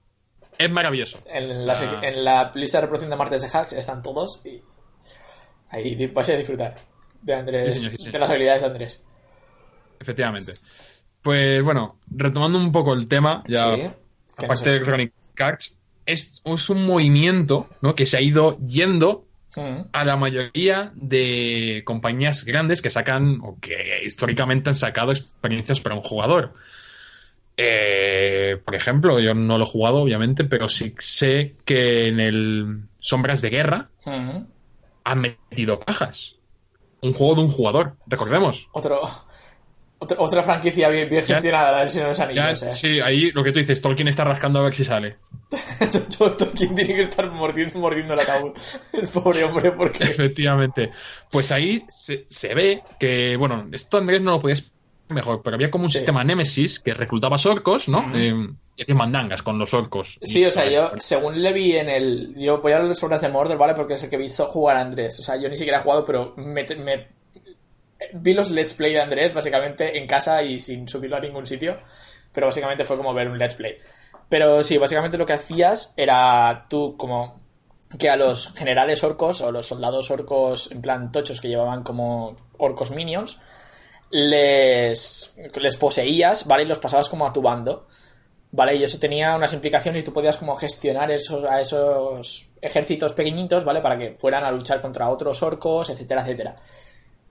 es 0.59 0.71
maravilloso. 0.71 1.19
En 1.27 1.67
la, 1.67 1.73
Ah. 1.73 2.01
en 2.03 2.23
la 2.25 2.53
lista 2.55 2.79
de 2.79 2.83
reproducción 2.83 3.11
de 3.11 3.17
martes 3.17 3.43
de 3.43 3.49
hacks 3.59 3.73
están 3.73 4.03
todos 4.03 4.41
y 4.45 4.61
ahí 5.71 6.07
vais 6.09 6.29
a 6.29 6.37
disfrutar 6.37 6.75
de 7.23 7.35
Andrés, 7.35 7.65
Sí, 7.75 7.81
señor, 7.81 7.91
sí, 7.93 7.97
señor. 7.99 8.13
de 8.13 8.19
las 8.19 8.31
habilidades 8.31 8.61
de 8.63 8.69
Andrés. 8.69 9.03
Efectivamente. 10.01 10.55
Pues 11.23 11.63
bueno, 11.63 11.99
retomando 12.09 12.59
un 12.59 12.73
poco 12.73 12.95
el 12.95 13.09
tema, 13.09 13.43
ya 13.47 13.75
Sí. 13.77 13.83
Aparte 14.39 14.71
de 14.71 14.77
Electronic 14.77 15.13
Arts, 15.39 15.79
es, 16.05 16.43
es 16.45 16.71
un 16.71 16.87
movimiento 16.87 17.69
¿no? 17.81 17.95
que 17.95 18.07
se 18.07 18.19
ha 18.19 18.21
ido 18.21 18.59
yendo 18.59 19.27
a 19.93 20.05
la 20.05 20.17
mayoría 20.17 20.93
de 20.95 21.83
compañías 21.87 22.45
grandes 22.45 22.83
que 22.83 22.91
sacan 22.91 23.41
o 23.43 23.59
que 23.59 24.03
históricamente 24.05 24.69
han 24.69 24.75
sacado 24.75 25.13
experiencias 25.13 25.81
para 25.81 25.95
un 25.95 26.03
jugador. 26.03 26.53
Eh, 27.57 28.61
por 28.63 28.75
ejemplo, 28.75 29.19
yo 29.19 29.33
no 29.33 29.57
lo 29.57 29.65
he 29.65 29.69
jugado, 29.69 29.99
obviamente, 29.99 30.45
pero 30.45 30.69
sí 30.69 30.95
sé 30.99 31.57
que 31.65 32.09
en 32.09 32.21
el 32.21 32.83
Sombras 33.01 33.41
de 33.41 33.51
Guerra 33.51 33.89
han 35.05 35.21
metido 35.21 35.81
cajas. 35.81 36.37
Un 37.01 37.15
juego 37.15 37.37
de 37.37 37.41
un 37.43 37.49
jugador, 37.49 37.97
recordemos. 38.07 38.69
Otro, 38.73 39.01
otro- 39.99 40.23
otra 40.23 40.43
franquicia 40.43 40.89
bien, 40.89 41.09
bien 41.09 41.23
gestionada, 41.25 41.73
la 41.73 41.81
del 41.81 41.89
Señor 41.91 42.07
de 42.07 42.11
los 42.27 42.35
Ya, 42.35 42.45
Anillos. 42.45 42.63
eh. 42.63 42.71
sí, 42.71 43.01
ahí 43.01 43.31
lo 43.33 43.43
que 43.43 43.53
tú 43.53 43.59
dices, 43.59 43.81
Tolkien 43.83 44.09
está 44.09 44.25
rascando 44.25 44.59
a 44.61 44.63
ver 44.63 44.75
si 44.75 44.85
sale. 44.85 45.17
Quien 46.57 46.75
tiene 46.75 46.95
que 46.95 47.01
estar 47.03 47.31
mordiendo, 47.31 47.79
mordiendo 47.79 48.15
el 48.15 48.21
ataúd. 48.21 48.53
El 48.93 49.09
pobre 49.09 49.45
hombre, 49.45 49.73
porque. 49.73 50.05
Efectivamente. 50.05 50.91
Pues 51.31 51.53
ahí 51.53 51.85
se, 51.89 52.25
se 52.29 52.55
ve 52.55 52.83
que, 52.99 53.37
bueno, 53.37 53.69
esto 53.73 53.99
Andrés 53.99 54.21
no 54.21 54.33
lo 54.33 54.41
podías 54.41 54.73
mejor, 55.09 55.41
pero 55.43 55.55
había 55.55 55.71
como 55.71 55.85
un 55.85 55.89
Sí. 55.89 55.99
sistema 55.99 56.25
Nemesis 56.25 56.81
que 56.81 56.93
reclutaba 56.95 57.37
orcos, 57.45 57.89
¿no? 57.89 58.11
Eh, 58.15 58.35
y 58.77 58.83
hacía 58.83 58.95
mandangas 58.97 59.43
con 59.43 59.57
los 59.59 59.73
orcos. 59.73 60.19
Sí, 60.23 60.45
o 60.45 60.51
sea, 60.51 60.69
yo, 60.69 60.91
según 60.99 61.41
le 61.41 61.53
vi 61.53 61.77
en 61.77 61.89
el. 61.89 62.35
Yo 62.37 62.61
voy 62.61 62.73
a 62.73 62.77
hablar 62.77 62.89
de 62.91 62.97
Sombras 62.97 63.21
de 63.21 63.29
Mordor, 63.29 63.57
¿vale? 63.57 63.75
Porque 63.75 63.95
es 63.95 64.03
el 64.03 64.11
que 64.11 64.19
me 64.19 64.25
hizo 64.25 64.47
jugar 64.49 64.77
a 64.77 64.81
Andrés. 64.81 65.19
O 65.21 65.23
sea, 65.23 65.37
yo 65.37 65.49
ni 65.49 65.57
siquiera 65.57 65.79
he 65.79 65.83
jugado, 65.83 66.05
pero 66.05 66.35
me, 66.37 66.65
me- 66.77 67.09
vi 68.15 68.35
los 68.35 68.51
Let's 68.51 68.75
Play 68.75 68.93
de 68.93 69.01
Andrés, 69.01 69.33
básicamente, 69.33 69.99
en 69.99 70.07
casa 70.07 70.43
y 70.43 70.59
sin 70.59 70.89
subirlo 70.89 71.17
a 71.17 71.21
ningún 71.21 71.47
sitio. 71.47 71.79
Pero 72.33 72.47
básicamente 72.47 72.85
fue 72.85 72.97
como 72.97 73.15
ver 73.15 73.29
un 73.29 73.39
Let's 73.39 73.55
Play. 73.55 73.79
Pero 74.29 74.63
sí, 74.63 74.79
básicamente 74.79 75.19
lo 75.19 75.27
que 75.27 75.35
hacías 75.35 75.95
era 75.97 76.67
tú, 76.69 76.97
como. 76.97 77.37
Que 77.99 78.11
a 78.11 78.17
los 78.17 78.53
generales 78.55 79.05
orcos 79.05 79.41
o 79.41 79.53
los 79.53 79.67
soldados 79.67 80.11
orcos, 80.11 80.71
en 80.73 80.83
plan 80.83 81.13
tochos 81.13 81.41
que 81.41 81.49
llevaban 81.49 81.85
como 81.85 82.35
orcos 82.59 82.91
minions, 82.91 83.41
les, 84.11 85.35
les 85.55 85.77
poseías, 85.77 86.47
¿vale? 86.47 86.65
Y 86.65 86.67
los 86.67 86.81
pasabas 86.81 87.09
como 87.09 87.27
a 87.27 87.33
tu 87.33 87.43
bando. 87.43 87.87
¿vale? 88.57 88.77
Y 88.77 88.85
eso 88.85 88.99
tenía 88.99 89.37
unas 89.37 89.53
implicaciones 89.53 90.03
y 90.03 90.05
tú 90.05 90.13
podías 90.13 90.37
como 90.37 90.57
gestionar 90.57 91.11
esos, 91.11 91.45
a 91.45 91.61
esos 91.61 92.51
ejércitos 92.61 93.13
pequeñitos, 93.13 93.65
¿vale? 93.65 93.81
Para 93.81 93.99
que 93.99 94.13
fueran 94.15 94.45
a 94.45 94.51
luchar 94.51 94.81
contra 94.81 95.11
otros 95.11 95.43
orcos, 95.43 95.91
etcétera, 95.91 96.23
etcétera. 96.23 96.57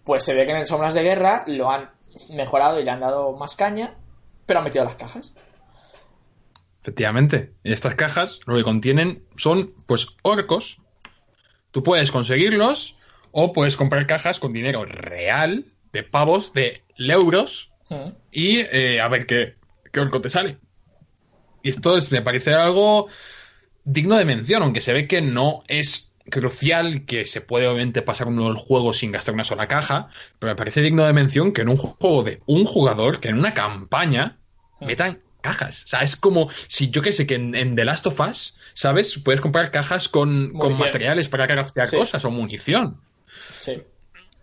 Pues 0.05 0.23
se 0.23 0.33
ve 0.33 0.45
que 0.45 0.51
en 0.53 0.59
el 0.59 0.67
Sombras 0.67 0.93
de 0.93 1.03
Guerra 1.03 1.43
lo 1.47 1.69
han 1.69 1.89
mejorado 2.33 2.79
y 2.79 2.83
le 2.83 2.91
han 2.91 3.01
dado 3.01 3.33
más 3.33 3.55
caña, 3.57 3.95
pero 4.45 4.59
han 4.59 4.65
metido 4.65 4.85
las 4.85 4.95
cajas. 4.95 5.33
Efectivamente. 6.81 7.53
Estas 7.63 7.95
cajas 7.95 8.39
lo 8.45 8.55
que 8.55 8.63
contienen 8.63 9.25
son, 9.35 9.73
pues, 9.87 10.07
orcos. 10.21 10.77
Tú 11.71 11.83
puedes 11.83 12.11
conseguirlos 12.11 12.95
o 13.31 13.51
puedes 13.51 13.75
comprar 13.75 14.07
cajas 14.07 14.39
con 14.39 14.53
dinero 14.53 14.85
real, 14.85 15.65
de 15.91 16.03
pavos, 16.03 16.53
de 16.53 16.83
euros, 16.97 17.71
Mm. 17.89 18.09
y 18.31 18.59
eh, 18.71 18.99
a 18.99 19.07
ver 19.09 19.27
qué, 19.27 19.55
qué 19.93 19.99
orco 19.99 20.19
te 20.21 20.29
sale. 20.29 20.57
Y 21.61 21.69
esto 21.69 21.97
es, 21.97 22.11
me 22.11 22.21
parece 22.23 22.53
algo 22.53 23.07
digno 23.83 24.15
de 24.15 24.25
mención, 24.25 24.63
aunque 24.63 24.81
se 24.81 24.93
ve 24.93 25.07
que 25.07 25.21
no 25.21 25.63
es 25.67 26.11
crucial, 26.29 27.05
que 27.05 27.25
se 27.25 27.41
puede 27.41 27.67
obviamente 27.67 28.01
pasar 28.01 28.27
uno 28.27 28.45
del 28.45 28.55
juego 28.57 28.93
sin 28.93 29.11
gastar 29.11 29.33
una 29.35 29.43
sola 29.43 29.67
caja, 29.67 30.09
pero 30.39 30.51
me 30.51 30.55
parece 30.55 30.81
digno 30.81 31.05
de 31.05 31.13
mención 31.13 31.51
que 31.53 31.61
en 31.61 31.69
un 31.69 31.77
juego 31.77 32.23
de 32.23 32.41
un 32.45 32.65
jugador, 32.65 33.19
que 33.19 33.29
en 33.29 33.37
una 33.37 33.53
campaña, 33.53 34.37
Mm. 34.79 34.85
metan 34.87 35.19
cajas. 35.41 35.85
O 35.85 35.87
sea, 35.87 36.01
es 36.01 36.15
como 36.17 36.49
si 36.67 36.89
yo 36.89 37.01
que 37.01 37.13
sé 37.13 37.25
que 37.27 37.35
en, 37.35 37.53
en 37.55 37.75
The 37.75 37.85
Last 37.85 38.07
of 38.07 38.19
Us, 38.19 38.57
¿sabes? 38.73 39.17
Puedes 39.23 39.39
comprar 39.39 39.71
cajas 39.71 40.09
con, 40.09 40.51
con 40.53 40.77
materiales 40.77 41.29
para 41.29 41.47
craftear 41.47 41.87
Sí. 41.87 41.95
cosas 41.95 42.25
o 42.25 42.31
munición. 42.31 42.97
Sí. 43.59 43.81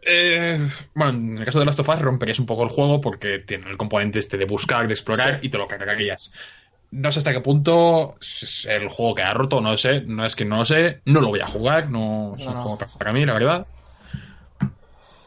Eh, 0.05 0.59
bueno, 0.95 1.11
en 1.18 1.39
el 1.39 1.45
caso 1.45 1.59
de 1.59 1.64
Last 1.64 1.80
of 1.80 1.89
Us 1.89 2.01
romperías 2.01 2.39
un 2.39 2.47
poco 2.47 2.62
el 2.62 2.68
juego 2.70 3.01
porque 3.01 3.39
tiene 3.41 3.70
el 3.70 3.76
componente 3.76 4.18
este 4.18 4.37
de 4.39 4.45
buscar, 4.47 4.87
de 4.87 4.95
explorar 4.95 5.41
Sí. 5.41 5.47
y 5.47 5.49
te 5.51 5.59
lo 5.59 5.66
cargarías. 5.66 6.33
No 6.93 7.11
sé 7.11 7.20
hasta 7.20 7.32
qué 7.32 7.40
punto 7.40 8.16
es 8.20 8.66
el 8.70 8.88
juego 8.88 9.14
que 9.14 9.22
ha 9.22 9.32
roto, 9.34 9.61
no 9.61 9.70
lo 9.72 9.78
sé, 9.78 10.03
no 10.03 10.24
es 10.26 10.36
que 10.36 10.45
no 10.45 10.59
lo 10.59 10.64
sé, 10.66 11.01
no 11.07 11.20
lo 11.20 11.28
voy 11.28 11.40
a 11.40 11.47
jugar, 11.47 11.88
no 11.90 12.34
es 12.38 12.45
No, 12.47 12.78
para- 12.99 13.12
mí, 13.12 13.24
la 13.24 13.32
verdad. 13.32 13.66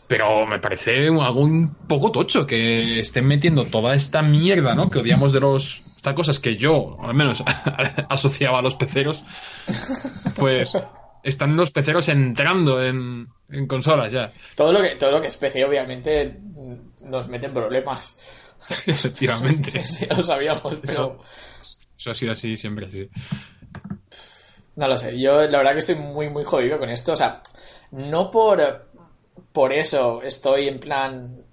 Pero 0.08 0.46
me 0.46 0.60
parece 0.60 1.08
algo 1.08 1.42
un 1.42 1.74
poco 1.88 2.12
tocho 2.12 2.46
que 2.46 3.00
estén 3.00 3.26
metiendo 3.28 3.66
toda 3.66 3.96
esta 3.96 4.22
mierda, 4.22 4.76
¿no? 4.76 4.90
Que 4.92 5.00
odiamos 5.00 5.34
de 5.34 5.40
los. 5.40 5.82
Estas 5.96 6.14
cosas 6.14 6.40
que 6.40 6.56
yo, 6.58 6.98
al 7.02 7.16
menos, 7.16 7.44
asociaba 8.10 8.60
a 8.60 8.62
los 8.62 8.76
peceros. 8.76 9.24
Pues 10.36 10.72
están 11.24 11.58
los 11.58 11.72
peceros 11.72 12.08
entrando 12.10 12.84
en, 12.86 13.28
en 13.50 13.66
consolas 13.66 14.12
ya. 14.12 14.32
Todo 14.56 14.72
lo 14.72 14.84
que, 14.84 14.90
todo 14.90 15.10
lo 15.10 15.20
que 15.22 15.28
es 15.28 15.38
PC, 15.38 15.66
obviamente, 15.66 16.40
nos 17.04 17.28
mete 17.28 17.48
en 17.48 17.54
problemas. 17.56 18.38
Efectivamente. 18.88 19.84
Sí, 19.84 20.06
ya 20.08 20.16
lo 20.16 20.24
sabíamos, 20.24 20.80
pero 20.86 21.20
Eso 21.98 22.12
ha 22.12 22.16
sido 22.16 22.32
así 22.34 22.58
siempre, 22.58 22.90
sí. 22.92 23.10
no 24.76 24.88
lo 24.88 24.98
sé. 24.98 25.20
Yo 25.20 25.42
la 25.42 25.58
verdad 25.60 25.74
que 25.74 25.80
estoy 25.80 25.96
muy, 25.96 26.30
muy 26.30 26.44
jodido 26.44 26.80
con 26.80 26.90
esto. 26.90 27.14
O 27.14 27.16
sea, 27.16 27.42
no 27.92 28.32
por, 28.32 28.90
por 29.52 29.74
eso 29.74 30.22
estoy 30.22 30.68
en 30.68 30.80
plan, 30.80 31.44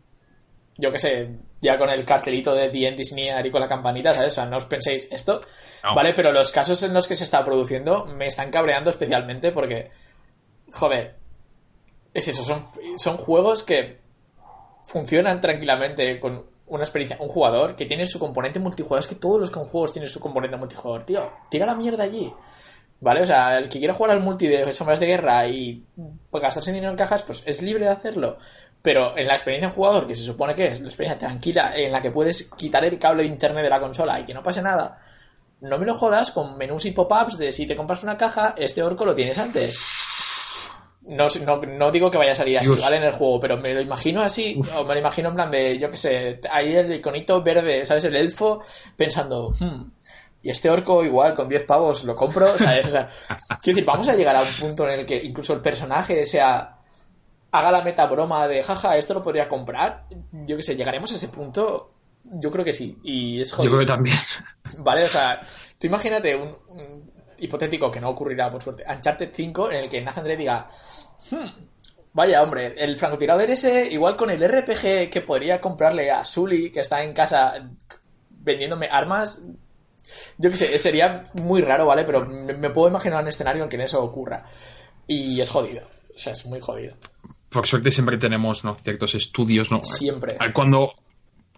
yo 0.77 0.91
qué 0.91 0.99
sé, 0.99 1.39
ya 1.61 1.79
con 1.79 1.91
el 1.91 2.05
cartelito 2.05 2.55
de 2.55 2.71
The 2.71 2.89
End 2.89 3.01
is 3.01 3.13
Near 3.13 3.47
y 3.47 3.51
con 3.51 3.61
la 3.61 3.69
campanita, 3.69 4.13
¿sabes? 4.13 4.33
O 4.33 4.35
sea, 4.35 4.47
no 4.47 4.57
os 4.57 4.65
penséis 4.65 5.09
esto. 5.13 5.41
No. 5.85 5.95
Vale, 5.95 6.13
pero 6.13 6.33
los 6.33 6.51
casos 6.51 6.83
en 6.83 6.93
los 6.93 7.07
que 7.07 7.17
se 7.17 7.25
está 7.25 7.45
produciendo 7.45 8.05
me 8.05 8.27
están 8.27 8.51
cabreando 8.51 8.91
especialmente 8.91 9.53
porque, 9.53 9.91
joder, 10.73 11.17
es 12.13 12.29
eso, 12.29 12.45
son, 12.45 12.65
son 12.97 13.17
juegos 13.17 13.63
que 13.63 14.01
funcionan 14.85 15.41
tranquilamente 15.41 16.19
con 16.19 16.52
una 16.73 16.85
experiencia, 16.85 17.19
un 17.21 17.29
jugador 17.29 17.77
que 17.77 17.85
tiene 17.85 18.07
su 18.07 18.19
componente 18.19 18.59
multijugador. 18.59 19.01
Es 19.01 19.07
que 19.07 19.15
todos 19.15 19.41
los 19.41 19.51
juegos 19.51 19.93
tienen 19.93 20.11
su 20.11 20.21
componente 20.21 20.57
multijugador, 20.57 21.05
tío. 21.05 21.31
Tira 21.51 21.67
la 21.67 21.75
mierda 21.75 22.05
allí. 22.05 22.33
¿Vale? 23.01 23.21
O 23.21 23.27
sea, 23.27 23.59
el 23.59 23.69
que 23.69 23.79
quiera 23.79 23.95
jugar 23.95 24.13
al 24.13 24.23
multi 24.23 24.47
de 24.47 24.73
Sombras 24.73 25.01
de 25.01 25.07
Guerra 25.07 25.47
y 25.49 25.85
pues, 26.31 26.43
gastarse 26.43 26.73
dinero 26.73 26.91
en 26.91 26.97
cajas, 26.97 27.23
pues 27.25 27.43
es 27.45 27.61
libre 27.61 27.85
de 27.85 27.91
hacerlo. 27.91 28.39
Pero 28.81 29.17
en 29.17 29.27
la 29.27 29.35
experiencia 29.35 29.69
en 29.69 29.75
jugador, 29.75 30.07
que 30.07 30.17
se 30.17 30.25
supone 30.25 30.55
que 30.55 30.67
es 30.67 30.81
la 30.81 30.87
experiencia 30.87 31.19
tranquila, 31.19 31.73
en 31.77 31.93
la 31.93 32.01
que 32.01 32.11
puedes 32.11 32.51
quitar 32.57 32.85
el 32.85 32.99
cable 32.99 33.25
de 33.25 33.29
internet 33.29 33.65
de 33.65 33.71
la 33.71 33.81
consola 33.81 34.19
y 34.19 34.25
que 34.25 34.35
no 34.35 34.43
pase 34.43 34.63
nada, 34.63 34.99
no 35.61 35.79
me 35.79 35.87
lo 35.87 35.95
jodas 35.95 36.31
con 36.31 36.57
menús 36.57 36.87
y 36.87 36.93
pop-ups 36.93 37.37
de 37.39 37.53
si 37.53 37.67
te 37.67 37.77
compras 37.77 38.03
una 38.03 38.17
caja, 38.17 38.55
este 38.57 38.83
orco 38.83 39.05
lo 39.05 39.15
tienes 39.15 39.39
antes. 39.39 39.79
No, 41.05 41.27
no, 41.45 41.57
no 41.61 41.91
digo 41.91 42.11
que 42.11 42.19
vaya 42.19 42.33
a 42.33 42.35
salir 42.37 42.57
así, 42.59 42.67
Dios. 42.69 42.81
¿vale? 42.81 42.97
En 42.99 43.03
el 43.05 43.13
juego, 43.13 43.41
pero 43.41 43.57
me 43.57 43.75
lo 43.75 43.81
imagino 43.81 44.23
así, 44.23 44.61
o 44.77 44.85
me 44.85 44.95
lo 44.95 45.01
imagino 45.01 45.31
en 45.31 45.35
plan 45.35 45.51
de, 45.51 45.79
yo 45.79 45.91
qué 45.91 45.97
sé, 45.97 46.41
ahí 46.51 46.75
el 46.77 46.95
iconito 46.95 47.43
verde, 47.43 47.85
¿sabes? 47.85 48.05
El 48.05 48.15
elfo, 48.17 48.63
pensando, 48.97 49.51
"Hmm, 49.59 49.91
y 50.43 50.51
este 50.51 50.71
orco 50.71 51.05
igual 51.05 51.35
con 51.35 51.49
10 51.49 51.65
pavos 51.65 52.05
lo 52.05 52.15
compro, 52.15 52.57
¿sabes? 52.59 52.87
O 52.87 52.91
sea, 52.91 53.09
quiero 53.63 53.77
decir, 53.77 53.85
vamos 53.85 54.09
a 54.09 54.15
llegar 54.15 54.37
a 54.37 54.43
un 54.43 54.49
punto 54.61 54.89
en 54.89 55.01
el 55.01 55.07
que 55.07 55.17
incluso 55.23 55.53
el 55.55 55.61
personaje 55.61 56.25
sea 56.25 56.79
haga 57.51 57.71
la 57.73 57.83
meta 57.83 58.07
broma 58.07 58.47
de 58.49 58.63
jaja, 58.63 58.97
esto 58.97 59.13
lo 59.15 59.23
podría 59.23 59.49
comprar. 59.49 60.05
Yo 60.33 60.57
qué 60.57 60.63
sé, 60.63 60.75
llegaremos 60.77 61.13
a 61.13 61.17
ese 61.17 61.29
punto. 61.29 61.93
Yo 62.25 62.51
creo 62.51 62.65
que 62.65 62.73
sí. 62.73 62.97
Y 63.03 63.41
es 63.43 63.51
Yo 63.51 63.57
jodido. 63.59 63.73
creo 63.73 63.81
que 63.81 63.87
también. 63.93 64.17
Vale, 64.79 65.05
o 65.05 65.09
sea, 65.09 65.41
tú 65.79 65.87
imagínate 65.87 66.35
un, 66.35 66.49
un 66.69 67.12
hipotético 67.43 67.91
que 67.91 68.01
no 68.01 68.11
ocurrirá 68.11 68.51
por 68.51 68.63
suerte, 68.63 68.85
Uncharted 68.89 69.31
5 69.35 69.71
en 69.71 69.77
el 69.77 69.89
que 69.89 70.01
Nathan 70.01 70.25
Drake 70.25 70.39
diga, 70.39 70.69
"Hmm, 71.31 71.49
vaya 72.13 72.43
hombre, 72.43 72.75
el 72.77 72.97
francotirador 72.97 73.51
ese 73.51 73.91
igual 73.93 74.17
con 74.17 74.31
el 74.31 74.43
RPG 74.43 75.11
que 75.11 75.23
podría 75.27 75.61
comprarle 75.61 76.11
a 76.11 76.25
Sully 76.25 76.71
que 76.71 76.81
está 76.81 77.03
en 77.03 77.13
casa 77.13 77.71
vendiéndome 78.31 78.89
armas, 78.91 79.43
yo 80.39 80.51
qué 80.51 80.57
sé, 80.57 80.79
sería 80.79 81.23
muy 81.35 81.63
raro, 81.63 81.87
¿vale? 81.87 82.05
Pero 82.05 82.27
me, 82.27 82.53
me 82.55 82.71
puedo 82.71 82.89
imaginar 82.89 83.23
un 83.23 83.29
escenario 83.29 83.63
en 83.63 83.69
que 83.69 83.83
eso 83.83 84.03
ocurra. 84.03 84.45
Y 85.07 85.41
es 85.41 85.49
jodido. 85.49 85.89
O 86.15 86.19
sea, 86.19 86.33
es 86.33 86.45
muy 86.47 86.61
jodido. 86.61 86.95
Por 87.49 87.67
suerte 87.67 87.91
siempre 87.91 88.19
tenemos 88.19 88.65
¿no? 88.65 88.75
ciertos 88.75 89.15
estudios, 89.15 89.71
¿no? 89.71 89.85
Siempre. 89.85 90.39
Cuando 90.55 90.93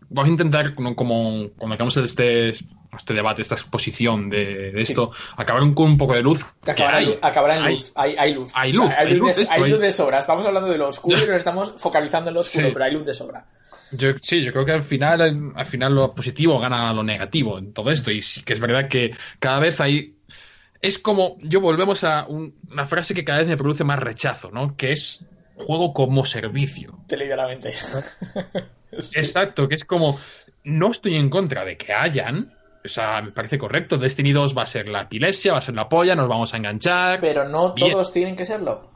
vamos 0.09 0.29
a 0.29 0.33
intentar, 0.33 0.79
¿no? 0.81 0.95
como 0.95 1.49
cuando 1.57 1.75
acabamos 1.75 1.97
este, 1.97 2.53
este 2.97 3.15
debate, 3.15 3.43
esta 3.43 3.55
exposición 3.55 4.29
de, 4.31 4.73
de 4.73 4.81
esto, 4.83 5.13
acabar 5.37 5.63
con 5.75 5.87
un 5.91 5.99
poco 5.99 6.15
de 6.15 6.23
luz. 6.23 6.45
Acabará, 6.67 6.99
hay. 6.99 7.05
en 7.05 7.11
lu- 7.11 7.19
acabará 7.23 7.57
en 7.59 7.63
Hay. 7.65 7.75
luz. 7.75 7.93
Hay, 7.95 8.17
hay 8.19 8.35
luz. 8.35 8.53
Hay 8.55 8.71
O 8.71 8.73
sea, 8.73 8.83
luz, 8.85 8.95
hay 8.99 9.15
luz 9.15 9.29
de, 9.29 9.35
de 9.35 9.43
esto, 9.43 9.55
hay 9.55 9.71
luz 9.71 9.81
de 9.81 9.93
sobra. 9.93 10.19
Estamos 10.19 10.47
hablando 10.47 10.69
de 10.69 10.79
lo 10.79 10.89
oscuro 10.89 11.17
y 11.19 11.21
nos 11.27 11.37
estamos 11.37 11.75
focalizando 11.79 12.31
en 12.31 12.35
lo 12.35 12.41
oscuro, 12.41 12.67
Sí. 12.67 12.73
pero 12.73 12.85
hay 12.85 12.93
luz 12.93 13.07
de 13.07 13.15
sobra. 13.15 13.47
Yo, 13.93 14.09
sí, 14.23 14.43
yo 14.43 14.51
creo 14.53 14.65
que 14.65 14.73
al 14.73 14.83
final, 14.83 15.53
al 15.55 15.67
final 15.67 15.95
lo 15.95 16.15
positivo 16.15 16.59
gana 16.59 16.93
lo 16.93 17.03
negativo 17.05 17.59
en 17.59 17.73
todo 17.73 17.91
esto. 17.93 18.11
Y 18.11 18.23
sí 18.23 18.43
que 18.43 18.55
es 18.55 18.61
verdad 18.61 18.89
que 18.89 19.15
cada 19.39 19.61
vez 19.61 19.81
hay. 19.81 20.17
Es 20.81 20.99
como. 20.99 21.37
Yo 21.41 21.61
volvemos 21.61 22.03
a 22.05 22.27
un- 22.27 22.55
una 22.71 22.87
frase 22.87 23.15
que 23.15 23.25
cada 23.25 23.39
vez 23.39 23.49
me 23.49 23.57
produce 23.57 23.85
más 23.85 23.99
rechazo, 24.01 24.51
¿no? 24.51 24.77
Que 24.77 24.93
es 24.93 25.21
juego 25.57 25.93
como 25.95 26.25
servicio. 26.25 26.99
Te 27.07 27.17
la 27.17 27.47
mente. 27.47 27.73
Sí. 28.97 29.19
Exacto, 29.19 29.69
que 29.69 29.75
es 29.75 29.85
como. 29.85 30.19
No 30.63 30.93
estoy 30.93 31.17
en 31.17 31.29
contra 31.29 31.65
de 31.65 31.77
que 31.77 31.93
hayan. 31.93 32.53
O 32.85 32.89
sea, 32.89 33.23
me 33.23 33.33
parece 33.33 33.57
correcto. 33.59 33.97
Destiny 33.97 34.33
2 34.33 34.57
va 34.57 34.63
a 34.63 34.67
ser 34.67 34.89
la 34.89 35.03
epilepsia, 35.03 35.53
va 35.53 35.59
a 35.59 35.63
ser 35.63 35.75
la 35.75 35.89
polla, 35.89 36.15
nos 36.15 36.29
vamos 36.29 36.53
a 36.53 36.59
enganchar. 36.59 37.21
Pero 37.21 37.49
no 37.49 37.73
Bien. 37.73 37.93
todos 37.93 38.13
tienen 38.13 38.37
que 38.37 38.45
serlo. 38.45 38.89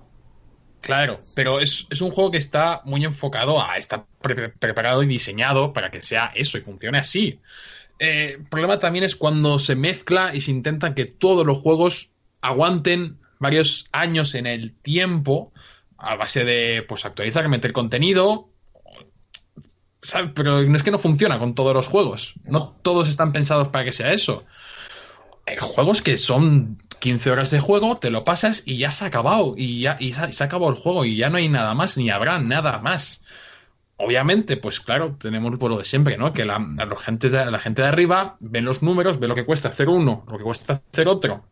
Claro, 0.81 1.19
pero 1.35 1.59
es, 1.59 1.87
es 1.91 2.01
un 2.01 2.11
juego 2.11 2.31
que 2.31 2.39
está 2.39 2.83
muy 2.85 3.05
enfocado 3.05 3.61
a 3.63 3.77
estar 3.77 4.05
pre- 4.21 4.51
preparado 4.51 5.03
y 5.03 5.07
diseñado 5.09 5.73
para 5.73 5.91
que 5.91 6.01
sea 6.01 6.31
eso 6.35 6.57
y 6.57 6.61
funcione 6.61 6.99
así. 6.99 7.41
Eh, 7.99 8.37
el 8.39 8.45
problema 8.47 8.79
también 8.79 9.05
es 9.05 9.17
cuando 9.17 9.59
se 9.59 9.75
mezcla 9.75 10.31
y 10.35 10.41
se 10.41 10.53
intenta 10.53 10.95
que 10.95 11.05
todos 11.07 11.45
los 11.45 11.59
juegos 11.59 12.13
aguanten 12.43 13.19
varios 13.41 13.89
años 13.93 14.35
en 14.35 14.47
el 14.47 14.73
tiempo 14.75 15.53
a 15.97 16.15
base 16.15 16.45
de 16.45 16.85
pues 16.87 17.05
actualizar, 17.05 17.49
meter 17.49 17.73
contenido. 17.73 18.49
¿Sabes? 20.03 20.31
Pero 20.35 20.63
no 20.63 20.77
es 20.77 20.83
que 20.83 20.91
no 20.91 20.99
funciona 20.99 21.39
con 21.39 21.55
todos 21.55 21.75
los 21.75 21.87
juegos. 21.87 22.35
No, 22.45 22.59
No. 22.59 22.77
todos 22.83 23.09
están 23.09 23.33
pensados 23.33 23.69
para 23.69 23.85
que 23.85 23.93
sea 23.93 24.13
eso. 24.13 24.37
Hay 25.47 25.57
juegos 25.61 26.03
que 26.03 26.19
son 26.19 26.79
15 26.99 27.31
horas 27.31 27.51
de 27.51 27.61
juego, 27.61 27.99
te 27.99 28.11
lo 28.11 28.25
pasas 28.25 28.63
y 28.67 28.79
ya 28.79 28.91
se 28.91 29.05
ha 29.05 29.09
acabado. 29.09 29.55
Y 29.57 29.81
ya 29.81 29.97
y 29.99 30.13
se, 30.13 30.43
ha 30.43 30.47
acabado 30.47 30.71
el 30.71 30.77
juego 30.77 31.05
y 31.05 31.17
ya 31.17 31.31
no 31.31 31.39
hay 31.39 31.49
nada 31.49 31.75
más, 31.75 31.97
ni 31.97 32.11
habrá 32.11 32.39
nada 32.39 32.81
más. 32.81 33.23
Obviamente, 33.97 34.57
pues 34.57 34.81
claro, 34.81 35.17
tenemos 35.19 35.59
por 35.59 35.71
lo 35.71 35.79
de 35.79 35.85
siempre, 35.85 36.17
¿no? 36.17 36.33
Que 36.33 36.45
la, 36.45 36.61
gente 36.99 37.31
de, 37.31 37.51
la 37.51 37.59
gente 37.59 37.83
de 37.83 37.89
arriba 37.89 38.37
ven 38.39 38.65
los 38.65 38.83
números, 38.83 39.19
ve 39.19 39.27
lo 39.27 39.35
que 39.35 39.45
cuesta 39.45 39.69
hacer 39.69 39.89
uno, 39.89 40.25
lo 40.31 40.39
que 40.39 40.45
cuesta 40.45 40.81
hacer 40.93 41.09
otro, 41.09 41.45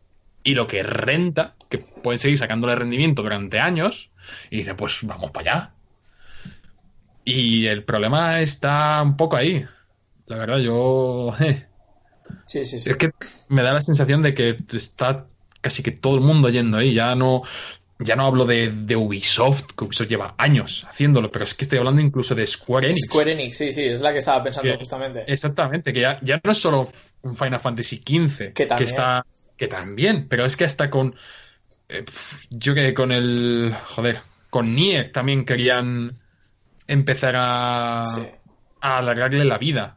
y 0.43 0.55
lo 0.55 0.65
que 0.65 0.81
renta, 0.81 1.55
que 1.69 1.79
pueden 1.79 2.19
seguir 2.19 2.37
sacándole 2.37 2.75
rendimiento 2.75 3.21
durante 3.21 3.59
años, 3.59 4.11
y 4.49 4.57
dice, 4.57 4.75
pues 4.75 4.99
vamos 5.03 5.31
para 5.31 5.51
allá. 5.51 5.73
Y 7.29 7.67
el 7.67 7.83
problema 7.83 8.39
está 8.39 9.01
un 9.03 9.17
poco 9.17 9.35
ahí. 9.35 9.65
La 10.27 10.37
verdad, 10.37 10.59
yo. 10.59 11.35
eh, 11.41 11.65
Sí, 12.45 12.63
sí, 12.63 12.79
sí. 12.79 12.89
es 12.89 12.95
que 12.97 13.11
me 13.49 13.63
da 13.63 13.73
la 13.73 13.81
sensación 13.81 14.21
de 14.21 14.33
que 14.33 14.57
está 14.73 15.25
casi 15.59 15.83
que 15.83 15.91
todo 15.91 16.15
el 16.15 16.21
mundo 16.21 16.49
yendo 16.49 16.77
ahí. 16.77 16.93
Ya 16.93 17.15
no, 17.15 17.43
ya 17.99 18.15
no 18.15 18.25
hablo 18.25 18.45
de, 18.45 18.71
de 18.71 18.95
Ubisoft, 18.95 19.73
que 19.77 19.83
Ubisoft 19.83 20.07
lleva 20.07 20.35
años 20.37 20.85
haciéndolo, 20.89 21.29
pero 21.29 21.43
es 21.43 21.53
que 21.53 21.65
estoy 21.65 21.79
hablando 21.79 22.01
incluso 22.01 22.33
de 22.33 22.47
Square 22.47 22.87
Enix. 22.87 23.07
Square 23.07 23.31
Enix, 23.33 23.57
sí, 23.57 23.71
sí, 23.73 23.83
es 23.83 23.99
la 23.99 24.13
que 24.13 24.19
estaba 24.19 24.41
pensando 24.43 24.71
Que- 24.71 24.77
justamente. 24.77 25.25
Exactamente, 25.31 25.91
que 25.91 25.99
ya, 25.99 26.19
ya 26.21 26.39
no 26.41 26.51
es 26.51 26.57
solo 26.57 26.89
un 27.23 27.35
Final 27.35 27.59
Fantasy 27.59 27.97
XV, 28.05 28.53
Que 28.53 28.65
también. 28.65 28.89
está. 28.89 29.25
Que 29.57 29.67
también, 29.67 30.27
pero 30.29 30.45
es 30.45 30.55
que 30.55 30.63
hasta 30.63 30.89
con. 30.89 31.13
eh, 31.89 32.05
yo 32.51 32.73
que 32.73 32.93
con 32.93 33.11
el. 33.11 33.75
Joder, 33.87 34.19
con 34.49 34.73
Nier 34.75 35.11
también 35.11 35.43
querían 35.45 36.11
empezar 36.87 37.33
a. 37.37 38.03
Sí. 38.05 38.21
a 38.81 38.99
alargarle 38.99 39.43
la 39.43 39.57
vida. 39.57 39.95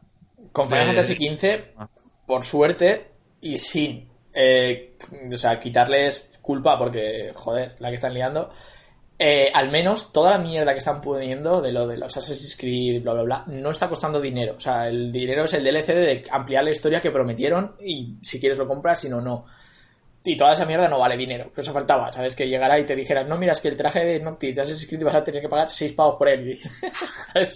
Con 0.51 0.67
Final 0.69 0.87
Fantasy 0.87 1.15
XV, 1.15 1.73
Ah. 1.77 1.87
por 2.25 2.43
suerte, 2.43 3.11
y 3.41 3.57
sin, 3.57 4.09
eh, 4.33 4.97
o 5.31 5.37
sea, 5.37 5.57
quitarles 5.59 6.39
culpa 6.41 6.77
porque, 6.77 7.31
joder, 7.35 7.75
la 7.79 7.89
que 7.89 7.95
están 7.95 8.13
liando, 8.13 8.49
eh, 9.19 9.51
al 9.53 9.69
menos 9.71 10.11
toda 10.11 10.31
la 10.31 10.37
mierda 10.39 10.73
que 10.73 10.79
están 10.79 10.99
poniendo 10.99 11.61
de 11.61 11.71
lo 11.71 11.85
de 11.87 11.97
los 11.97 12.17
Assassin's 12.17 12.57
Creed, 12.57 13.03
bla, 13.03 13.13
bla, 13.13 13.23
bla, 13.23 13.43
no 13.47 13.69
está 13.69 13.87
costando 13.87 14.19
dinero. 14.19 14.55
O 14.57 14.59
sea, 14.59 14.87
el 14.87 15.11
dinero 15.11 15.45
es 15.45 15.53
el 15.53 15.63
DLC 15.63 15.93
de 15.93 16.23
ampliar 16.31 16.63
la 16.63 16.71
historia 16.71 16.99
que 16.99 17.11
prometieron 17.11 17.75
y 17.79 18.17
si 18.21 18.39
quieres 18.39 18.57
lo 18.57 18.67
compras, 18.67 18.99
si 18.99 19.09
no, 19.09 19.21
no. 19.21 19.45
Y 20.23 20.37
toda 20.37 20.53
esa 20.53 20.65
mierda 20.65 20.87
no 20.87 20.99
vale 20.99 21.17
dinero. 21.17 21.45
Pero 21.49 21.61
eso 21.61 21.73
faltaba, 21.73 22.11
¿sabes? 22.13 22.35
Que 22.35 22.47
llegara 22.47 22.77
y 22.77 22.85
te 22.85 22.95
dijeran, 22.95 23.27
no, 23.27 23.37
mira, 23.37 23.53
es 23.53 23.61
que 23.61 23.69
el 23.69 23.77
traje 23.77 24.05
de 24.05 24.19
Noctis 24.19 24.55
de 24.55 24.61
Assassin's 24.61 24.87
Creed 24.87 25.03
vas 25.03 25.15
a 25.15 25.23
tener 25.23 25.41
que 25.41 25.49
pagar 25.49 25.71
6 25.71 25.93
pavos 25.93 26.15
por 26.17 26.29
él. 26.29 26.59
es 27.33 27.55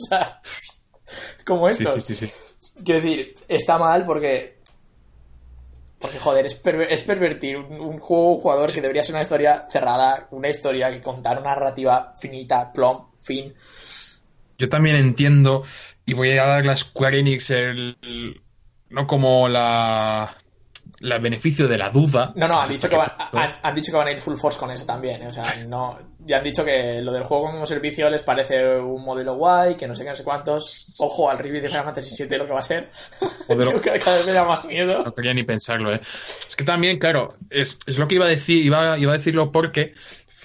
como 1.45 1.70
esto. 1.70 1.91
Sí, 1.93 2.01
sí, 2.01 2.16
sí, 2.16 2.28
sí. 2.28 2.84
Quiero 2.84 3.01
decir, 3.01 3.34
está 3.47 3.78
mal 3.78 4.05
porque 4.05 4.55
porque, 6.05 6.20
joder, 6.20 6.45
es, 6.45 6.61
es 6.89 7.03
pervertir 7.03 7.57
un, 7.57 7.97
juego 7.99 8.38
jugador 8.38 8.72
que 8.72 8.82
debería 8.82 9.03
ser 9.03 9.16
una 9.16 9.24
historia 9.24 9.66
cerrada, 9.72 10.28
una 10.32 10.49
historia 10.49 10.91
que 10.91 11.01
contar 11.01 11.39
una 11.39 11.49
narrativa 11.49 12.13
finita, 12.20 12.72
plom, 12.72 13.07
fin. 13.20 13.53
Yo 14.57 14.70
también 14.70 14.97
entiendo, 14.97 15.63
y 16.05 16.13
voy 16.13 16.32
a 16.32 16.45
darle 16.45 16.74
a 16.74 16.78
Square 16.78 17.20
Enix 17.20 17.49
el, 17.49 17.97
no 18.89 19.07
como 19.07 19.49
la, 19.49 20.38
el 21.14 21.20
beneficio 21.20 21.68
de 21.68 21.78
la 21.78 21.89
duda. 21.89 22.34
No, 22.36 22.47
no, 22.47 22.60
han 22.60 22.70
dicho, 22.70 22.89
que 22.89 22.95
van, 22.95 23.12
han, 23.62 23.76
dicho 23.76 23.91
que 23.91 23.97
van 23.97 24.08
a 24.08 24.12
ir 24.12 24.20
full 24.20 24.36
force 24.36 24.60
con 24.60 24.72
eso 24.72 24.86
también. 24.86 25.24
¿eh? 25.24 25.28
O 25.28 25.32
sea, 25.32 25.43
no, 25.68 25.97
ya 26.20 26.38
han 26.38 26.43
dicho 26.43 26.66
que 26.66 27.01
lo 27.01 27.12
del 27.12 27.24
juego 27.24 27.45
como 27.51 27.66
servicio 27.66 28.10
les 28.10 28.24
parece 28.24 28.80
un 28.80 29.03
modelo 29.03 29.36
guay, 29.36 29.76
que 29.76 29.88
no 29.88 29.95
sé 29.95 30.03
qué, 30.03 30.10
no 30.10 30.16
sé 30.16 30.24
cuántos. 30.24 30.95
Ojo 30.99 31.30
al 31.30 31.38
review 31.38 31.62
de 31.62 31.70
Final 31.70 31.86
Fantasy 31.86 32.24
VII 32.24 32.38
lo 32.38 32.45
que 32.47 32.53
va 32.53 32.60
a 32.60 32.64
ser. 32.64 32.89
Cada 34.03 34.18
vez 34.18 34.26
me 34.26 34.32
da 34.32 34.43
más 34.43 34.66
miedo. 34.66 35.03
No 35.03 35.14
quería 35.14 35.34
ni 35.34 35.43
pensarlo, 35.43 35.93
¿eh? 35.93 36.01
Es 36.01 36.56
que 36.56 36.64
también, 36.64 36.99
claro, 36.99 37.36
es, 37.49 37.80
es 37.86 37.97
lo 37.97 38.08
que 38.08 38.16
iba 38.16 38.26
a 38.26 38.30
decir, 38.30 38.66
iba, 38.66 38.97
iba 38.97 39.14
a 39.14 39.18
decirlo 39.18 39.51
porque 39.51 39.93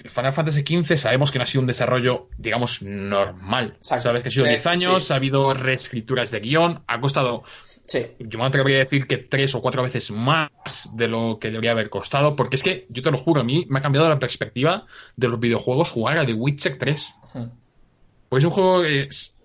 Final 0.09 0.33
Fantasy 0.33 0.61
XV 0.61 0.97
sabemos 0.97 1.31
que 1.31 1.37
no 1.37 1.43
ha 1.43 1.47
sido 1.47 1.61
un 1.61 1.67
desarrollo, 1.67 2.29
digamos, 2.37 2.81
normal. 2.81 3.75
Sabes 3.79 4.21
que 4.21 4.29
ha 4.29 4.31
sido 4.31 4.45
10 4.45 4.67
años, 4.67 5.11
ha 5.11 5.15
habido 5.15 5.53
reescrituras 5.53 6.31
de 6.31 6.39
guion, 6.39 6.83
ha 6.87 6.99
costado 6.99 7.43
yo 8.19 8.39
me 8.39 8.45
atrevería 8.45 8.77
a 8.77 8.79
decir 8.81 9.07
que 9.07 9.17
tres 9.17 9.55
o 9.55 9.61
cuatro 9.61 9.83
veces 9.83 10.11
más 10.11 10.49
de 10.93 11.07
lo 11.07 11.37
que 11.39 11.49
debería 11.49 11.71
haber 11.71 11.89
costado, 11.89 12.35
porque 12.35 12.55
es 12.55 12.63
que, 12.63 12.85
yo 12.89 13.01
te 13.01 13.11
lo 13.11 13.17
juro, 13.17 13.41
a 13.41 13.43
mí 13.43 13.65
me 13.69 13.79
ha 13.79 13.81
cambiado 13.81 14.07
la 14.07 14.19
perspectiva 14.19 14.85
de 15.15 15.27
los 15.27 15.39
videojuegos 15.39 15.91
jugar 15.91 16.17
a 16.17 16.25
The 16.25 16.33
Witcher 16.33 16.77
3. 16.77 17.15
Pues 18.29 18.43
es 18.43 18.45
un 18.45 18.51
juego 18.51 18.81
que 18.83 19.01
es 19.01 19.35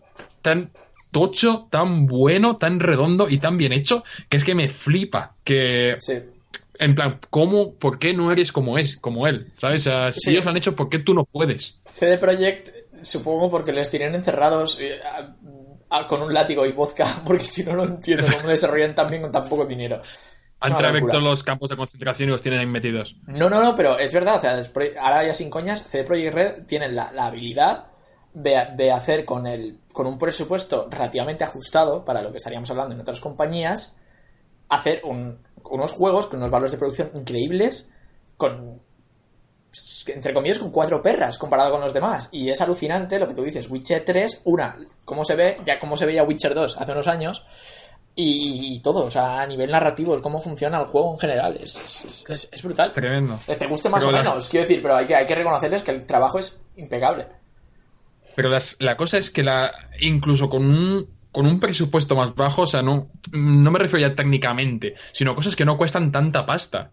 tan 0.42 0.70
tocho, 1.10 1.66
tan 1.70 2.06
bueno, 2.06 2.56
tan 2.56 2.78
redondo 2.78 3.28
y 3.28 3.38
tan 3.38 3.56
bien 3.56 3.72
hecho, 3.72 4.04
que 4.28 4.36
es 4.36 4.44
que 4.44 4.54
me 4.54 4.68
flipa 4.68 5.34
que... 5.44 5.96
En 6.78 6.94
plan, 6.94 7.18
¿cómo, 7.30 7.72
por 7.74 7.98
qué 7.98 8.12
no 8.12 8.30
eres 8.30 8.52
como 8.52 8.76
es, 8.76 8.98
como 8.98 9.26
él? 9.26 9.50
¿Sabes? 9.56 9.88
si 10.10 10.30
ellos 10.30 10.44
lo 10.44 10.50
han 10.50 10.58
hecho, 10.58 10.76
¿por 10.76 10.90
qué 10.90 10.98
tú 10.98 11.14
no 11.14 11.24
puedes? 11.24 11.80
CD 11.86 12.18
Projekt, 12.18 12.68
supongo 13.00 13.50
porque 13.50 13.72
les 13.72 13.90
tienen 13.90 14.14
encerrados. 14.14 14.78
Eh, 15.90 16.06
con 16.08 16.22
un 16.22 16.34
látigo 16.34 16.66
y 16.66 16.72
vodka, 16.72 17.06
porque 17.24 17.44
si 17.44 17.64
no, 17.64 17.76
no 17.76 17.84
entiendo 17.84 18.26
cómo 18.36 18.48
desarrollan 18.48 18.94
tan 18.94 19.08
bien 19.08 19.22
con 19.22 19.32
tan 19.32 19.44
poco 19.44 19.64
dinero. 19.64 20.00
Han 20.58 20.72
todos 21.06 21.22
los 21.22 21.44
campos 21.44 21.68
de 21.68 21.76
concentración 21.76 22.30
y 22.30 22.32
los 22.32 22.40
tienen 22.40 22.60
ahí 22.60 22.66
metidos. 22.66 23.14
No, 23.26 23.50
no, 23.50 23.62
no, 23.62 23.76
pero 23.76 23.98
es 23.98 24.12
verdad. 24.14 24.38
O 24.38 24.40
sea, 24.40 25.02
ahora 25.02 25.26
ya 25.26 25.34
sin 25.34 25.50
coñas, 25.50 25.84
CD 25.84 26.02
Projekt 26.02 26.34
Red 26.34 26.66
tienen 26.66 26.96
la, 26.96 27.12
habilidad 27.18 27.88
de, 28.32 28.90
hacer 28.90 29.26
con, 29.26 29.46
el, 29.46 29.80
con 29.92 30.06
un 30.06 30.18
presupuesto 30.18 30.88
relativamente 30.90 31.44
ajustado 31.44 32.06
para 32.06 32.22
lo 32.22 32.30
que 32.30 32.38
estaríamos 32.38 32.70
hablando 32.70 32.94
en 32.94 33.02
otras 33.02 33.20
compañías, 33.20 33.98
hacer 34.70 35.02
unos 35.04 35.92
juegos 35.92 36.26
con 36.26 36.38
unos 36.38 36.50
valores 36.50 36.72
de 36.72 36.78
producción 36.78 37.10
increíbles, 37.12 37.90
con 38.38 38.80
entre 40.06 40.34
comillas, 40.34 40.58
con 40.58 40.70
cuatro 40.70 41.02
perras 41.02 41.38
comparado 41.38 41.72
con 41.72 41.80
los 41.80 41.92
demás. 41.92 42.28
Y 42.32 42.50
es 42.50 42.60
alucinante 42.60 43.18
lo 43.18 43.28
que 43.28 43.34
tú 43.34 43.42
dices. 43.42 43.68
Witcher 43.70 44.04
3, 44.04 44.42
una, 44.44 44.76
cómo 45.04 45.24
se 45.24 45.34
ve, 45.34 45.58
ya 45.64 45.78
cómo 45.78 45.96
se 45.96 46.06
veía 46.06 46.24
Witcher 46.24 46.54
2 46.54 46.76
hace 46.78 46.92
unos 46.92 47.08
años. 47.08 47.44
Y, 48.18 48.80
todo, 48.80 49.04
o 49.04 49.10
sea, 49.10 49.42
a 49.42 49.46
nivel 49.46 49.70
narrativo, 49.70 50.14
el 50.14 50.22
cómo 50.22 50.40
funciona 50.40 50.80
el 50.80 50.86
juego 50.86 51.12
en 51.12 51.18
general, 51.18 51.58
es, 51.62 52.24
es, 52.50 52.62
brutal. 52.62 52.90
Tremendo. 52.94 53.38
Te 53.46 53.66
guste 53.66 53.90
más 53.90 54.02
o 54.04 54.10
menos, 54.10 54.48
quiero 54.48 54.66
decir, 54.66 54.80
pero 54.80 54.96
hay 54.96 55.04
que, 55.04 55.14
hay 55.14 55.26
que 55.26 55.34
reconocerles 55.34 55.82
que 55.82 55.90
el 55.90 56.06
trabajo 56.06 56.38
es 56.38 56.58
impecable. 56.76 57.26
Pero 58.34 58.56
la 58.78 58.96
cosa 58.96 59.18
es 59.18 59.30
que 59.30 59.42
la 59.42 59.70
incluso 60.00 60.48
con 60.48 60.64
un, 60.64 61.10
con 61.30 61.46
un 61.46 61.60
presupuesto 61.60 62.16
más 62.16 62.34
bajo, 62.34 62.62
o 62.62 62.66
sea, 62.66 62.80
no, 62.80 63.10
no 63.32 63.70
me 63.70 63.78
refiero 63.78 64.08
ya 64.08 64.14
técnicamente, 64.14 64.94
sino 65.12 65.34
cosas 65.34 65.54
que 65.54 65.66
no 65.66 65.76
cuestan 65.76 66.10
tanta 66.10 66.46
pasta. 66.46 66.92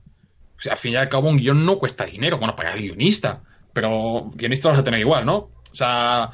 Sea, 0.64 0.74
al 0.74 0.80
fin 0.80 0.94
y 0.94 0.96
al 0.96 1.10
cabo, 1.10 1.30
un 1.30 1.36
guion 1.36 1.66
no 1.66 1.78
cuesta 1.78 2.06
dinero, 2.06 2.38
bueno, 2.38 2.56
para 2.56 2.74
el 2.74 2.82
guionista, 2.82 3.42
pero 3.74 4.32
guionista 4.34 4.70
vas 4.70 4.80
a 4.80 4.84
tener 4.84 5.02
igual, 5.02 5.26
¿no? 5.26 5.36
O 5.36 5.76
sea, 5.76 6.32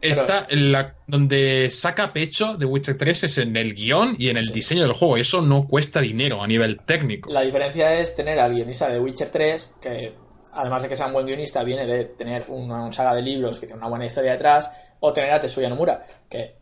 esta, 0.00 0.48
la, 0.50 0.96
donde 1.06 1.70
saca 1.70 2.12
pecho 2.12 2.56
de 2.56 2.66
Witcher 2.66 2.98
3 2.98 3.22
es 3.22 3.38
en 3.38 3.56
el 3.56 3.74
guion 3.74 4.16
y 4.18 4.28
en 4.28 4.38
el 4.38 4.46
diseño 4.46 4.82
del 4.82 4.92
juego. 4.92 5.16
Eso 5.16 5.40
no 5.40 5.68
cuesta 5.68 6.00
dinero 6.00 6.42
a 6.42 6.48
nivel 6.48 6.78
técnico. 6.84 7.30
La 7.30 7.42
diferencia 7.42 7.96
es 7.96 8.16
tener 8.16 8.40
al 8.40 8.52
guionista 8.52 8.88
de 8.88 8.98
Witcher 8.98 9.28
3, 9.30 9.76
que 9.80 10.14
además 10.54 10.82
de 10.82 10.88
que 10.88 10.96
sea 10.96 11.06
un 11.06 11.12
buen 11.12 11.26
guionista, 11.26 11.62
viene 11.62 11.86
de 11.86 12.06
tener 12.06 12.46
una, 12.48 12.92
saga 12.92 13.14
de 13.14 13.22
libros 13.22 13.60
que 13.60 13.66
tiene 13.66 13.78
una 13.78 13.88
buena 13.88 14.06
historia 14.06 14.32
detrás, 14.32 14.72
o 14.98 15.12
tener 15.12 15.30
a 15.30 15.38
Tetsuya 15.38 15.68
Nomura, 15.68 16.02
que 16.28 16.56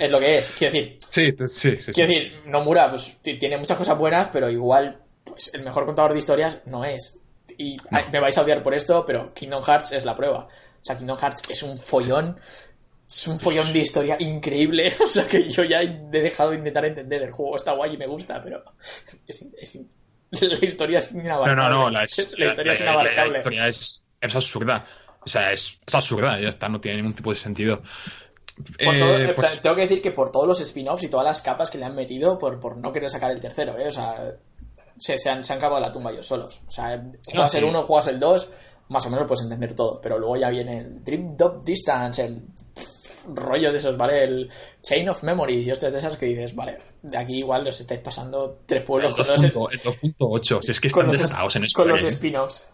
es, 0.00 0.10
lo 0.10 0.18
que 0.18 0.38
es. 0.38 0.50
Quiero 0.50 0.72
decir, 0.72 0.98
sí, 1.08 1.32
sí, 1.46 1.76
sí, 1.76 1.92
quiero 1.92 2.08
decir, 2.08 2.32
Nomura 2.46 2.90
pues, 2.90 3.20
tiene 3.22 3.56
muchas 3.56 3.78
cosas 3.78 3.96
buenas, 3.96 4.30
pero 4.32 4.50
igual 4.50 5.03
pues 5.24 5.52
el 5.54 5.62
mejor 5.62 5.86
contador 5.86 6.12
de 6.12 6.18
historias 6.18 6.60
no 6.66 6.84
es. 6.84 7.18
Y 7.58 7.76
me 8.10 8.20
vais 8.20 8.36
a 8.38 8.42
odiar 8.42 8.62
por 8.62 8.74
esto, 8.74 9.04
pero 9.06 9.32
Kingdom 9.34 9.62
Hearts 9.62 9.92
es 9.92 10.04
la 10.04 10.16
prueba. 10.16 10.46
O 10.46 10.84
sea, 10.84 10.96
Kingdom 10.96 11.18
Hearts 11.18 11.42
es 11.48 11.62
un 11.62 11.78
follón. 11.78 12.38
Es 13.08 13.28
un 13.28 13.38
follón 13.38 13.72
de 13.72 13.78
historia 13.80 14.16
increíble. 14.18 14.92
O 15.02 15.06
sea, 15.06 15.26
que 15.26 15.50
yo 15.50 15.64
ya 15.64 15.82
he 15.82 15.88
dejado 16.10 16.50
de 16.50 16.58
intentar 16.58 16.84
entender. 16.84 17.22
El 17.22 17.32
juego 17.32 17.56
está 17.56 17.72
guay 17.72 17.94
y 17.94 17.98
me 17.98 18.06
gusta, 18.06 18.42
pero 18.42 18.64
la 20.30 20.64
historia 20.64 20.98
es 20.98 21.12
inabarcable. 21.12 21.54
No, 21.54 21.68
no, 21.68 21.84
no. 21.84 21.90
La, 21.90 22.04
historia 22.04 22.72
es 22.72 22.80
inabarcable. 22.80 23.32
La, 23.32 23.38
historia 23.38 23.68
es, 23.68 24.04
absurda. 24.22 24.86
O 25.20 25.28
sea, 25.28 25.52
es, 25.52 25.78
absurda. 25.92 26.40
Ya 26.40 26.48
está, 26.48 26.68
no 26.68 26.80
tiene 26.80 26.98
ningún 26.98 27.14
tipo 27.14 27.30
de 27.30 27.36
sentido. 27.36 27.82
Eh, 28.78 29.32
pues 29.34 29.60
tengo 29.60 29.74
que 29.74 29.82
decir 29.82 30.00
que 30.00 30.12
por 30.12 30.30
todos 30.30 30.46
los 30.46 30.60
spin-offs 30.60 31.02
y 31.02 31.08
todas 31.08 31.26
las 31.26 31.42
capas 31.42 31.70
que 31.70 31.78
le 31.78 31.86
han 31.86 31.94
metido 31.94 32.38
por, 32.38 32.60
por 32.60 32.76
no 32.76 32.92
querer 32.92 33.10
sacar 33.10 33.32
el 33.32 33.40
tercero, 33.40 33.76
¿eh? 33.78 33.88
O 33.88 33.92
sea, 33.92 34.16
se, 34.96 35.18
se, 35.18 35.30
han, 35.30 35.44
se 35.44 35.52
han 35.52 35.60
cavado 35.60 35.80
la 35.80 35.92
tumba 35.92 36.10
ellos 36.10 36.26
solos. 36.26 36.62
O 36.66 36.70
sea, 36.70 37.02
juegas 37.24 37.54
el 37.54 37.64
1, 37.64 37.82
juegas 37.82 38.08
el 38.08 38.20
2, 38.20 38.52
más 38.88 39.06
o 39.06 39.10
menos 39.10 39.26
puedes 39.26 39.42
entender 39.42 39.74
todo, 39.74 40.00
pero 40.00 40.18
luego 40.18 40.36
ya 40.36 40.50
viene 40.50 40.78
el 40.78 41.02
Dream 41.02 41.36
Dop 41.36 41.64
Distance, 41.64 42.24
el 42.24 42.42
rollo 43.34 43.72
de 43.72 43.78
esos, 43.78 43.96
¿vale? 43.96 44.24
El 44.24 44.50
Chain 44.82 45.08
of 45.08 45.22
Memories 45.22 45.66
y 45.66 45.70
estas 45.70 45.92
de 45.92 45.98
esas 45.98 46.16
que 46.16 46.26
dices, 46.26 46.54
vale, 46.54 46.78
de 47.02 47.16
aquí 47.16 47.38
igual 47.38 47.64
los 47.64 47.80
estáis 47.80 48.00
pasando 48.00 48.60
tres 48.66 48.82
pueblos. 48.82 49.18
El 49.18 49.52
2.8, 49.52 50.62
si 50.62 50.70
es 50.70 50.80
que 50.80 50.88
están 50.88 51.10
desatados 51.10 51.56
en 51.56 51.64
esto. 51.64 51.82
Con 51.82 51.88
los 51.88 52.02
¿eh? 52.04 52.08
spin-offs. 52.08 52.70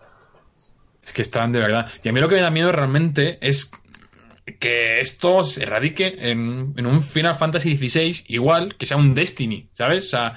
Es 1.02 1.12
que 1.12 1.22
están 1.22 1.52
de 1.52 1.60
verdad. 1.60 1.88
Y 2.02 2.08
a 2.08 2.12
mí 2.12 2.20
lo 2.20 2.28
que 2.28 2.34
me 2.34 2.42
da 2.42 2.50
miedo 2.50 2.72
realmente 2.72 3.38
es 3.40 3.70
que 4.58 5.00
esto 5.00 5.44
se 5.44 5.64
radique 5.64 6.16
en, 6.18 6.74
en 6.76 6.86
un 6.86 7.02
Final 7.02 7.36
Fantasy 7.36 7.76
XVI 7.76 8.24
igual 8.28 8.76
que 8.76 8.86
sea 8.86 8.96
un 8.96 9.14
Destiny, 9.14 9.70
¿sabes? 9.74 10.06
O 10.06 10.08
sea, 10.08 10.34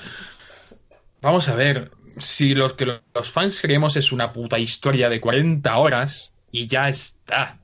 Vamos 1.24 1.48
a 1.48 1.56
ver, 1.56 1.90
si 2.18 2.54
lo 2.54 2.76
que 2.76 2.86
los 2.86 3.32
fans 3.32 3.62
creemos 3.62 3.96
es 3.96 4.12
una 4.12 4.34
puta 4.34 4.60
historia 4.60 5.08
de 5.08 5.22
40 5.22 5.78
horas 5.78 6.34
y 6.52 6.68
ya 6.68 6.90
está. 6.90 7.60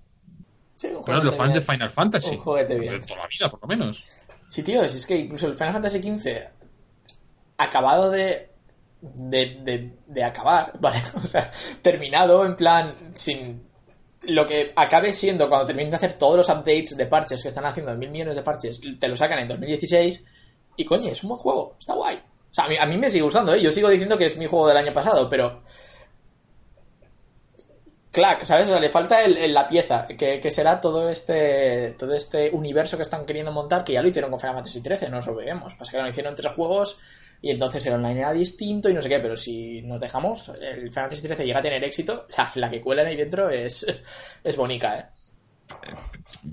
Sí, 0.75 0.87
bueno, 1.05 1.25
los 1.25 1.35
fans 1.35 1.55
de 1.55 1.61
Final 1.61 1.91
Fantasy. 1.91 2.35
Un 2.35 2.37
juguete 2.37 2.79
bien. 2.79 2.93
De 2.93 3.05
toda 3.05 3.19
la 3.19 3.27
vida, 3.27 3.49
por 3.49 3.61
lo 3.61 3.67
menos. 3.67 4.05
Sí, 4.47 4.63
tío, 4.63 4.81
es 4.81 5.05
que 5.05 5.17
incluso 5.17 5.47
el 5.47 5.55
Final 5.55 5.73
Fantasy 5.73 6.01
XV, 6.01 6.37
acabado 7.57 8.09
de, 8.09 8.49
de, 9.01 9.91
de, 10.07 10.23
acabar, 10.23 10.71
¿vale? 10.79 10.99
O 11.15 11.21
sea, 11.21 11.51
terminado 11.81 12.45
en 12.45 12.55
plan 12.55 13.11
sin 13.13 13.67
lo 14.23 14.45
que 14.45 14.71
acabe 14.73 15.11
siendo 15.11 15.49
cuando 15.49 15.65
terminen 15.65 15.89
de 15.89 15.97
hacer 15.97 16.13
todos 16.13 16.37
los 16.37 16.47
updates 16.47 16.95
de 16.95 17.05
parches 17.07 17.43
que 17.43 17.49
están 17.49 17.65
haciendo, 17.65 17.93
mil 17.95 18.09
millones 18.09 18.37
de 18.37 18.41
parches, 18.41 18.79
te 18.97 19.07
lo 19.09 19.17
sacan 19.17 19.39
en 19.39 19.49
2016 19.49 20.25
y 20.77 20.85
coño, 20.85 21.09
es 21.09 21.21
un 21.23 21.29
buen 21.29 21.41
juego, 21.41 21.75
está 21.77 21.93
guay. 21.93 22.21
O 22.51 22.53
sea, 22.53 22.65
a 22.65 22.85
mí, 22.85 22.97
me 22.97 23.09
sigue 23.09 23.23
gustando, 23.23 23.53
¿eh? 23.53 23.61
Yo 23.61 23.71
sigo 23.71 23.89
diciendo 23.89 24.17
que 24.17 24.25
es 24.25 24.37
mi 24.37 24.47
juego 24.47 24.67
del 24.67 24.77
año 24.77 24.93
pasado, 24.93 25.29
pero... 25.29 25.61
Clac, 28.11 28.43
¿sabes? 28.43 28.67
O 28.67 28.71
sea, 28.71 28.79
le 28.79 28.89
falta 28.89 29.23
el, 29.23 29.53
la 29.53 29.67
pieza, 29.67 30.07
que, 30.07 30.49
será 30.49 30.81
todo 30.81 31.09
este 31.09 31.91
todo 31.97 32.15
este 32.15 32.49
universo 32.49 32.97
que 32.97 33.03
están 33.03 33.23
queriendo 33.23 33.51
montar, 33.51 33.83
que 33.83 33.93
ya 33.93 34.01
lo 34.01 34.07
hicieron 34.07 34.31
con 34.31 34.39
Final 34.39 34.55
Fantasy 34.55 34.81
XIII, 34.81 35.09
no 35.11 35.17
nos 35.17 35.27
olvidemos. 35.27 35.75
Pasa 35.75 35.91
que 35.91 35.99
lo 35.99 36.09
hicieron 36.09 36.31
en 36.31 36.35
tres 36.35 36.53
juegos 36.53 36.99
y 37.41 37.51
entonces 37.51 37.85
el 37.85 37.93
online 37.93 38.21
era 38.21 38.33
distinto 38.33 38.89
y 38.89 38.95
no 38.95 39.01
sé 39.01 39.09
qué, 39.09 39.19
pero 39.19 39.37
si 39.37 39.83
nos 39.83 39.99
dejamos, 39.99 40.49
el 40.49 40.89
Final 40.89 41.11
Fantasy 41.11 41.27
XIII 41.27 41.45
llega 41.45 41.59
a 41.59 41.61
tener 41.61 41.83
éxito, 41.83 42.27
la, 42.55 42.69
que 42.69 42.81
cuelan 42.81 43.05
ahí 43.05 43.15
dentro 43.15 43.49
es, 43.49 43.85
es 44.43 44.57
bonita, 44.57 44.99
¿eh? 44.99 45.05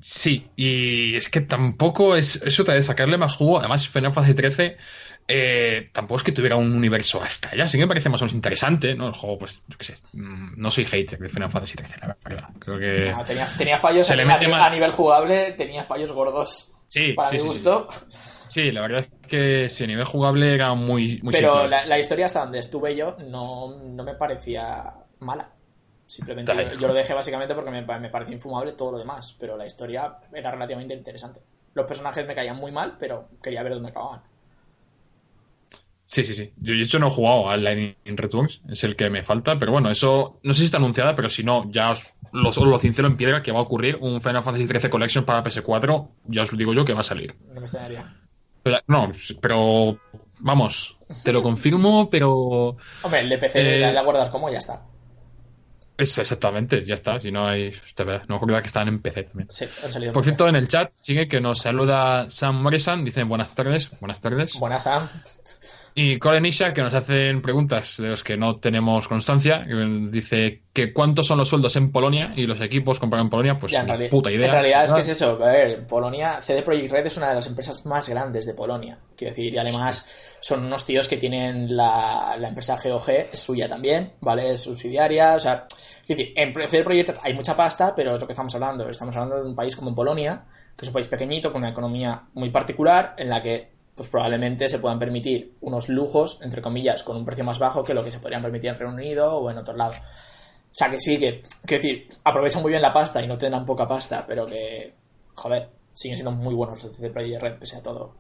Sí, 0.01 0.51
y 0.57 1.17
es 1.17 1.31
que 1.31 1.41
tampoco 1.41 2.17
es 2.17 2.43
eso 2.43 2.65
de 2.65 2.83
sacarle 2.83 3.17
más 3.17 3.35
jugo. 3.35 3.59
Además, 3.59 3.89
Final 3.89 4.13
Fantasy 4.13 4.53
XIII 4.53 4.77
eh, 5.29 5.85
tampoco 5.93 6.19
es 6.19 6.23
que 6.23 6.33
tuviera 6.33 6.57
un 6.57 6.73
universo 6.73 7.23
hasta 7.23 7.51
allá. 7.51 7.67
Sí 7.67 7.77
que 7.79 7.85
me 7.85 7.89
parece 7.89 8.09
más 8.09 8.21
o 8.23 8.25
menos 8.25 8.35
interesante, 8.35 8.95
¿no? 8.95 9.09
El 9.09 9.13
juego, 9.15 9.39
pues, 9.39 9.65
yo 9.67 9.77
qué 9.79 9.85
sé. 9.85 9.95
mm, 10.13 10.55
No 10.57 10.71
soy 10.71 10.85
hater 10.85 11.19
de 11.19 11.29
Final 11.29 11.51
Fantasy 11.51 11.77
XIII, 11.77 12.01
la 12.03 12.17
verdad. 12.25 12.49
Creo 12.59 12.79
que. 12.79 13.11
No, 13.13 13.25
tenía, 13.25 13.47
tenía 13.59 13.79
fallos 13.79 14.07
Se 14.07 14.13
a, 14.13 14.17
le 14.17 14.23
a 14.23 14.27
mete 14.27 14.41
nivel- 14.47 14.51
más- 14.51 14.71
a 14.71 14.75
nivel 14.75 14.91
jugable, 14.93 15.53
tenía 15.53 15.83
fallos 15.85 16.13
gordos. 16.13 16.73
Sí, 16.89 17.13
para 17.15 17.31
sí, 17.31 17.35
mi 17.37 17.41
sí, 17.41 17.47
sí. 17.49 17.53
gusto. 17.55 17.89
Sí, 18.49 18.71
la 18.73 18.81
verdad 18.83 19.01
es 19.01 19.11
que 19.29 19.69
sí, 19.69 19.85
a 19.85 19.87
nivel 19.89 20.05
jugable 20.05 20.55
era 20.55 20.73
muy, 20.75 21.19
muy 21.23 21.33
pero 21.33 21.67
la, 21.67 21.85
la 21.85 21.99
historia 21.99 22.27
hasta 22.27 22.41
donde 22.45 22.61
estuve 22.61 22.95
yo 22.95 23.17
no, 23.29 23.77
no 23.83 24.05
me 24.05 24.15
parecía 24.15 24.85
mala. 25.19 25.51
Simplemente 26.07 26.53
yo, 26.55 26.79
yo 26.79 26.87
lo 26.87 26.95
dejé 26.95 27.13
básicamente 27.13 27.53
porque 27.57 27.73
me, 27.73 27.83
me 27.83 28.09
parecía 28.11 28.35
infumable 28.37 28.73
todo 28.73 28.93
lo 28.93 28.99
demás. 28.99 29.37
Pero 29.41 29.57
la 29.57 29.67
historia 29.67 30.19
era 30.33 30.53
relativamente 30.53 30.95
interesante. 30.95 31.41
Los 31.75 31.87
personajes 31.87 32.25
me 32.25 32.35
caían 32.37 32.57
muy 32.57 32.71
mal, 32.71 32.97
pero 33.01 33.29
quería 33.43 33.65
ver 33.65 33.73
dónde 33.75 33.89
acababan. 33.89 34.23
Sí, 36.09 36.23
sí, 36.25 36.35
sí. 36.35 36.53
Yo 36.59 36.75
de 36.75 36.83
hecho 36.83 36.99
no 37.01 37.09
he 37.09 37.11
jugado 37.11 37.51
al 37.51 37.65
Lightning 37.65 38.17
Returns, 38.17 38.63
es 38.69 38.85
el 38.85 38.95
que 38.95 39.11
me 39.11 39.23
falta, 39.25 39.59
pero 39.59 39.73
bueno, 39.73 39.91
eso 39.91 40.39
no 40.45 40.55
sé 40.55 40.61
si 40.61 40.65
está 40.67 40.77
anunciada, 40.79 41.15
pero 41.17 41.29
si 41.29 41.43
no, 41.43 41.69
ya 41.71 41.91
os 41.91 42.15
lo, 42.33 42.49
os 42.51 42.57
lo 42.59 42.79
cincelo 42.79 43.09
en 43.09 43.17
piedra 43.17 43.43
que 43.43 43.51
va 43.51 43.59
a 43.59 43.63
ocurrir 43.63 43.97
un 44.01 44.21
Final 44.21 44.45
Fantasy 44.45 44.69
XIII 44.69 44.89
Collection 44.91 45.25
para 45.25 45.43
PS4, 45.43 46.09
ya 46.27 46.43
os 46.45 46.53
lo 46.53 46.59
digo 46.59 46.73
yo 46.73 46.85
que 46.85 46.93
va 46.95 47.01
a 47.01 47.05
salir. 47.05 47.35
No 47.49 47.55
me 47.55 47.61
extrañaría. 47.63 48.15
Pero- 48.63 48.79
No, 48.87 49.11
pero 49.41 49.99
vamos, 50.41 50.97
te 51.25 51.33
lo 51.33 51.43
confirmo, 51.43 52.09
pero 52.09 52.77
Hombre, 53.03 53.21
el 53.21 53.29
de 53.29 53.39
PC 53.39 53.61
Eh, 53.61 53.79
le 53.81 53.87
voy 53.89 53.97
a 53.97 54.03
guardar 54.03 54.31
como 54.31 54.49
ya 54.49 54.59
está. 54.59 54.83
es 55.99 56.19
exactamente, 56.19 56.85
ya 56.85 56.95
está, 56.95 57.21
si 57.21 57.33
no 57.33 57.47
hay, 57.47 57.73
no 57.99 58.05
me 58.29 58.35
acordaba 58.37 58.61
que 58.61 58.67
estaban 58.69 58.89
en 58.89 59.01
PC 59.01 59.25
también. 59.25 59.49
Sí, 59.51 59.65
han 59.85 59.93
salido 59.93 60.13
Por 60.13 60.23
cierto, 60.25 60.47
en 60.47 60.55
el 60.57 60.69
chat 60.69 60.93
sigue 60.95 61.27
que 61.27 61.41
nos 61.41 61.61
saluda 61.63 62.29
Sam 62.29 62.61
Morrison, 62.63 63.05
dicen 63.05 63.29
buenas 63.29 63.55
tardes, 63.55 63.91
buenas 64.01 64.21
tardes. 64.21 64.55
Buenas, 64.59 64.83
Sam. 64.85 65.09
Y 65.99 66.19
Colin 66.19 66.45
Isha, 66.45 66.75
que 66.75 66.83
nos 66.83 66.93
hacen 66.93 67.41
preguntas 67.41 67.97
de 67.97 68.11
los 68.11 68.23
que 68.23 68.37
no 68.37 68.57
tenemos 68.61 69.09
constancia, 69.09 69.65
que 69.67 69.75
dice 70.11 70.61
que 70.75 70.93
cuántos 70.93 71.27
son 71.27 71.39
los 71.39 71.49
sueldos 71.49 71.75
en 71.77 71.91
Polonia 71.91 72.35
y 72.37 72.47
los 72.47 72.61
equipos 72.61 72.99
compraron 72.99 73.29
en 73.29 73.31
Polonia, 73.31 73.59
pues 73.59 73.73
Ya, 73.73 73.81
en, 73.81 73.87
ni 73.87 73.93
reali- 73.93 74.11
puta 74.11 74.31
idea. 74.31 74.45
en 74.45 74.53
realidad 74.53 74.85
es 74.85 74.93
que 74.93 75.01
es 75.01 75.09
eso. 75.09 75.31
A 75.43 75.51
ver, 75.51 75.87
Polonia, 75.87 76.43
CD 76.43 76.61
Projekt 76.63 76.93
Red 76.93 77.07
es 77.07 77.17
una 77.17 77.31
de 77.31 77.37
las 77.37 77.47
empresas 77.47 77.87
más 77.87 78.07
grandes 78.11 78.45
de 78.45 78.53
Polonia. 78.53 78.99
Quiero 79.17 79.35
decir, 79.35 79.55
y 79.55 79.57
además 79.57 80.07
son 80.39 80.67
unos 80.67 80.85
tíos 80.85 81.09
que 81.09 81.17
tienen 81.17 81.75
la, 81.75 82.37
la 82.39 82.49
empresa 82.49 82.77
GOG, 82.77 83.09
es 83.33 83.41
suya 83.41 83.67
también, 83.67 84.13
¿vale? 84.21 84.53
Es 84.53 84.61
subsidiaria, 84.61 85.35
o 85.37 85.41
sea. 85.41 85.67
Quiero 86.07 86.19
decir, 86.21 86.35
en 86.37 86.53
CD 86.69 86.85
Projekt 86.85 87.09
Red 87.09 87.17
hay 87.23 87.33
mucha 87.33 87.57
pasta, 87.57 87.95
pero 87.97 88.15
es 88.17 88.21
lo 88.21 88.27
que 88.27 88.35
estamos 88.35 88.55
hablando. 88.55 88.87
Estamos 88.89 89.17
hablando 89.17 89.43
de 89.43 89.49
un 89.49 89.57
país 89.57 89.75
como 89.75 89.95
Polonia, 89.95 90.45
que 90.77 90.85
es 90.85 90.89
un 90.89 90.93
país 90.95 91.09
pequeñito, 91.09 91.51
con 91.51 91.63
una 91.63 91.71
economía 91.71 92.23
muy 92.35 92.51
particular, 92.51 93.15
en 93.17 93.31
la 93.31 93.41
que 93.41 93.76
pues 93.97 94.09
probablemente 94.11 94.69
se 94.69 94.79
puedan 94.79 94.99
permitir 94.99 95.55
unos 95.63 95.89
lujos, 95.89 96.39
entre 96.43 96.61
comillas, 96.61 97.03
con 97.03 97.17
un 97.17 97.25
precio 97.25 97.45
más 97.45 97.59
bajo 97.59 97.83
que 97.83 97.95
lo 97.95 98.05
que 98.05 98.13
se 98.13 98.19
podrían 98.19 98.43
permitir 98.43 98.71
en 98.71 98.77
Reino 98.77 98.95
Unido 98.95 99.37
o 99.39 99.51
en 99.51 99.57
otro 99.57 99.75
lado. 99.75 99.95
O 99.95 100.79
sea, 100.79 100.91
que 100.91 101.01
sí, 101.01 101.19
que, 101.19 101.43
quiero 101.65 101.83
decir, 101.83 102.09
aprovechan 102.23 102.61
muy 102.61 102.71
bien 102.71 102.83
la 102.83 102.93
pasta 102.93 103.23
y 103.23 103.27
no 103.27 103.39
tendrán 103.39 103.65
poca 103.65 103.89
pasta, 103.89 104.27
pero 104.29 104.45
que, 104.45 104.93
joder, 105.35 105.71
siguen 105.95 106.19
siendo 106.19 106.33
muy 106.33 106.55
buenos 106.55 106.85
los 106.85 107.01
de 107.01 107.09
Projekt 107.09 107.41
Red, 107.41 107.59
pese 107.59 107.77
a 107.77 107.83
todo, 107.83 108.15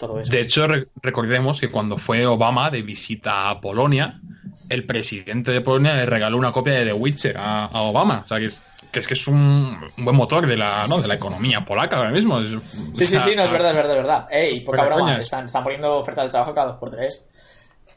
todo 0.00 0.18
eso. 0.20 0.32
De 0.32 0.40
hecho, 0.40 0.66
re- 0.66 0.88
recordemos 1.02 1.60
que 1.60 1.70
cuando 1.70 1.96
fue 1.96 2.26
Obama 2.26 2.70
de 2.70 2.82
visita 2.82 3.48
a 3.50 3.60
Polonia, 3.60 4.20
el 4.68 4.84
presidente 4.86 5.52
de 5.52 5.60
Polonia 5.60 5.94
le 5.94 6.06
regaló 6.06 6.36
una 6.38 6.50
copia 6.50 6.72
de 6.74 6.86
The 6.86 6.92
Witcher 6.92 7.36
a, 7.38 7.66
a 7.66 7.82
Obama. 7.82 8.22
O 8.24 8.28
sea, 8.28 8.38
que 8.38 8.46
es 8.46 8.60
que 8.90 8.98
es, 8.98 9.06
que 9.06 9.14
es 9.14 9.28
un, 9.28 9.78
un 9.98 10.04
buen 10.04 10.16
motor 10.16 10.46
de 10.48 10.56
la, 10.56 10.84
¿no? 10.88 11.00
de 11.00 11.06
la 11.06 11.14
economía 11.14 11.64
polaca 11.64 11.96
ahora 11.96 12.10
mismo. 12.10 12.40
Es- 12.40 12.50
sí, 12.92 13.06
sí, 13.06 13.20
sí, 13.20 13.36
no, 13.36 13.44
es 13.44 13.50
verdad, 13.52 13.70
es 13.70 13.76
verdad, 13.76 13.90
es 13.92 13.96
verdad. 13.98 14.26
Ey, 14.30 14.60
poca 14.60 14.78
broma, 14.84 15.18
están, 15.20 15.44
están 15.44 15.62
poniendo 15.62 15.96
ofertas 15.98 16.24
de 16.24 16.30
trabajo 16.30 16.52
cada 16.54 16.66
dos 16.68 16.76
por 16.78 16.90
tres. 16.90 17.24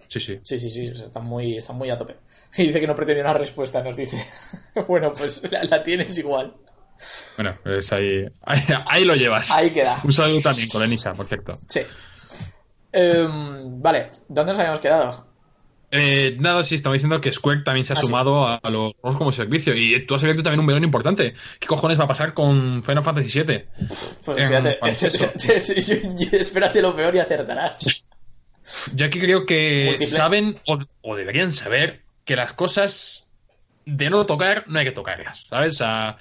Sí, 0.08 0.20
sí. 0.20 0.40
Sí, 0.44 0.60
sí, 0.60 0.70
sí, 0.70 0.84
están 0.86 1.26
muy, 1.26 1.58
están 1.58 1.78
muy 1.78 1.90
a 1.90 1.98
tope. 1.98 2.18
Y 2.58 2.68
dice 2.68 2.80
que 2.80 2.86
no 2.86 2.94
pretende 2.96 3.22
una 3.22 3.34
respuesta, 3.34 3.84
nos 3.84 3.98
dice. 3.98 4.24
bueno, 4.88 5.12
pues 5.18 5.42
la, 5.52 5.64
la 5.64 5.82
tienes 5.82 6.16
igual. 6.20 6.54
Bueno, 7.38 7.58
pues 7.64 7.92
ahí, 7.94 8.26
ahí, 8.44 8.62
ahí 8.88 9.06
lo 9.06 9.16
llevas. 9.16 9.52
Ahí 9.52 9.72
queda. 9.72 10.00
Un 10.04 10.14
saludo 10.14 10.40
también 10.42 10.70
con 10.70 10.82
Lenisa, 10.82 11.14
por 11.14 11.26
cierto. 11.28 11.60
Sí. 11.68 11.82
Em, 12.92 13.82
vale, 13.82 14.10
¿dónde 14.28 14.52
nos 14.52 14.60
habíamos 14.60 14.80
quedado? 14.80 15.28
Eh, 15.96 16.36
nada, 16.40 16.64
sí, 16.64 16.74
estamos 16.76 16.96
diciendo 16.96 17.22
que 17.22 17.32
Square 17.32 17.62
también 17.62 17.86
se 17.86 17.94
ha 17.94 17.96
Ah, 17.96 18.00
sí. 18.00 18.08
sumado 18.08 18.48
a, 18.48 18.56
a 18.56 18.70
los 18.72 18.94
juegos 19.00 19.18
como 19.18 19.32
servicio. 19.32 19.76
Y 19.76 20.06
tú 20.08 20.16
has 20.16 20.24
abierto 20.24 20.42
también 20.44 20.60
un 20.60 20.66
melón 20.66 20.84
importante. 20.84 21.34
¿Qué 21.60 21.68
cojones 21.68 22.00
va 22.00 22.06
a 22.06 22.08
pasar 22.08 22.34
con 22.34 22.82
Final 22.82 23.04
Fantasy 23.04 23.44
VII? 23.44 23.66
Pues 24.26 24.48
fíjate, 24.48 24.80
espérate 26.40 26.82
lo 26.82 26.96
peor 26.96 27.16
y 27.16 27.20
acertarás. 27.20 28.08
Yo 28.96 29.06
aquí 29.06 29.20
creo 29.20 29.46
que 29.46 29.84
Múltiple. 29.92 30.08
saben 30.08 30.56
o, 30.66 30.80
o 31.02 31.16
deberían 31.16 31.52
saber 31.52 32.02
que 32.26 32.36
las 32.36 32.54
cosas 32.54 33.28
de 33.86 34.10
no 34.10 34.26
tocar 34.26 34.64
no 34.68 34.80
hay 34.80 34.86
que 34.86 34.92
tocarlas, 34.94 35.46
¿sabes? 35.50 35.76
O 35.76 35.78
sea, 35.80 36.18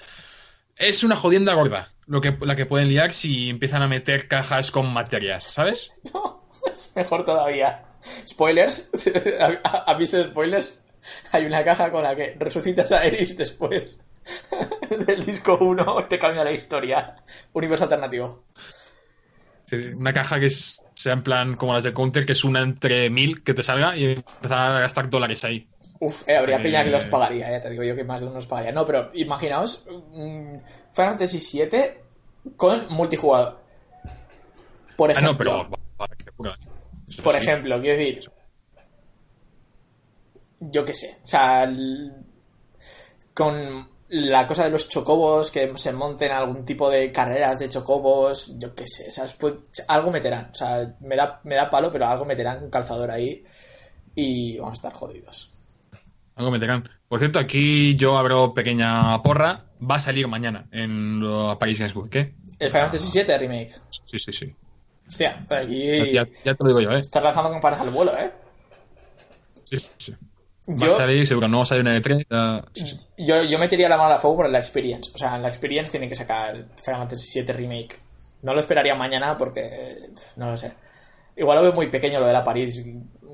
es 0.89 1.05
una 1.05 1.17
jodienda 1.17 1.55
gorda 1.55 1.93
lo 2.07 2.21
que, 2.21 2.37
la 2.41 2.57
que 2.57 2.67
pueden 2.67 2.89
liar 2.89 3.13
si 3.15 3.49
empiezan 3.49 3.83
a 3.83 3.89
meter 3.89 4.29
cajas 4.29 4.71
con 4.71 4.93
materias, 4.93 5.45
¿sabes? 5.45 5.93
No, 6.13 6.49
es 6.71 6.93
mejor 6.97 7.25
todavía. 7.25 7.85
Spoilers, 8.29 8.91
aviso 9.87 10.19
de 10.19 10.25
spoilers. 10.25 10.89
Hay 11.33 11.47
una 11.47 11.65
caja 11.65 11.91
con 11.91 12.03
la 12.03 12.15
que 12.15 12.37
resucitas 12.39 12.91
a 12.93 13.05
Eris 13.05 13.37
después 13.37 13.99
del 15.07 15.25
disco 15.25 15.57
1 15.61 16.01
y 16.01 16.05
te 16.09 16.19
cambia 16.19 16.45
la 16.45 16.53
historia. 16.53 17.17
Universo 17.53 17.85
alternativo. 17.85 18.45
Una 19.97 20.13
caja 20.13 20.39
que 20.39 20.47
es- 20.47 20.83
sea 20.95 21.15
en 21.15 21.23
plan 21.23 21.57
como 21.57 21.73
las 21.73 21.85
de 21.85 21.95
Counter, 21.95 22.27
que 22.27 22.33
es 22.33 22.45
una 22.45 22.61
entre 22.61 23.09
mil 23.09 23.43
que 23.43 23.55
te 23.55 23.63
salga 23.63 23.97
y 23.97 24.05
empezar 24.05 24.73
a 24.77 24.81
gastar 24.81 25.09
dólares 25.09 25.43
ahí. 25.45 25.67
Uf, 26.05 26.29
eh, 26.29 26.37
habría 26.37 26.57
Eh, 26.57 26.63
peña 26.63 26.83
que 26.83 26.91
los 26.91 27.05
pagaría, 27.05 27.49
ya 27.49 27.61
te 27.61 27.71
digo 27.71 27.85
yo 27.85 27.95
que 27.95 28.03
más 28.03 28.21
de 28.21 28.27
uno 28.27 28.37
los 28.37 28.49
pagaría. 28.49 28.73
No, 28.73 28.85
pero 28.85 29.11
imaginaos 29.15 29.87
mm, 29.89 30.55
Final 30.93 31.13
Fantasy 31.13 31.39
VII 31.71 32.53
con 32.57 32.89
multijugador. 32.93 33.61
Por 34.97 35.11
Ah, 35.11 35.13
ejemplo, 35.13 35.69
no, 35.69 35.71
pero... 35.71 37.23
Por 37.23 37.37
ejemplo, 37.37 37.81
quiero 37.81 37.99
decir. 37.99 38.31
Yo 40.59 40.85
qué 40.85 40.95
sé. 40.95 41.19
O 41.23 41.27
sea. 41.27 41.73
Con 43.35 43.89
la 44.09 44.47
cosa 44.47 44.65
de 44.65 44.71
los 44.71 44.89
chocobos, 44.89 45.51
que 45.51 45.73
se 45.77 45.93
monten 45.93 46.33
algún 46.33 46.65
tipo 46.65 46.91
de 46.91 47.11
carreras 47.13 47.59
de 47.59 47.69
chocobos, 47.69 48.59
yo 48.59 48.75
qué 48.75 48.87
sé. 48.89 49.11
¿sabes? 49.11 49.35
Pues, 49.35 49.55
algo 49.89 50.11
meterán. 50.11 50.51
O 50.51 50.55
sea, 50.55 50.97
me 51.01 51.15
da, 51.17 51.41
me 51.45 51.55
da 51.55 51.71
palo, 51.71 51.91
pero 51.93 52.07
algo 52.07 52.25
meterán 52.25 52.63
un 52.65 52.71
calzador 52.71 53.11
ahí. 53.11 53.45
Y 54.15 54.59
vamos 54.59 54.73
a 54.73 54.81
estar 54.81 54.93
jodidos. 54.93 55.52
Algo 56.37 56.51
meterán. 56.51 56.89
Por 57.09 57.19
cierto, 57.19 57.39
aquí 57.39 57.95
yo 57.97 58.17
abro 58.19 58.55
pequeña 58.55 59.21
porra. 59.23 59.67
Va 59.89 59.97
a 59.97 60.01
salir 60.01 60.29
mañana 60.29 60.67
en 60.71 61.21
lo 61.21 61.59
Paris 61.59 61.79
Games 61.81 61.95
Week, 61.97 62.15
¿eh? 62.17 62.35
El 62.59 62.71
Final 62.71 62.87
Fantasy 62.91 63.23
VII 63.23 63.39
Remake. 63.39 63.73
Sí, 63.91 64.19
sí, 64.19 64.33
sí. 64.33 64.55
Hostia, 65.09 65.45
aquí. 65.51 66.13
Ya, 66.13 66.27
ya 66.45 66.55
te 66.55 66.63
lo 66.65 66.69
digo 66.69 66.81
yo, 66.81 66.91
¿eh? 66.93 67.01
Estás 67.01 67.23
lanzando 67.23 67.51
con 67.51 67.61
panas 67.61 67.81
al 67.81 67.91
vuelo, 67.91 68.17
¿eh? 68.17 68.31
Sí, 69.65 69.79
sí. 69.99 70.13
Va 70.69 70.87
Yo, 70.87 70.95
a 70.95 70.99
salir, 70.99 71.27
seguro, 71.27 71.49
no 71.49 71.57
va 71.59 71.63
a 71.65 71.67
salir 71.67 71.87
en 71.87 71.93
el 71.95 72.03
3. 72.03 72.27
ya- 72.31 72.65
sí, 72.73 72.87
sí. 72.87 72.97
yo, 73.19 73.43
yo 73.43 73.59
metería 73.59 73.89
la 73.89 73.97
mano 73.97 74.15
a 74.15 74.19
fuego 74.19 74.37
por 74.39 74.49
la 74.51 74.59
Experience. 74.59 75.11
O 75.13 75.19
sea, 75.19 75.35
en 75.35 75.43
la 75.43 75.49
Experience 75.49 75.91
tiene 75.91 76.07
que 76.07 76.15
sacar 76.15 76.55
Final 76.83 77.01
Fantasy 77.01 77.41
VII 77.43 77.53
Remake. 77.53 77.97
No 78.43 78.55
lo 78.55 78.61
esperaría 78.61 78.95
mañana 78.95 79.37
porque. 79.37 80.11
No 80.37 80.51
lo 80.51 80.57
sé. 80.57 80.73
Igual 81.37 81.57
lo 81.59 81.63
veo 81.63 81.73
muy 81.73 81.89
pequeño 81.89 82.21
lo 82.21 82.27
de 82.27 82.33
la 82.33 82.45
Paris 82.45 82.85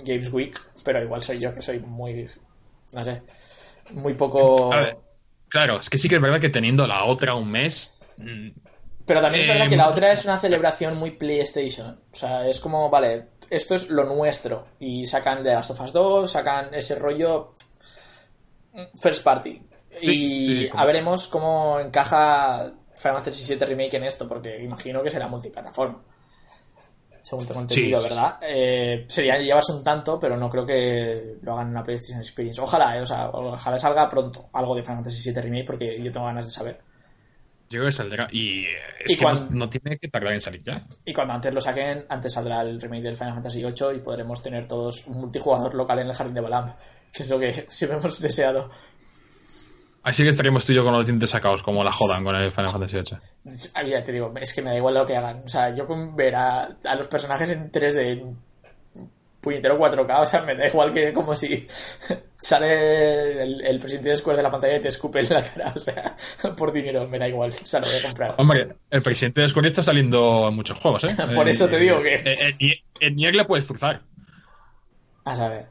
Games 0.05 0.32
Week, 0.32 0.59
pero 0.84 1.03
igual 1.03 1.22
soy 1.22 1.38
yo 1.38 1.55
que 1.55 1.61
soy 1.61 1.80
muy. 1.80 2.26
No 2.93 3.05
sé. 3.05 3.22
Muy 3.93 4.14
poco. 4.14 4.72
A 4.72 4.80
ver, 4.80 4.97
claro, 5.49 5.80
es 5.80 5.89
que 5.91 5.99
sí 5.99 6.09
que 6.09 6.16
es 6.16 6.20
verdad 6.20 6.41
que 6.41 6.49
teniendo 6.49 6.86
la 6.86 7.05
otra 7.05 7.34
un 7.34 7.51
mes. 7.51 7.93
mm, 8.16 8.49
Pero 9.07 9.22
también 9.22 9.43
es 9.45 9.49
Eh, 9.49 9.53
verdad 9.55 9.68
que 9.68 9.76
la 9.76 9.89
otra 9.89 10.12
es 10.12 10.24
una 10.26 10.39
celebración 10.39 10.97
muy 10.97 11.12
PlayStation. 11.12 11.99
O 12.12 12.16
sea, 12.16 12.47
es 12.47 12.61
como, 12.61 12.91
vale, 12.91 13.28
esto 13.49 13.74
es 13.74 13.89
lo 13.89 14.05
nuestro. 14.05 14.66
Y 14.80 15.07
sacan 15.07 15.43
de 15.43 15.55
las 15.55 15.70
Us 15.70 15.93
2, 15.93 16.30
sacan 16.30 16.74
ese 16.74 16.95
rollo 16.97 17.55
first 19.01 19.24
party. 19.24 19.62
y 20.03 20.07
sí, 20.07 20.57
sí, 20.64 20.68
como- 20.68 20.82
a 20.82 20.86
veremos 20.86 21.28
cómo 21.28 21.80
encaja 21.80 22.70
Final 22.95 23.14
Fantasy 23.16 23.55
VII 23.55 23.64
Remake 23.66 23.97
en 23.97 24.05
esto, 24.05 24.28
porque 24.28 24.62
imagino 24.62 25.03
que 25.03 25.11
será 25.11 25.26
multiplataforma. 25.26 26.03
Según 27.22 27.46
tengo 27.46 27.60
entendido, 27.62 28.00
Sí. 28.00 28.08
¿verdad? 28.08 28.38
Eh, 28.42 29.04
sería 29.08 29.38
llevarse 29.38 29.72
un 29.72 29.82
tanto, 29.84 30.18
pero 30.18 30.36
no 30.36 30.48
creo 30.48 30.64
que 30.66 31.36
lo 31.42 31.52
hagan 31.54 31.66
en 31.68 31.72
una 31.72 31.82
PlayStation 31.84 32.20
Experience. 32.20 32.60
Ojalá, 32.60 32.96
eh, 32.96 33.00
o 33.02 33.06
sea, 33.06 33.28
ojalá 33.30 33.78
salga 33.78 34.08
pronto 34.08 34.48
algo 34.52 34.74
de 34.74 34.82
Final 34.82 34.98
Fantasy 34.98 35.30
VII 35.32 35.42
Remake, 35.42 35.64
porque 35.66 36.02
yo 36.02 36.10
tengo 36.12 36.26
ganas 36.26 36.46
de 36.46 36.52
saber. 36.52 36.80
Yo 37.70 37.80
creo 37.80 37.86
que 37.86 37.92
saldrá. 37.92 38.28
Y 38.32 38.64
eh, 38.64 38.68
es 39.04 39.12
Y 39.12 39.16
que 39.16 39.24
no- 39.24 39.30
cuan- 39.30 39.48
no, 39.50 39.68
tiene 39.68 39.98
que 39.98 40.08
tardar 40.08 40.32
en 40.32 40.40
salir 40.40 40.62
ya. 40.64 40.82
Y 41.04 41.12
cuando 41.12 41.34
antes 41.34 41.52
lo 41.52 41.60
saquen, 41.60 42.06
antes 42.08 42.32
saldrá 42.32 42.62
el 42.62 42.80
remake 42.80 43.02
del 43.02 43.16
Final 43.16 43.34
Fantasy 43.34 43.62
VIII 43.62 43.96
y 43.96 44.00
podremos 44.00 44.42
tener 44.42 44.66
todos 44.66 45.06
un 45.06 45.20
multijugador 45.20 45.74
local 45.74 45.98
en 45.98 46.06
el 46.06 46.14
jardín 46.14 46.34
de 46.34 46.40
Balam, 46.40 46.72
que 47.12 47.22
es 47.22 47.28
lo 47.28 47.38
que 47.38 47.52
siempre 47.68 47.98
hemos 47.98 48.20
deseado. 48.20 48.70
Así 50.09 50.22
que 50.22 50.30
estaríamos 50.30 50.64
tú 50.64 50.72
y 50.72 50.76
yo 50.76 50.84
con 50.84 50.92
los 50.94 51.06
dientes 51.06 51.30
sacados, 51.30 51.62
como 51.62 51.84
la 51.84 51.92
jodan 51.92 52.24
con 52.24 52.34
el 52.34 52.50
Final 52.50 52.70
Fantasy 52.72 52.96
VIII. 52.96 53.18
Ah, 53.74 53.82
Ya 53.82 54.02
te 54.04 54.12
digo, 54.12 54.32
es 54.40 54.54
que 54.54 54.62
me 54.62 54.70
da 54.70 54.76
igual 54.76 54.94
lo 54.94 55.04
que 55.06 55.16
hagan. 55.16 55.42
O 55.44 55.48
sea, 55.48 55.74
yo 55.74 55.86
con 55.86 56.16
ver 56.16 56.34
a, 56.34 56.68
a 56.84 56.94
los 56.94 57.09
personajes 57.09 57.50
en 57.50 57.70
3D 57.70 58.34
puñetero 59.40 59.78
4K, 59.78 60.20
o 60.20 60.26
sea, 60.26 60.42
me 60.42 60.54
da 60.56 60.66
igual 60.66 60.90
que 60.92 61.12
como 61.12 61.36
si 61.36 61.66
sale 62.36 63.42
el, 63.42 63.61
el 63.64 63.78
presidente 63.78 64.09
de 64.11 64.16
Square 64.16 64.36
de 64.38 64.42
la 64.42 64.50
pantalla 64.50 64.76
y 64.76 64.80
te 64.80 64.88
escupe 64.88 65.20
en 65.20 65.28
la 65.28 65.42
cara, 65.42 65.72
o 65.76 65.78
sea, 65.78 66.16
por 66.56 66.72
dinero, 66.72 67.06
me 67.06 67.18
da 67.18 67.28
igual, 67.28 67.50
o 67.50 67.66
sea, 67.66 67.80
lo 67.80 67.86
voy 67.86 67.96
a 67.96 68.02
comprar. 68.02 68.34
Hombre, 68.38 68.76
el 68.90 69.02
presidente 69.02 69.40
de 69.42 69.48
Square 69.48 69.68
está 69.68 69.82
saliendo 69.82 70.48
en 70.48 70.56
muchos 70.56 70.78
juegos, 70.80 71.04
¿eh? 71.04 71.14
Por 71.34 71.48
eso 71.48 71.68
te 71.68 71.78
digo 71.78 72.02
que- 72.02 72.16
En, 72.16 72.56
en- 72.59 73.18
en 73.26 73.36
le 73.36 73.44
puedes 73.44 73.64
cruzar. 73.66 74.02
A 75.24 75.36
saber. 75.36 75.66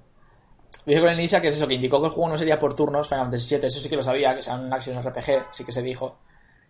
Dice 0.85 1.01
con 1.01 1.09
el 1.09 1.17
Nisa 1.17 1.41
que 1.41 1.49
es 1.49 1.55
eso, 1.55 1.67
que 1.67 1.73
indicó 1.73 1.99
que 1.99 2.07
el 2.07 2.13
juego 2.13 2.29
no 2.29 2.37
sería 2.37 2.59
por 2.59 2.73
turnos, 2.73 3.07
Final 3.07 3.25
Fantasy 3.25 3.55
VII, 3.55 3.67
eso 3.67 3.79
sí 3.79 3.89
que 3.89 3.95
lo 3.95 4.03
sabía, 4.03 4.35
que 4.35 4.41
sea 4.41 4.55
un 4.55 4.71
action 4.71 5.01
RPG, 5.01 5.47
sí 5.51 5.65
que 5.65 5.71
se 5.71 5.81
dijo. 5.81 6.19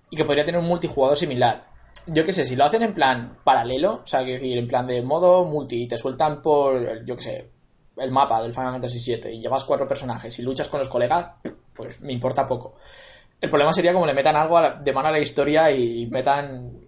Y 0.09 0.15
que 0.15 0.25
podría 0.25 0.45
tener 0.45 0.59
un 0.59 0.67
multijugador 0.67 1.17
similar. 1.17 1.67
Yo 2.07 2.23
qué 2.23 2.33
sé, 2.33 2.45
si 2.45 2.55
lo 2.55 2.65
hacen 2.65 2.83
en 2.83 2.93
plan 2.93 3.37
paralelo, 3.43 4.01
o 4.03 4.07
sea, 4.07 4.23
quiero 4.23 4.41
decir, 4.41 4.57
en 4.57 4.67
plan 4.67 4.87
de 4.87 5.01
modo 5.01 5.43
multi, 5.45 5.83
y 5.83 5.87
te 5.87 5.97
sueltan 5.97 6.41
por, 6.41 7.05
yo 7.05 7.15
qué 7.15 7.21
sé, 7.21 7.51
el 7.97 8.11
mapa 8.11 8.41
del 8.41 8.53
Final 8.53 8.73
Fantasy 8.73 9.15
VII 9.15 9.31
y 9.33 9.41
llevas 9.41 9.63
cuatro 9.63 9.87
personajes 9.87 10.37
y 10.39 10.43
luchas 10.43 10.69
con 10.69 10.79
los 10.79 10.89
colegas, 10.89 11.25
pues 11.73 12.01
me 12.01 12.13
importa 12.13 12.45
poco. 12.45 12.75
El 13.39 13.49
problema 13.49 13.71
sería 13.73 13.93
como 13.93 14.05
le 14.05 14.13
metan 14.13 14.35
algo 14.35 14.59
de 14.61 14.93
mano 14.93 15.09
a 15.09 15.11
la 15.11 15.19
historia 15.19 15.71
y 15.71 16.07
metan 16.07 16.86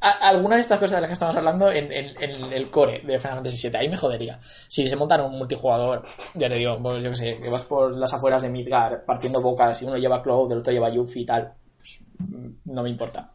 alguna 0.00 0.56
de 0.56 0.60
estas 0.62 0.78
cosas 0.78 0.96
de 0.96 1.00
las 1.02 1.08
que 1.08 1.14
estamos 1.14 1.36
hablando 1.36 1.70
en, 1.70 1.92
en- 1.92 2.14
en 2.22 2.52
el 2.52 2.70
core 2.70 3.00
de 3.04 3.18
Final 3.18 3.36
Fantasy 3.38 3.68
VII. 3.68 3.76
Ahí 3.78 3.88
me 3.88 3.96
jodería. 3.96 4.40
Si 4.68 4.88
se 4.88 4.96
montan 4.96 5.20
un 5.22 5.38
multijugador, 5.38 6.04
ya 6.34 6.48
te 6.48 6.54
digo, 6.56 6.78
pues 6.82 7.02
yo 7.02 7.10
que 7.10 7.16
sé, 7.16 7.40
que 7.42 7.50
vas 7.50 7.64
por 7.64 7.92
las 7.96 8.12
afueras 8.14 8.42
de 8.42 8.50
Midgar 8.50 9.04
partiendo 9.04 9.40
bocas 9.40 9.80
y 9.82 9.84
uno 9.84 9.96
lleva 9.96 10.22
Cloud, 10.22 10.52
el 10.52 10.58
otro 10.58 10.72
lleva 10.72 10.90
Yuffie 10.90 11.22
y 11.22 11.26
tal, 11.26 11.52
pues, 11.78 12.00
mm, 12.18 12.48
no 12.72 12.82
me 12.82 12.90
importa. 12.90 13.32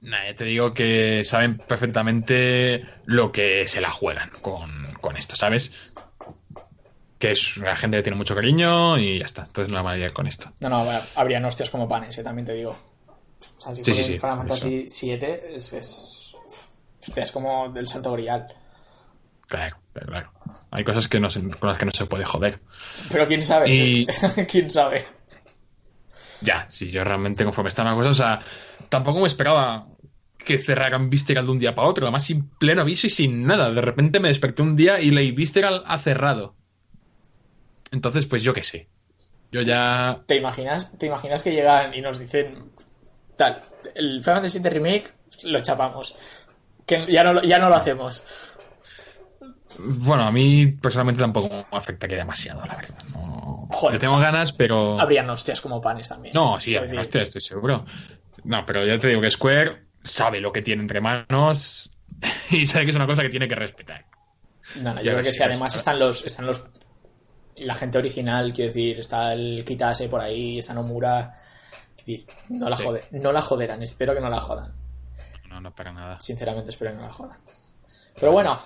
Nah, 0.00 0.26
ya 0.26 0.34
te 0.36 0.44
digo 0.44 0.72
que 0.72 1.24
saben 1.24 1.58
perfectamente 1.58 2.84
lo 3.06 3.32
que 3.32 3.66
se 3.66 3.80
la 3.80 3.90
juegan 3.90 4.30
con, 4.42 4.92
con 5.00 5.16
esto, 5.16 5.34
¿sabes? 5.34 5.72
Que 7.18 7.32
es 7.32 7.56
una 7.56 7.74
gente 7.74 7.96
que 7.96 8.04
tiene 8.04 8.16
mucho 8.16 8.36
cariño 8.36 8.96
y 8.96 9.18
ya 9.18 9.24
está. 9.24 9.42
Entonces 9.42 9.70
no 9.72 9.78
la 9.78 9.82
mayoría 9.82 10.14
con 10.14 10.28
esto. 10.28 10.52
No, 10.60 10.68
no, 10.68 10.84
habrían 11.16 11.44
hostias 11.44 11.68
como 11.68 11.88
panes, 11.88 12.16
eh, 12.16 12.22
también 12.22 12.46
te 12.46 12.54
digo. 12.54 12.70
O 13.58 13.60
sea, 13.60 13.74
si 13.74 13.84
Sí, 13.84 13.94
sí, 13.94 14.18
Final 14.18 14.38
Fantasy 14.38 14.86
VII 14.88 15.18
es, 15.54 15.72
es, 15.72 16.36
es 17.16 17.32
como 17.32 17.68
del 17.70 17.86
santo 17.88 18.12
grial. 18.12 18.46
Claro, 19.46 19.76
claro, 19.92 20.08
claro. 20.08 20.32
Hay 20.70 20.84
cosas 20.84 21.08
que 21.08 21.18
no 21.20 21.30
se- 21.30 21.40
con 21.48 21.68
las 21.68 21.78
que 21.78 21.86
no 21.86 21.92
se 21.92 22.06
puede 22.06 22.24
joder. 22.24 22.60
Pero 23.10 23.26
quién 23.26 23.42
sabe, 23.42 23.74
Y- 23.74 24.06
quién 24.50 24.70
sabe. 24.70 25.04
Ya, 26.40 26.68
si 26.70 26.90
yo 26.90 27.02
realmente 27.04 27.44
conforme 27.44 27.68
están 27.68 27.86
las 27.86 27.94
cosas, 27.94 28.10
o 28.12 28.14
sea, 28.22 28.40
tampoco 28.88 29.20
me 29.20 29.26
esperaba 29.26 29.88
que 30.36 30.58
cerraran 30.58 31.10
Visceral 31.10 31.44
de 31.46 31.50
un 31.52 31.58
día 31.58 31.74
para 31.74 31.88
otro, 31.88 32.06
además 32.06 32.24
sin 32.24 32.48
pleno 32.48 32.82
aviso 32.82 33.06
y 33.06 33.10
sin 33.10 33.44
nada. 33.46 33.70
De 33.70 33.80
repente 33.80 34.20
me 34.20 34.28
desperté 34.28 34.62
un 34.62 34.76
día 34.76 35.00
y 35.00 35.10
leí 35.10 35.32
Visceral 35.32 35.82
ha 35.86 35.98
cerrado. 35.98 36.54
Entonces, 37.90 38.26
pues 38.26 38.42
yo 38.42 38.52
qué 38.54 38.62
sé. 38.62 38.88
Yo 39.50 39.62
ya. 39.62 40.22
¿Te 40.26 40.36
imaginas, 40.36 40.96
¿Te 40.98 41.06
imaginas 41.06 41.42
que 41.42 41.52
llegan 41.52 41.94
y 41.94 42.02
nos 42.02 42.18
dicen 42.18 42.70
tal, 43.38 43.60
el 43.94 44.22
Final 44.22 44.36
Fantasy 44.36 44.58
VII 44.58 44.70
Remake 44.70 45.12
lo 45.44 45.60
chapamos? 45.60 46.14
Que 46.84 47.06
ya 47.06 47.24
no, 47.24 47.42
ya 47.42 47.58
no 47.58 47.68
lo 47.68 47.76
hacemos. 47.76 48.24
Bueno, 49.78 50.24
a 50.24 50.32
mí 50.32 50.66
personalmente 50.66 51.20
tampoco 51.20 51.48
me 51.70 51.78
afectaría 51.78 52.16
demasiado, 52.16 52.64
la 52.66 52.76
verdad. 52.76 52.98
No... 53.12 53.68
Joder, 53.70 53.94
yo 53.94 54.00
tengo 54.00 54.14
o 54.14 54.18
sea, 54.18 54.30
ganas, 54.30 54.52
pero. 54.52 54.98
Habrían 55.00 55.28
hostias 55.28 55.60
como 55.60 55.80
panes 55.80 56.08
también. 56.08 56.34
No, 56.34 56.58
sí, 56.58 56.70
Quiero 56.70 56.86
además, 56.86 57.06
decir, 57.06 57.20
hostia, 57.20 57.22
estoy 57.22 57.40
seguro. 57.42 57.84
No, 58.44 58.64
pero 58.64 58.84
ya 58.86 58.98
te 58.98 59.08
digo 59.08 59.20
que 59.20 59.30
Square 59.30 59.82
sabe 60.02 60.40
lo 60.40 60.52
que 60.52 60.62
tiene 60.62 60.82
entre 60.82 61.00
manos 61.00 61.92
y 62.50 62.66
sabe 62.66 62.86
que 62.86 62.90
es 62.90 62.96
una 62.96 63.06
cosa 63.06 63.22
que 63.22 63.28
tiene 63.28 63.48
que 63.48 63.54
respetar. 63.54 64.06
No, 64.76 64.94
no, 64.94 65.02
yo 65.02 65.12
creo 65.12 65.22
que 65.22 65.32
sí. 65.32 65.42
Además 65.42 65.76
están 65.76 65.98
los, 65.98 66.26
están 66.26 66.46
los, 66.46 66.64
la 67.56 67.74
gente 67.74 67.98
original, 67.98 68.52
quiero 68.52 68.72
decir, 68.72 68.98
está 68.98 69.32
el 69.32 69.64
Kitase 69.64 70.08
por 70.08 70.20
ahí, 70.20 70.58
está 70.58 70.74
Nomura. 70.74 71.32
Decir, 72.08 72.26
no 72.48 72.68
la 72.70 72.76
Sí. 72.76 72.84
jode, 72.84 73.02
no 73.12 73.32
la 73.32 73.42
joderán, 73.42 73.82
espero 73.82 74.14
que 74.14 74.20
no 74.20 74.30
la 74.30 74.40
jodan. 74.40 74.72
No, 75.48 75.60
no, 75.60 75.74
para 75.74 75.92
nada. 75.92 76.18
Sinceramente 76.20 76.70
espero 76.70 76.92
que 76.92 76.96
no 76.98 77.02
la 77.06 77.12
jodan. 77.12 77.38
Pero 78.18 78.32
bueno, 78.32 78.58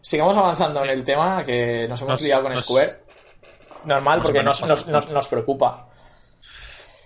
sigamos 0.00 0.36
avanzando 0.36 0.84
en 0.84 0.90
el 0.90 1.04
tema 1.04 1.42
que 1.44 1.86
nos 1.88 2.00
hemos 2.00 2.12
Nos- 2.12 2.22
liado 2.22 2.42
con 2.42 2.52
nos- 2.52 2.60
Square. 2.64 2.90
Normal, 3.84 4.22
porque 4.22 4.42
nos, 4.44 4.60
nos, 5.10 5.26
preocupa. 5.28 5.88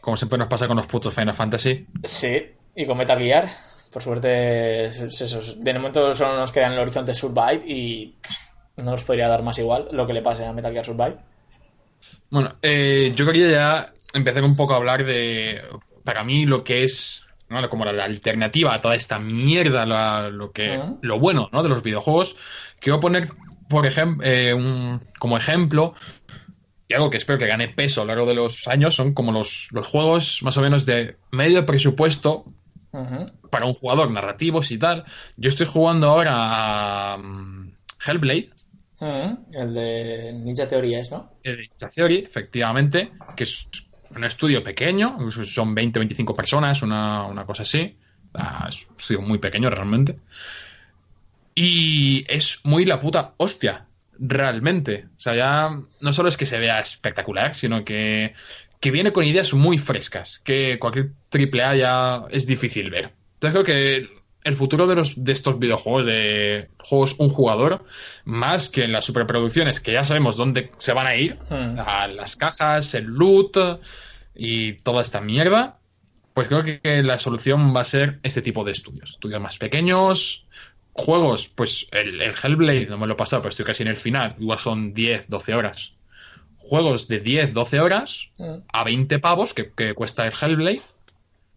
Como 0.02 0.16
siempre 0.18 0.38
nos 0.38 0.48
pasa 0.48 0.68
con 0.68 0.76
los 0.76 0.86
putos 0.86 1.14
Final 1.14 1.34
Fantasy. 1.34 1.86
Sí, 2.04 2.52
y 2.74 2.86
con 2.86 2.98
Metal 2.98 3.18
Gear, 3.18 3.50
por 3.90 4.02
suerte. 4.02 4.28
De 4.28 5.72
momento 5.74 6.12
solo 6.14 6.36
nos 6.36 6.52
queda 6.52 6.66
en 6.66 6.72
el 6.74 6.78
horizonte 6.80 7.14
Survive 7.14 7.62
y 7.66 8.18
no 8.76 8.90
nos 8.90 9.02
podría 9.04 9.28
dar 9.28 9.42
más 9.42 9.58
igual 9.58 9.88
lo 9.92 10.06
que 10.06 10.12
le 10.12 10.20
pase 10.20 10.44
a 10.44 10.52
Metal 10.52 10.70
Gear 10.72 10.84
Survive. 10.84 11.16
Bueno, 12.28 12.56
eh, 12.60 13.12
yo 13.16 13.24
quería 13.24 13.50
ya 13.50 13.92
empezar 14.16 14.42
un 14.44 14.56
poco 14.56 14.74
a 14.74 14.76
hablar 14.76 15.04
de, 15.04 15.62
para 16.04 16.24
mí, 16.24 16.46
lo 16.46 16.64
que 16.64 16.84
es 16.84 17.26
¿no? 17.48 17.68
como 17.68 17.84
la, 17.84 17.92
la 17.92 18.04
alternativa 18.04 18.74
a 18.74 18.80
toda 18.80 18.94
esta 18.94 19.18
mierda, 19.18 19.86
la- 19.86 20.30
lo 20.30 20.50
que 20.52 20.80
lo 21.02 21.18
bueno 21.18 21.48
¿no? 21.52 21.62
de 21.62 21.68
los 21.68 21.82
videojuegos. 21.82 22.36
Quiero 22.80 23.00
poner, 23.00 23.28
por 23.68 23.86
ejemplo, 23.86 24.24
como 25.18 25.36
ejemplo, 25.36 25.94
y 26.88 26.94
algo 26.94 27.10
que 27.10 27.16
espero 27.16 27.38
que 27.38 27.46
gane 27.46 27.68
peso 27.68 28.00
a 28.02 28.04
lo 28.04 28.08
largo 28.08 28.26
de 28.26 28.34
los 28.34 28.68
años, 28.68 28.94
son 28.94 29.12
como 29.12 29.32
los, 29.32 29.68
los 29.72 29.86
juegos 29.86 30.42
más 30.42 30.56
o 30.56 30.60
menos 30.62 30.86
de 30.86 31.16
medio 31.32 31.66
presupuesto 31.66 32.44
para 33.50 33.66
un 33.66 33.74
jugador, 33.74 34.10
narrativos 34.10 34.70
y 34.70 34.78
tal. 34.78 35.04
Yo 35.36 35.48
estoy 35.50 35.66
jugando 35.66 36.08
ahora 36.08 37.12
a 37.12 37.18
mm, 37.18 37.72
Hellblade. 38.06 38.50
El 39.52 39.74
de 39.74 40.32
Ninja 40.32 40.66
Theory 40.66 40.94
es, 40.94 41.10
¿no? 41.10 41.30
el 41.42 41.56
de 41.56 41.62
Ninja 41.62 41.88
Theory, 41.94 42.16
efectivamente, 42.18 43.12
que 43.36 43.44
es 43.44 43.68
un 44.14 44.24
estudio 44.24 44.62
pequeño, 44.62 45.18
son 45.30 45.74
20-25 45.74 46.34
personas, 46.34 46.82
una, 46.82 47.24
una 47.24 47.44
cosa 47.44 47.62
así. 47.62 47.96
Ah, 48.34 48.66
Es 48.68 48.86
un 48.88 48.96
estudio 48.96 49.22
muy 49.22 49.38
pequeño 49.38 49.70
realmente. 49.70 50.18
Y 51.54 52.24
es 52.28 52.60
muy 52.64 52.84
la 52.84 53.00
puta 53.00 53.32
hostia, 53.38 53.86
realmente. 54.18 55.06
O 55.16 55.20
sea, 55.20 55.34
ya 55.34 55.80
no 56.00 56.12
solo 56.12 56.28
es 56.28 56.36
que 56.36 56.46
se 56.46 56.58
vea 56.58 56.80
espectacular, 56.80 57.54
sino 57.54 57.84
que, 57.84 58.34
que 58.80 58.90
viene 58.90 59.12
con 59.12 59.24
ideas 59.24 59.54
muy 59.54 59.78
frescas, 59.78 60.40
que 60.44 60.78
cualquier 60.78 61.12
triple 61.30 61.62
A 61.62 61.74
ya 61.74 62.24
es 62.30 62.46
difícil 62.46 62.90
ver. 62.90 63.12
Entonces 63.34 63.62
creo 63.62 63.64
que 63.64 64.08
el 64.46 64.56
futuro 64.56 64.86
de, 64.86 64.94
los, 64.94 65.22
de 65.22 65.32
estos 65.32 65.58
videojuegos, 65.58 66.06
de 66.06 66.68
juegos 66.78 67.16
un 67.18 67.28
jugador, 67.28 67.84
más 68.24 68.70
que 68.70 68.84
en 68.84 68.92
las 68.92 69.04
superproducciones, 69.04 69.80
que 69.80 69.92
ya 69.92 70.04
sabemos 70.04 70.36
dónde 70.36 70.70
se 70.78 70.92
van 70.92 71.06
a 71.06 71.16
ir, 71.16 71.38
Hmm. 71.50 71.78
a 71.78 72.08
las 72.08 72.36
cajas, 72.36 72.94
el 72.94 73.04
loot 73.04 73.56
y 74.34 74.74
toda 74.74 75.02
esta 75.02 75.20
mierda, 75.20 75.78
pues 76.34 76.48
creo 76.48 76.62
que 76.62 77.02
la 77.02 77.18
solución 77.18 77.74
va 77.74 77.80
a 77.80 77.84
ser 77.84 78.20
este 78.22 78.42
tipo 78.42 78.64
de 78.64 78.72
estudios. 78.72 79.12
Estudios 79.12 79.40
más 79.40 79.58
pequeños, 79.58 80.46
juegos, 80.92 81.48
pues 81.48 81.86
el, 81.92 82.20
el 82.20 82.34
Hellblade 82.42 82.86
no 82.86 82.98
me 82.98 83.06
lo 83.06 83.14
he 83.14 83.16
pasado, 83.16 83.42
pero 83.42 83.50
estoy 83.50 83.66
casi 83.66 83.82
en 83.82 83.88
el 83.88 83.96
final, 83.96 84.34
igual 84.38 84.58
son 84.58 84.94
10, 84.94 85.28
12 85.28 85.54
horas. 85.54 85.92
Juegos 86.58 87.06
de 87.08 87.20
10, 87.20 87.54
12 87.54 87.80
horas 87.80 88.28
Mm, 88.38 88.56
a 88.72 88.84
20 88.84 89.18
pavos 89.18 89.54
que, 89.54 89.70
que 89.70 89.94
cuesta 89.94 90.26
el 90.26 90.32
Hellblade 90.32 90.80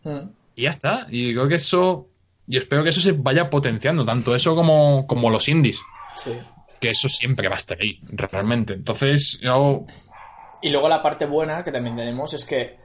mm. 0.04 0.30
y 0.56 0.62
ya 0.64 0.70
está. 0.70 1.08
Y 1.10 1.34
creo 1.34 1.48
que 1.48 1.56
eso, 1.56 2.09
y 2.50 2.58
espero 2.58 2.84
que 2.84 2.90
eso 2.90 3.00
se 3.00 3.14
vaya 3.14 3.50
potenciando, 3.50 4.04
tanto 4.04 4.36
eso 4.36 4.56
como, 4.56 5.06
como 5.08 5.30
los 5.30 5.48
indies, 5.48 5.80
Sí. 6.18 6.34
que 6.82 6.90
eso 6.90 7.08
siempre 7.08 7.48
va 7.48 7.56
a 7.56 7.60
estar 7.60 7.78
ahí, 7.80 8.00
realmente. 8.04 8.74
Entonces, 8.74 9.40
yo 9.42 9.86
Y 10.62 10.70
luego 10.70 10.90
la 10.90 11.02
parte 11.02 11.26
buena 11.26 11.64
que 11.64 11.72
también 11.72 11.96
tenemos 11.96 12.34
es 12.34 12.44
que, 12.44 12.78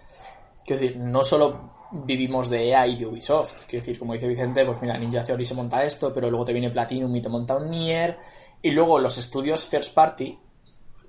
quiero 0.64 0.80
decir, 0.80 0.96
no 0.98 1.24
solo 1.24 1.72
vivimos 1.90 2.48
de 2.50 2.68
EA 2.68 2.86
y 2.88 2.96
de 2.96 3.06
Ubisoft, 3.06 3.64
quiero 3.68 3.84
decir, 3.84 3.98
como 3.98 4.12
dice 4.14 4.28
Vicente, 4.28 4.64
pues 4.64 4.80
mira, 4.82 4.96
Ninja 4.98 5.22
Theory 5.24 5.44
se 5.44 5.54
monta 5.54 5.84
esto, 5.84 6.12
pero 6.12 6.28
luego 6.30 6.44
te 6.44 6.52
viene 6.52 6.70
Platinum 6.70 7.14
y 7.16 7.22
te 7.22 7.28
monta 7.28 7.56
un 7.56 7.70
Nier, 7.70 8.18
y 8.62 8.70
luego 8.70 8.98
los 8.98 9.16
estudios 9.18 9.64
first 9.66 9.94
party 9.94 10.38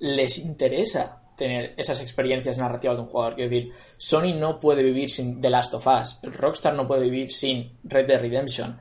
les 0.00 0.38
interesa 0.38 1.22
tener 1.36 1.74
esas 1.76 2.00
experiencias 2.00 2.58
narrativas 2.58 2.96
de 2.96 3.02
un 3.02 3.08
jugador. 3.08 3.34
Quiero 3.34 3.50
decir, 3.50 3.72
Sony 3.96 4.34
no 4.34 4.58
puede 4.58 4.82
vivir 4.82 5.10
sin 5.10 5.40
The 5.40 5.50
Last 5.50 5.74
of 5.74 5.86
Us, 5.86 6.18
Rockstar 6.22 6.74
no 6.74 6.86
puede 6.86 7.02
vivir 7.02 7.30
sin 7.30 7.78
Red 7.84 8.06
Dead 8.06 8.20
Redemption, 8.20 8.78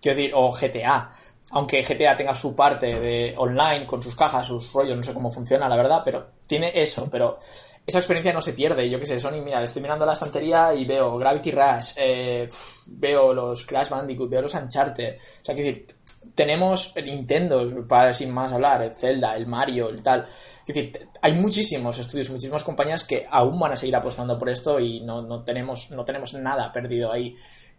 quiero 0.00 0.16
decir, 0.16 0.32
o 0.34 0.52
GTA. 0.52 1.12
Aunque 1.50 1.82
GTA 1.82 2.16
tenga 2.16 2.34
su 2.34 2.56
parte 2.56 2.98
de 2.98 3.34
online 3.36 3.86
con 3.86 4.02
sus 4.02 4.16
cajas, 4.16 4.46
sus 4.46 4.72
rollos, 4.72 4.96
no 4.96 5.02
sé 5.02 5.14
cómo 5.14 5.30
funciona, 5.30 5.68
la 5.68 5.76
verdad, 5.76 6.02
pero 6.04 6.26
tiene 6.46 6.72
eso, 6.74 7.08
pero 7.10 7.38
esa 7.86 7.98
experiencia 7.98 8.32
no 8.32 8.40
se 8.40 8.54
pierde. 8.54 8.88
Yo 8.88 8.98
qué 8.98 9.06
sé, 9.06 9.20
Sony, 9.20 9.42
mira, 9.42 9.62
estoy 9.62 9.82
mirando 9.82 10.06
la 10.06 10.14
estantería 10.14 10.74
y 10.74 10.84
veo 10.84 11.18
Gravity 11.18 11.50
Rush, 11.50 11.92
eh, 11.96 12.48
veo 12.92 13.34
los 13.34 13.66
Crash 13.66 13.90
Bandicoot, 13.90 14.30
veo 14.30 14.42
los 14.42 14.54
Uncharted. 14.54 15.16
O 15.16 15.44
sea, 15.44 15.54
quiero 15.54 15.70
decir, 15.70 15.86
tenemos 16.34 16.94
Nintendo, 16.96 17.86
para 17.86 18.12
sin 18.12 18.32
más 18.32 18.52
hablar, 18.52 18.82
el 18.82 18.94
Zelda, 18.94 19.36
el 19.36 19.46
Mario, 19.46 19.88
el 19.88 20.02
tal. 20.02 20.26
Es 20.66 20.74
decir, 20.74 21.08
hay 21.20 21.32
muchísimos 21.34 21.98
estudios, 21.98 22.30
muchísimas 22.30 22.64
compañías 22.64 23.04
que 23.04 23.26
aún 23.30 23.58
van 23.58 23.72
a 23.72 23.76
seguir 23.76 23.94
apostando 23.96 24.38
por 24.38 24.48
esto 24.48 24.80
y 24.80 25.00
no, 25.00 25.22
no 25.22 25.42
tenemos, 25.44 25.90
no 25.90 26.04
tenemos 26.04 26.34
nada 26.34 26.72
perdido 26.72 27.12
ahí. 27.12 27.36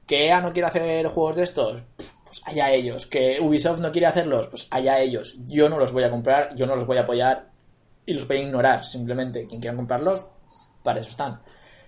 ¿Que 0.08 0.28
EA 0.28 0.40
no 0.40 0.54
quiere 0.54 0.68
hacer 0.68 1.08
juegos 1.08 1.36
de 1.36 1.44
estos? 1.44 1.82
Pues 2.26 2.42
allá 2.46 2.72
ellos. 2.72 3.08
Que 3.08 3.40
Ubisoft 3.42 3.80
no 3.80 3.92
quiere 3.92 4.08
hacerlos, 4.08 4.48
pues 4.48 4.68
allá 4.72 5.00
ellos. 5.00 5.38
Yo 5.48 5.68
no 5.68 5.80
los 5.80 5.92
voy 5.92 6.04
a 6.04 6.12
comprar, 6.12 6.56
yo 6.56 6.66
no 6.66 6.76
los 6.76 6.86
voy 6.86 6.98
a 6.98 7.02
apoyar 7.02 7.50
y 8.06 8.14
los 8.14 8.28
voy 8.28 8.38
a 8.38 8.42
ignorar. 8.42 8.86
Simplemente, 8.86 9.46
quien 9.48 9.60
quiera 9.60 9.76
comprarlos, 9.76 10.28
para 10.84 11.00
eso 11.00 11.10
están. 11.10 11.42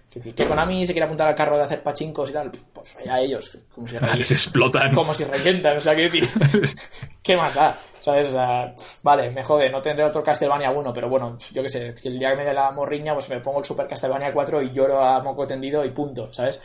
Que, 0.09 0.33
que 0.33 0.45
Konami 0.45 0.85
se 0.85 0.93
quiere 0.93 1.05
apuntar 1.05 1.27
al 1.27 1.35
carro 1.35 1.57
de 1.57 1.63
hacer 1.63 1.83
pachincos 1.83 2.29
y 2.29 2.33
tal, 2.33 2.49
pues 2.73 2.95
allá 2.97 3.19
ellos. 3.19 3.57
Como 3.75 3.87
si, 3.87 3.97
Les 4.17 4.31
explotan. 4.31 4.93
como 4.93 5.13
si 5.13 5.23
revientan, 5.25 5.77
o 5.77 5.81
sea, 5.81 5.95
que 5.95 6.03
decir, 6.09 6.27
¿qué 7.23 7.35
más 7.35 7.53
da? 7.53 7.77
¿Sabes? 7.99 8.29
O 8.29 8.31
sea, 8.31 8.73
vale, 9.03 9.29
me 9.31 9.43
jode, 9.43 9.69
no 9.69 9.81
tendré 9.81 10.05
otro 10.05 10.23
Castlevania 10.23 10.71
1, 10.71 10.93
pero 10.93 11.09
bueno, 11.09 11.37
yo 11.51 11.61
qué 11.61 11.67
sé, 11.69 11.93
que 12.01 12.07
el 12.07 12.17
día 12.19 12.29
que 12.31 12.37
me 12.37 12.45
dé 12.45 12.53
la 12.53 12.71
morriña, 12.71 13.13
pues 13.13 13.29
me 13.29 13.41
pongo 13.41 13.59
el 13.59 13.65
Super 13.65 13.85
Castlevania 13.85 14.33
4 14.33 14.61
y 14.61 14.71
lloro 14.71 15.03
a 15.03 15.21
moco 15.21 15.45
tendido 15.45 15.83
y 15.83 15.89
punto, 15.89 16.33
¿sabes? 16.33 16.61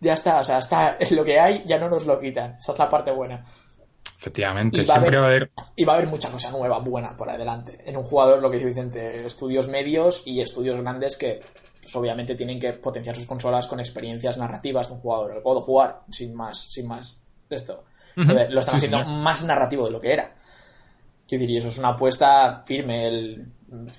Ya 0.00 0.14
está, 0.14 0.40
o 0.40 0.44
sea, 0.44 0.58
está, 0.58 0.96
es 0.98 1.12
lo 1.12 1.22
que 1.24 1.38
hay, 1.38 1.62
ya 1.64 1.78
no 1.78 1.88
nos 1.88 2.06
lo 2.06 2.18
quitan. 2.18 2.56
Esa 2.58 2.72
es 2.72 2.78
la 2.78 2.88
parte 2.88 3.12
buena. 3.12 3.38
Efectivamente, 4.18 4.82
Y 4.82 4.84
va 4.84 4.94
a 4.94 4.98
siempre 4.98 5.16
va 5.18 5.24
a 5.24 5.28
haber- 5.28 5.42
haber. 5.42 5.50
Y 5.76 5.84
va 5.84 5.92
a 5.92 5.96
haber 5.96 6.08
mucha 6.08 6.28
cosa 6.30 6.50
nueva, 6.50 6.78
buena 6.80 7.16
por 7.16 7.30
adelante. 7.30 7.78
En 7.86 7.96
un 7.96 8.04
jugador, 8.04 8.42
lo 8.42 8.50
que 8.50 8.56
dice 8.56 8.68
Vicente, 8.68 9.24
estudios 9.24 9.68
medios 9.68 10.24
y 10.26 10.40
estudios 10.40 10.76
grandes 10.78 11.16
que, 11.16 11.40
pues 11.82 11.94
obviamente, 11.96 12.34
tienen 12.36 12.58
que 12.60 12.72
potenciar 12.74 13.14
sus 13.16 13.26
consolas 13.26 13.66
con 13.66 13.80
experiencias 13.80 14.38
narrativas 14.38 14.88
de 14.88 14.94
un 14.94 15.00
jugador. 15.00 15.32
El 15.36 15.42
God 15.42 15.56
of 15.58 15.68
War, 15.68 16.00
sin 16.10 16.32
más, 16.34 16.68
sin 16.70 16.86
más 16.86 17.22
de 17.50 17.56
esto. 17.56 17.84
Lo 18.14 18.24
están 18.60 18.78
Sí, 18.78 18.86
haciendo 18.86 18.98
señor. 19.00 19.06
más 19.22 19.42
narrativo 19.44 19.84
de 19.86 19.90
lo 19.90 20.00
que 20.00 20.12
era. 20.12 20.34
Quiero 21.26 21.42
decir, 21.42 21.50
y 21.50 21.56
eso 21.58 21.68
es 21.68 21.78
una 21.78 21.88
apuesta 21.88 22.58
firme. 22.64 23.08
El, 23.08 23.46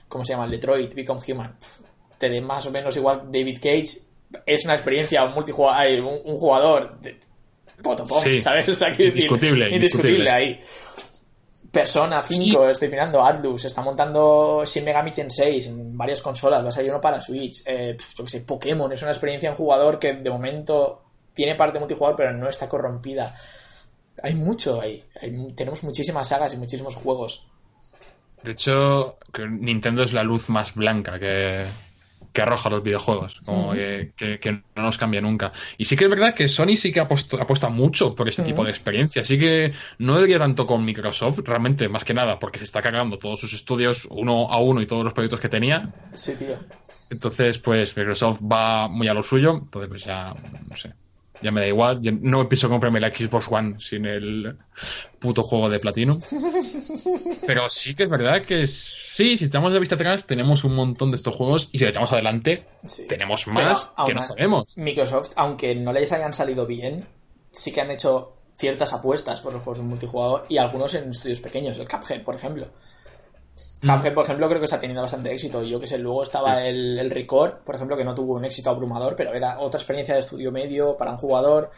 ¿Cómo 0.07 0.23
se 0.23 0.33
llama? 0.33 0.45
El 0.45 0.51
Detroit 0.51 0.93
Become 0.93 1.21
Human. 1.27 1.57
Pff, 1.59 1.79
Te 2.17 2.29
dé 2.29 2.39
más 2.41 2.65
o 2.67 2.71
menos 2.71 2.95
igual 2.95 3.23
David 3.31 3.57
Cage. 3.57 3.97
Es 4.45 4.63
una 4.65 4.73
experiencia, 4.75 5.23
un 5.25 5.33
multijugador, 5.33 5.99
un, 6.01 6.19
un 6.31 6.37
jugador 6.37 6.99
de 7.01 7.19
potopón, 7.81 8.21
Sí. 8.21 8.39
¿sabes? 8.39 8.69
O 8.69 8.73
sea, 8.75 8.91
quiero 8.91 9.13
decir, 9.13 9.25
Indiscutible, 9.31 9.69
indiscutible 9.75 9.75
indiscutible. 9.75 10.31
ahí. 10.31 10.59
Persona 11.73 12.21
5, 12.21 12.69
estoy 12.69 12.87
mirando 12.87 13.25
Atlus, 13.25 13.65
está 13.65 13.81
montando 13.81 14.63
Shin 14.63 14.85
Megami 14.85 15.11
Tensei 15.11 15.59
en 15.65 15.97
varias 15.97 16.21
consolas, 16.21 16.63
va 16.63 16.69
a 16.69 16.71
salir 16.71 16.91
uno 16.91 17.01
para 17.01 17.19
Switch, 17.19 17.63
eh, 17.65 17.97
yo 18.15 18.23
que 18.23 18.29
sé, 18.29 18.41
Pokémon, 18.41 18.91
es 18.91 19.01
una 19.01 19.09
experiencia 19.09 19.49
en 19.49 19.55
jugador 19.55 19.97
que 19.97 20.13
de 20.13 20.29
momento 20.29 21.01
tiene 21.33 21.55
parte 21.55 21.79
multijugador 21.79 22.15
pero 22.15 22.31
no 22.31 22.47
está 22.47 22.69
corrompida. 22.69 23.35
Hay 24.21 24.35
mucho 24.35 24.81
ahí, 24.81 25.03
hay 25.19 25.53
tenemos 25.55 25.83
muchísimas 25.83 26.27
sagas 26.27 26.53
y 26.53 26.57
muchísimos 26.57 26.93
juegos. 26.93 27.47
De 28.43 28.51
hecho, 28.51 29.17
Nintendo 29.49 30.03
es 30.03 30.13
la 30.13 30.23
luz 30.23 30.51
más 30.51 30.75
blanca 30.75 31.17
que, 31.17 31.65
que 32.33 32.41
arroja 32.41 32.69
los 32.69 32.81
videojuegos. 32.83 33.39
Como 33.45 33.71
que, 33.73 34.11
que- 34.17 34.39
que 34.39 34.51
no 34.51 34.63
nos 34.83 34.97
cambia 34.97 35.21
nunca. 35.21 35.51
Y 35.77 35.85
sí 35.85 35.95
que 35.95 36.05
es 36.05 36.09
verdad 36.09 36.33
que 36.33 36.49
Sony 36.49 36.75
sí 36.75 36.91
que 36.91 36.99
aposta, 36.99 37.37
apuesta 37.41 37.69
mucho 37.69 38.15
por 38.15 38.27
este 38.27 38.41
tipo 38.47 38.63
de 38.65 38.71
experiencia. 38.71 39.21
Así 39.21 39.37
que 39.37 39.71
no 39.99 40.15
debería 40.15 40.39
tanto 40.39 40.65
con 40.65 40.83
Microsoft, 40.83 41.39
realmente, 41.45 41.87
más 41.89 42.03
que 42.03 42.13
nada, 42.13 42.39
porque 42.39 42.57
se 42.57 42.65
está 42.65 42.81
cargando 42.81 43.19
todos 43.19 43.39
sus 43.39 43.53
estudios 43.53 44.07
uno 44.09 44.51
a 44.51 44.59
uno 44.59 44.81
y 44.81 44.87
todos 44.87 45.03
los 45.03 45.13
proyectos 45.13 45.39
que 45.39 45.49
tenía. 45.49 45.93
Sí, 46.15 46.35
tío. 46.35 46.57
Entonces, 47.09 47.59
pues 47.59 47.95
Microsoft 47.95 48.41
va 48.41 48.87
muy 48.87 49.07
a 49.07 49.13
lo 49.13 49.21
suyo. 49.21 49.51
Entonces, 49.63 49.87
pues 49.89 50.03
ya, 50.03 50.33
no 50.67 50.75
sé. 50.75 50.93
Ya 51.43 51.51
me 51.51 51.61
da 51.61 51.67
igual. 51.67 52.01
Yo 52.01 52.11
no 52.13 52.47
pienso 52.49 52.69
comprarme 52.69 52.99
la 52.99 53.09
Xbox 53.09 53.47
One 53.51 53.75
sin 53.79 54.05
el 54.05 54.57
puto 55.19 55.43
juego 55.43 55.69
de 55.69 55.79
Platinum. 55.79 56.19
Pero 57.45 57.69
sí 57.69 57.95
que 57.95 58.03
es 58.03 58.09
verdad 58.09 58.41
que 58.43 58.63
es- 58.63 58.93
sí, 59.13 59.37
si 59.37 59.45
echamos 59.45 59.71
la 59.73 59.79
vista 59.79 59.95
atrás, 59.95 60.25
tenemos 60.25 60.63
un 60.63 60.75
montón 60.75 61.11
de 61.11 61.15
estos 61.17 61.35
juegos 61.35 61.69
y 61.71 61.77
si 61.77 61.83
le 61.83 61.89
echamos 61.91 62.11
adelante, 62.13 62.65
Sí. 62.85 63.07
tenemos 63.07 63.45
más 63.47 63.91
que 64.05 64.13
no 64.13 64.21
sabemos. 64.21 64.77
Microsoft, 64.77 65.31
aunque 65.35 65.75
no 65.75 65.93
les 65.93 66.11
hayan 66.11 66.33
salido 66.33 66.65
bien, 66.65 67.05
sí 67.51 67.71
que 67.71 67.81
han 67.81 67.91
hecho 67.91 68.33
ciertas 68.55 68.93
apuestas 68.93 69.41
por 69.41 69.53
los 69.53 69.63
juegos 69.63 69.79
de 69.79 69.83
multijugador 69.85 70.45
y 70.49 70.57
algunos 70.57 70.93
en 70.93 71.11
estudios 71.11 71.39
pequeños, 71.39 71.77
el 71.77 71.87
Cuphead, 71.87 72.23
por 72.23 72.35
ejemplo. 72.35 72.67
Cuphead, 73.81 74.13
por 74.13 74.23
ejemplo, 74.23 74.47
creo 74.47 74.59
que 74.59 74.65
está 74.65 74.79
teniendo 74.79 75.01
bastante 75.01 75.31
éxito. 75.31 75.61
Yo 75.63 75.79
que 75.79 75.87
sé, 75.87 75.97
luego 75.97 76.23
estaba 76.23 76.65
el, 76.65 76.97
el 76.97 77.11
Record, 77.11 77.59
por 77.63 77.75
ejemplo, 77.75 77.97
que 77.97 78.05
no 78.05 78.15
tuvo 78.15 78.35
un 78.35 78.45
éxito 78.45 78.69
abrumador, 78.69 79.15
pero 79.15 79.33
era 79.33 79.59
otra 79.59 79.77
experiencia 79.77 80.13
de 80.13 80.21
estudio 80.21 80.51
medio 80.51 80.95
para 80.95 81.11
un 81.11 81.17
jugador. 81.17 81.69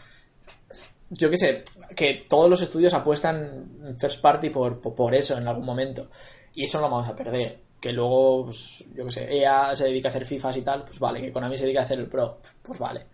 Yo 1.09 1.29
que 1.29 1.37
sé, 1.37 1.63
que 1.95 2.25
todos 2.29 2.49
los 2.49 2.61
estudios 2.61 2.93
apuestan 2.93 3.95
first 3.99 4.21
party 4.21 4.49
por, 4.49 4.79
por, 4.79 4.93
por 4.93 5.15
eso 5.15 5.37
en 5.37 5.47
algún 5.47 5.65
momento. 5.65 6.09
Y 6.53 6.65
eso 6.65 6.77
no 6.77 6.87
lo 6.87 6.91
vamos 6.91 7.09
a 7.09 7.15
perder. 7.15 7.59
Que 7.81 7.91
luego, 7.91 8.45
pues, 8.45 8.85
yo 8.95 9.05
que 9.05 9.11
sé, 9.11 9.37
EA 9.37 9.75
se 9.75 9.85
dedica 9.85 10.07
a 10.07 10.11
hacer 10.11 10.25
FIFAs 10.25 10.57
y 10.57 10.61
tal, 10.61 10.83
pues 10.83 10.99
vale. 10.99 11.21
Que 11.21 11.31
Konami 11.31 11.57
se 11.57 11.63
dedica 11.63 11.81
a 11.81 11.83
hacer 11.83 11.99
el 11.99 12.07
Pro, 12.07 12.39
pues 12.61 12.79
vale. 12.79 13.05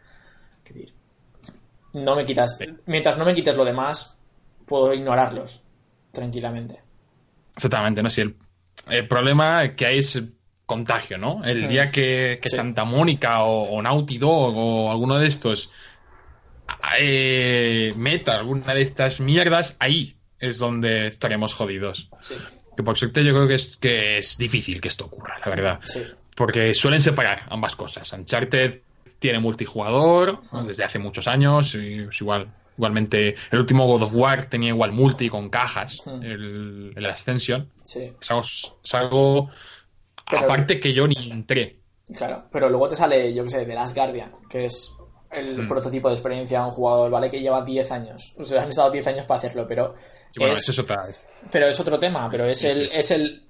Qué 0.63 0.73
decir, 0.73 0.93
no 1.93 2.15
me 2.15 2.23
quitas. 2.23 2.59
Mientras 2.85 3.17
no 3.17 3.25
me 3.25 3.33
quites 3.33 3.55
lo 3.55 3.65
demás, 3.65 4.17
puedo 4.65 4.93
ignorarlos 4.93 5.63
tranquilamente. 6.11 6.81
Exactamente, 7.55 8.01
¿no? 8.01 8.09
Si 8.09 8.21
el, 8.21 8.35
el 8.89 9.07
problema 9.07 9.75
que 9.75 9.85
hay 9.85 9.99
es 9.99 10.23
contagio, 10.65 11.17
¿no? 11.17 11.43
El 11.43 11.67
día 11.67 11.91
que, 11.91 12.39
que 12.41 12.49
Sí. 12.49 12.55
Santa 12.55 12.85
Mónica 12.85 13.43
o, 13.43 13.63
o 13.63 13.81
Naughty 13.81 14.17
Dog 14.17 14.55
o 14.57 14.91
alguno 14.91 15.17
de 15.17 15.27
estos 15.27 15.71
eh, 16.99 17.93
meta 17.95 18.37
alguna 18.39 18.73
de 18.73 18.81
estas 18.81 19.19
mierdas, 19.19 19.75
ahí 19.79 20.15
es 20.39 20.57
donde 20.57 21.07
estaremos 21.07 21.53
jodidos. 21.53 22.09
Sí, 22.19 22.35
Que 22.75 22.83
por 22.83 22.97
suerte 22.97 23.23
yo 23.23 23.33
creo 23.33 23.47
que 23.47 23.55
es, 23.55 23.77
que 23.77 24.17
es 24.17 24.37
difícil 24.37 24.81
que 24.81 24.87
esto 24.87 25.05
ocurra, 25.05 25.37
la 25.43 25.49
verdad. 25.49 25.79
Porque 26.35 26.73
suelen 26.73 27.01
separar 27.01 27.43
ambas 27.49 27.75
cosas. 27.75 28.11
Uncharted 28.13 28.81
tiene 29.19 29.39
multijugador 29.39 30.39
desde 30.65 30.83
hace 30.83 30.97
muchos 30.99 31.27
años. 31.27 31.75
Y 31.75 32.07
es 32.09 32.21
igual. 32.21 32.47
Igualmente, 32.77 33.35
el 33.51 33.59
último 33.59 33.85
God 33.85 34.03
of 34.03 34.15
War 34.15 34.45
tenía 34.45 34.69
igual 34.69 34.91
multi 34.91 35.29
con 35.29 35.49
cajas, 35.49 35.99
Hmm. 36.05 36.23
el, 36.23 36.93
el 36.95 37.05
Ascension. 37.05 37.69
Sí, 37.83 38.11
Es 38.19 38.31
algo, 38.31 38.41
es 38.83 38.95
algo 38.95 39.49
Pero- 40.29 40.43
aparte 40.45 40.79
que 40.79 40.93
yo 40.93 41.07
ni 41.07 41.31
entré. 41.31 41.79
claro. 42.15 42.45
Pero 42.51 42.69
luego 42.69 42.87
te 42.87 42.95
sale, 42.95 43.33
yo 43.33 43.43
que 43.43 43.49
sé, 43.49 43.65
The 43.65 43.73
Last 43.75 43.95
Guardian, 43.95 44.31
que 44.49 44.65
es 44.65 44.91
el 45.31 45.67
prototipo 45.67 46.09
de 46.09 46.15
experiencia 46.15 46.59
a 46.61 46.65
un 46.65 46.71
jugador, 46.71 47.09
¿vale? 47.11 47.29
Que 47.29 47.39
lleva 47.39 47.61
10 47.63 47.89
años. 47.91 48.33
O 48.37 48.43
sea, 48.43 48.63
han 48.63 48.69
estado 48.69 48.91
10 48.91 49.05
años 49.07 49.25
para 49.25 49.37
hacerlo, 49.37 49.65
pero. 49.67 49.95
Sí, 50.31 50.39
bueno, 50.39 50.53
es- 50.53 50.59
eso 50.59 50.71
es 50.71 50.79
otra. 50.79 51.03
Pero 51.51 51.67
es 51.67 51.79
otro 51.79 51.97
tema, 51.99 52.27
pero 52.29 52.45
es, 52.45 52.59
Sí, 52.59 52.67
el, 52.67 52.89
sí. 52.89 52.97
es 52.97 53.11
el 53.11 53.43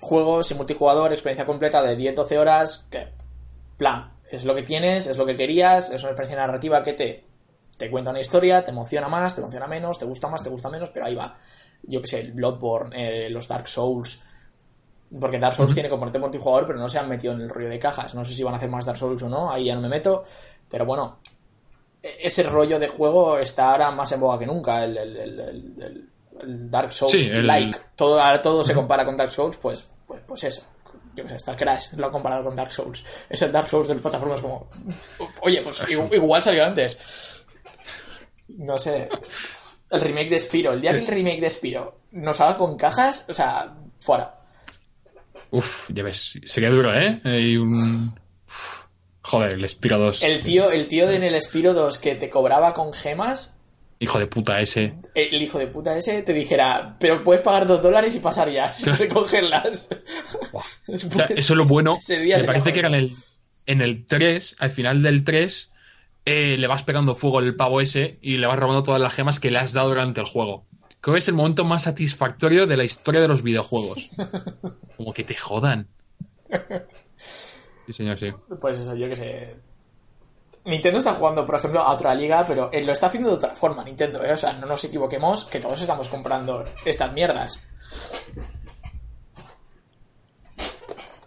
juego 0.00 0.42
sin 0.42 0.56
multijugador, 0.56 1.12
experiencia 1.12 1.46
completa 1.46 1.82
de 1.82 1.96
10-12 1.96 2.36
horas, 2.38 2.86
que, 2.90 3.08
plan, 3.76 4.12
es 4.30 4.44
lo 4.44 4.54
que 4.54 4.62
tienes, 4.62 5.06
es 5.06 5.16
lo 5.16 5.24
que 5.26 5.36
querías, 5.36 5.90
es 5.90 6.02
una 6.02 6.10
experiencia 6.12 6.36
narrativa 6.46 6.82
que 6.82 6.92
te, 6.94 7.24
te 7.78 7.90
cuenta 7.90 8.10
una 8.10 8.20
historia, 8.20 8.62
te 8.62 8.70
emociona 8.72 9.08
más, 9.08 9.34
te 9.34 9.40
emociona 9.40 9.66
menos, 9.66 9.98
te 9.98 10.04
gusta 10.04 10.28
más, 10.28 10.42
te 10.42 10.50
gusta 10.50 10.68
menos, 10.68 10.90
pero 10.90 11.06
ahí 11.06 11.14
va. 11.14 11.38
Yo 11.84 12.00
que 12.02 12.06
sé, 12.08 12.20
el 12.20 12.32
Bloodborne, 12.32 13.26
eh, 13.26 13.30
los 13.30 13.48
Dark 13.48 13.68
Souls, 13.68 14.22
porque 15.20 15.38
Dark 15.38 15.54
Souls 15.54 15.72
tiene 15.72 15.88
componente 15.88 16.18
multijugador, 16.18 16.66
pero 16.66 16.78
no 16.78 16.88
se 16.88 16.98
han 16.98 17.08
metido 17.08 17.32
en 17.32 17.40
el 17.40 17.48
rollo 17.48 17.68
de 17.70 17.78
cajas. 17.78 18.14
No 18.14 18.24
sé 18.24 18.34
si 18.34 18.42
van 18.42 18.52
a 18.54 18.56
hacer 18.58 18.68
más 18.68 18.84
Dark 18.84 18.98
Souls 18.98 19.22
o 19.22 19.28
no, 19.28 19.50
ahí 19.50 19.64
ya 19.66 19.74
no 19.74 19.80
me 19.80 19.88
meto, 19.88 20.24
pero 20.68 20.84
bueno, 20.84 21.20
e- 22.02 22.16
ese 22.24 22.42
rollo 22.42 22.78
de 22.78 22.88
juego 22.88 23.38
está 23.38 23.70
ahora 23.72 23.90
más 23.92 24.10
en 24.12 24.20
boga 24.20 24.38
que 24.38 24.46
nunca. 24.46 24.84
El, 24.84 24.98
el- 24.98 25.16
el- 25.16 25.40
el- 25.40 25.82
el- 25.82 26.08
el 26.42 26.70
Dark 26.70 26.92
Souls 26.92 27.12
Sí, 27.12 27.28
el- 27.30 27.46
like. 27.46 27.78
Todo, 27.96 28.20
ahora 28.20 28.42
todo 28.42 28.62
se 28.64 28.74
compara 28.74 29.04
con 29.04 29.16
Dark 29.16 29.30
Souls, 29.30 29.56
pues, 29.56 29.88
pues, 30.06 30.20
pues 30.26 30.44
eso. 30.44 30.62
Yo 31.14 31.22
qué 31.24 31.30
sé, 31.30 31.34
hasta 31.36 31.56
Crash 31.56 31.94
lo 31.94 32.06
ha 32.06 32.10
comparado 32.10 32.44
con 32.44 32.54
Dark 32.54 32.70
Souls. 32.72 33.02
Es 33.30 33.40
el 33.42 33.50
Dark 33.52 33.68
Souls 33.68 33.88
de 33.88 33.94
las 33.94 34.02
plataformas 34.02 34.40
como. 34.40 34.68
Oye, 35.42 35.62
pues 35.62 35.86
igu- 35.88 36.12
igual 36.14 36.42
salió 36.42 36.64
antes. 36.64 36.96
No 38.48 38.78
sé. 38.78 39.08
El 39.90 40.00
remake 40.00 40.30
de 40.30 40.38
Spiro. 40.38 40.72
El 40.72 40.80
día 40.80 40.92
que 40.92 40.98
el 40.98 41.06
remake 41.06 41.40
de 41.40 41.50
Spiro 41.50 42.00
nos 42.12 42.40
haga 42.40 42.56
con 42.56 42.76
cajas, 42.76 43.26
o 43.28 43.34
sea, 43.34 43.74
fuera. 44.00 44.34
Uf, 45.50 45.88
ya 45.92 46.02
ves, 46.02 46.38
sería 46.44 46.70
duro, 46.70 46.92
¿eh? 46.94 47.20
Hay 47.24 47.56
un. 47.56 48.14
Uf, 48.46 48.84
Joder, 49.22 49.52
el 49.52 49.68
Spiro 49.68 49.98
2. 49.98 50.22
El 50.22 50.42
tío, 50.42 50.70
el 50.70 50.88
tío 50.88 51.06
de 51.06 51.16
en 51.16 51.22
el 51.22 51.40
Spiro 51.40 51.74
2 51.74 51.98
que 51.98 52.14
te 52.14 52.28
cobraba 52.28 52.72
con 52.74 52.92
gemas, 52.92 53.58
Hijo 54.00 54.20
de 54.20 54.28
puta 54.28 54.60
ese. 54.60 54.94
el 55.14 55.42
hijo 55.42 55.58
de 55.58 55.66
puta 55.66 55.96
ese 55.96 56.22
te 56.22 56.32
dijera, 56.32 56.96
pero 57.00 57.24
puedes 57.24 57.42
pagar 57.42 57.66
dos 57.66 57.82
dólares 57.82 58.14
y 58.14 58.20
pasar 58.20 58.48
ya, 58.50 58.72
sin 58.72 58.94
recogerlas. 58.96 59.88
O 60.52 60.96
sea, 60.98 61.26
eso 61.26 61.52
es 61.52 61.56
lo 61.56 61.64
bueno. 61.66 61.98
Me 62.08 62.44
parece 62.44 62.72
que 62.72 62.78
era 62.78 62.88
en 62.88 62.94
el, 62.94 63.12
en 63.66 63.82
el 63.82 64.06
3, 64.06 64.56
al 64.58 64.70
final 64.70 65.02
del 65.02 65.24
3, 65.24 65.70
eh, 66.30 66.58
le 66.58 66.66
vas 66.66 66.82
pegando 66.82 67.14
fuego 67.14 67.40
el 67.40 67.56
pavo 67.56 67.80
ese 67.80 68.18
y 68.20 68.36
le 68.36 68.46
vas 68.46 68.58
robando 68.58 68.82
todas 68.82 69.00
las 69.00 69.14
gemas 69.14 69.40
que 69.40 69.50
le 69.50 69.60
has 69.60 69.72
dado 69.72 69.88
durante 69.88 70.20
el 70.20 70.26
juego. 70.26 70.66
Creo 71.00 71.14
que 71.14 71.20
es 71.20 71.28
el 71.28 71.34
momento 71.34 71.64
más 71.64 71.84
satisfactorio 71.84 72.66
de 72.66 72.76
la 72.76 72.84
historia 72.84 73.22
de 73.22 73.28
los 73.28 73.42
videojuegos. 73.42 74.10
Como 74.98 75.14
que 75.14 75.24
te 75.24 75.34
jodan. 75.34 75.88
Sí, 77.86 77.94
señor, 77.94 78.18
sí. 78.18 78.30
Pues 78.60 78.76
eso, 78.76 78.94
yo 78.94 79.08
qué 79.08 79.16
sé. 79.16 79.56
Nintendo 80.66 80.98
está 80.98 81.14
jugando, 81.14 81.46
por 81.46 81.54
ejemplo, 81.54 81.80
a 81.80 81.94
otra 81.94 82.14
liga, 82.14 82.44
pero 82.46 82.68
eh, 82.74 82.84
lo 82.84 82.92
está 82.92 83.06
haciendo 83.06 83.30
de 83.30 83.36
otra 83.36 83.56
forma, 83.56 83.82
Nintendo, 83.82 84.22
¿eh? 84.22 84.32
O 84.34 84.36
sea, 84.36 84.52
no 84.52 84.66
nos 84.66 84.84
equivoquemos, 84.84 85.46
que 85.46 85.60
todos 85.60 85.80
estamos 85.80 86.08
comprando 86.08 86.62
estas 86.84 87.10
mierdas. 87.14 87.58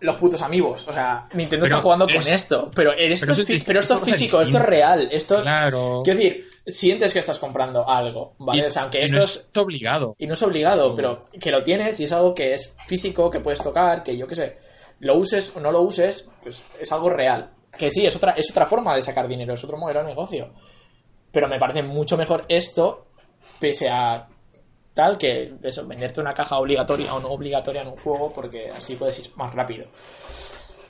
Los 0.01 0.17
putos 0.17 0.41
amigos, 0.41 0.85
o 0.87 0.91
sea, 0.93 1.25
Nintendo 1.33 1.63
Pero 1.63 1.75
está 1.77 1.81
jugando 1.83 2.07
es- 2.07 2.15
con 2.25 2.33
esto, 2.33 2.71
pero, 2.75 2.91
esto 2.91 3.25
pero 3.27 3.33
es 3.41 3.49
es- 3.49 3.63
pero 3.65 3.79
esto 3.79 3.93
es 3.93 4.01
físico, 4.01 4.41
esto 4.41 4.57
es 4.57 4.63
real, 4.65 5.07
esto... 5.11 5.41
Claro. 5.41 6.01
Quiero 6.03 6.17
decir, 6.19 6.49
sientes 6.65 7.13
que 7.13 7.19
estás 7.19 7.37
comprando 7.37 7.87
algo, 7.87 8.33
¿vale? 8.39 8.61
Y- 8.63 8.65
o 8.65 8.71
sea, 8.71 8.81
aunque 8.81 8.99
y 9.01 9.03
esto 9.05 9.17
no 9.17 9.23
es... 9.23 9.35
es 9.53 9.57
obligado. 9.57 10.15
Y 10.17 10.25
no 10.27 10.33
es 10.33 10.41
obligado, 10.41 10.95
pero 10.95 11.27
que 11.39 11.51
lo 11.51 11.63
tienes 11.63 11.99
y 11.99 12.05
es 12.05 12.11
algo 12.11 12.33
que 12.33 12.53
es 12.55 12.75
físico, 12.87 13.29
que 13.29 13.39
puedes 13.41 13.61
tocar, 13.61 14.01
que 14.01 14.17
yo 14.17 14.25
qué 14.25 14.33
sé, 14.35 14.57
lo 15.01 15.15
uses 15.15 15.55
o 15.55 15.59
no 15.59 15.71
lo 15.71 15.81
uses, 15.81 16.29
pues 16.41 16.63
es 16.79 16.91
algo 16.91 17.09
real. 17.09 17.51
Que 17.77 17.89
sí, 17.91 18.05
es 18.05 18.15
otra, 18.15 18.31
es 18.31 18.49
otra 18.49 18.65
forma 18.65 18.95
de 18.95 19.03
sacar 19.03 19.27
dinero, 19.27 19.53
es 19.53 19.63
otro 19.63 19.77
modelo 19.77 20.01
de 20.01 20.07
negocio. 20.07 20.51
Pero 21.31 21.47
me 21.47 21.59
parece 21.59 21.83
mucho 21.83 22.17
mejor 22.17 22.45
esto, 22.49 23.05
pese 23.59 23.87
a 23.89 24.27
tal, 24.93 25.17
que 25.17 25.53
eso, 25.63 25.87
venderte 25.87 26.21
una 26.21 26.33
caja 26.33 26.57
obligatoria 26.57 27.13
o 27.13 27.19
no 27.19 27.29
obligatoria 27.29 27.81
en 27.81 27.89
un 27.89 27.97
juego, 27.97 28.31
porque 28.33 28.69
así 28.69 28.95
puedes 28.95 29.19
ir 29.19 29.31
más 29.35 29.53
rápido. 29.53 29.85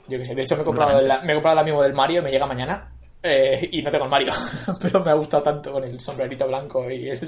Yo 0.08 0.18
qué 0.18 0.24
sé, 0.24 0.34
de 0.34 0.42
hecho 0.42 0.56
me 0.56 0.62
he 0.62 0.64
comprado, 0.64 0.98
el, 0.98 1.06
me 1.06 1.32
he 1.32 1.34
comprado 1.34 1.54
el 1.54 1.58
amigo 1.58 1.82
del 1.82 1.94
Mario, 1.94 2.22
me 2.22 2.30
llega 2.30 2.46
mañana, 2.46 2.92
eh, 3.22 3.68
y 3.70 3.82
no 3.82 3.90
tengo 3.90 4.04
el 4.04 4.10
Mario, 4.10 4.32
pero 4.82 5.04
me 5.04 5.10
ha 5.10 5.14
gustado 5.14 5.42
tanto 5.42 5.72
con 5.72 5.84
el 5.84 6.00
sombrerito 6.00 6.46
blanco 6.46 6.90
y 6.90 7.08
el... 7.08 7.20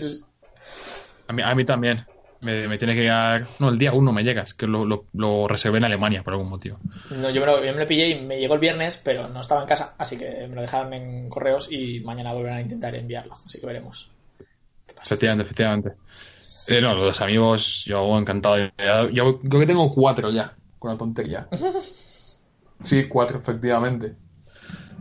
A 1.29 1.33
mí, 1.33 1.43
a 1.43 1.55
mí 1.55 1.65
también. 1.65 2.05
Me, 2.43 2.69
me 2.69 2.77
tiene 2.77 2.95
que 2.95 3.03
llegar. 3.03 3.47
No, 3.59 3.71
el 3.71 3.79
día 3.79 3.93
uno 3.93 4.13
me 4.13 4.23
llega. 4.23 4.43
Es 4.43 4.53
que 4.53 4.67
lo, 4.67 4.85
lo, 4.85 5.07
lo 5.15 5.49
reservé 5.49 5.79
en 5.79 5.85
Alemania 5.85 6.23
por 6.23 6.35
algún 6.35 6.51
motivo. 6.51 6.79
No, 7.11 7.31
yo 7.31 7.41
me, 7.41 7.47
lo, 7.47 7.65
yo 7.65 7.73
me 7.73 7.81
lo 7.81 7.87
pillé 7.87 8.09
y 8.09 8.23
me 8.23 8.39
llegó 8.39 8.55
el 8.55 8.61
viernes, 8.61 9.01
pero 9.03 9.29
no 9.29 9.41
estaba 9.41 9.63
en 9.63 9.67
casa, 9.67 9.95
así 9.97 10.19
que 10.19 10.47
me 10.47 10.55
lo 10.55 10.61
dejaron 10.61 10.93
en 10.93 11.31
correos 11.31 11.69
y 11.73 12.01
mañana 12.01 12.35
volverán 12.35 12.59
a 12.59 12.61
intentar 12.61 12.95
enviarlo, 12.95 13.37
así 13.47 13.59
que 13.59 13.67
veremos. 13.67 14.11
Efectivamente, 15.03 15.45
efectivamente. 15.45 15.93
Eh, 16.67 16.81
no, 16.81 16.95
los 16.95 17.21
amigos, 17.21 17.85
yo 17.87 18.17
encantado. 18.19 18.57
Ya- 18.79 19.11
Yo 19.11 19.39
creo 19.41 19.61
que 19.61 19.67
tengo 19.67 19.93
cuatro 19.95 20.31
ya, 20.31 20.55
con 20.79 20.91
la 20.93 20.97
tontería. 20.99 21.49
Sí, 22.83 23.09
cuatro, 23.09 23.39
efectivamente. 23.39 24.15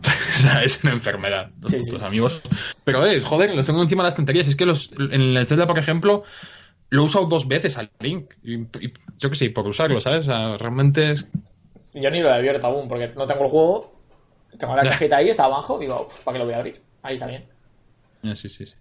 o 0.00 0.38
sea, 0.40 0.62
es 0.64 0.82
una 0.84 0.92
enfermedad, 0.94 1.50
los 1.60 1.70
Sí, 1.70 1.82
sí. 1.82 1.90
putos 1.90 2.06
amigos. 2.06 2.40
Pero 2.84 3.04
es, 3.04 3.24
joder, 3.24 3.54
los 3.54 3.66
tengo 3.66 3.82
encima 3.82 4.02
de 4.02 4.06
las 4.06 4.14
tonterías. 4.16 4.46
Es 4.48 4.56
que 4.56 4.64
los, 4.64 4.90
en 4.92 5.36
el 5.36 5.46
Zelda, 5.46 5.66
por 5.66 5.78
ejemplo, 5.78 6.22
lo 6.90 7.02
he 7.02 7.04
usado 7.04 7.26
dos 7.26 7.46
veces 7.48 7.76
al 7.76 7.90
Link. 8.00 8.32
Y, 8.42 8.54
y 8.54 8.92
yo 9.18 9.28
qué 9.28 9.36
sé, 9.36 9.50
por 9.50 9.66
usarlo, 9.66 10.00
¿sabes? 10.00 10.20
O 10.20 10.24
sea, 10.24 10.56
realmente 10.56 11.12
es. 11.12 11.26
Yo 11.94 12.10
ni 12.10 12.20
lo 12.20 12.28
he 12.30 12.32
abierto 12.32 12.68
aún, 12.68 12.88
porque 12.88 13.12
no 13.16 13.26
tengo 13.26 13.44
el 13.44 13.50
juego, 13.50 13.94
tengo 14.58 14.74
la 14.76 14.82
cajita 14.84 15.16
ahí, 15.18 15.28
está 15.28 15.44
abajo, 15.44 15.78
digo, 15.78 16.06
"Uf, 16.08 16.24
¿para 16.24 16.34
qué 16.34 16.38
lo 16.38 16.44
voy 16.46 16.54
a 16.54 16.58
abrir? 16.58 16.80
Ahí 17.02 17.14
está 17.14 17.26
bien. 17.26 17.44
eh, 18.22 18.34
Sí, 18.36 18.48
sí, 18.48 18.64
sí. 18.66 18.72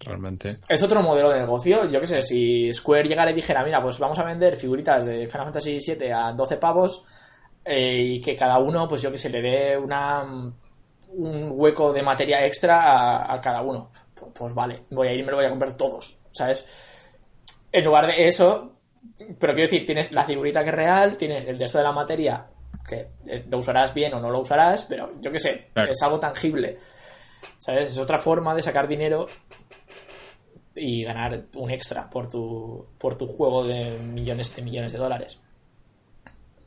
Realmente. 0.00 0.58
Es 0.68 0.82
otro 0.82 1.02
modelo 1.02 1.30
de 1.30 1.40
negocio, 1.40 1.88
yo 1.88 2.00
qué 2.00 2.06
sé, 2.06 2.20
si 2.22 2.72
Square 2.74 3.08
llegara 3.08 3.30
y 3.30 3.34
dijera, 3.34 3.64
mira, 3.64 3.82
pues 3.82 3.98
vamos 3.98 4.18
a 4.18 4.24
vender 4.24 4.56
figuritas 4.56 5.04
de 5.04 5.26
Final 5.28 5.46
Fantasy 5.46 5.78
VII 5.78 6.10
a 6.12 6.32
12 6.32 6.56
pavos 6.58 7.04
eh, 7.64 7.96
y 7.96 8.20
que 8.20 8.36
cada 8.36 8.58
uno, 8.58 8.86
pues 8.86 9.00
yo 9.02 9.10
que 9.10 9.16
sé, 9.18 9.30
le 9.30 9.40
dé 9.40 9.78
una, 9.78 10.22
un 11.08 11.50
hueco 11.52 11.92
de 11.92 12.02
materia 12.02 12.44
extra 12.44 12.82
a, 12.82 13.32
a 13.34 13.40
cada 13.40 13.62
uno. 13.62 13.90
Pues, 14.14 14.32
pues 14.34 14.54
vale, 14.54 14.80
voy 14.90 15.08
a 15.08 15.12
ir 15.12 15.20
y 15.20 15.22
me 15.22 15.30
lo 15.30 15.38
voy 15.38 15.46
a 15.46 15.50
comprar 15.50 15.74
todos, 15.76 16.18
¿sabes? 16.32 16.66
En 17.72 17.84
lugar 17.84 18.06
de 18.06 18.28
eso, 18.28 18.76
pero 19.38 19.54
quiero 19.54 19.70
decir, 19.70 19.86
tienes 19.86 20.12
la 20.12 20.24
figurita 20.24 20.62
que 20.62 20.68
es 20.70 20.74
real, 20.76 21.16
tienes 21.16 21.46
el 21.46 21.56
de 21.56 21.64
esto 21.64 21.78
de 21.78 21.84
la 21.84 21.92
materia 21.92 22.46
que 22.86 23.08
eh, 23.26 23.44
lo 23.48 23.58
usarás 23.58 23.94
bien 23.94 24.12
o 24.12 24.20
no 24.20 24.28
lo 24.28 24.40
usarás, 24.40 24.84
pero 24.84 25.12
yo 25.20 25.32
qué 25.32 25.40
sé, 25.40 25.68
Claro. 25.72 25.90
es 25.90 26.02
algo 26.02 26.20
tangible. 26.20 26.78
¿Sabes? 27.58 27.90
Es 27.90 27.98
otra 27.98 28.18
forma 28.18 28.54
de 28.54 28.62
sacar 28.62 28.86
dinero 28.88 29.26
y 30.76 31.04
ganar 31.04 31.44
un 31.54 31.70
extra 31.70 32.08
por 32.10 32.28
tu, 32.28 32.86
por 32.98 33.16
tu 33.16 33.26
juego 33.26 33.64
de 33.64 33.98
millones 33.98 34.54
de 34.56 34.62
millones 34.62 34.92
de 34.92 34.98
dólares. 34.98 35.38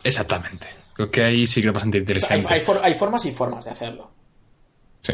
Exactamente. 0.04 0.68
Creo 0.94 1.12
que 1.12 1.24
ahí 1.24 1.48
sí 1.48 1.62
que 1.62 1.68
es 1.68 1.74
bastante 1.74 2.02
O 2.02 2.06
sea, 2.06 2.16
hay, 2.32 2.40
inteligente. 2.40 2.54
hay 2.54 2.62
for- 2.62 2.82
hay 2.84 2.94
formas 2.94 3.26
y 3.26 3.32
formas 3.32 3.66
de 3.66 3.72
hacerlo. 3.72 4.12
Sí. 5.02 5.14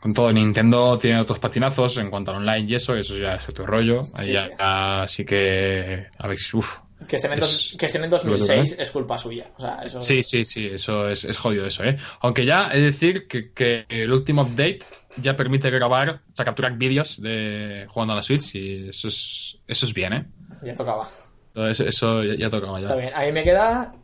Con 0.00 0.14
todo, 0.14 0.32
Nintendo 0.32 0.98
tiene 0.98 1.20
otros 1.20 1.38
patinazos 1.38 1.98
en 1.98 2.08
cuanto 2.08 2.30
al 2.30 2.38
online 2.38 2.66
y 2.70 2.74
eso, 2.74 2.94
eso 2.94 3.18
ya 3.18 3.34
es 3.34 3.46
otro 3.48 3.66
rollo. 3.66 4.00
Ahí 4.14 4.26
Sí, 4.26 4.32
ya, 4.32 4.44
sí. 4.46 4.52
ya 4.58 5.04
sí 5.08 5.24
que. 5.26 6.06
A 6.16 6.26
ver, 6.26 6.38
uff. 6.54 6.78
Que 7.08 7.16
estén 7.16 7.32
en, 7.32 7.38
Es- 7.38 7.44
dos- 7.44 7.74
que 7.78 7.86
estén 7.86 8.04
en 8.04 8.10
2006 8.10 8.76
es 8.78 8.90
culpa 8.90 9.16
suya. 9.18 9.50
O 9.56 9.60
sea, 9.60 9.80
eso... 9.84 10.00
Sí, 10.00 10.22
sí, 10.22 10.44
sí, 10.44 10.66
eso 10.66 11.08
es, 11.08 11.24
es 11.24 11.36
jodido 11.36 11.64
eso, 11.66 11.82
¿eh? 11.82 11.96
Aunque 12.20 12.44
ya, 12.44 12.68
es 12.68 12.82
decir, 12.82 13.26
que, 13.26 13.52
que 13.52 13.86
el 13.88 14.12
último 14.12 14.42
update 14.42 14.80
ya 15.16 15.36
permite 15.36 15.70
grabar, 15.70 16.20
o 16.32 16.36
sea, 16.36 16.44
capturar 16.44 16.76
vídeos 16.76 17.20
de 17.20 17.86
jugando 17.88 18.12
a 18.12 18.16
la 18.16 18.22
Switch 18.22 18.54
y 18.54 18.88
eso 18.90 19.08
es, 19.08 19.56
eso 19.66 19.86
es 19.86 19.94
bien, 19.94 20.12
¿eh? 20.12 20.26
Ya 20.62 20.74
tocaba. 20.74 21.08
Entonces, 21.54 21.86
eso 21.88 22.22
ya, 22.22 22.34
ya 22.34 22.50
tocaba 22.50 22.78
ya. 22.78 22.86
Está 22.86 22.96
bien. 22.96 23.12
A 23.14 23.22
mí 23.22 23.32
me 23.32 23.42
queda 23.42 23.94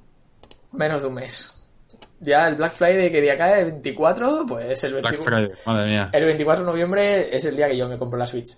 menos 0.72 1.02
de 1.02 1.08
un 1.08 1.14
mes. 1.14 1.52
Ya 2.18 2.48
el 2.48 2.54
Black 2.54 2.72
Friday 2.72 3.12
que 3.12 3.20
día 3.20 3.36
cae, 3.36 3.60
el 3.60 3.72
24, 3.72 4.46
pues 4.48 4.82
el 4.84 4.92
Black 4.94 5.04
24, 5.04 5.24
Friday, 5.38 5.58
madre 5.66 5.90
mía. 5.90 6.10
el 6.12 6.24
24 6.24 6.64
de 6.64 6.70
noviembre 6.70 7.36
es 7.36 7.44
el 7.44 7.56
día 7.56 7.68
que 7.68 7.76
yo 7.76 7.86
me 7.88 7.98
compro 7.98 8.18
la 8.18 8.26
Switch. 8.26 8.48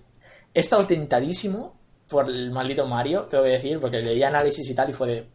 He 0.54 0.60
estado 0.60 0.86
tentadísimo 0.86 1.77
por 2.08 2.28
el 2.28 2.50
maldito 2.50 2.86
Mario, 2.86 3.22
tengo 3.26 3.44
que 3.44 3.50
decir, 3.50 3.80
porque 3.80 4.00
leí 4.00 4.22
análisis 4.22 4.68
y 4.68 4.74
tal 4.74 4.90
y 4.90 4.92
fue 4.92 5.08
de... 5.08 5.28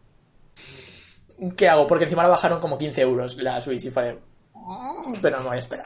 ¿Qué 1.55 1.67
hago? 1.67 1.87
Porque 1.87 2.05
encima 2.05 2.23
la 2.23 2.29
bajaron 2.29 2.59
como 2.59 2.77
15 2.77 3.01
euros 3.01 3.37
la 3.37 3.59
Switch 3.61 3.85
y 3.85 3.89
fue 3.91 4.03
de... 4.03 4.13
"Mm, 4.53 5.13
Pero 5.21 5.39
no 5.39 5.47
voy 5.49 5.57
a 5.57 5.59
esperar. 5.59 5.85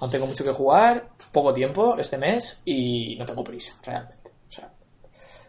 Aún 0.00 0.10
tengo 0.10 0.26
mucho 0.26 0.44
que 0.44 0.50
jugar, 0.50 1.08
poco 1.32 1.54
tiempo 1.54 1.96
este 1.98 2.18
mes 2.18 2.62
y 2.64 3.16
no 3.18 3.24
tengo 3.24 3.44
prisa, 3.44 3.78
realmente. 3.84 4.32
O 4.48 4.50
sea, 4.50 4.70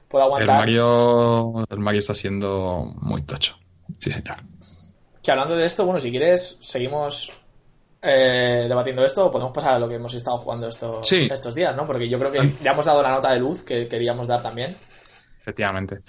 puedo 0.07 0.23
El 0.25 0.27
aguantar... 0.31 0.59
Mario, 0.59 1.65
el 1.69 1.79
Mario 1.79 1.99
está 1.99 2.13
siendo 2.13 2.93
muy 3.01 3.23
tocho. 3.23 3.57
Sí, 3.99 4.11
señor. 4.11 4.37
Que 5.21 5.31
hablando 5.31 5.55
de 5.55 5.65
esto, 5.65 5.83
bueno, 5.85 5.99
si 5.99 6.11
quieres, 6.11 6.59
seguimos 6.61 7.41
eh, 8.05 8.65
debatiendo 8.67 9.03
esto 9.03 9.29
podemos 9.31 9.51
pasar 9.53 9.73
a 9.73 9.79
lo 9.79 9.89
que 9.89 9.95
hemos 9.95 10.13
estado 10.13 10.37
jugando 10.37 10.69
esto- 10.69 11.03
Sí. 11.03 11.27
estos 11.31 11.53
días, 11.55 11.75
¿no? 11.75 11.85
Porque 11.87 12.07
yo 12.07 12.19
creo 12.19 12.31
que 12.31 12.51
ya 12.61 12.71
hemos 12.71 12.85
dado 12.85 13.01
la 13.01 13.11
nota 13.11 13.31
de 13.33 13.39
luz 13.39 13.63
que 13.63 13.87
queríamos 13.87 14.27
dar 14.27 14.41
también. 14.43 14.75
Efectivamente. 15.41 15.99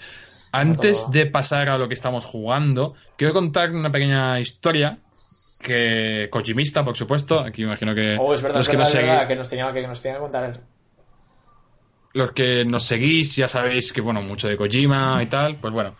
Antes 0.53 1.11
de 1.11 1.26
pasar 1.26 1.68
a 1.68 1.76
lo 1.76 1.88
que 1.88 1.94
estamos 1.94 2.24
jugando, 2.24 2.94
quiero 3.16 3.34
contar 3.34 3.70
una 3.70 3.90
pequeña 3.90 4.38
historia 4.40 4.99
que 5.62 6.28
Kojimista, 6.30 6.84
por 6.84 6.97
supuesto, 6.97 7.40
aquí 7.40 7.62
imagino 7.62 7.94
que 7.94 8.16
Oh, 8.18 8.32
es 8.32 8.40
verdad, 8.42 8.59
los 8.59 8.66
es 8.66 8.70
que 8.70 8.76
verdad, 8.76 8.90
nos 8.92 8.94
es 8.94 9.03
verdad, 9.03 9.26
que 9.26 9.36
nos 9.36 9.49
tenía 9.51 9.72
que, 9.72 9.86
nos 9.86 10.03
tenía 10.03 10.16
que 10.16 10.22
contar. 10.22 10.61
Los 12.16 12.32
que 12.32 12.64
nos 12.64 12.84
seguís 12.84 13.36
ya 13.36 13.48
sabéis 13.48 13.92
que 13.92 14.00
bueno, 14.00 14.22
mucho 14.22 14.48
de 14.48 14.56
Kojima 14.56 15.20
y 15.22 15.26
tal, 15.26 15.56
pues 15.56 15.72
bueno. 15.72 15.94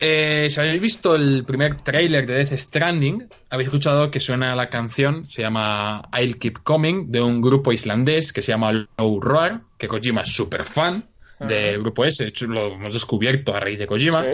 Eh, 0.00 0.48
si 0.50 0.58
habéis 0.58 0.80
visto 0.80 1.14
el 1.14 1.44
primer 1.44 1.76
tráiler 1.76 2.26
de 2.26 2.34
Death 2.44 2.58
Stranding, 2.58 3.28
habéis 3.50 3.66
escuchado 3.68 4.10
que 4.10 4.20
suena 4.20 4.56
la 4.56 4.68
canción, 4.70 5.24
se 5.24 5.42
llama 5.42 6.08
I'll 6.18 6.38
Keep 6.38 6.62
Coming, 6.62 7.10
de 7.12 7.20
un 7.20 7.40
grupo 7.40 7.72
islandés 7.72 8.32
que 8.32 8.40
se 8.42 8.52
llama 8.52 8.72
Low 8.72 9.20
Roar, 9.20 9.60
que 9.78 9.88
Kojima 9.88 10.22
es 10.22 10.32
súper 10.32 10.64
fan 10.64 11.08
del 11.40 11.80
grupo 11.80 12.04
ese, 12.04 12.22
de 12.24 12.28
hecho 12.30 12.46
lo 12.46 12.72
hemos 12.74 12.92
descubierto 12.92 13.54
a 13.54 13.60
raíz 13.60 13.78
de 13.78 13.86
Kojima. 13.86 14.22
Sí. 14.22 14.28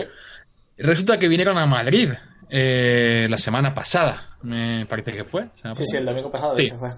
Resulta 0.77 1.17
que 1.19 1.27
vinieron 1.27 1.57
a 1.57 1.65
Madrid 1.65 2.09
eh, 2.49 3.27
la 3.29 3.37
semana 3.37 3.73
pasada, 3.73 4.37
me 4.43 4.85
parece 4.85 5.13
que 5.13 5.23
fue. 5.25 5.49
Sí, 5.75 5.85
sí, 5.85 5.97
el 5.97 6.05
domingo 6.05 6.31
pasado, 6.31 6.55
de 6.55 6.61
Sí. 6.61 6.67
hecho, 6.67 6.77
fue. 6.79 6.91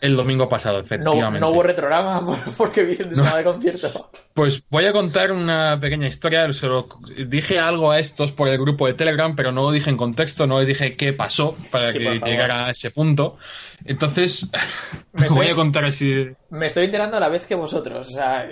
El 0.00 0.16
domingo 0.16 0.48
pasado, 0.48 0.78
No, 0.78 0.84
efectivamente. 0.84 1.40
no 1.40 1.50
hubo 1.50 1.62
retrograma 1.62 2.24
por- 2.24 2.54
porque 2.56 2.84
vi 2.84 2.96
el 2.98 3.10
de 3.14 3.44
concierto. 3.44 4.10
Pues 4.34 4.62
voy 4.70 4.86
a 4.86 4.92
contar 4.92 5.30
una 5.32 5.78
pequeña 5.80 6.08
historia. 6.08 6.50
Solo 6.52 6.88
dije 7.26 7.58
algo 7.58 7.90
a 7.90 7.98
estos 7.98 8.32
por 8.32 8.48
el 8.48 8.58
grupo 8.58 8.86
de 8.86 8.94
Telegram, 8.94 9.36
pero 9.36 9.52
no 9.52 9.62
lo 9.62 9.70
dije 9.72 9.90
en 9.90 9.96
contexto, 9.96 10.46
no 10.46 10.58
les 10.58 10.68
dije 10.68 10.96
qué 10.96 11.12
pasó 11.12 11.56
para 11.70 11.92
Sí, 11.92 11.98
que 11.98 12.18
llegara 12.24 12.66
a 12.66 12.70
ese 12.70 12.90
punto. 12.90 13.36
Entonces, 13.84 14.48
Me 15.12 15.22
estoy- 15.26 15.36
voy 15.36 15.48
a 15.48 15.54
contar 15.54 15.84
así. 15.84 16.28
Me 16.50 16.66
estoy 16.66 16.86
enterando 16.86 17.16
a 17.16 17.20
la 17.20 17.28
vez 17.28 17.44
que 17.46 17.54
vosotros. 17.54 18.08
O 18.08 18.12
sea, 18.12 18.48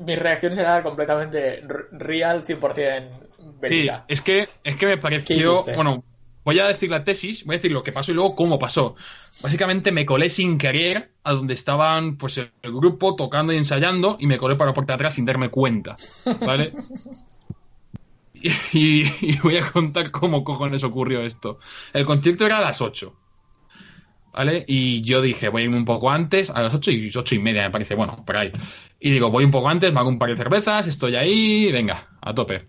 mi 0.00 0.14
reacción 0.14 0.52
será 0.52 0.82
completamente 0.82 1.62
real, 1.92 2.44
100% 2.44 3.08
Sí, 3.30 3.44
verídica. 3.60 4.04
es 4.06 4.20
que, 4.20 4.48
es 4.62 4.76
que 4.76 4.86
me 4.86 4.92
¿Qué 4.94 4.98
pareció. 4.98 5.64
Bueno, 5.74 6.04
voy 6.48 6.58
a 6.60 6.66
decir 6.66 6.88
la 6.88 7.04
tesis, 7.04 7.44
voy 7.44 7.56
a 7.56 7.58
decir 7.58 7.72
lo 7.72 7.82
que 7.82 7.92
pasó 7.92 8.10
y 8.10 8.14
luego 8.14 8.34
cómo 8.34 8.58
pasó. 8.58 8.96
Básicamente 9.42 9.92
me 9.92 10.06
colé 10.06 10.30
sin 10.30 10.56
querer 10.56 11.12
a 11.22 11.32
donde 11.34 11.52
estaban 11.52 12.16
pues 12.16 12.38
el 12.38 12.50
grupo 12.62 13.16
tocando 13.16 13.52
y 13.52 13.56
ensayando 13.56 14.16
y 14.18 14.26
me 14.26 14.38
colé 14.38 14.56
para 14.56 14.70
la 14.70 14.74
puerta 14.74 14.92
de 14.92 14.94
atrás 14.94 15.14
sin 15.14 15.26
darme 15.26 15.50
cuenta. 15.50 15.96
¿Vale? 16.46 16.72
y- 18.72 19.04
y 19.20 19.36
voy 19.42 19.58
a 19.58 19.70
contar 19.70 20.10
cómo 20.10 20.42
cojones 20.42 20.84
ocurrió 20.84 21.20
esto. 21.22 21.58
El 21.92 22.06
concierto 22.06 22.46
era 22.46 22.56
a 22.58 22.62
las 22.62 22.80
8. 22.80 23.14
¿Vale? 24.32 24.64
Y 24.68 25.00
yo 25.02 25.20
dije, 25.20 25.48
voy 25.48 25.62
a 25.62 25.64
irme 25.64 25.76
un 25.76 25.84
poco 25.84 26.10
antes, 26.10 26.50
a 26.50 26.62
las 26.62 26.74
8 26.74 26.90
y 26.92 27.10
8 27.14 27.34
y 27.34 27.38
media 27.40 27.62
me 27.62 27.70
parece, 27.70 27.94
bueno, 27.94 28.22
por 28.24 28.36
ahí. 28.36 28.50
Y 29.00 29.10
digo, 29.10 29.30
voy 29.30 29.44
un 29.44 29.50
poco 29.50 29.68
antes, 29.68 29.92
me 29.92 29.98
hago 30.00 30.08
un 30.08 30.18
par 30.18 30.30
de 30.30 30.36
cervezas, 30.36 30.86
estoy 30.86 31.16
ahí, 31.16 31.72
venga, 31.72 32.08
a 32.20 32.34
tope. 32.34 32.68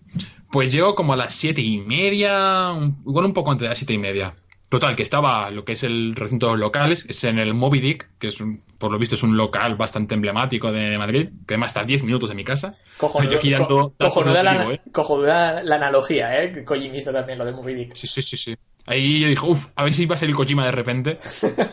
Pues 0.51 0.71
llego 0.71 0.95
como 0.95 1.13
a 1.13 1.17
las 1.17 1.35
siete 1.35 1.61
y 1.61 1.77
media, 1.79 2.71
igual 3.05 3.25
un 3.25 3.33
poco 3.33 3.51
antes 3.51 3.63
de 3.63 3.69
las 3.69 3.77
siete 3.77 3.93
y 3.93 3.99
media. 3.99 4.35
Total, 4.69 4.95
que 4.95 5.01
estaba 5.03 5.49
lo 5.49 5.65
que 5.65 5.73
es 5.73 5.83
el 5.83 6.15
recinto 6.15 6.45
de 6.47 6.51
los 6.53 6.59
locales, 6.59 7.05
es 7.09 7.23
en 7.23 7.39
el 7.39 7.55
Moby 7.55 7.79
Dick, 7.81 8.07
que 8.19 8.27
es 8.27 8.39
un- 8.39 8.61
por 8.77 8.91
lo 8.91 8.99
visto 8.99 9.15
es 9.15 9.23
un 9.23 9.35
local 9.35 9.75
bastante 9.75 10.13
emblemático 10.13 10.71
de 10.71 10.95
Madrid, 10.97 11.29
que 11.47 11.55
además 11.55 11.69
está 11.69 11.81
a 11.81 11.85
10 11.85 12.03
minutos 12.03 12.29
de 12.29 12.35
mi 12.35 12.43
casa. 12.43 12.71
Cojonudo- 12.97 13.39
Yo 13.41 13.67
co- 13.67 13.93
cojonuda, 13.97 14.43
la, 14.43 14.71
¿eh? 14.73 14.81
cojonuda 14.91 15.63
la 15.63 15.75
analogía, 15.75 16.43
¿eh? 16.43 16.63
Kojimista 16.63 17.11
también, 17.11 17.39
lo 17.39 17.45
de 17.45 17.51
Movie 17.51 17.75
Dick. 17.75 17.95
Sí, 17.95 18.05
sí, 18.07 18.21
sí, 18.21 18.37
sí. 18.37 18.55
Ahí 18.85 19.19
yo 19.19 19.27
dije, 19.27 19.45
uff, 19.45 19.67
a 19.75 19.83
ver 19.83 19.93
si 19.93 20.05
va 20.05 20.15
a 20.15 20.17
ser 20.17 20.29
el 20.29 20.35
Kojima 20.35 20.65
de 20.65 20.71
repente, 20.71 21.19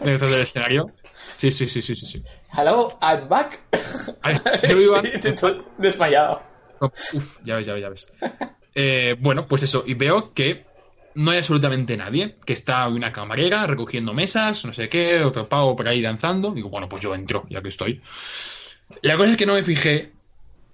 detrás 0.05 0.31
del 0.31 0.41
escenario. 0.43 0.93
Sí, 1.37 1.51
sí, 1.51 1.67
sí, 1.67 1.81
sí, 1.83 1.95
sí. 1.97 2.23
Hello, 2.57 2.99
I'm 3.01 3.29
back. 3.29 3.63
Sí, 5.03 5.19
te- 5.21 5.33
te- 5.33 5.63
desmayado. 5.79 6.43
Uf, 6.81 7.39
ya 7.45 7.57
ves, 7.57 7.67
ya 7.67 7.73
ves, 7.75 7.83
ya 7.83 7.89
ves. 7.89 8.09
Eh, 8.75 9.17
bueno, 9.19 9.47
pues 9.47 9.63
eso, 9.63 9.85
y 9.87 9.95
veo 9.95 10.33
que 10.35 10.67
no 11.15 11.31
hay 11.31 11.39
absolutamente 11.39 11.97
nadie, 11.97 12.37
que 12.45 12.53
está 12.53 12.87
una 12.89 13.13
camarera 13.13 13.67
recogiendo 13.67 14.13
mesas, 14.13 14.65
no 14.67 14.75
sé 14.75 14.89
qué, 14.91 15.21
otro 15.25 15.49
pavo 15.49 15.75
por 15.75 15.89
ahí 15.89 16.03
danzando. 16.03 16.51
Digo, 16.53 16.69
bueno, 16.69 16.89
pues 16.89 17.03
yo 17.03 17.15
entro, 17.15 17.47
ya 17.49 17.63
que 17.63 17.69
estoy. 17.69 18.03
La 19.03 19.17
cosa 19.17 19.31
es 19.31 19.37
que 19.39 19.47
no 19.47 19.55
me 19.55 19.63
fijé 19.63 20.13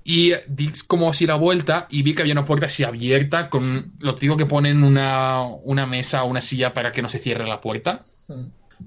y 0.04 0.32
di 0.48 0.70
como 0.86 1.10
así 1.10 1.26
la 1.26 1.36
vuelta 1.36 1.86
y 1.90 2.02
vi 2.02 2.14
que 2.14 2.22
había 2.22 2.34
una 2.34 2.44
puerta 2.44 2.66
así 2.66 2.84
abierta 2.84 3.48
con 3.48 3.92
lo 4.00 4.14
típico 4.14 4.36
que 4.36 4.46
ponen 4.46 4.82
una, 4.82 5.42
una 5.44 5.86
mesa 5.86 6.24
o 6.24 6.26
una 6.26 6.40
silla 6.40 6.74
para 6.74 6.92
que 6.92 7.02
no 7.02 7.08
se 7.08 7.18
cierre 7.18 7.46
la 7.46 7.60
puerta. 7.60 8.04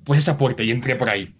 Pues 0.03 0.19
esa 0.19 0.37
puerta 0.37 0.63
y 0.63 0.71
entré 0.71 0.95
por 0.95 1.09
ahí. 1.09 1.33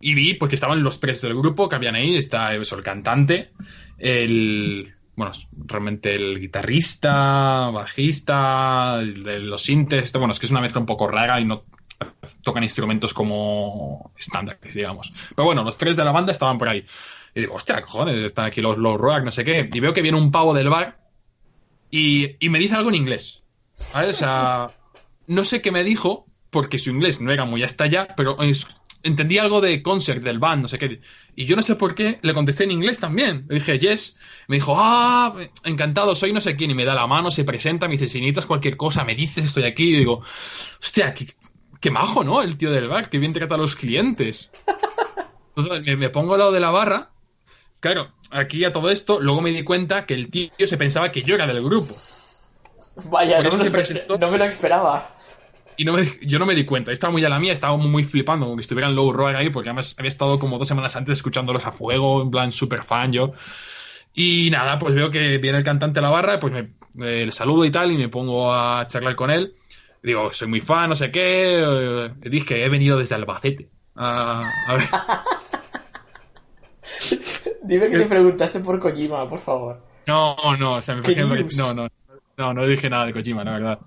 Y 0.00 0.14
vi 0.14 0.34
pues 0.34 0.48
que 0.48 0.54
estaban 0.56 0.82
los 0.82 1.00
tres 1.00 1.20
del 1.20 1.34
grupo 1.34 1.68
que 1.68 1.76
habían 1.76 1.94
ahí, 1.94 2.16
está 2.16 2.54
eso, 2.54 2.76
el 2.76 2.82
cantante, 2.82 3.52
el 3.98 4.94
bueno, 5.16 5.32
realmente 5.66 6.14
el 6.14 6.38
guitarrista, 6.38 7.70
bajista, 7.70 8.98
el 9.00 9.48
los 9.50 9.62
sintes, 9.62 10.12
bueno, 10.12 10.32
es 10.32 10.38
que 10.38 10.46
es 10.46 10.52
una 10.52 10.60
mezcla 10.60 10.80
un 10.80 10.86
poco 10.86 11.08
rara 11.08 11.40
y 11.40 11.44
no 11.44 11.64
tocan 12.42 12.62
instrumentos 12.62 13.12
como 13.12 14.12
estándares, 14.16 14.74
digamos. 14.74 15.12
Pero 15.34 15.46
bueno, 15.46 15.64
los 15.64 15.76
tres 15.76 15.96
de 15.96 16.04
la 16.04 16.12
banda 16.12 16.30
estaban 16.30 16.58
por 16.58 16.68
ahí. 16.68 16.86
Y 17.38 17.42
digo, 17.42 17.54
hostia, 17.54 17.80
cojones, 17.82 18.16
están 18.16 18.46
aquí 18.46 18.60
los 18.60 18.76
low 18.78 18.96
rock, 18.98 19.22
no 19.24 19.30
sé 19.32 19.44
qué. 19.44 19.68
Y 19.72 19.80
veo 19.80 19.92
que 19.94 20.02
viene 20.02 20.18
un 20.18 20.30
pavo 20.32 20.52
del 20.54 20.68
bar 20.68 20.98
y, 21.90 22.36
y 22.44 22.48
me 22.48 22.58
dice 22.58 22.74
algo 22.74 22.88
en 22.90 22.96
inglés. 22.96 23.42
¿Vale? 23.94 24.10
O 24.10 24.14
sea, 24.14 24.70
no 25.26 25.44
sé 25.44 25.62
qué 25.62 25.70
me 25.70 25.84
dijo, 25.84 26.26
porque 26.50 26.78
su 26.78 26.90
inglés 26.90 27.20
no 27.20 27.30
era 27.30 27.44
muy 27.44 27.62
hasta 27.62 27.84
allá, 27.84 28.08
pero 28.16 28.40
es- 28.42 28.66
entendí 29.04 29.38
algo 29.38 29.60
de 29.60 29.80
concert 29.82 30.22
del 30.22 30.40
band, 30.40 30.62
no 30.62 30.68
sé 30.68 30.78
qué. 30.78 31.00
Y 31.36 31.44
yo 31.46 31.54
no 31.54 31.62
sé 31.62 31.76
por 31.76 31.94
qué 31.94 32.18
le 32.22 32.34
contesté 32.34 32.64
en 32.64 32.72
inglés 32.72 32.98
también. 32.98 33.46
Le 33.48 33.54
dije, 33.56 33.78
yes. 33.78 34.16
Me 34.48 34.56
dijo, 34.56 34.74
ah, 34.76 35.36
encantado, 35.64 36.16
soy 36.16 36.32
no 36.32 36.40
sé 36.40 36.56
quién. 36.56 36.72
Y 36.72 36.74
me 36.74 36.84
da 36.84 36.94
la 36.96 37.06
mano, 37.06 37.30
se 37.30 37.44
presenta, 37.44 37.86
me 37.86 37.92
dice, 37.92 38.08
si 38.08 38.18
necesitas 38.18 38.46
cualquier 38.46 38.76
cosa, 38.76 39.04
me 39.04 39.14
dices, 39.14 39.44
estoy 39.44 39.62
aquí. 39.64 39.90
Y 39.94 39.98
digo, 39.98 40.22
hostia, 40.82 41.14
qué, 41.14 41.26
qué 41.80 41.90
majo, 41.92 42.24
¿no? 42.24 42.42
El 42.42 42.56
tío 42.56 42.72
del 42.72 42.88
bar, 42.88 43.08
que 43.08 43.18
bien 43.20 43.32
trata 43.32 43.54
a 43.54 43.58
los 43.58 43.76
clientes. 43.76 44.50
Entonces 45.56 45.84
me, 45.86 45.96
me 45.96 46.10
pongo 46.10 46.34
al 46.34 46.40
lado 46.40 46.52
de 46.52 46.60
la 46.60 46.70
barra. 46.72 47.10
Claro, 47.80 48.10
aquí 48.30 48.64
a 48.64 48.72
todo 48.72 48.90
esto, 48.90 49.20
luego 49.20 49.40
me 49.40 49.50
di 49.50 49.62
cuenta 49.62 50.04
que 50.06 50.14
el 50.14 50.30
tío 50.30 50.50
se 50.66 50.76
pensaba 50.76 51.12
que 51.12 51.22
yo 51.22 51.34
era 51.36 51.46
del 51.46 51.62
grupo. 51.62 51.94
Vaya, 53.04 53.40
no 53.42 53.50
me, 53.52 53.58
lo 53.58 53.64
se 53.64 53.70
presentó. 53.70 54.14
esper- 54.16 54.20
no 54.20 54.30
me 54.30 54.38
lo 54.38 54.44
esperaba. 54.44 55.14
Y 55.76 55.84
no 55.84 55.92
me- 55.92 56.10
yo 56.22 56.40
no 56.40 56.46
me 56.46 56.56
di 56.56 56.64
cuenta. 56.64 56.90
Estaba 56.90 57.12
muy 57.12 57.24
a 57.24 57.28
la 57.28 57.38
mía, 57.38 57.52
estaba 57.52 57.76
muy, 57.76 58.02
flipando 58.02 58.46
como 58.46 58.56
que 58.56 58.62
estuviera 58.62 58.88
en 58.88 58.96
Low 58.96 59.12
Roar 59.12 59.36
ahí, 59.36 59.50
porque 59.50 59.68
además 59.68 59.94
había 59.96 60.08
estado 60.08 60.40
como 60.40 60.58
dos 60.58 60.66
semanas 60.66 60.96
antes 60.96 61.12
escuchándolos 61.18 61.66
a 61.66 61.70
fuego, 61.72 62.20
en 62.22 62.32
plan 62.32 62.50
super 62.50 62.82
fan 62.82 63.12
yo. 63.12 63.32
Y 64.12 64.50
nada, 64.50 64.76
pues 64.80 64.92
veo 64.94 65.12
que 65.12 65.38
viene 65.38 65.58
el 65.58 65.64
cantante 65.64 66.00
a 66.00 66.02
la 66.02 66.10
barra, 66.10 66.40
pues 66.40 66.52
me, 66.52 66.72
me- 66.94 67.26
le 67.26 67.30
saludo 67.32 67.64
y 67.64 67.70
tal, 67.70 67.92
y 67.92 67.96
me 67.96 68.08
pongo 68.08 68.52
a 68.52 68.84
charlar 68.88 69.14
con 69.14 69.30
él. 69.30 69.54
Digo, 70.02 70.32
soy 70.32 70.48
muy 70.48 70.60
fan, 70.60 70.88
no 70.90 70.96
sé 70.96 71.12
qué. 71.12 71.60
eh, 71.64 72.10
dije 72.22 72.46
que 72.46 72.64
he 72.64 72.68
venido 72.68 72.98
desde 72.98 73.14
Albacete. 73.14 73.68
a- 73.94 74.42
a 74.68 74.74
ver. 74.74 74.88
Dime 77.68 77.88
que 77.88 77.98
le 77.98 78.06
preguntaste 78.06 78.60
por 78.60 78.78
Kojima, 78.80 79.28
por 79.28 79.38
favor. 79.38 79.80
No, 80.06 80.36
no, 80.58 80.74
o 80.76 80.82
sea, 80.82 80.94
me 80.96 81.02
¿Qué 81.02 81.14
pareció- 81.14 81.36
news? 81.36 81.56
no, 81.58 81.74
no, 81.74 81.88
no, 82.36 82.54
no 82.54 82.66
dije 82.66 82.88
nada 82.88 83.06
de 83.06 83.12
Kojima, 83.12 83.44
la 83.44 83.52
verdad. 83.52 83.78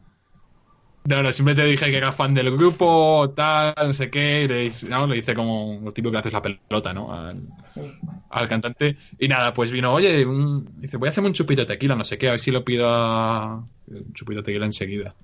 No, 1.04 1.24
no, 1.24 1.32
simplemente 1.32 1.68
dije 1.68 1.90
que 1.90 1.98
era 1.98 2.12
fan 2.12 2.36
del 2.36 2.52
grupo, 2.56 3.34
tal, 3.36 3.74
no 3.88 3.92
sé 3.92 4.12
qué, 4.12 4.44
y 4.44 4.48
le, 4.48 4.72
no, 4.88 5.08
le 5.08 5.18
hice 5.18 5.34
como 5.34 5.80
lo 5.84 5.92
típico 5.92 6.12
que 6.12 6.20
haces 6.20 6.32
la 6.34 6.44
pelota, 6.44 6.94
¿no? 6.94 7.12
Al, 7.12 7.42
al 8.30 8.48
cantante. 8.48 8.98
Y 9.18 9.28
nada, 9.28 9.52
pues 9.52 9.72
vino, 9.72 9.92
oye, 9.92 10.24
un- 10.24 10.64
dice, 10.80 10.98
voy 10.98 11.08
a 11.08 11.10
hacerme 11.10 11.30
un 11.30 11.34
chupito 11.34 11.62
de 11.62 11.66
tequila, 11.66 11.96
no 11.96 12.06
sé 12.06 12.20
qué, 12.20 12.28
a 12.28 12.32
ver 12.32 12.40
si 12.40 12.52
lo 12.52 12.64
pido 12.64 12.88
a... 12.88 13.66
un 13.88 14.14
chupito 14.14 14.42
de 14.42 14.46
tequila 14.46 14.66
enseguida. 14.68 15.16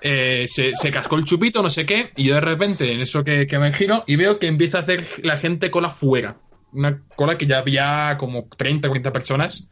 Eh, 0.00 0.46
se, 0.48 0.74
se 0.74 0.90
cascó 0.90 1.14
el 1.14 1.24
chupito, 1.24 1.62
no 1.62 1.70
sé 1.70 1.86
qué, 1.86 2.10
y 2.16 2.24
yo 2.24 2.34
de 2.34 2.40
repente, 2.40 2.92
en 2.92 3.00
eso 3.00 3.22
que, 3.22 3.46
que 3.46 3.58
me 3.60 3.70
giro, 3.72 4.02
y 4.08 4.16
veo 4.16 4.40
que 4.40 4.48
empieza 4.48 4.78
a 4.78 4.80
hacer 4.80 5.06
la 5.22 5.38
gente 5.38 5.70
cola 5.70 5.90
fuera. 5.90 6.38
Una 6.74 7.00
cola 7.16 7.38
que 7.38 7.46
ya 7.46 7.58
había 7.58 8.16
como 8.18 8.48
30, 8.56 8.88
40 8.88 9.12
personas, 9.12 9.68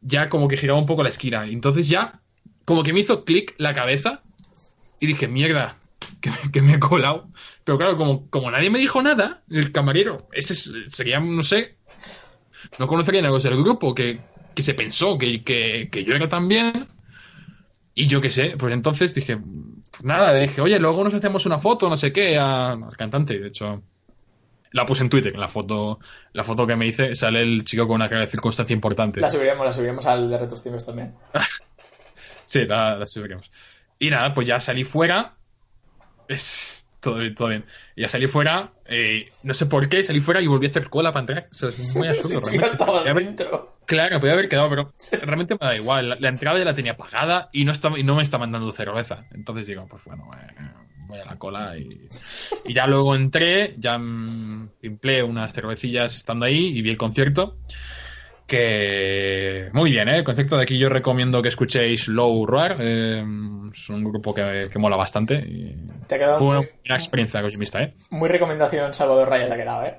ya 0.00 0.28
como 0.28 0.48
que 0.48 0.56
giraba 0.56 0.78
un 0.78 0.86
poco 0.86 1.02
la 1.02 1.08
esquina. 1.08 1.46
Entonces 1.46 1.88
ya, 1.88 2.20
como 2.64 2.82
que 2.82 2.92
me 2.92 3.00
hizo 3.00 3.24
clic 3.24 3.54
la 3.58 3.72
cabeza, 3.72 4.22
y 5.00 5.06
dije, 5.06 5.28
mierda, 5.28 5.76
que, 6.52 6.60
me- 6.62 6.74
he 6.74 6.78
colado. 6.78 7.28
Pero 7.64 7.78
claro, 7.78 7.96
como, 7.96 8.28
como 8.30 8.50
nadie 8.50 8.70
me 8.70 8.78
dijo 8.78 9.02
nada, 9.02 9.42
el 9.50 9.72
camarero, 9.72 10.28
ese 10.32 10.52
es- 10.54 10.72
sería, 10.88 11.20
no 11.20 11.42
sé, 11.42 11.76
no 12.78 12.86
conocería 12.86 13.22
nada 13.22 13.38
del 13.38 13.56
grupo, 13.56 13.94
que, 13.94 14.20
que 14.54 14.62
se 14.62 14.74
pensó 14.74 15.18
que, 15.18 15.42
que, 15.42 15.88
que 15.90 16.04
yo 16.04 16.14
era 16.14 16.28
también. 16.28 16.88
Y 17.94 18.06
yo 18.06 18.20
qué 18.20 18.30
sé, 18.30 18.54
pues 18.58 18.72
entonces 18.72 19.14
dije, 19.14 19.38
nada, 20.02 20.34
dije, 20.34 20.60
oye, 20.62 20.78
luego 20.78 21.04
nos 21.04 21.12
hacemos 21.14 21.44
una 21.44 21.58
foto, 21.58 21.88
no 21.90 21.96
sé 21.96 22.12
qué, 22.12 22.38
a- 22.38 22.72
al 22.72 22.96
cantante. 22.96 23.38
De 23.38 23.48
hecho, 23.48 23.82
la 24.72 24.86
puse 24.86 25.02
en 25.02 25.10
Twitter, 25.10 25.36
la 25.36 25.48
foto, 25.48 25.98
la 26.32 26.44
foto 26.44 26.66
que 26.66 26.76
me 26.76 26.86
hice, 26.86 27.14
sale 27.14 27.42
el 27.42 27.64
chico 27.64 27.86
con 27.86 27.96
una 27.96 28.08
cara 28.08 28.22
de 28.22 28.30
circunstancia 28.30 28.74
importante. 28.74 29.20
La 29.20 29.28
subiremos, 29.28 29.64
la 29.64 29.72
subiremos 29.72 30.06
al 30.06 30.28
de 30.30 30.38
Retro 30.38 30.56
Steamers 30.56 30.86
también. 30.86 31.14
Sí, 32.44 32.66
la, 32.66 32.96
la 32.96 33.06
subiremos. 33.06 33.50
Y 33.98 34.10
nada, 34.10 34.34
pues 34.34 34.46
ya 34.46 34.60
salí 34.60 34.84
fuera. 34.84 35.36
Es 36.28 36.81
todo 37.02 37.16
bien, 37.18 37.34
todo 37.34 37.48
bien. 37.48 37.64
Ya 37.96 38.08
salí 38.08 38.26
fuera, 38.28 38.72
eh, 38.86 39.28
no 39.42 39.52
sé 39.52 39.66
por 39.66 39.88
qué, 39.90 40.02
salí 40.04 40.20
fuera 40.20 40.40
y 40.40 40.46
volví 40.46 40.66
a 40.66 40.70
hacer 40.70 40.88
cola 40.88 41.12
para 41.12 41.20
entrar. 41.20 41.48
O 41.52 41.54
sea, 41.56 41.68
es 41.68 41.94
muy 41.94 42.06
absurdo, 42.08 42.40
ya 42.40 42.40
realmente. 42.46 42.66
estabas 42.72 42.94
Podía 43.00 43.10
haber- 43.10 43.24
dentro. 43.26 43.76
Claro, 43.84 44.20
podía 44.20 44.32
haber 44.34 44.48
quedado, 44.48 44.70
pero 44.70 44.92
realmente 45.22 45.54
me 45.60 45.66
da 45.66 45.76
igual. 45.76 46.08
La, 46.08 46.16
la 46.18 46.28
entrada 46.28 46.58
ya 46.58 46.64
la 46.64 46.74
tenía 46.74 46.96
pagada 46.96 47.50
y 47.52 47.64
no, 47.64 47.72
estaba, 47.72 47.98
y 47.98 48.04
no 48.04 48.14
me 48.14 48.22
estaban 48.22 48.52
dando 48.52 48.70
cerveza. 48.72 49.26
Entonces 49.32 49.66
digo, 49.66 49.86
pues 49.90 50.02
bueno, 50.04 50.30
eh, 50.34 50.62
voy 51.08 51.18
a 51.18 51.24
la 51.24 51.36
cola 51.36 51.76
y, 51.76 51.88
y 52.64 52.72
ya 52.72 52.86
luego 52.86 53.14
entré, 53.16 53.74
ya 53.76 53.98
mm, 53.98 54.70
empleé 54.82 55.24
unas 55.24 55.52
cervecillas 55.52 56.14
estando 56.16 56.44
ahí 56.46 56.66
y 56.78 56.80
vi 56.80 56.90
el 56.90 56.96
concierto. 56.96 57.58
Que 58.52 59.70
muy 59.72 59.90
bien, 59.90 60.08
¿eh? 60.08 60.18
El 60.18 60.24
concierto 60.24 60.56
de 60.58 60.62
aquí 60.64 60.76
yo 60.78 60.90
recomiendo 60.90 61.40
que 61.40 61.48
escuchéis 61.48 62.06
Low 62.08 62.44
Roar. 62.44 62.76
eh, 62.80 63.24
es 63.72 63.88
un 63.88 64.04
grupo 64.04 64.34
que, 64.34 64.68
que 64.70 64.78
mola 64.78 64.94
bastante. 64.94 65.36
Y 65.36 65.74
Te 66.06 66.16
ha 66.16 66.18
quedado 66.18 66.38
fue 66.38 66.58
una 66.58 66.94
experiencia 66.94 67.40
cosmista, 67.40 67.82
¿eh? 67.82 67.94
muy 68.10 68.28
recomendación 68.28 68.92
Salvador 68.92 69.28
Raya 69.30 69.46
te 69.48 69.54
ha 69.54 69.56
quedado, 69.56 69.84
¿eh? 69.86 69.98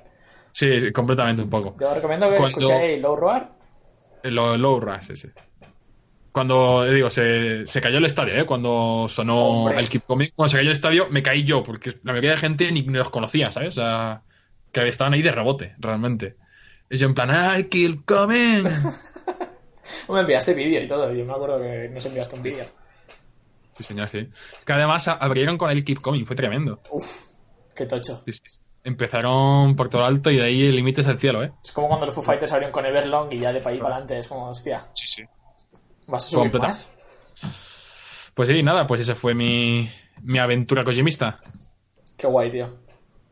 Sí, 0.52 0.92
completamente 0.92 1.42
un 1.42 1.50
poco. 1.50 1.76
Yo 1.80 1.92
recomiendo 1.94 2.30
que 2.30 2.36
Cuando- 2.36 2.60
escuchéis 2.60 3.02
Low 3.02 3.16
Roar. 3.16 3.50
Lo, 4.22 4.56
low 4.56 4.78
Rush, 4.80 5.10
ese. 5.10 5.32
Cuando, 6.32 6.86
eh, 6.86 6.94
digo, 6.94 7.10
se, 7.10 7.66
se 7.66 7.80
cayó 7.80 7.98
el 7.98 8.04
estadio, 8.06 8.36
¿eh? 8.36 8.46
Cuando 8.46 9.06
sonó 9.08 9.64
Hombre. 9.64 9.80
el 9.80 9.88
Keep 9.88 10.02
Coming, 10.06 10.28
cuando 10.34 10.50
se 10.50 10.56
cayó 10.58 10.70
el 10.70 10.74
estadio, 10.76 11.08
me 11.10 11.22
caí 11.22 11.42
yo, 11.44 11.62
porque 11.64 11.90
la 12.04 12.12
mayoría 12.12 12.30
de 12.30 12.36
gente 12.38 12.70
ni, 12.72 12.82
ni 12.82 12.94
los 12.98 13.10
conocía, 13.10 13.50
¿sabes? 13.50 13.70
O 13.76 13.82
sea, 13.82 14.22
que 14.72 14.88
estaban 14.88 15.12
ahí 15.14 15.22
de 15.22 15.32
rebote, 15.32 15.74
realmente. 15.78 16.36
Y 16.90 16.96
yo 16.98 17.06
en 17.06 17.14
plan, 17.14 17.30
¡ay, 17.30 17.64
Keep 17.64 18.04
Coming! 18.04 18.64
Me 20.08 20.20
enviaste 20.20 20.54
vídeo 20.54 20.82
y 20.82 20.86
todo. 20.86 21.12
Yo 21.12 21.24
me 21.24 21.32
acuerdo 21.32 21.60
que 21.60 21.88
nos 21.92 22.04
enviaste 22.06 22.36
un 22.36 22.42
vídeo. 22.42 22.64
Sí, 23.74 23.84
señor, 23.84 24.08
sí. 24.08 24.28
Es 24.58 24.64
que 24.64 24.72
además 24.72 25.08
abrieron 25.08 25.58
con 25.58 25.70
el 25.70 25.84
Keep 25.84 26.00
Coming, 26.00 26.24
fue 26.24 26.36
tremendo. 26.36 26.80
Uf, 26.90 27.06
qué 27.74 27.86
tocho. 27.86 28.22
Sí, 28.26 28.32
sí, 28.32 28.42
sí. 28.46 28.60
Empezaron 28.84 29.74
por 29.76 29.88
todo 29.88 30.04
alto 30.04 30.30
y 30.30 30.36
de 30.36 30.42
ahí 30.44 30.66
el 30.66 30.76
límite 30.76 31.00
es 31.00 31.06
el 31.06 31.18
cielo, 31.18 31.42
¿eh? 31.42 31.52
Es 31.64 31.72
como 31.72 31.88
cuando 31.88 32.04
los 32.06 32.14
Foo 32.14 32.22
Fighters 32.22 32.52
abrieron 32.52 32.72
con 32.72 32.84
Everlong 32.84 33.28
y 33.32 33.38
ya 33.38 33.50
de 33.52 33.60
país 33.62 33.80
para 33.80 33.94
adelante. 33.94 34.18
Es 34.18 34.28
como, 34.28 34.50
hostia, 34.50 34.82
Sí, 34.94 35.06
sí. 35.08 35.22
¿vas 36.06 36.26
a 36.26 36.28
subir 36.28 36.42
Completa. 36.44 36.66
más? 36.66 36.92
Pues 38.34 38.48
sí, 38.48 38.62
nada, 38.62 38.86
pues 38.86 39.00
esa 39.00 39.14
fue 39.14 39.34
mi, 39.34 39.90
mi 40.22 40.38
aventura 40.38 40.84
kojimista. 40.84 41.38
Qué 42.16 42.26
guay, 42.26 42.50
tío. 42.50 42.68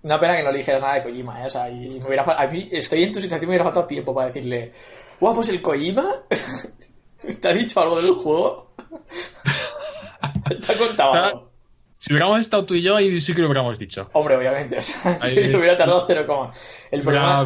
Una 0.03 0.19
pena 0.19 0.37
que 0.37 0.43
no 0.43 0.51
le 0.51 0.59
dijeras 0.59 0.83
nada 0.83 0.95
de 0.95 1.03
Kojima, 1.05 1.43
¿eh? 1.43 1.47
O 1.47 1.51
sea, 1.51 1.70
y 1.70 1.89
me 2.01 2.07
hubiera, 2.07 2.24
a 2.24 2.47
mí 2.49 2.69
estoy 2.73 3.05
en 3.05 3.12
tu 3.12 3.20
situación, 3.20 3.43
me 3.49 3.53
hubiera 3.53 3.65
faltado 3.65 3.87
tiempo 3.87 4.15
para 4.15 4.29
decirle, 4.29 4.73
guau, 5.20 5.35
pues 5.35 5.49
el 5.51 5.62
Kojima, 5.62 6.05
¿te 7.41 7.49
ha 7.49 7.53
dicho 7.53 7.81
algo 7.81 8.01
del 8.01 8.11
juego? 8.12 8.69
¿Te 10.66 10.73
ha 10.73 10.77
contado 10.79 11.12
algo? 11.12 11.53
Si 11.99 12.12
hubiéramos 12.12 12.41
estado 12.41 12.65
tú 12.65 12.74
y 12.74 12.83
yo, 12.83 12.97
ahí 12.97 13.20
sí 13.20 13.33
que 13.33 13.43
lo 13.43 13.47
hubiéramos 13.47 13.79
dicho. 13.79 14.11
Hombre, 14.15 14.37
obviamente, 14.37 14.77
o 14.79 14.83
sea, 14.83 15.19
Ahí 15.20 15.31
si 15.31 15.47
se 15.47 15.57
hubiera 15.57 15.77
tardado 15.77 16.05
cero 16.07 16.24
coma. 16.27 16.53
El 16.91 17.03
problema, 17.03 17.45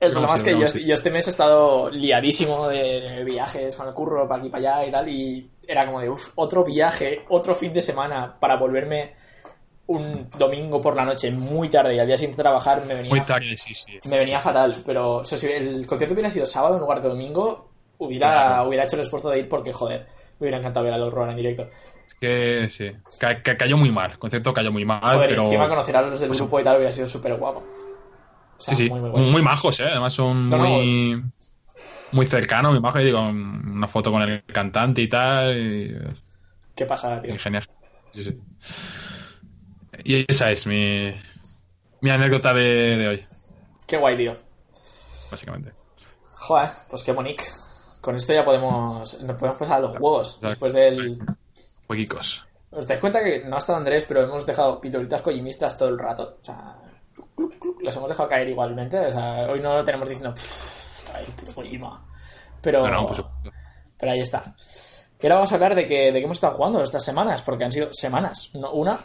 el 0.00 0.16
es 0.34 0.42
que 0.42 0.50
yo, 0.52 0.66
este- 0.66 0.84
yo 0.84 0.94
este 0.94 1.10
mes 1.10 1.26
he 1.26 1.30
estado 1.30 1.90
liadísimo 1.90 2.68
de, 2.68 3.00
de 3.00 3.24
viajes 3.24 3.74
con 3.74 3.88
el 3.88 3.94
curro, 3.94 4.28
para 4.28 4.40
aquí, 4.40 4.50
para 4.50 4.78
allá 4.78 4.86
y 4.88 4.90
tal, 4.90 5.08
y 5.08 5.50
era 5.66 5.86
como 5.86 6.00
de, 6.00 6.10
uff, 6.10 6.30
otro 6.36 6.62
viaje, 6.62 7.24
otro 7.30 7.54
fin 7.54 7.72
de 7.72 7.80
semana 7.80 8.36
para 8.38 8.56
volverme 8.56 9.14
un 9.86 10.28
domingo 10.38 10.80
por 10.80 10.96
la 10.96 11.04
noche 11.04 11.30
muy 11.30 11.68
tarde 11.68 11.94
y 11.94 11.98
al 11.98 12.06
día 12.06 12.16
siguiente 12.16 12.42
trabajar 12.42 12.84
me 12.86 12.94
venía 12.94 13.10
Muy 13.10 13.20
tarde, 13.20 13.54
sí, 13.56 13.74
sí. 13.74 13.98
me 14.08 14.18
venía 14.18 14.38
fatal, 14.38 14.74
pero 14.86 15.16
o 15.16 15.24
sea, 15.24 15.36
si 15.36 15.46
el 15.46 15.86
concierto 15.86 16.14
hubiera 16.14 16.30
sido 16.30 16.46
sábado 16.46 16.74
en 16.76 16.80
lugar 16.80 17.02
de 17.02 17.08
domingo, 17.10 17.70
hubiera, 17.98 18.62
hubiera 18.62 18.84
hecho 18.84 18.96
el 18.96 19.02
esfuerzo 19.02 19.28
de 19.30 19.40
ir 19.40 19.48
porque, 19.48 19.72
joder, 19.72 20.06
me 20.38 20.44
hubiera 20.46 20.58
encantado 20.58 20.84
ver 20.84 20.94
a 20.94 20.98
los 20.98 21.12
Rowan 21.12 21.30
en 21.30 21.36
directo. 21.36 21.68
Es 22.06 22.14
que 22.14 22.68
sí. 22.70 22.90
Ca- 23.18 23.42
ca- 23.42 23.56
cayó 23.56 23.76
muy 23.76 23.90
mal. 23.90 24.12
El 24.12 24.18
concepto 24.18 24.52
cayó 24.54 24.72
muy 24.72 24.84
mal. 24.84 25.00
Joder, 25.02 25.28
pero... 25.28 25.42
encima 25.44 25.68
conocer 25.68 25.96
a 25.96 26.02
los 26.02 26.18
del 26.18 26.28
pues- 26.28 26.40
grupo 26.40 26.60
y 26.60 26.64
tal 26.64 26.76
hubiera 26.76 26.92
sido 26.92 27.06
súper 27.06 27.34
guapo. 27.36 27.62
O 28.56 28.60
sea, 28.60 28.74
Sí, 28.74 28.84
sí. 28.84 28.90
muy, 28.90 29.00
muy 29.00 29.20
Muy, 29.32 29.42
majos, 29.42 29.80
¿eh? 29.80 29.84
Además 29.90 30.12
son 30.14 30.48
No, 30.48 30.56
no. 30.58 30.64
muy. 30.68 31.22
Muy 32.12 32.26
cercanos, 32.26 32.72
muy 32.72 32.80
majos. 32.80 33.02
Y 33.02 33.04
digo, 33.06 33.20
una 33.20 33.88
foto 33.88 34.10
con 34.12 34.22
el 34.22 34.44
cantante 34.44 35.02
y 35.02 35.08
tal. 35.08 35.58
Y, 35.58 35.94
Qué 36.74 36.86
pasada, 36.86 37.20
tío. 37.20 37.36
genial. 37.38 37.64
Sí, 38.12 38.24
sí. 38.24 38.38
Y 40.02 40.24
esa 40.30 40.50
es 40.50 40.66
mi. 40.66 41.14
Mi 42.00 42.10
anécdota 42.10 42.52
de, 42.52 42.96
de 42.98 43.08
hoy, 43.08 43.24
Qué 43.86 43.96
guay, 43.96 44.16
tío. 44.16 44.32
básicamente. 45.30 45.72
Joder, 46.24 46.68
pues 46.90 47.02
qué 47.02 47.12
bonito. 47.12 47.42
Con 48.02 48.16
esto 48.16 48.34
ya 48.34 48.44
podemos, 48.44 49.18
nos 49.22 49.36
podemos 49.38 49.56
pasar 49.58 49.78
a 49.78 49.80
los 49.80 49.96
juegos. 49.96 50.38
Después 50.42 50.74
del... 50.74 51.18
Jueguicos. 51.86 52.44
¿Os 52.70 52.86
dais 52.86 53.00
cuenta 53.00 53.22
que 53.24 53.44
no 53.44 53.56
ha 53.56 53.58
estado 53.58 53.78
Andrés, 53.78 54.04
pero 54.06 54.22
hemos 54.22 54.44
dejado 54.44 54.78
pitolitas 54.80 55.22
cojimistas 55.22 55.78
todo 55.78 55.88
el 55.88 55.98
rato? 55.98 56.36
O 56.42 56.44
sea, 56.44 56.76
las 57.82 57.96
hemos 57.96 58.08
dejado 58.10 58.28
caer 58.28 58.48
igualmente. 58.50 58.98
O 58.98 59.10
sea, 59.12 59.46
hoy 59.50 59.60
no 59.60 59.74
lo 59.76 59.84
tenemos 59.84 60.06
diciendo, 60.08 60.34
"Pff, 60.34 61.04
trae 61.04 61.24
puto 61.24 61.54
Kojima. 61.54 62.04
Pero, 62.60 62.86
No, 62.88 63.10
no, 63.10 63.30
pero 63.98 64.12
ahí 64.12 64.20
está. 64.20 64.54
Y 65.20 65.26
ahora 65.26 65.36
vamos 65.36 65.52
a 65.52 65.54
hablar 65.54 65.74
de 65.74 65.86
que, 65.86 66.12
de 66.12 66.18
qué 66.18 66.24
hemos 66.24 66.36
estado 66.36 66.54
jugando 66.54 66.82
estas 66.82 67.02
semanas, 67.02 67.40
porque 67.40 67.64
han 67.64 67.72
sido 67.72 67.88
semanas, 67.92 68.50
no 68.54 68.72
una. 68.72 68.98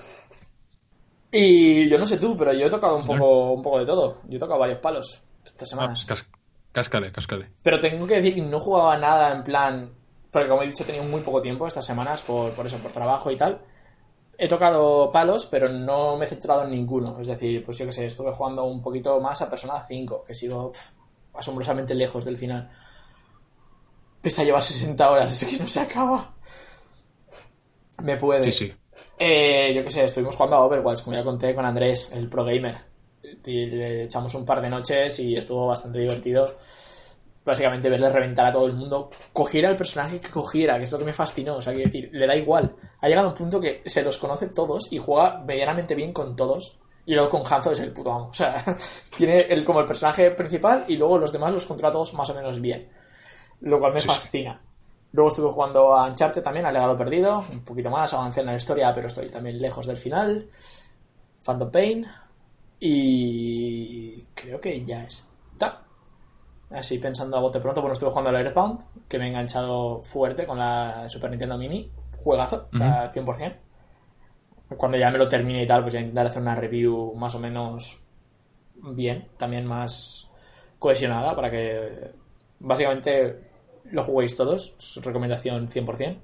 Y 1.32 1.88
yo 1.88 1.98
no 2.00 2.06
sé 2.06 2.18
tú, 2.18 2.36
pero 2.36 2.54
yo 2.54 2.68
he 2.68 2.70
tocado 2.70 2.96
un 2.98 3.06
poco, 3.06 3.52
un 3.54 3.62
poco 3.62 3.80
de 3.80 3.86
todo. 3.86 4.22
Yo 4.28 4.38
he 4.38 4.40
tocado 4.40 4.60
varios 4.60 4.80
palos 4.80 5.24
estas 5.46 5.68
Ah, 5.70 5.72
semanas. 5.72 6.06
cas- 6.08 6.28
Cáscale, 6.72 7.12
cáscale. 7.12 7.50
Pero 7.64 7.80
tengo 7.80 8.06
que 8.06 8.16
decir 8.16 8.36
que 8.36 8.42
no 8.42 8.60
jugaba 8.60 8.96
nada 8.98 9.32
en 9.34 9.44
plan. 9.44 9.92
Porque 10.32 10.48
como 10.48 10.62
he 10.62 10.68
dicho, 10.68 10.84
he 10.84 10.86
tenido 10.86 11.04
muy 11.06 11.22
poco 11.22 11.42
tiempo 11.42 11.66
estas 11.66 11.86
semanas 11.86 12.22
por, 12.22 12.52
por 12.54 12.68
eso, 12.68 12.78
por 12.78 12.92
trabajo 12.92 13.32
y 13.32 13.36
tal. 13.36 13.60
He 14.38 14.48
tocado 14.48 15.10
palos, 15.12 15.48
pero 15.48 15.68
no 15.70 16.16
me 16.18 16.26
he 16.26 16.28
centrado 16.28 16.64
en 16.64 16.72
ninguno. 16.72 17.20
Es 17.20 17.28
decir, 17.28 17.66
pues 17.66 17.78
yo 17.80 17.86
que 17.88 17.92
sé, 17.92 18.06
estuve 18.06 18.32
jugando 18.32 18.64
un 18.66 18.82
poquito 18.82 19.20
más 19.20 19.42
a 19.42 19.50
Persona 19.50 19.84
5, 19.88 20.24
que 20.26 20.36
sigo 20.36 20.72
pf, 20.72 20.94
asombrosamente 21.34 21.94
lejos 21.96 22.24
del 22.26 22.38
final. 22.38 22.70
Pese 24.22 24.42
a 24.44 24.46
llevar 24.46 24.62
60 24.64 25.10
horas, 25.10 25.32
es 25.44 25.50
que 25.58 25.62
no 25.64 25.68
se 25.68 25.80
acaba. 25.82 26.34
Me 28.04 28.16
puede. 28.16 28.52
Sí, 28.52 28.68
sí. 28.68 28.74
Eh, 29.22 29.74
yo 29.76 29.84
qué 29.84 29.92
sé, 29.92 30.06
estuvimos 30.06 30.36
jugando 30.36 30.56
a 30.56 30.66
Overwatch, 30.66 31.04
como 31.04 31.18
ya 31.18 31.26
conté 31.26 31.54
con 31.54 31.66
Andrés, 31.66 32.14
el 32.14 32.30
pro 32.30 32.46
gamer. 32.46 32.78
Y 33.46 33.66
le 33.66 34.04
echamos 34.06 34.34
un 34.34 34.46
par 34.46 34.62
de 34.62 34.70
noches 34.70 35.20
y 35.20 35.36
estuvo 35.36 35.68
bastante 35.68 36.00
divertido. 36.00 36.46
Básicamente 37.44 37.90
verle 37.90 38.10
reventar 38.10 38.48
a 38.48 38.54
todo 38.54 38.66
el 38.66 38.74
mundo, 38.74 39.10
cogiera 39.34 39.70
el 39.70 39.76
personaje 39.76 40.22
que 40.22 40.30
cogiera, 40.30 40.78
que 40.78 40.86
es 40.86 40.92
lo 40.92 41.00
que 41.00 41.06
me 41.06 41.14
fascinó. 41.14 41.58
O 41.58 41.62
sea, 41.62 41.74
quiero 41.74 41.90
decir, 41.90 42.10
le 42.14 42.28
da 42.28 42.36
igual. 42.36 42.74
Ha 43.02 43.10
llegado 43.10 43.28
a 43.28 43.32
un 43.32 43.38
punto 43.38 43.60
que 43.60 43.82
se 43.86 44.04
los 44.04 44.18
conoce 44.18 44.48
todos 44.48 44.92
y 44.92 44.98
juega 44.98 45.44
medianamente 45.46 45.96
bien 45.96 46.14
con 46.14 46.36
todos. 46.36 46.80
Y 47.06 47.14
luego 47.14 47.30
con 47.30 47.42
Hanzo 47.46 47.72
es 47.72 47.80
el 47.82 47.92
puto 47.92 48.14
amo. 48.14 48.28
O 48.28 48.34
sea, 48.34 48.64
tiene 49.18 49.42
el, 49.42 49.66
como 49.66 49.82
el 49.82 49.86
personaje 49.86 50.32
principal 50.32 50.86
y 50.88 50.96
luego 50.96 51.18
los 51.18 51.34
demás 51.34 51.52
los 51.52 51.66
controla 51.66 51.92
todos 51.92 52.14
más 52.14 52.30
o 52.30 52.36
menos 52.36 52.62
bien. 52.62 52.88
Lo 53.62 53.80
cual 53.80 53.94
me 53.94 54.02
sí. 54.02 54.08
fascina. 54.08 54.62
Luego 55.12 55.30
estuve 55.30 55.52
jugando 55.52 55.96
a 55.96 56.08
Uncharted 56.08 56.44
también, 56.44 56.66
al 56.66 56.74
legado 56.74 56.96
perdido, 56.96 57.44
un 57.52 57.62
poquito 57.62 57.90
más, 57.90 58.14
avancé 58.14 58.42
en 58.42 58.46
la 58.48 58.56
historia, 58.56 58.94
pero 58.94 59.08
estoy 59.08 59.30
también 59.30 59.60
lejos 59.60 59.88
del 59.88 59.98
final. 59.98 60.48
Phantom 61.44 61.72
Pain. 61.72 62.06
Y 62.80 64.24
creo 64.34 64.62
que 64.62 64.86
ya 64.86 65.04
está. 65.04 65.84
Así 66.70 67.00
pensando 67.00 67.36
a 67.36 67.42
bote 67.42 67.60
pronto, 67.60 67.82
bueno, 67.82 67.94
estuve 67.94 68.12
jugando 68.12 68.30
al 68.30 68.46
Earthbound, 68.46 69.08
que 69.08 69.18
me 69.18 69.26
he 69.26 69.28
enganchado 69.30 70.04
fuerte 70.04 70.46
con 70.46 70.60
la 70.60 71.10
Super 71.10 71.32
Nintendo 71.32 71.58
Mini. 71.58 71.92
Juegazo, 72.18 72.70
o 72.72 72.78
sea, 72.78 73.12
100%. 73.12 73.56
Cuando 74.78 74.98
ya 74.98 75.10
me 75.10 75.18
lo 75.18 75.28
termine 75.28 75.64
y 75.64 75.68
tal, 75.68 75.82
pues 75.82 75.96
ya 75.96 76.00
intentaré 76.00 76.30
hacer 76.30 76.42
una 76.44 76.54
review 76.54 77.16
más 77.16 77.34
o 77.34 77.40
menos 77.40 78.00
bien, 78.76 79.30
también 79.38 79.66
más 79.66 80.30
cohesionada, 80.78 81.36
para 81.36 81.50
que 81.50 82.12
básicamente 82.60 83.49
lo 83.92 84.04
juguéis 84.04 84.36
todos. 84.38 84.76
Es 84.80 84.96
recomendación 85.04 85.70
100%. 85.70 86.18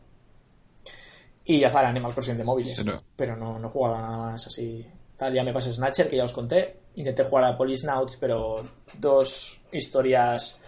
Y 1.45 1.59
ya 1.59 1.67
está, 1.67 1.81
el 1.81 1.87
Animal 1.87 2.13
Crossing 2.13 2.37
de 2.37 2.43
móviles. 2.43 2.81
Pero- 2.83 3.03
Pero 3.15 3.35
no, 3.35 3.59
no 3.59 3.67
he 3.67 3.71
jugado 3.71 3.95
nada 4.01 4.17
más 4.17 4.47
así. 4.47 4.85
Tal, 5.15 5.33
ya 5.33 5.43
me 5.43 5.53
pasé 5.53 5.71
Snatcher, 5.71 6.09
que 6.09 6.17
ya 6.17 6.23
os 6.23 6.33
conté. 6.33 6.79
Intenté 6.95 7.23
jugar 7.23 7.45
a 7.45 7.55
Polisnauts, 7.55 8.17
pero 8.17 8.61
dos 8.99 9.61
historias 9.71 10.59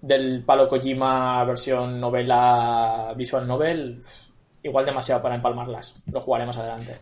del 0.00 0.44
palo 0.44 0.68
Kojima 0.68 1.42
versión 1.44 1.98
novela, 2.00 3.14
visual 3.16 3.46
novel, 3.46 4.00
igual 4.62 4.84
demasiado 4.86 5.22
para 5.22 5.34
empalmarlas. 5.36 6.02
Lo 6.12 6.20
jugaré 6.20 6.46
más 6.46 6.56
adelante. 6.56 6.96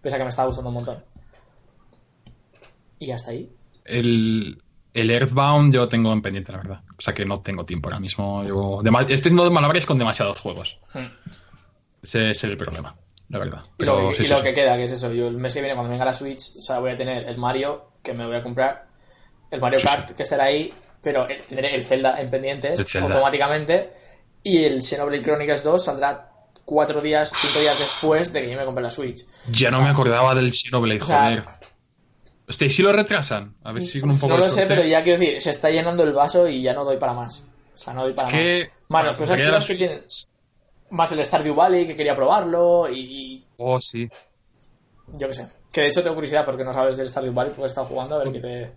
Pese 0.00 0.16
a 0.16 0.18
que 0.18 0.24
me 0.24 0.30
está 0.30 0.44
gustando 0.44 0.68
un 0.70 0.74
montón. 0.76 1.02
Y 2.98 3.10
hasta 3.10 3.30
ahí. 3.30 3.50
El, 3.84 4.62
el 4.94 5.10
Earthbound 5.10 5.72
yo 5.74 5.88
tengo 5.88 6.12
en 6.12 6.22
pendiente, 6.22 6.52
la 6.52 6.58
verdad. 6.58 6.80
O 7.00 7.02
sea 7.02 7.14
que 7.14 7.24
no 7.24 7.40
tengo 7.40 7.64
tiempo 7.64 7.88
ahora 7.88 7.98
mismo. 7.98 8.44
Yo, 8.44 8.82
estoy 8.84 9.14
haciendo 9.14 9.50
malabares 9.50 9.86
con 9.86 9.96
demasiados 9.98 10.38
juegos. 10.38 10.78
Ese 12.02 12.30
es 12.32 12.44
el 12.44 12.58
problema, 12.58 12.94
la 13.30 13.38
verdad. 13.38 13.62
Y 13.78 13.84
lo, 13.86 13.96
Pero 13.96 14.10
y 14.12 14.14
sí, 14.16 14.26
lo 14.28 14.36
sí. 14.36 14.42
que 14.42 14.52
queda, 14.54 14.76
que 14.76 14.84
es 14.84 14.92
eso. 14.92 15.10
Yo 15.10 15.28
el 15.28 15.38
mes 15.38 15.54
que 15.54 15.60
viene, 15.60 15.74
cuando 15.74 15.90
venga 15.90 16.04
la 16.04 16.12
Switch, 16.12 16.56
o 16.58 16.62
sea, 16.62 16.78
voy 16.78 16.90
a 16.90 16.96
tener 16.98 17.24
el 17.26 17.38
Mario, 17.38 17.92
que 18.02 18.12
me 18.12 18.26
voy 18.26 18.36
a 18.36 18.42
comprar, 18.42 18.86
el 19.50 19.60
Mario 19.62 19.78
Kart, 19.82 20.10
que 20.10 20.22
estará 20.24 20.44
ahí, 20.44 20.70
pero 21.02 21.26
el- 21.26 21.40
tendré 21.42 21.74
el 21.74 21.86
Zelda 21.86 22.20
en 22.20 22.30
pendientes 22.30 22.84
Zelda. 22.86 23.06
automáticamente. 23.08 23.92
Y 24.42 24.64
el 24.64 24.82
Xenoblade 24.82 25.22
Chronicles 25.22 25.62
2 25.64 25.82
saldrá 25.82 26.30
cuatro 26.66 27.00
días, 27.00 27.32
cinco 27.34 27.60
días 27.60 27.78
después 27.78 28.30
de 28.32 28.42
que 28.42 28.50
yo 28.50 28.58
me 28.58 28.64
compre 28.66 28.82
la 28.84 28.90
Switch. 28.90 29.20
Ya 29.50 29.70
no 29.70 29.80
me 29.80 29.88
acordaba 29.88 30.34
del 30.34 30.52
Xenoblade, 30.52 31.00
O 31.02 31.06
sea, 31.06 31.22
joder. 31.24 31.44
Hostia, 32.50 32.66
¿y 32.66 32.70
si 32.70 32.82
lo 32.82 32.92
retrasan? 32.92 33.54
A 33.62 33.72
ver 33.72 33.80
si 33.82 34.00
con 34.00 34.10
un 34.10 34.18
poco 34.18 34.34
no 34.34 34.38
lo 34.38 34.50
sé, 34.50 34.66
pero 34.66 34.84
ya 34.84 35.02
quiero 35.04 35.18
decir, 35.20 35.40
se 35.40 35.50
está 35.50 35.70
llenando 35.70 36.02
el 36.02 36.12
vaso 36.12 36.48
y 36.48 36.60
ya 36.62 36.74
no 36.74 36.84
doy 36.84 36.96
para 36.96 37.14
más. 37.14 37.46
O 37.74 37.78
sea, 37.78 37.94
no 37.94 38.02
doy 38.02 38.12
para 38.12 38.28
que- 38.28 38.68
más. 38.88 39.04
Más 39.04 39.04
las 39.06 39.16
bueno, 39.18 39.52
cosas 39.52 39.66
que 39.68 39.74
tienen. 39.76 40.02
Más 40.90 41.12
el 41.12 41.24
Stardew 41.24 41.54
Valley, 41.54 41.86
que 41.86 41.94
quería 41.96 42.16
probarlo, 42.16 42.88
y, 42.92 43.44
Oh, 43.58 43.80
sí. 43.80 44.08
yo 45.16 45.28
qué 45.28 45.34
sé. 45.34 45.46
Que 45.70 45.82
de 45.82 45.88
hecho 45.88 46.02
tengo 46.02 46.16
curiosidad 46.16 46.44
porque 46.44 46.64
no 46.64 46.72
sabes 46.72 46.96
del 46.96 47.08
Stardew 47.08 47.32
Valley, 47.32 47.52
tú 47.54 47.64
has 47.64 47.70
estado 47.70 47.86
jugando, 47.86 48.16
a 48.16 48.24
ver 48.24 48.32
qué 48.32 48.40
te. 48.40 48.72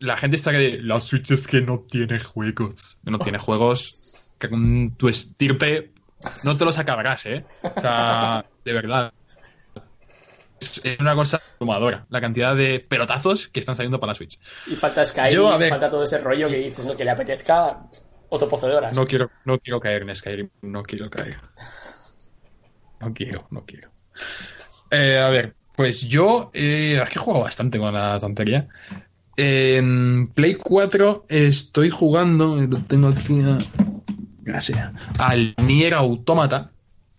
La 0.00 0.16
gente 0.18 0.36
está 0.36 0.52
que 0.52 0.78
la 0.82 1.00
Switch 1.00 1.30
es 1.30 1.46
que 1.46 1.62
no 1.62 1.80
tiene 1.90 2.18
juegos. 2.20 3.00
No 3.04 3.18
tiene 3.18 3.38
juegos 3.38 4.30
que 4.38 4.50
con 4.50 4.90
tu 4.98 5.08
estirpe 5.08 5.92
no 6.44 6.54
te 6.58 6.66
los 6.66 6.76
acabarás, 6.76 7.24
¿eh? 7.24 7.42
O 7.62 7.80
sea, 7.80 8.44
de 8.62 8.72
verdad. 8.74 9.10
Es, 10.60 10.80
es 10.84 10.98
una 11.00 11.14
cosa 11.14 11.40
abrumadora. 11.54 12.06
La 12.08 12.20
cantidad 12.20 12.56
de 12.56 12.80
pelotazos 12.80 13.48
que 13.48 13.60
están 13.60 13.76
saliendo 13.76 14.00
para 14.00 14.12
la 14.12 14.14
Switch. 14.16 14.38
Y 14.66 14.74
falta 14.74 15.04
Skyrim, 15.04 15.32
Yo, 15.34 15.48
a 15.48 15.58
ver- 15.58 15.68
falta 15.70 15.90
todo 15.90 16.02
ese 16.04 16.18
rollo 16.18 16.48
que 16.48 16.56
dices, 16.58 16.84
lo 16.86 16.96
que 16.96 17.04
le 17.04 17.10
apetezca, 17.10 17.82
otro 18.28 18.48
pozo 18.48 18.66
de 18.66 18.74
horas. 18.74 18.96
No 18.96 19.06
quiero, 19.06 19.30
no 19.44 19.58
quiero 19.58 19.80
caer 19.80 20.02
en 20.02 20.16
Skyrim. 20.16 20.48
No 20.62 20.82
quiero 20.82 21.10
caer. 21.10 21.36
No 23.00 23.12
quiero, 23.12 23.46
no 23.50 23.64
quiero. 23.66 23.90
Eh, 24.90 25.18
a 25.18 25.28
ver, 25.28 25.54
pues 25.74 26.02
yo 26.08 26.50
eh, 26.54 26.98
es 27.02 27.10
que 27.10 27.18
he 27.18 27.22
jugado 27.22 27.44
bastante 27.44 27.78
con 27.78 27.92
la 27.92 28.18
tontería. 28.18 28.68
En 29.36 30.28
Play 30.28 30.54
4 30.54 31.26
estoy 31.28 31.90
jugando, 31.90 32.56
lo 32.56 32.78
tengo 32.78 33.08
aquí, 33.08 33.42
a- 33.42 33.58
gracias, 34.40 34.92
al 35.18 35.54
Nier 35.62 35.92
Automata, 35.92 36.70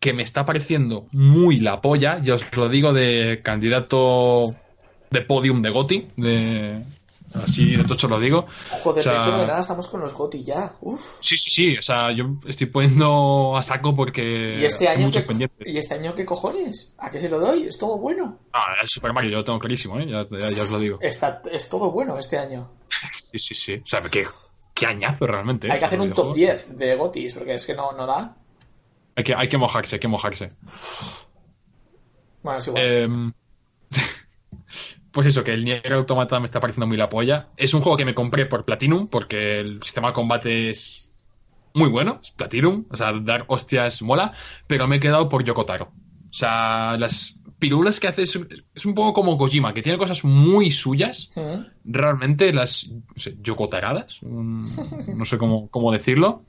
que 0.07 0.13
me 0.13 0.23
está 0.23 0.45
pareciendo 0.45 1.07
muy 1.11 1.59
la 1.59 1.81
polla. 1.81 2.21
Ya 2.23 2.35
os 2.35 2.45
lo 2.55 2.69
digo 2.69 2.93
de 2.93 3.41
candidato 3.43 4.43
de 5.11 5.21
podium 5.21 5.61
de 5.61 5.69
Goti, 5.69 6.07
de 6.15 6.81
así 7.33 7.75
de 7.75 7.83
tocho 7.83 8.07
lo 8.07 8.17
digo. 8.21 8.45
Joder, 8.83 9.01
O 9.01 9.03
sea- 9.03 9.37
de 9.37 9.47
nada 9.47 9.59
estamos 9.59 9.89
con 9.89 9.99
los 9.99 10.13
GOTY 10.13 10.43
ya. 10.45 10.75
Uf. 10.79 11.17
Sí, 11.19 11.35
sí, 11.35 11.49
sí. 11.49 11.77
O 11.77 11.81
sea, 11.83 12.13
yo 12.13 12.37
estoy 12.47 12.67
poniendo 12.67 13.57
a 13.57 13.61
saco 13.61 13.93
porque 13.93 14.57
¿Y 14.61 14.63
este, 14.63 14.87
año 14.87 15.11
pendientes. 15.11 15.67
¿Y 15.67 15.77
este 15.77 15.95
año 15.95 16.15
qué 16.15 16.23
cojones? 16.25 16.93
¿A 16.99 17.11
qué 17.11 17.19
se 17.19 17.27
lo 17.27 17.37
doy? 17.39 17.63
Es 17.63 17.77
todo 17.77 17.97
bueno. 17.97 18.39
Ah, 18.53 18.75
el 18.81 18.87
Super 18.87 19.11
Mario 19.11 19.31
yo 19.31 19.37
lo 19.39 19.43
tengo 19.43 19.59
clarísimo, 19.59 19.99
¿eh? 19.99 20.07
Ya, 20.09 20.25
ya- 20.31 20.51
ya 20.51 20.63
os 20.63 20.71
lo 20.71 20.79
digo. 20.79 20.99
Está, 21.01 21.41
es 21.51 21.67
todo 21.67 21.91
bueno 21.91 22.17
este 22.17 22.37
año. 22.37 22.69
Sí, 23.11 23.37
sí, 23.39 23.53
sí. 23.55 23.73
O 23.83 23.85
sea, 23.85 23.99
qué, 24.01 24.23
qué 24.73 24.85
añazo 24.85 25.27
realmente. 25.27 25.67
¿eh? 25.67 25.71
Hay 25.73 25.79
que 25.79 25.85
hacer 25.85 25.99
un 25.99 26.13
top 26.13 26.33
Videojuego. 26.33 26.63
10 26.69 26.77
de 26.77 26.95
GOTYs, 26.95 27.33
porque 27.33 27.55
es 27.55 27.65
que 27.65 27.73
no, 27.75 27.91
no 27.91 28.07
da. 28.07 28.37
Hay 29.17 29.23
que, 29.23 29.33
hay 29.33 29.49
que 29.49 29.57
mojarse, 29.57 29.95
hay 29.95 29.99
que 29.99 30.07
mojarse. 30.07 30.49
Bueno, 32.43 32.59
es 32.59 32.67
igual. 32.67 32.83
Em, 32.83 33.33
pues 35.11 35.27
eso, 35.27 35.43
que 35.43 35.51
el 35.51 35.65
Nier 35.65 35.91
Automata 35.91 36.39
me 36.39 36.45
está 36.45 36.59
pareciendo 36.59 36.85
muy 36.85 36.97
la 36.97 37.09
polla. 37.09 37.49
Es 37.57 37.73
un 37.73 37.81
juego 37.81 37.97
que 37.97 38.05
me 38.05 38.13
compré 38.13 38.45
por 38.45 38.63
Platinum, 38.63 39.07
porque 39.07 39.59
el 39.59 39.81
sistema 39.81 40.09
de 40.09 40.13
combate 40.13 40.69
es 40.69 41.11
muy 41.73 41.89
bueno, 41.89 42.19
es 42.21 42.29
Platinum, 42.29 42.85
o 42.91 42.95
sea, 42.95 43.11
dar 43.13 43.45
hostias 43.47 44.03
mola, 44.03 44.33
pero 44.67 44.87
me 44.87 44.97
he 44.97 44.99
quedado 44.99 45.29
por 45.29 45.43
Yokotaro. 45.43 45.85
O 45.85 46.33
sea, 46.33 46.95
las 46.99 47.41
pirulas 47.57 47.99
que 47.99 48.07
hace 48.07 48.21
es, 48.21 48.39
es 48.75 48.85
un 48.85 48.93
poco 48.93 49.13
como 49.13 49.35
Kojima, 49.35 49.73
que 49.73 49.81
tiene 49.81 49.97
cosas 49.97 50.23
muy 50.23 50.69
suyas, 50.69 51.31
realmente 51.83 52.53
las 52.53 52.87
no 52.89 53.01
sé, 53.15 53.35
yokotaradas, 53.41 54.19
mm, 54.21 54.61
no 55.17 55.25
sé 55.25 55.39
cómo, 55.39 55.69
cómo 55.69 55.91
decirlo. 55.91 56.43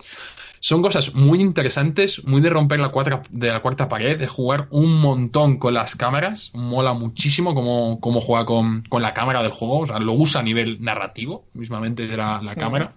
Son 0.61 0.83
cosas 0.83 1.15
muy 1.15 1.41
interesantes, 1.41 2.25
muy 2.25 2.41
de 2.41 2.51
romper 2.51 2.81
la, 2.81 2.89
cuarta, 2.89 3.23
de 3.31 3.49
la 3.49 3.61
cuarta 3.61 3.89
pared, 3.89 4.19
de 4.19 4.27
jugar 4.27 4.67
un 4.71 5.01
montón 5.01 5.59
con 5.59 5.75
las 5.75 5.95
cámaras. 5.95 6.51
Mola 6.55 6.93
muchísimo 6.93 7.55
cómo, 7.55 8.01
cómo 8.01 8.21
juega 8.21 8.45
con, 8.45 8.83
con, 8.89 9.03
la 9.03 9.15
cámara 9.15 9.43
del 9.43 9.53
juego. 9.53 9.81
O 9.81 9.87
sea, 9.87 9.99
lo 9.99 10.13
usa 10.15 10.41
a 10.41 10.45
nivel 10.45 10.83
narrativo, 10.83 11.47
mismamente 11.55 12.07
de 12.07 12.17
la, 12.17 12.43
la 12.43 12.57
cámara. 12.57 12.93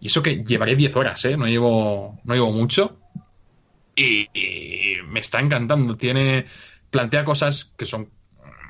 Y 0.00 0.08
eso 0.08 0.22
que 0.22 0.42
llevaré 0.44 0.74
10 0.74 0.96
horas, 0.96 1.24
¿eh? 1.26 1.36
No 1.36 1.46
llevo, 1.46 2.18
no 2.24 2.34
llevo 2.34 2.50
mucho. 2.50 2.98
Y, 3.94 4.26
y, 4.32 4.96
me 5.06 5.20
está 5.20 5.40
encantando. 5.40 5.96
Tiene. 5.96 6.46
Plantea 6.90 7.24
cosas 7.24 7.72
que 7.76 7.86
son 7.86 8.10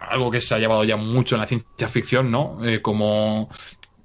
algo 0.00 0.30
que 0.30 0.40
se 0.40 0.54
ha 0.54 0.58
llevado 0.58 0.84
ya 0.84 0.96
mucho 0.96 1.36
en 1.36 1.40
la 1.40 1.46
ciencia 1.46 1.88
ficción, 1.88 2.30
¿no? 2.30 2.64
Eh, 2.64 2.82
como 2.82 3.48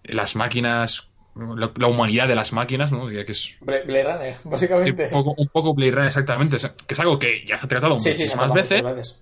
las 0.04 0.36
máquinas 0.36 1.10
la, 1.36 1.72
la, 1.76 1.88
humanidad 1.88 2.28
de 2.28 2.36
las 2.36 2.54
máquinas, 2.54 2.92
¿no? 2.92 3.08
Que 3.08 3.26
es 3.28 3.56
Blade 3.62 4.04
Runner, 4.04 4.36
básicamente. 4.46 5.06
Un 5.06 5.12
poco, 5.12 5.36
un 5.38 5.48
poco 5.50 5.74
Blade 5.74 5.92
Runner, 5.92 6.08
exactamente. 6.08 6.58
Que 6.88 6.94
es 6.94 7.00
algo 7.00 7.20
que 7.20 7.46
ya 7.46 7.58
se 7.58 7.66
ha 7.66 7.70
tratado 7.70 8.00
sí, 8.00 8.10
muchísimas 8.10 8.48
sí, 8.48 8.54
veces. 8.54 9.22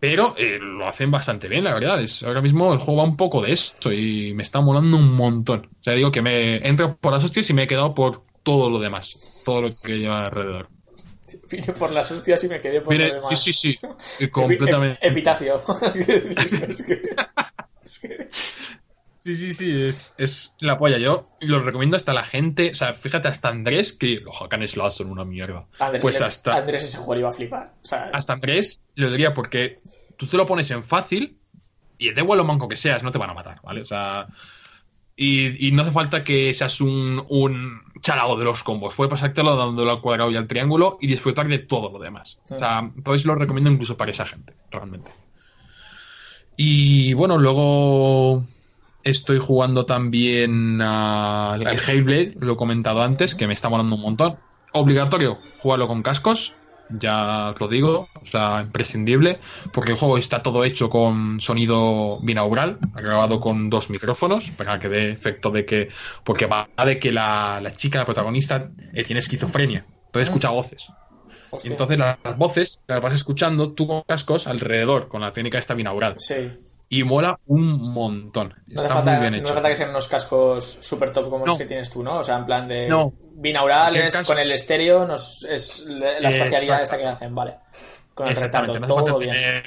Pero 0.00 0.34
eh, 0.36 0.58
lo 0.60 0.86
hacen 0.86 1.10
bastante 1.10 1.48
bien, 1.48 1.64
la 1.64 1.72
verdad. 1.72 2.02
Es, 2.02 2.22
ahora 2.22 2.42
mismo 2.42 2.72
el 2.72 2.78
juego 2.78 3.00
va 3.00 3.04
un 3.04 3.16
poco 3.16 3.40
de 3.40 3.52
esto 3.52 3.92
y 3.92 4.34
me 4.34 4.42
está 4.42 4.60
molando 4.60 4.96
un 4.96 5.14
montón. 5.14 5.70
O 5.80 5.82
sea, 5.82 5.94
digo 5.94 6.10
que 6.10 6.20
me 6.20 6.56
entro 6.56 6.96
por 6.96 7.12
las 7.12 7.24
hostias 7.24 7.48
y 7.50 7.54
me 7.54 7.62
he 7.62 7.66
quedado 7.66 7.94
por 7.94 8.22
todo 8.42 8.68
lo 8.68 8.78
demás. 8.78 9.42
Todo 9.46 9.62
lo 9.62 9.68
que 9.82 9.98
lleva 9.98 10.26
alrededor. 10.26 10.68
Vine 11.50 11.72
por 11.72 11.90
las 11.90 12.10
hostias 12.10 12.44
y 12.44 12.48
me 12.48 12.60
quedé 12.60 12.80
por 12.80 12.92
Mire, 12.92 13.08
lo 13.08 13.14
demás. 13.14 13.42
Sí, 13.42 13.52
sí, 13.52 13.78
sí. 14.02 14.28
Completamente. 14.28 14.98
Ep 15.00 15.12
epitafio. 15.12 15.62
es 15.94 16.82
que, 16.82 17.02
es 17.82 17.98
que... 18.00 18.28
Sí, 19.24 19.36
sí, 19.36 19.54
sí, 19.54 19.70
es, 19.70 20.12
es, 20.18 20.52
la 20.60 20.76
polla. 20.76 20.98
Yo 20.98 21.24
lo 21.40 21.62
recomiendo 21.62 21.96
hasta 21.96 22.12
la 22.12 22.24
gente. 22.24 22.72
O 22.72 22.74
sea, 22.74 22.92
fíjate, 22.92 23.26
hasta 23.26 23.48
Andrés, 23.48 23.94
que 23.94 24.20
los 24.20 24.36
hack 24.36 24.52
and 24.52 24.66
slash 24.66 24.92
son 24.92 25.10
una 25.10 25.24
mierda. 25.24 25.66
Andrés, 25.78 26.02
pues 26.02 26.20
hasta. 26.20 26.54
Andrés 26.54 26.84
ese 26.84 26.98
juego 26.98 27.20
iba 27.20 27.30
a 27.30 27.32
flipar. 27.32 27.72
O 27.82 27.86
sea, 27.86 28.10
hasta 28.12 28.34
Andrés 28.34 28.82
lo 28.96 29.10
diría 29.10 29.32
porque 29.32 29.80
tú 30.18 30.26
te 30.26 30.36
lo 30.36 30.44
pones 30.44 30.70
en 30.72 30.84
fácil 30.84 31.38
y 31.96 32.10
de 32.10 32.20
igual 32.20 32.36
lo 32.36 32.44
manco 32.44 32.68
que 32.68 32.76
seas, 32.76 33.02
no 33.02 33.12
te 33.12 33.18
van 33.18 33.30
a 33.30 33.34
matar, 33.34 33.62
¿vale? 33.62 33.80
O 33.80 33.86
sea. 33.86 34.26
Y, 35.16 35.68
y 35.68 35.72
no 35.72 35.82
hace 35.82 35.92
falta 35.92 36.22
que 36.22 36.52
seas 36.52 36.82
un, 36.82 37.24
un 37.30 37.80
chalago 38.02 38.36
de 38.36 38.44
los 38.44 38.62
combos. 38.62 38.94
Puedes 38.94 39.10
pasártelo 39.10 39.56
dándole 39.56 39.90
al 39.90 40.02
cuadrado 40.02 40.30
y 40.32 40.36
al 40.36 40.48
triángulo 40.48 40.98
y 41.00 41.06
disfrutar 41.06 41.48
de 41.48 41.60
todo 41.60 41.90
lo 41.90 41.98
demás. 41.98 42.40
O 42.50 42.58
sea, 42.58 42.80
entonces 42.94 43.24
lo 43.24 43.36
recomiendo 43.36 43.70
incluso 43.70 43.96
para 43.96 44.10
esa 44.10 44.26
gente, 44.26 44.52
realmente. 44.70 45.12
Y 46.56 47.14
bueno, 47.14 47.38
luego 47.38 48.44
Estoy 49.04 49.38
jugando 49.38 49.84
también 49.84 50.80
al 50.80 51.62
Hellblade, 51.66 52.34
lo 52.40 52.54
he 52.54 52.56
comentado 52.56 53.02
antes, 53.02 53.34
que 53.34 53.46
me 53.46 53.54
está 53.54 53.68
molando 53.68 53.96
un 53.96 54.02
montón. 54.02 54.36
Obligatorio 54.72 55.38
jugarlo 55.58 55.86
con 55.86 56.02
cascos, 56.02 56.54
ya 56.88 57.50
os 57.50 57.60
lo 57.60 57.68
digo, 57.68 58.08
o 58.20 58.26
sea, 58.26 58.62
imprescindible, 58.62 59.40
porque 59.72 59.92
el 59.92 59.98
juego 59.98 60.18
está 60.18 60.42
todo 60.42 60.64
hecho 60.64 60.90
con 60.90 61.40
sonido 61.40 62.18
binaural, 62.20 62.78
grabado 62.94 63.40
con 63.40 63.70
dos 63.70 63.90
micrófonos, 63.90 64.50
para 64.50 64.78
que 64.78 64.88
dé 64.88 65.10
efecto 65.10 65.50
de 65.50 65.64
que, 65.64 65.88
porque 66.24 66.46
va 66.46 66.68
de 66.84 66.98
que 66.98 67.12
la, 67.12 67.60
la 67.62 67.74
chica, 67.74 67.98
la 67.98 68.04
protagonista, 68.04 68.70
eh, 68.92 69.04
tiene 69.04 69.20
esquizofrenia, 69.20 69.86
entonces 70.06 70.28
escucha 70.28 70.50
voces. 70.50 70.86
Hostia. 71.50 71.68
Y 71.68 71.72
entonces 71.72 71.98
las, 71.98 72.18
las 72.24 72.36
voces 72.36 72.80
las 72.86 73.00
vas 73.00 73.14
escuchando 73.14 73.72
tú 73.72 73.86
con 73.86 74.02
cascos 74.02 74.46
alrededor, 74.46 75.08
con 75.08 75.20
la 75.20 75.32
técnica 75.32 75.58
esta 75.58 75.74
binaural. 75.74 76.14
Sí. 76.18 76.50
Y 76.96 77.04
mola 77.04 77.38
un 77.46 77.92
montón. 77.92 78.54
No 78.68 78.82
Está 78.82 78.94
falta, 78.94 79.10
muy 79.12 79.20
bien 79.20 79.32
no 79.32 79.38
hecho. 79.38 79.44
hace 79.46 79.54
falta 79.54 79.68
que 79.68 79.76
sean 79.76 79.90
unos 79.90 80.08
cascos 80.08 80.64
super 80.64 81.12
top 81.12 81.24
como 81.24 81.38
No. 81.40 81.46
los 81.46 81.58
que 81.58 81.66
tienes 81.66 81.90
tú, 81.90 82.02
¿no? 82.02 82.18
O 82.18 82.24
sea, 82.24 82.36
en 82.38 82.46
plan 82.46 82.68
de 82.68 82.88
No. 82.88 83.12
binaurales, 83.34 84.16
con 84.26 84.38
el 84.38 84.52
estéreo, 84.52 85.06
nos, 85.06 85.44
es 85.48 85.80
la 85.86 86.28
espacialidad 86.28 86.82
esta 86.82 86.98
que 86.98 87.06
hacen, 87.06 87.34
vale. 87.34 87.56
Con 88.14 88.28
el 88.28 88.36
retardo, 88.36 88.78
todo 88.86 89.18
bien. 89.18 89.32
tener- 89.34 89.64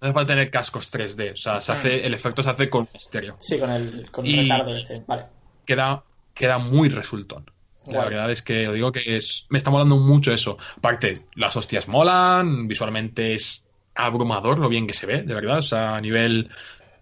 no 0.00 0.08
hace 0.08 0.12
falta 0.12 0.32
tener 0.34 0.50
cascos 0.50 0.90
3D. 0.90 1.32
O 1.32 1.36
sea, 1.36 1.60
se 1.60 1.72
Mm. 1.72 1.76
hace, 1.76 2.06
el 2.06 2.14
efecto 2.14 2.42
se 2.42 2.50
hace 2.50 2.68
con 2.70 2.88
estéreo. 2.92 3.36
Sí, 3.38 3.58
con 3.58 3.70
el, 3.70 4.10
con 4.10 4.24
el 4.26 4.34
Y- 4.34 4.42
retardo 4.42 4.76
este, 4.76 5.02
vale. 5.06 5.24
Queda, 5.64 6.04
queda 6.34 6.58
muy 6.58 6.88
resultón. 6.90 7.50
La 7.86 8.04
verdad 8.04 8.30
es 8.30 8.42
que 8.42 8.66
os 8.68 8.74
digo 8.74 8.90
que 8.92 9.16
es, 9.16 9.46
me 9.48 9.58
está 9.58 9.70
molando 9.70 9.96
mucho 9.96 10.32
eso. 10.32 10.58
Aparte, 10.76 11.18
las 11.36 11.56
hostias 11.56 11.86
molan, 11.88 12.66
visualmente 12.68 13.34
es 13.34 13.64
abrumador 13.96 14.58
lo 14.58 14.68
bien 14.68 14.86
que 14.86 14.92
se 14.94 15.06
ve, 15.06 15.22
de 15.22 15.34
verdad. 15.34 15.58
O 15.58 15.62
sea, 15.62 15.96
a 15.96 16.00
nivel 16.00 16.50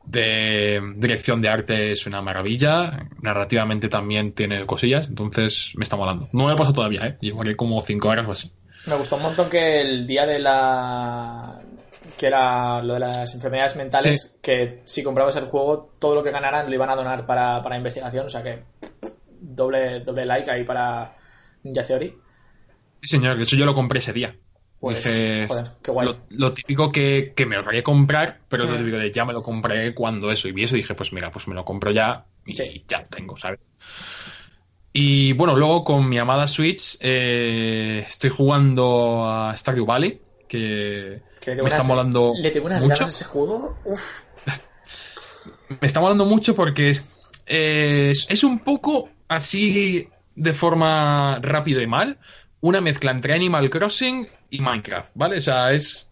de 0.04 0.80
dirección 0.96 1.40
de 1.40 1.48
arte 1.48 1.92
es 1.92 2.06
una 2.06 2.20
maravilla. 2.22 3.06
Narrativamente 3.22 3.88
también 3.88 4.32
tiene 4.32 4.64
cosillas, 4.66 5.06
entonces 5.08 5.72
me 5.76 5.84
está 5.84 5.96
molando. 5.96 6.28
No 6.32 6.44
me 6.44 6.50
lo 6.50 6.54
he 6.54 6.58
pasado 6.58 6.74
todavía, 6.74 7.06
¿eh? 7.06 7.16
Llevaré 7.20 7.56
como 7.56 7.80
5 7.82 8.08
horas 8.08 8.26
o 8.28 8.32
así. 8.32 8.52
Me 8.86 8.94
gustó 8.96 9.16
un 9.16 9.22
montón 9.22 9.48
que 9.48 9.80
el 9.80 10.06
día 10.06 10.26
de 10.26 10.38
la. 10.38 11.58
que 12.18 12.26
era 12.26 12.82
lo 12.82 12.94
de 12.94 13.00
las 13.00 13.34
enfermedades 13.34 13.76
mentales, 13.76 14.22
Sí. 14.22 14.38
que 14.42 14.80
si 14.84 15.02
comprabas 15.02 15.36
el 15.36 15.46
juego, 15.46 15.94
todo 15.98 16.14
lo 16.16 16.22
que 16.22 16.30
ganaran 16.30 16.68
lo 16.68 16.74
iban 16.74 16.90
a 16.90 16.96
donar 16.96 17.24
para, 17.24 17.62
para 17.62 17.76
investigación, 17.78 18.26
o 18.26 18.28
sea 18.28 18.42
que. 18.42 18.62
doble, 19.40 20.00
doble 20.00 20.26
like 20.26 20.50
ahí 20.50 20.64
para 20.64 21.16
Theory. 21.62 22.14
Sí, 23.02 23.16
señor, 23.16 23.36
de 23.38 23.44
hecho 23.44 23.56
yo 23.56 23.64
lo 23.64 23.74
compré 23.74 24.00
ese 24.00 24.12
día. 24.12 24.36
Pues, 24.80 25.02
Dije, 25.02 25.46
joder, 25.48 25.66
qué 25.82 25.90
guay. 25.90 26.09
Lo, 26.09 26.16
lo 26.30 26.52
típico 26.52 26.92
que, 26.92 27.32
que 27.34 27.46
me 27.46 27.56
lo 27.56 27.64
quería 27.64 27.82
comprar, 27.82 28.40
pero 28.48 28.64
es 28.64 28.70
lo 28.70 28.76
Mm. 28.76 28.78
típico 28.80 28.98
de 28.98 29.10
ya 29.12 29.24
me 29.24 29.32
lo 29.32 29.42
compré 29.42 29.94
cuando 29.94 30.30
eso. 30.30 30.46
Y 30.48 30.52
vi 30.52 30.64
eso 30.64 30.76
y 30.76 30.80
dije, 30.80 30.94
pues 30.94 31.12
mira, 31.12 31.30
pues 31.30 31.48
me 31.48 31.55
lo 31.55 31.64
compro 31.64 31.90
ya 31.90 32.26
y 32.44 32.52
Sí. 32.55 32.84
ya 32.86 33.01
lo 33.01 33.06
tengo, 33.06 33.36
¿sabes? 33.36 33.60
Y 34.92 35.32
bueno, 35.32 35.56
luego 35.56 35.82
con 35.84 36.09
mi 36.09 36.18
amada 36.18 36.46
Switch 36.46 36.96
eh, 37.01 38.05
estoy 38.06 38.30
jugando 38.30 39.24
a 39.28 39.56
Stardew 39.56 39.86
Valley, 39.86 40.20
que 40.46 41.20
me 41.46 41.68
está 41.68 41.82
molando 41.82 42.32
Le 42.40 42.51
tengo 42.51 42.66
unas 42.66 42.82
mucho. 42.84 42.94
ganas 43.01 43.09
a 43.14 43.16
ese 43.16 43.24
juego. 43.24 43.78
Uf. 43.84 44.22
Me 45.80 45.86
está 45.86 46.01
molando 46.01 46.24
mucho 46.26 46.55
porque 46.55 46.90
es, 46.90 47.28
eh, 47.46 48.10
es, 48.12 48.26
es 48.30 48.44
un 48.44 48.60
poco 48.60 49.09
así 49.28 50.09
de 50.36 50.52
forma 50.52 51.38
rápido 51.42 51.80
y 51.80 51.86
mal, 51.86 52.18
una 52.64 52.80
mezcla 52.80 53.10
entre 53.10 53.34
Animal 53.34 53.68
Crossing 53.68 54.26
y 54.48 54.60
Minecraft, 54.60 55.10
¿vale? 55.14 55.36
O 55.36 55.40
sea, 55.40 55.72
es 55.72 56.10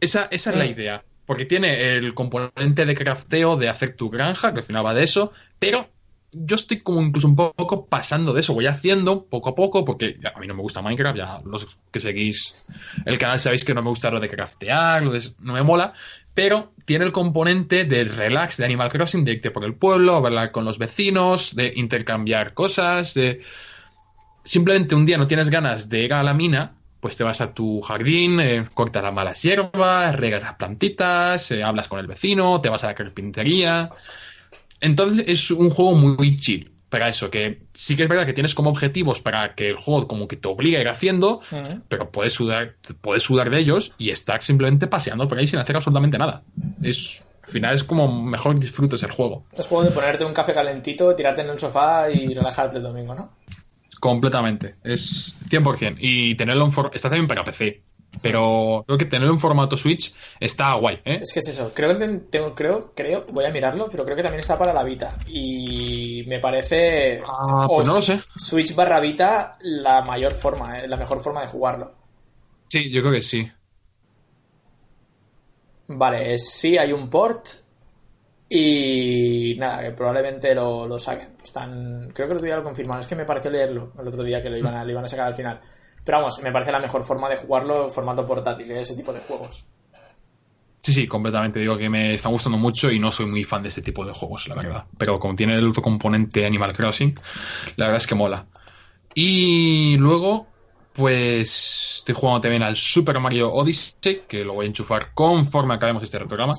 esa, 0.00 0.26
esa 0.30 0.50
es 0.50 0.56
la 0.56 0.64
idea. 0.64 1.04
Porque 1.26 1.44
tiene 1.44 1.96
el 1.96 2.14
componente 2.14 2.86
de 2.86 2.94
crafteo, 2.94 3.56
de 3.56 3.68
hacer 3.68 3.94
tu 3.94 4.08
granja, 4.08 4.52
que 4.54 4.60
al 4.60 4.64
final 4.64 4.86
va 4.86 4.94
de 4.94 5.04
eso, 5.04 5.32
pero 5.58 5.88
yo 6.32 6.56
estoy 6.56 6.80
como 6.80 7.02
incluso 7.02 7.28
un 7.28 7.36
poco 7.36 7.84
pasando 7.84 8.32
de 8.32 8.40
eso, 8.40 8.54
voy 8.54 8.64
haciendo 8.66 9.26
poco 9.26 9.50
a 9.50 9.54
poco, 9.54 9.84
porque 9.84 10.16
a 10.34 10.40
mí 10.40 10.46
no 10.46 10.54
me 10.54 10.62
gusta 10.62 10.80
Minecraft, 10.80 11.18
ya 11.18 11.40
los 11.44 11.76
que 11.90 12.00
seguís 12.00 12.66
el 13.04 13.18
canal 13.18 13.38
sabéis 13.38 13.64
que 13.66 13.74
no 13.74 13.82
me 13.82 13.90
gusta 13.90 14.10
lo 14.10 14.18
de 14.18 14.30
craftear, 14.30 15.02
lo 15.02 15.12
de- 15.12 15.28
no 15.40 15.52
me 15.52 15.62
mola, 15.62 15.92
pero 16.32 16.72
tiene 16.86 17.04
el 17.04 17.12
componente 17.12 17.84
de 17.84 18.04
relax 18.04 18.56
de 18.56 18.64
Animal 18.64 18.90
Crossing, 18.90 19.24
de 19.26 19.32
irte 19.32 19.50
por 19.50 19.64
el 19.64 19.74
pueblo, 19.74 20.16
hablar 20.16 20.52
con 20.52 20.64
los 20.64 20.78
vecinos, 20.78 21.54
de 21.54 21.70
intercambiar 21.76 22.54
cosas, 22.54 23.12
de 23.12 23.42
simplemente 24.44 24.94
un 24.94 25.06
día 25.06 25.18
no 25.18 25.26
tienes 25.26 25.50
ganas 25.50 25.88
de 25.88 26.04
ir 26.04 26.12
a 26.12 26.22
la 26.22 26.34
mina, 26.34 26.74
pues 27.00 27.16
te 27.16 27.24
vas 27.24 27.40
a 27.40 27.52
tu 27.52 27.80
jardín, 27.80 28.38
eh, 28.40 28.64
cortas 28.74 29.02
las 29.02 29.12
malas 29.12 29.42
hierbas, 29.42 30.14
regas 30.14 30.42
las 30.42 30.54
plantitas, 30.54 31.50
eh, 31.50 31.62
hablas 31.64 31.88
con 31.88 31.98
el 31.98 32.06
vecino, 32.06 32.60
te 32.60 32.68
vas 32.68 32.84
a 32.84 32.88
la 32.88 32.94
carpintería. 32.94 33.90
Entonces 34.80 35.24
es 35.26 35.50
un 35.50 35.70
juego 35.70 35.94
muy 35.94 36.36
chill 36.36 36.70
para 36.88 37.08
eso, 37.08 37.30
que 37.30 37.62
sí 37.72 37.96
que 37.96 38.04
es 38.04 38.08
verdad 38.08 38.26
que 38.26 38.34
tienes 38.34 38.54
como 38.54 38.70
objetivos 38.70 39.20
para 39.20 39.54
que 39.54 39.70
el 39.70 39.76
juego 39.76 40.06
como 40.06 40.28
que 40.28 40.36
te 40.36 40.46
obligue 40.46 40.76
a 40.76 40.80
ir 40.82 40.88
haciendo, 40.88 41.40
pero 41.88 42.10
puedes 42.10 42.34
sudar, 42.34 42.74
puedes 43.00 43.24
sudar 43.24 43.50
de 43.50 43.58
ellos 43.58 43.96
y 43.98 44.10
estar 44.10 44.42
simplemente 44.42 44.86
paseando 44.86 45.26
por 45.26 45.38
ahí 45.38 45.48
sin 45.48 45.58
hacer 45.58 45.74
absolutamente 45.74 46.18
nada. 46.18 46.42
Es, 46.82 47.24
al 47.42 47.50
final 47.50 47.74
es 47.74 47.82
como 47.82 48.22
mejor 48.22 48.60
disfrutes 48.60 49.02
el 49.02 49.10
juego. 49.10 49.44
Es 49.56 49.66
juego 49.66 49.84
de 49.84 49.90
ponerte 49.90 50.24
un 50.24 50.34
café 50.34 50.52
calentito, 50.52 51.16
tirarte 51.16 51.40
en 51.40 51.48
el 51.48 51.58
sofá 51.58 52.10
y 52.10 52.34
relajarte 52.34 52.76
el 52.76 52.84
domingo, 52.84 53.14
¿no? 53.14 53.30
Completamente. 54.02 54.74
Es 54.82 55.36
100%. 55.48 55.96
Y 56.00 56.34
tenerlo 56.34 56.64
en 56.64 56.72
formato... 56.72 56.96
Está 56.96 57.08
también 57.08 57.28
para 57.28 57.44
PC. 57.44 57.82
Pero 58.20 58.82
creo 58.84 58.98
que 58.98 59.04
tenerlo 59.04 59.32
en 59.32 59.38
formato 59.38 59.76
Switch 59.76 60.12
está 60.40 60.74
guay, 60.74 61.00
¿eh? 61.04 61.20
Es 61.22 61.32
que 61.32 61.38
es 61.38 61.48
eso. 61.48 61.72
Creo 61.72 61.90
que 61.90 61.94
ten- 61.94 62.26
tengo, 62.28 62.52
creo, 62.52 62.92
creo, 62.96 63.24
voy 63.32 63.44
a 63.44 63.50
mirarlo, 63.52 63.88
pero 63.88 64.04
creo 64.04 64.16
que 64.16 64.24
también 64.24 64.40
está 64.40 64.58
para 64.58 64.74
la 64.74 64.82
Vita. 64.82 65.16
Y 65.28 66.24
me 66.26 66.40
parece. 66.40 67.22
Ah, 67.24 67.64
pues 67.68 67.86
no 67.86 67.94
lo 67.94 68.02
sé. 68.02 68.20
Switch 68.36 68.74
barra 68.74 68.98
Vita 68.98 69.56
la 69.60 70.02
mayor 70.02 70.32
forma, 70.32 70.76
¿eh? 70.78 70.88
la 70.88 70.96
mejor 70.96 71.20
forma 71.20 71.42
de 71.42 71.46
jugarlo. 71.46 71.94
Sí, 72.68 72.90
yo 72.90 73.02
creo 73.02 73.12
que 73.14 73.22
sí. 73.22 73.48
Vale, 75.88 76.38
sí 76.38 76.76
hay 76.76 76.92
un 76.92 77.08
port. 77.08 77.46
Y 78.54 79.54
nada, 79.56 79.82
que 79.82 79.92
probablemente 79.92 80.54
lo, 80.54 80.86
lo 80.86 80.98
saquen. 80.98 81.36
Están. 81.42 82.10
Creo 82.12 82.28
que 82.28 82.32
el 82.32 82.36
otro 82.36 82.44
día 82.44 82.56
lo 82.56 82.62
confirmaron. 82.62 83.00
Es 83.00 83.06
que 83.06 83.16
me 83.16 83.24
pareció 83.24 83.50
leerlo 83.50 83.94
el 83.98 84.06
otro 84.06 84.22
día 84.22 84.42
que 84.42 84.50
lo 84.50 84.58
iban 84.58 84.74
a, 84.74 84.84
lo 84.84 84.90
iban 84.90 85.06
a 85.06 85.08
sacar 85.08 85.28
al 85.28 85.34
final. 85.34 85.58
Pero 86.04 86.18
vamos, 86.18 86.38
me 86.42 86.52
parece 86.52 86.70
la 86.70 86.78
mejor 86.78 87.02
forma 87.02 87.30
de 87.30 87.38
jugarlo 87.38 87.84
en 87.84 87.90
formato 87.90 88.26
portátil, 88.26 88.70
¿eh? 88.70 88.82
ese 88.82 88.94
tipo 88.94 89.10
de 89.10 89.20
juegos. 89.20 89.64
Sí, 90.82 90.92
sí, 90.92 91.06
completamente. 91.06 91.60
Digo 91.60 91.78
que 91.78 91.88
me 91.88 92.12
está 92.12 92.28
gustando 92.28 92.58
mucho 92.58 92.90
y 92.90 92.98
no 92.98 93.10
soy 93.10 93.24
muy 93.24 93.42
fan 93.42 93.62
de 93.62 93.70
este 93.70 93.80
tipo 93.80 94.04
de 94.04 94.12
juegos, 94.12 94.46
la 94.48 94.56
verdad. 94.56 94.84
Pero 94.98 95.18
como 95.18 95.34
tiene 95.34 95.54
el 95.54 95.68
otro 95.68 95.80
componente 95.80 96.44
Animal 96.44 96.74
Crossing, 96.74 97.14
la 97.76 97.86
verdad 97.86 98.02
es 98.02 98.06
que 98.06 98.14
mola. 98.14 98.44
Y 99.14 99.96
luego, 99.96 100.46
pues 100.92 101.96
estoy 101.98 102.14
jugando 102.14 102.42
también 102.42 102.64
al 102.64 102.76
Super 102.76 103.18
Mario 103.18 103.50
Odyssey, 103.50 104.24
que 104.28 104.44
lo 104.44 104.54
voy 104.54 104.66
a 104.66 104.68
enchufar 104.68 105.14
conforme 105.14 105.72
acabemos 105.72 106.02
este 106.02 106.18
programa. 106.18 106.54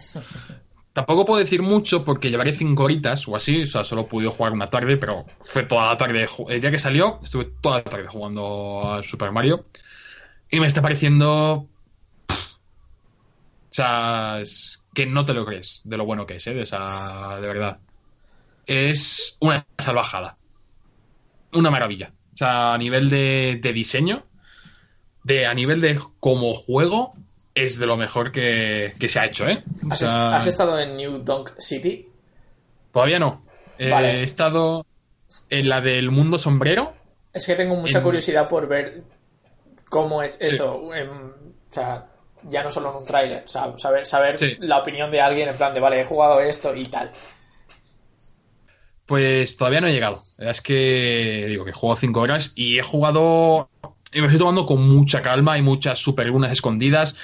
Tampoco 0.93 1.25
puedo 1.25 1.39
decir 1.39 1.63
mucho 1.63 2.03
porque 2.05 2.29
llevaré 2.29 2.53
cinco 2.53 2.83
horitas 2.83 3.27
o 3.27 3.35
así, 3.35 3.63
o 3.63 3.67
sea, 3.67 3.83
solo 3.83 4.07
he 4.11 4.25
jugar 4.27 4.53
una 4.53 4.67
tarde, 4.69 4.95
pero 4.97 5.25
fue 5.39 5.63
toda 5.63 5.87
la 5.87 5.97
tarde. 5.97 6.27
El 6.49 6.61
día 6.61 6.69
que 6.69 6.77
salió, 6.77 7.19
estuve 7.23 7.45
toda 7.61 7.77
la 7.77 7.83
tarde 7.83 8.07
jugando 8.07 8.93
al 8.93 9.03
Super 9.03 9.31
Mario. 9.31 9.65
Y 10.51 10.59
me 10.59 10.67
está 10.67 10.83
pareciendo. 10.83 11.67
O 12.29 13.75
sea, 13.75 14.43
que 14.93 15.07
no 15.07 15.25
te 15.25 15.33
lo 15.33 15.45
crees 15.47 15.81
de 15.83 15.97
lo 15.97 16.05
bueno 16.05 16.27
que 16.27 16.35
es, 16.35 16.45
¿eh? 16.45 16.61
O 16.61 16.65
sea, 16.65 17.39
de 17.41 17.47
verdad. 17.47 17.79
Es 18.67 19.35
una 19.39 19.65
salvajada. 19.79 20.37
Una 21.53 21.71
maravilla. 21.71 22.13
O 22.35 22.37
sea, 22.37 22.73
a 22.73 22.77
nivel 22.77 23.09
de, 23.09 23.59
de 23.61 23.73
diseño, 23.73 24.27
de, 25.23 25.47
a 25.47 25.55
nivel 25.55 25.81
de 25.81 25.99
como 26.19 26.53
juego, 26.53 27.15
es 27.55 27.77
de 27.79 27.85
lo 27.85 27.97
mejor 27.97 28.31
que, 28.31 28.93
que 28.99 29.09
se 29.09 29.19
ha 29.19 29.25
hecho, 29.25 29.47
¿eh? 29.47 29.63
O 29.87 29.91
¿Has, 29.91 29.99
sea, 29.99 30.35
has 30.35 30.47
estado 30.47 30.79
en 30.79 30.95
New 30.97 31.19
Donk 31.19 31.51
City? 31.59 32.07
Todavía 32.91 33.19
no. 33.19 33.43
Eh, 33.77 33.89
Vale. 33.89 34.19
He 34.19 34.23
estado 34.23 34.85
en 35.49 35.69
la 35.69 35.81
del 35.81 36.11
mundo 36.11 36.37
sombrero. 36.39 36.93
Es 37.33 37.45
que 37.47 37.55
tengo 37.55 37.75
mucha 37.75 37.97
En- 37.99 38.03
curiosidad 38.03 38.47
por 38.47 38.67
ver 38.67 39.03
cómo 39.89 40.21
es 40.23 40.33
Sí. 40.33 40.47
eso. 40.55 40.93
en- 40.93 41.09
o 41.09 41.73
sea, 41.73 42.07
ya 42.43 42.61
no 42.63 42.69
solo 42.69 42.91
en 42.91 42.97
un 42.97 43.05
tráiler, 43.05 43.43
o 43.45 43.47
sea, 43.47 43.73
saber, 43.77 44.05
saber 44.05 44.37
Sí. 44.37 44.55
la 44.59 44.77
opinión 44.79 45.09
de 45.09 45.21
alguien 45.21 45.49
en 45.49 45.55
plan 45.55 45.73
de, 45.73 45.79
vale, 45.79 46.01
he 46.01 46.05
jugado 46.05 46.39
esto 46.39 46.75
y 46.75 46.85
tal. 46.85 47.11
Pues 49.05 49.57
todavía 49.57 49.81
no 49.81 49.87
he 49.87 49.93
llegado. 49.93 50.23
Es 50.37 50.61
que 50.61 51.45
digo 51.49 51.65
que 51.65 51.71
juego 51.73 51.95
cinco 51.95 52.21
horas 52.21 52.53
y 52.55 52.79
he 52.79 52.83
jugado 52.83 53.69
y 54.13 54.19
me 54.21 54.27
estoy 54.27 54.39
tomando 54.39 54.65
con 54.65 54.87
mucha 54.87 55.21
calma 55.21 55.57
y 55.57 55.61
muchas 55.61 55.99
super 55.99 56.27
lunas 56.27 56.51
escondidas. 56.51 57.15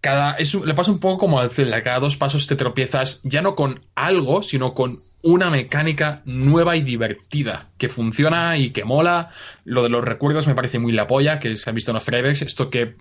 Cada, 0.00 0.34
es, 0.36 0.54
le 0.54 0.74
pasa 0.74 0.90
un 0.90 0.98
poco 0.98 1.18
como 1.18 1.40
al 1.40 1.50
Zelda, 1.50 1.82
cada 1.82 1.98
dos 2.00 2.16
pasos 2.16 2.46
te 2.46 2.56
tropiezas 2.56 3.20
ya 3.22 3.42
no 3.42 3.54
con 3.54 3.84
algo, 3.94 4.42
sino 4.42 4.72
con 4.72 5.02
una 5.22 5.50
mecánica 5.50 6.22
nueva 6.24 6.76
y 6.76 6.80
divertida, 6.80 7.68
que 7.76 7.90
funciona 7.90 8.56
y 8.56 8.70
que 8.70 8.84
mola. 8.84 9.28
Lo 9.64 9.82
de 9.82 9.90
los 9.90 10.02
recuerdos 10.02 10.46
me 10.46 10.54
parece 10.54 10.78
muy 10.78 10.92
la 10.92 11.06
polla, 11.06 11.38
que 11.38 11.54
se 11.56 11.68
han 11.68 11.74
visto 11.76 11.90
en 11.90 11.96
los 11.96 12.06
trailers, 12.06 12.40
esto 12.40 12.70
que 12.70 12.96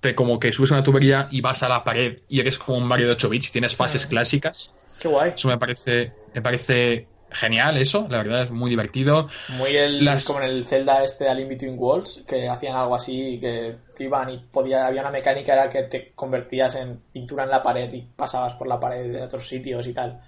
te 0.00 0.14
como 0.16 0.40
que 0.40 0.52
subes 0.52 0.72
una 0.72 0.82
tubería 0.82 1.28
y 1.30 1.40
vas 1.40 1.62
a 1.62 1.68
la 1.68 1.84
pared 1.84 2.18
y 2.28 2.40
eres 2.40 2.58
como 2.58 2.78
un 2.78 2.86
Mario 2.88 3.06
de 3.06 3.12
8 3.12 3.28
bits, 3.28 3.52
tienes 3.52 3.76
fases 3.76 4.06
Mm. 4.06 4.08
clásicas. 4.08 4.72
Qué 4.98 5.06
guay. 5.06 5.32
Eso 5.36 5.46
me 5.46 5.58
parece, 5.58 6.12
me 6.34 6.42
parece 6.42 7.06
genial, 7.32 7.76
eso, 7.76 8.06
la 8.10 8.18
verdad 8.18 8.42
es 8.44 8.50
muy 8.50 8.70
divertido. 8.70 9.28
Muy 9.48 9.76
el, 9.76 10.04
Las- 10.04 10.24
como 10.24 10.40
en 10.40 10.48
el 10.50 10.66
Zelda 10.66 11.02
este 11.04 11.28
Al 11.28 11.40
In 11.40 11.48
Between 11.48 11.76
Worlds, 11.78 12.24
que 12.26 12.48
hacían 12.48 12.76
algo 12.76 12.94
así, 12.94 13.38
que, 13.40 13.76
que 13.96 14.04
iban 14.04 14.30
y 14.30 14.38
podía, 14.38 14.86
había 14.86 15.00
una 15.02 15.10
mecánica 15.10 15.52
era 15.52 15.68
que 15.68 15.82
te 15.84 16.12
convertías 16.14 16.74
en 16.76 17.00
pintura 17.12 17.44
en 17.44 17.50
la 17.50 17.62
pared 17.62 17.92
y 17.92 18.02
pasabas 18.02 18.54
por 18.54 18.66
la 18.68 18.78
pared 18.80 19.10
de 19.12 19.22
otros 19.22 19.46
sitios 19.48 19.86
y 19.86 19.92
tal. 19.92 20.20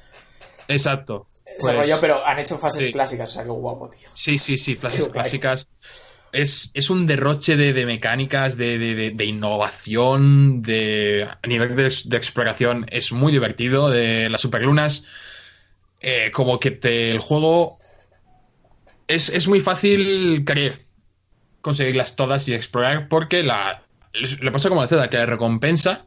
Exacto. 0.69 1.27
Ese 1.45 1.59
Pues, 1.61 1.77
rollo, 1.77 1.99
pero 2.01 2.25
han 2.25 2.39
hecho 2.39 2.57
fases 2.57 2.87
sí. 2.87 2.93
clásicas, 2.93 3.31
o 3.31 3.33
sea, 3.35 3.43
qué 3.43 3.51
guapo, 3.51 3.91
tío. 3.91 4.09
Sí, 4.15 4.39
sí, 4.39 4.57
sí, 4.59 4.75
fases 4.77 5.09
clásicas. 5.09 5.67
Es, 6.33 6.71
es 6.73 6.89
un 6.89 7.07
derroche 7.07 7.57
de, 7.57 7.75
de 7.75 7.85
mecánicas, 7.85 8.57
de, 8.57 8.79
de- 8.79 8.95
de- 8.95 9.11
de 9.11 9.25
innovación, 9.27 10.63
de 10.63 11.29
a 11.43 11.47
nivel 11.47 11.77
de, 11.77 11.93
de 12.07 12.17
exploración. 12.17 12.87
Es 12.91 13.13
muy 13.13 13.33
divertido. 13.33 13.91
De 13.91 14.31
las 14.31 14.41
superlunas, 14.41 15.05
eh, 16.03 16.31
como 16.33 16.59
que 16.61 16.79
el 16.83 17.19
juego 17.21 17.79
es, 19.09 19.29
es 19.29 19.49
muy 19.49 19.61
fácil 19.61 20.45
querer 20.45 20.87
conseguirlas 21.61 22.17
todas 22.17 22.49
y 22.49 22.55
explorar 22.55 23.09
porque 23.09 23.43
la, 23.43 23.83
le 24.41 24.51
pasa 24.51 24.69
como 24.69 24.83
a 24.83 24.89
Zelda, 24.89 25.09
que 25.11 25.17
la 25.19 25.27
recompensa 25.27 26.07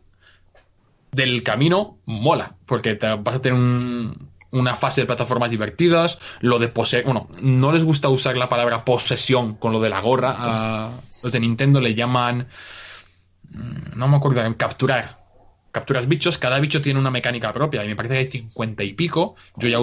del 1.11 1.43
camino 1.43 1.97
mola, 2.05 2.55
porque 2.65 2.95
te 2.95 3.07
vas 3.15 3.35
a 3.35 3.41
tener 3.41 3.57
un- 3.57 4.29
una 4.51 4.75
fase 4.75 5.01
de 5.01 5.07
plataformas 5.07 5.51
divertidas, 5.51 6.17
lo 6.39 6.59
de 6.59 6.69
poseer, 6.69 7.03
bueno, 7.03 7.27
no 7.41 7.71
les 7.73 7.83
gusta 7.83 8.09
usar 8.09 8.37
la 8.37 8.47
palabra 8.47 8.85
posesión 8.85 9.55
con 9.55 9.73
lo 9.73 9.81
de 9.81 9.89
la 9.89 9.99
gorra, 9.99 10.31
los 11.23 11.31
de 11.33 11.39
Nintendo 11.41 11.81
le 11.81 11.93
llaman, 11.93 12.47
mm, 13.49 13.97
no 13.97 14.07
me 14.07 14.15
acuerdo, 14.17 14.41
capturar. 14.57 15.24
Capturas 15.75 16.07
bichos, 16.07 16.37
cada 16.37 16.57
bicho 16.61 16.81
tiene 16.81 16.99
una 17.01 17.11
mecánica 17.11 17.51
propia 17.51 17.83
y 17.83 17.89
me 17.89 17.97
parece 17.97 18.13
que 18.13 18.19
hay 18.21 18.27
cincuenta 18.27 18.81
y 18.85 18.93
pico. 18.93 19.33
Yo 19.57 19.67
ya, 19.67 19.77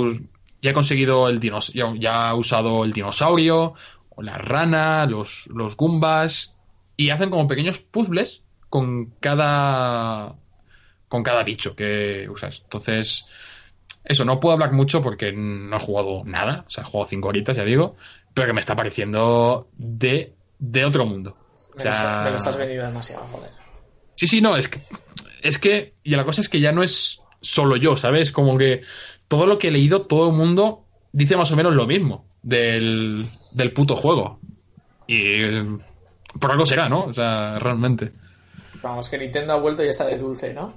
ya 0.63 0.71
he 0.71 0.73
conseguido 0.73 1.29
el 1.29 1.39
dinosaurio, 1.39 1.95
ya 1.97 2.31
he 2.31 2.35
usado 2.35 2.85
el 2.85 2.95
dinosaurio, 2.95 3.75
o 4.09 4.23
la 4.23 4.39
rana, 4.39 5.05
los, 5.05 5.49
los 5.49 5.77
Goombas, 5.77 6.57
y 6.97 7.11
hacen 7.11 7.29
como 7.29 7.47
pequeños 7.47 7.79
puzzles 7.81 8.43
con 8.71 9.11
cada 9.21 10.35
con 11.09 11.23
cada 11.23 11.43
bicho 11.45 11.77
que 11.77 12.27
usas. 12.31 12.61
Entonces, 12.65 13.27
eso, 14.03 14.25
no 14.25 14.41
puedo 14.41 14.55
hablar 14.55 14.73
mucho 14.73 15.03
porque 15.03 15.31
no 15.35 15.77
he 15.77 15.79
jugado 15.79 16.23
nada, 16.25 16.65
o 16.67 16.71
sea, 16.71 16.85
he 16.85 16.87
jugado 16.87 17.11
cinco 17.11 17.29
horitas, 17.29 17.55
ya 17.55 17.65
digo, 17.65 17.97
pero 18.33 18.47
que 18.47 18.55
me 18.55 18.61
está 18.61 18.75
pareciendo 18.75 19.69
de, 19.77 20.33
de 20.59 20.85
otro 20.87 21.05
mundo. 21.05 21.37
O 21.75 21.77
Me, 21.77 21.91
está- 21.91 22.31
lo 22.31 22.37
estás 22.37 22.57
vendiendo 22.57 22.87
demasiado, 22.87 23.27
joder. 23.27 23.51
Sí, 24.15 24.27
sí, 24.27 24.41
no, 24.41 24.57
es 24.57 24.69
que, 24.69 24.81
es 25.43 25.59
que, 25.59 25.95
y 26.03 26.11
la 26.11 26.25
cosa 26.25 26.41
es 26.41 26.49
que 26.49 26.61
ya 26.61 26.73
no 26.73 26.83
es 26.83 27.21
solo 27.41 27.77
yo, 27.77 27.97
¿sabes? 27.97 28.33
Como 28.33 28.57
que 28.57 28.83
todo 29.29 29.47
lo 29.47 29.59
que 29.59 29.69
he 29.69 29.73
leído, 29.73 30.03
todo 30.03 30.31
el 30.31 30.37
mundo 30.37 30.85
dice 31.13 31.37
más 31.37 31.51
o 31.51 31.57
menos 31.57 31.75
lo 31.75 31.87
mismo 31.87 32.25
del, 32.43 33.27
del 33.53 33.73
puto 33.73 33.97
juego. 33.97 34.39
Y 35.07 35.43
eh, 35.43 35.65
por 36.41 36.53
algo 36.53 36.67
será, 36.67 36.89
¿no? 36.89 37.05
O 37.05 37.15
sea, 37.15 37.59
realmente. 37.59 38.13
Vamos, 38.83 39.09
que 39.09 39.19
Nintendo 39.19 39.53
ha 39.53 39.57
vuelto 39.57 39.85
y 39.85 39.89
está 39.89 40.07
de 40.07 40.19
dulce, 40.19 40.53
¿no? 40.53 40.75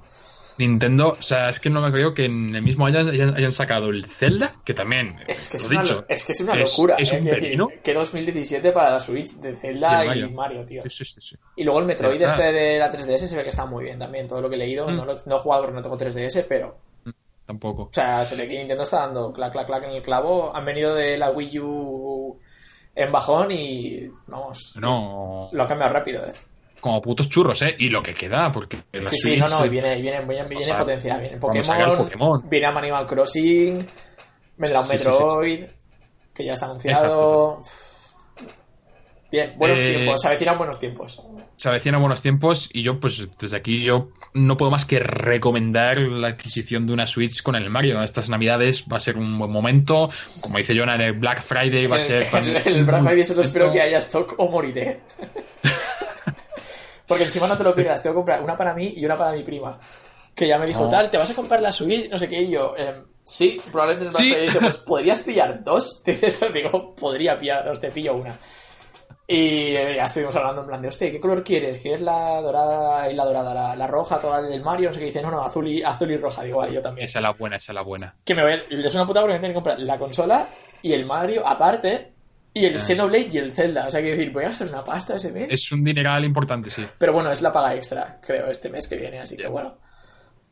Nintendo, 0.58 1.08
o 1.10 1.22
sea, 1.22 1.50
es 1.50 1.60
que 1.60 1.68
no 1.70 1.80
me 1.80 1.90
creo 1.92 2.14
que 2.14 2.24
en 2.26 2.54
el 2.54 2.62
mismo 2.62 2.86
año 2.86 3.00
hayan, 3.00 3.34
hayan 3.36 3.52
sacado 3.52 3.90
el 3.90 4.06
Zelda, 4.06 4.54
que 4.64 4.72
también, 4.74 5.18
Es 5.26 5.48
que 5.48 5.56
es, 5.58 5.64
lo 5.64 5.68
una, 5.70 5.82
dicho, 5.82 6.04
es 6.08 6.24
que 6.24 6.32
es 6.32 6.40
una 6.40 6.54
es- 6.54 6.58
locura. 6.70 6.96
es 6.98 7.12
¿eh? 7.12 7.18
un 7.18 7.24
decir, 7.24 7.58
que 7.82 7.94
2017 7.94 8.72
para 8.72 8.90
la 8.92 9.00
Switch 9.00 9.34
de 9.36 9.54
Zelda 9.56 10.16
Y 10.16 10.20
y 10.24 10.30
Mario. 10.30 10.64
Tío. 10.64 10.82
Sí, 10.82 10.90
sí, 10.90 11.04
sí. 11.20 11.36
Y 11.56 11.64
luego 11.64 11.80
el 11.80 11.86
Metroid 11.86 12.20
este 12.22 12.42
de 12.52 12.78
la 12.78 12.90
3DS 12.90 13.18
se 13.28 13.36
ve 13.36 13.42
que 13.42 13.48
está 13.50 13.66
muy 13.66 13.84
bien 13.84 13.98
también. 13.98 14.26
Todo 14.26 14.40
lo 14.40 14.48
que 14.48 14.54
he 14.56 14.58
leído, 14.58 14.86
Mm. 14.88 14.96
no, 14.96 15.04
lo- 15.04 15.18
no 15.26 15.36
he 15.36 15.38
jugado 15.40 15.62
porque 15.62 15.74
no 15.76 15.82
tengo 15.82 15.96
3DS, 15.96 16.44
pero. 16.48 16.78
Tampoco. 17.46 17.82
O 17.82 17.90
sea, 17.92 18.24
se 18.26 18.34
ve 18.34 18.48
que 18.48 18.58
Nintendo 18.58 18.82
está 18.82 19.00
dando 19.02 19.32
clac, 19.32 19.52
clac, 19.52 19.66
clac 19.66 19.84
en 19.84 19.90
el 19.90 20.02
clavo. 20.02 20.54
Han 20.56 20.64
venido 20.64 20.94
de 20.96 21.16
la 21.16 21.30
Wii 21.30 21.60
U 21.60 22.38
en 22.94 23.12
bajón 23.12 23.52
y. 23.52 24.08
Vamos. 24.26 24.76
No, 24.80 25.48
Lo 25.52 25.62
han 25.62 25.68
cambiado 25.68 25.92
rápido, 25.92 26.24
¿eh? 26.26 26.32
Como 26.80 27.00
putos 27.02 27.28
churros, 27.28 27.60
¿eh? 27.62 27.74
Y 27.78 27.88
lo 27.88 28.02
que 28.02 28.14
queda, 28.14 28.52
porque 28.52 28.76
Sí, 28.92 29.00
sí, 29.06 29.18
Switch, 29.18 29.38
no, 29.38 29.48
no, 29.48 29.64
y 29.66 29.68
viene, 29.68 30.00
viene, 30.00 30.20
viene, 30.24 30.44
viene 30.48 30.64
sea, 30.64 30.78
potencia. 30.78 31.16
Viene 31.18 31.36
Pokémon, 31.38 31.96
Pokémon. 31.98 32.48
viene 32.48 32.66
Animal 32.66 33.06
Crossing, 33.06 33.86
vendrá 34.56 34.80
un 34.80 34.86
Sí, 34.86 34.92
sí, 34.92 34.98
sí, 35.04 35.08
Metroid, 35.08 35.64
que 36.34 36.44
ya 36.44 36.52
está 36.52 36.66
anunciado. 36.66 37.60
Bien, 39.32 39.54
buenos 39.56 39.80
Eh, 39.80 39.94
tiempos, 39.94 40.20
se 40.20 40.28
avecinan 40.28 40.56
buenos 40.56 40.78
tiempos. 40.78 41.20
se 41.56 41.68
avecinan 41.68 42.00
buenos 42.00 42.22
tiempos 42.22 42.70
y 42.72 42.82
yo, 42.82 43.00
pues 43.00 43.28
desde 43.38 43.56
aquí, 43.56 43.82
yo 43.82 44.08
no 44.34 44.56
puedo 44.56 44.70
más 44.70 44.84
que 44.84 45.00
recomendar 45.00 45.98
la 45.98 46.28
adquisición 46.28 46.86
de 46.86 46.92
una 46.92 47.08
Switch 47.08 47.42
con 47.42 47.56
el 47.56 47.68
Mario. 47.68 48.00
Estas 48.04 48.30
navidades 48.30 48.84
va 48.90 48.98
a 48.98 49.00
ser 49.00 49.16
un 49.16 49.36
buen 49.36 49.50
momento. 49.50 50.08
Como 50.42 50.58
dice 50.58 50.78
Jonah, 50.78 50.94
en 50.94 51.00
el 51.00 51.12
Black 51.14 51.42
Friday 51.42 51.86
va 51.88 51.96
a 51.96 52.00
ser... 52.00 52.28
En 52.32 52.44
el, 52.44 52.56
el 52.68 52.84
Black 52.84 53.02
Friday 53.02 53.24
solo 53.24 53.40
espero 53.42 53.72
que 53.72 53.80
haya 53.80 53.98
stock 53.98 54.34
o 54.38 54.48
moriré. 54.48 55.00
Porque 57.06 57.24
encima 57.24 57.46
no 57.46 57.56
te 57.56 57.64
lo 57.64 57.74
pierdas, 57.74 58.02
tengo 58.02 58.14
que 58.14 58.18
comprar 58.18 58.42
una 58.42 58.56
para 58.56 58.74
mí 58.74 58.94
y 58.96 59.04
una 59.04 59.16
para 59.16 59.32
mi 59.32 59.42
prima. 59.42 59.78
Que 60.34 60.46
ya 60.48 60.58
me 60.58 60.66
dijo, 60.66 60.84
No. 60.84 60.90
tal, 60.90 61.10
¿te 61.10 61.16
vas 61.18 61.30
a 61.30 61.34
comprar 61.34 61.62
la 61.62 61.72
Switch? 61.72 62.10
No 62.10 62.18
sé 62.18 62.28
qué, 62.28 62.42
y 62.42 62.50
yo, 62.50 62.74
em, 62.76 63.04
sí, 63.24 63.58
probablemente 63.72 64.06
Black 64.10 64.22
Sí. 64.22 64.34
Dice, 64.34 64.58
pues 64.60 64.76
podrías 64.86 65.20
pillar 65.20 65.62
dos. 65.64 66.02
Digo, 66.54 66.94
podría 66.94 67.38
pillar 67.38 67.64
dos, 67.64 67.80
te 67.80 67.90
pillo 67.90 68.14
una. 68.16 68.38
Y 69.28 69.74
eh, 69.74 69.94
ya 69.96 70.04
estuvimos 70.04 70.36
hablando 70.36 70.60
en 70.60 70.68
plan 70.68 70.82
de, 70.82 70.88
hostia, 70.88 71.10
¿qué 71.10 71.18
color 71.18 71.42
quieres? 71.42 71.80
¿Quieres 71.80 72.00
la 72.02 72.40
dorada 72.40 73.10
y 73.10 73.14
la 73.14 73.24
dorada? 73.24 73.52
La, 73.54 73.74
la 73.74 73.86
roja, 73.88 74.20
toda 74.20 74.40
del 74.40 74.62
Mario, 74.62 74.88
no 74.88 74.92
sé 74.92 75.00
qué 75.00 75.06
dice, 75.06 75.20
no, 75.22 75.30
no, 75.32 75.42
azul 75.42 75.66
y, 75.66 75.82
azul 75.82 76.10
y 76.12 76.16
roja. 76.16 76.42
Digo, 76.44 76.58
vale, 76.58 76.74
yo 76.74 76.80
también. 76.82 77.06
Esa 77.06 77.18
es 77.18 77.22
la 77.24 77.32
buena, 77.32 77.56
esa 77.56 77.72
es 77.72 77.74
la 77.74 77.82
buena. 77.82 78.14
Que 78.24 78.34
me 78.36 78.42
voy 78.42 78.52
a- 78.52 78.86
es 78.86 78.94
una 78.94 79.04
puta 79.06 79.20
porque 79.22 79.32
me 79.34 79.40
tienen 79.40 79.52
que 79.52 79.56
comprar 79.56 79.80
la 79.80 79.98
consola 79.98 80.46
y 80.82 80.92
el 80.92 81.06
Mario 81.06 81.42
aparte 81.46 82.12
y 82.60 82.64
el. 82.66 82.78
Xenoblade 82.78 83.28
y 83.32 83.38
el 83.38 83.52
Zelda. 83.52 83.86
O 83.88 83.90
sea, 83.90 84.00
quiero 84.00 84.16
decir, 84.16 84.32
voy 84.32 84.44
a 84.44 84.48
gastar 84.48 84.68
una 84.68 84.84
pasta 84.84 85.16
ese 85.16 85.32
mes. 85.32 85.48
Es 85.50 85.70
un 85.72 85.84
dineral 85.84 86.24
importante, 86.24 86.70
sí. 86.70 86.84
Pero 86.98 87.12
bueno, 87.12 87.30
es 87.30 87.42
la 87.42 87.52
paga 87.52 87.74
extra, 87.74 88.20
creo, 88.24 88.50
este 88.50 88.68
mes 88.70 88.86
que 88.88 88.96
viene, 88.96 89.18
así 89.20 89.36
que 89.36 89.46
bueno. 89.46 89.78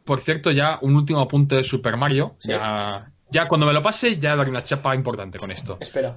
Por 0.05 0.21
cierto, 0.21 0.51
ya 0.51 0.79
un 0.83 0.97
último 0.97 1.21
apunte 1.21 1.57
de 1.57 1.65
Super 1.65 1.97
Mario. 1.97 2.37
Sí. 2.39 2.51
Ya, 2.51 3.11
ya 3.31 3.49
cuando 3.49 3.67
me 3.67 3.73
lo 3.73 3.83
pase, 3.83 4.19
ya 4.19 4.37
daré 4.37 4.51
una 4.51 4.63
chapa 4.63 4.95
importante 4.95 5.39
con 5.39 5.51
esto. 5.51 5.79
Espero. 5.81 6.17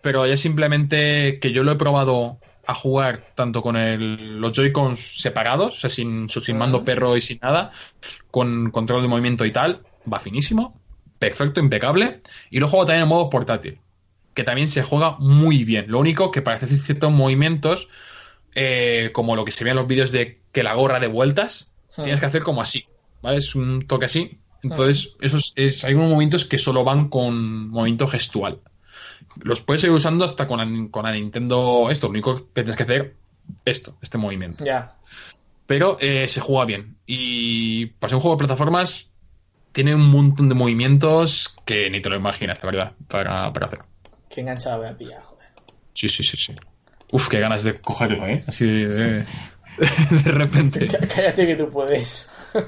Pero 0.00 0.26
ya 0.26 0.36
simplemente 0.36 1.38
que 1.40 1.50
yo 1.50 1.62
lo 1.64 1.72
he 1.72 1.76
probado 1.76 2.38
a 2.66 2.74
jugar 2.74 3.20
tanto 3.34 3.60
con 3.60 3.76
el- 3.76 4.40
los 4.40 4.52
Joy-Cons 4.52 5.20
separados, 5.20 5.76
o 5.76 5.80
sea, 5.80 5.90
sin, 5.90 6.28
sin 6.28 6.56
mando 6.56 6.84
perro 6.84 7.16
y 7.16 7.20
sin 7.20 7.38
nada, 7.42 7.72
con 8.30 8.70
control 8.70 9.02
de 9.02 9.08
movimiento 9.08 9.44
y 9.44 9.50
tal, 9.52 9.82
va 10.10 10.20
finísimo, 10.20 10.80
perfecto, 11.18 11.60
impecable. 11.60 12.20
Y 12.50 12.60
lo 12.60 12.68
juego 12.68 12.86
también 12.86 13.02
en 13.02 13.08
modo 13.08 13.28
portátil. 13.28 13.80
Que 14.34 14.44
también 14.44 14.68
se 14.68 14.82
juega 14.82 15.16
muy 15.18 15.64
bien. 15.64 15.86
Lo 15.88 15.98
único 15.98 16.30
que 16.30 16.42
parece 16.42 16.66
hacer 16.66 16.78
ciertos 16.78 17.12
movimientos, 17.12 17.88
eh, 18.54 19.10
como 19.12 19.36
lo 19.36 19.44
que 19.44 19.52
se 19.52 19.64
ve 19.64 19.70
en 19.70 19.76
los 19.76 19.86
vídeos 19.86 20.12
de 20.12 20.40
que 20.52 20.62
la 20.62 20.74
gorra 20.74 21.00
de 21.00 21.06
vueltas, 21.06 21.68
tienes 21.94 22.20
que 22.20 22.26
hacer 22.26 22.42
como 22.42 22.60
así, 22.60 22.86
¿vale? 23.22 23.38
Es 23.38 23.54
un 23.54 23.86
toque 23.86 24.06
así. 24.06 24.38
Entonces, 24.62 25.14
esos 25.20 25.52
es, 25.56 25.84
hay 25.84 25.94
unos 25.94 26.06
movimientos 26.06 26.44
que 26.46 26.58
solo 26.58 26.84
van 26.84 27.08
con 27.08 27.68
movimiento 27.68 28.06
gestual. 28.06 28.60
Los 29.42 29.60
puedes 29.60 29.80
seguir 29.80 29.96
usando 29.96 30.24
hasta 30.24 30.46
con 30.46 30.58
la, 30.58 30.90
con 30.90 31.04
la 31.04 31.12
Nintendo 31.12 31.88
esto. 31.90 32.06
Lo 32.06 32.12
único 32.12 32.34
que 32.36 32.62
tienes 32.62 32.76
que 32.76 32.82
hacer 32.82 33.14
esto, 33.64 33.96
este 34.00 34.18
movimiento. 34.18 34.64
Ya. 34.64 34.96
Pero 35.66 35.98
eh, 36.00 36.28
se 36.28 36.40
juega 36.40 36.64
bien. 36.64 36.96
Y 37.06 37.86
para 37.86 38.10
ser 38.10 38.16
un 38.16 38.22
juego 38.22 38.36
de 38.36 38.46
plataformas, 38.46 39.10
tiene 39.72 39.94
un 39.94 40.08
montón 40.10 40.48
de 40.48 40.54
movimientos 40.54 41.54
que 41.64 41.90
ni 41.90 42.00
te 42.00 42.08
lo 42.08 42.16
imaginas, 42.16 42.58
la 42.62 42.66
verdad, 42.66 42.92
para, 43.08 43.52
para 43.52 43.66
hacer. 43.66 43.80
Qué 44.34 44.40
enganchada 44.40 44.78
voy 44.78 44.88
a 44.88 44.96
pillar, 44.96 45.22
joder. 45.22 45.46
Sí, 45.92 46.08
sí, 46.08 46.24
sí, 46.24 46.36
sí. 46.36 46.52
Uf, 47.12 47.28
qué 47.28 47.38
ganas 47.38 47.62
de 47.62 47.74
cogerlo, 47.74 48.26
¿eh? 48.26 48.42
Así 48.48 48.66
de, 48.66 49.24
de 49.24 50.32
repente. 50.32 50.88
Cállate 51.14 51.46
que 51.46 51.54
tú 51.54 51.70
puedes. 51.70 52.30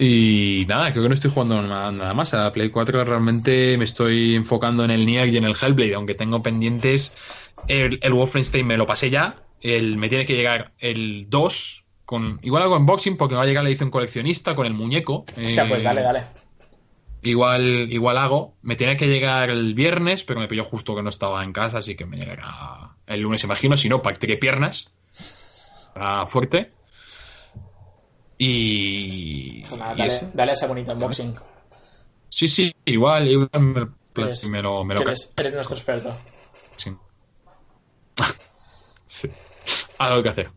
Y 0.00 0.64
nada, 0.68 0.92
creo 0.92 1.02
que 1.02 1.08
no 1.08 1.14
estoy 1.16 1.32
jugando 1.32 1.60
nada, 1.60 1.90
nada 1.90 2.14
más. 2.14 2.32
A 2.32 2.44
la 2.44 2.52
Play 2.52 2.70
4 2.70 3.04
realmente 3.04 3.76
me 3.76 3.84
estoy 3.84 4.36
enfocando 4.36 4.84
en 4.84 4.92
el 4.92 5.04
Nier 5.04 5.26
y 5.26 5.36
en 5.36 5.44
el 5.44 5.56
Hellblade, 5.60 5.94
aunque 5.94 6.14
tengo 6.14 6.40
pendientes. 6.40 7.12
El, 7.66 7.98
el 8.00 8.12
Wolfenstein 8.12 8.64
me 8.64 8.76
lo 8.76 8.86
pasé 8.86 9.10
ya. 9.10 9.34
El, 9.60 9.96
me 9.98 10.08
tiene 10.08 10.24
que 10.24 10.36
llegar 10.36 10.72
el 10.78 11.28
2. 11.28 11.84
Con, 12.04 12.38
igual 12.42 12.62
hago 12.62 12.76
unboxing 12.76 13.16
porque 13.16 13.34
me 13.34 13.38
va 13.38 13.44
a 13.44 13.46
llegar 13.46 13.64
la 13.64 13.70
edición 13.70 13.90
coleccionista 13.90 14.54
con 14.54 14.66
el 14.66 14.72
muñeco. 14.72 15.24
Hostia, 15.36 15.68
pues 15.68 15.82
Eh, 15.82 15.84
dale, 15.84 16.02
dale. 16.02 16.22
Igual, 17.22 17.92
igual 17.92 18.18
hago. 18.18 18.54
Me 18.62 18.76
tiene 18.76 18.96
que 18.96 19.08
llegar 19.08 19.50
el 19.50 19.74
viernes, 19.74 20.22
pero 20.24 20.38
me 20.40 20.48
pilló 20.48 20.64
justo 20.64 20.94
que 20.94 21.02
no 21.02 21.08
estaba 21.10 21.42
en 21.42 21.52
casa, 21.52 21.78
así 21.78 21.96
que 21.96 22.06
me 22.06 22.16
llegará 22.16 22.96
el 23.06 23.20
lunes, 23.20 23.42
imagino. 23.44 23.76
Si 23.76 23.88
no, 23.88 24.02
practiqué 24.02 24.36
piernas. 24.36 24.90
Para 25.94 26.26
fuerte. 26.26 26.72
Y. 28.38 29.60
Pues 29.62 29.78
nada, 29.78 29.94
y 29.94 29.98
dale, 29.98 30.14
eso. 30.14 30.30
dale 30.32 30.52
ese 30.52 30.66
bonito 30.66 30.92
unboxing. 30.92 31.34
Sí, 32.28 32.46
sí, 32.48 32.74
igual, 32.84 33.26
igual 33.28 33.48
me, 33.60 33.88
Eres- 34.22 34.48
me 34.48 34.62
lo, 34.62 34.84
me 34.84 34.94
que 34.94 35.00
lo 35.00 35.06
eres, 35.08 35.32
eres 35.36 35.54
nuestro 35.54 35.76
experto. 35.76 36.16
sí. 36.76 36.94
sí. 39.06 39.28
Algo 39.98 40.22
que 40.22 40.28
hacer. 40.28 40.50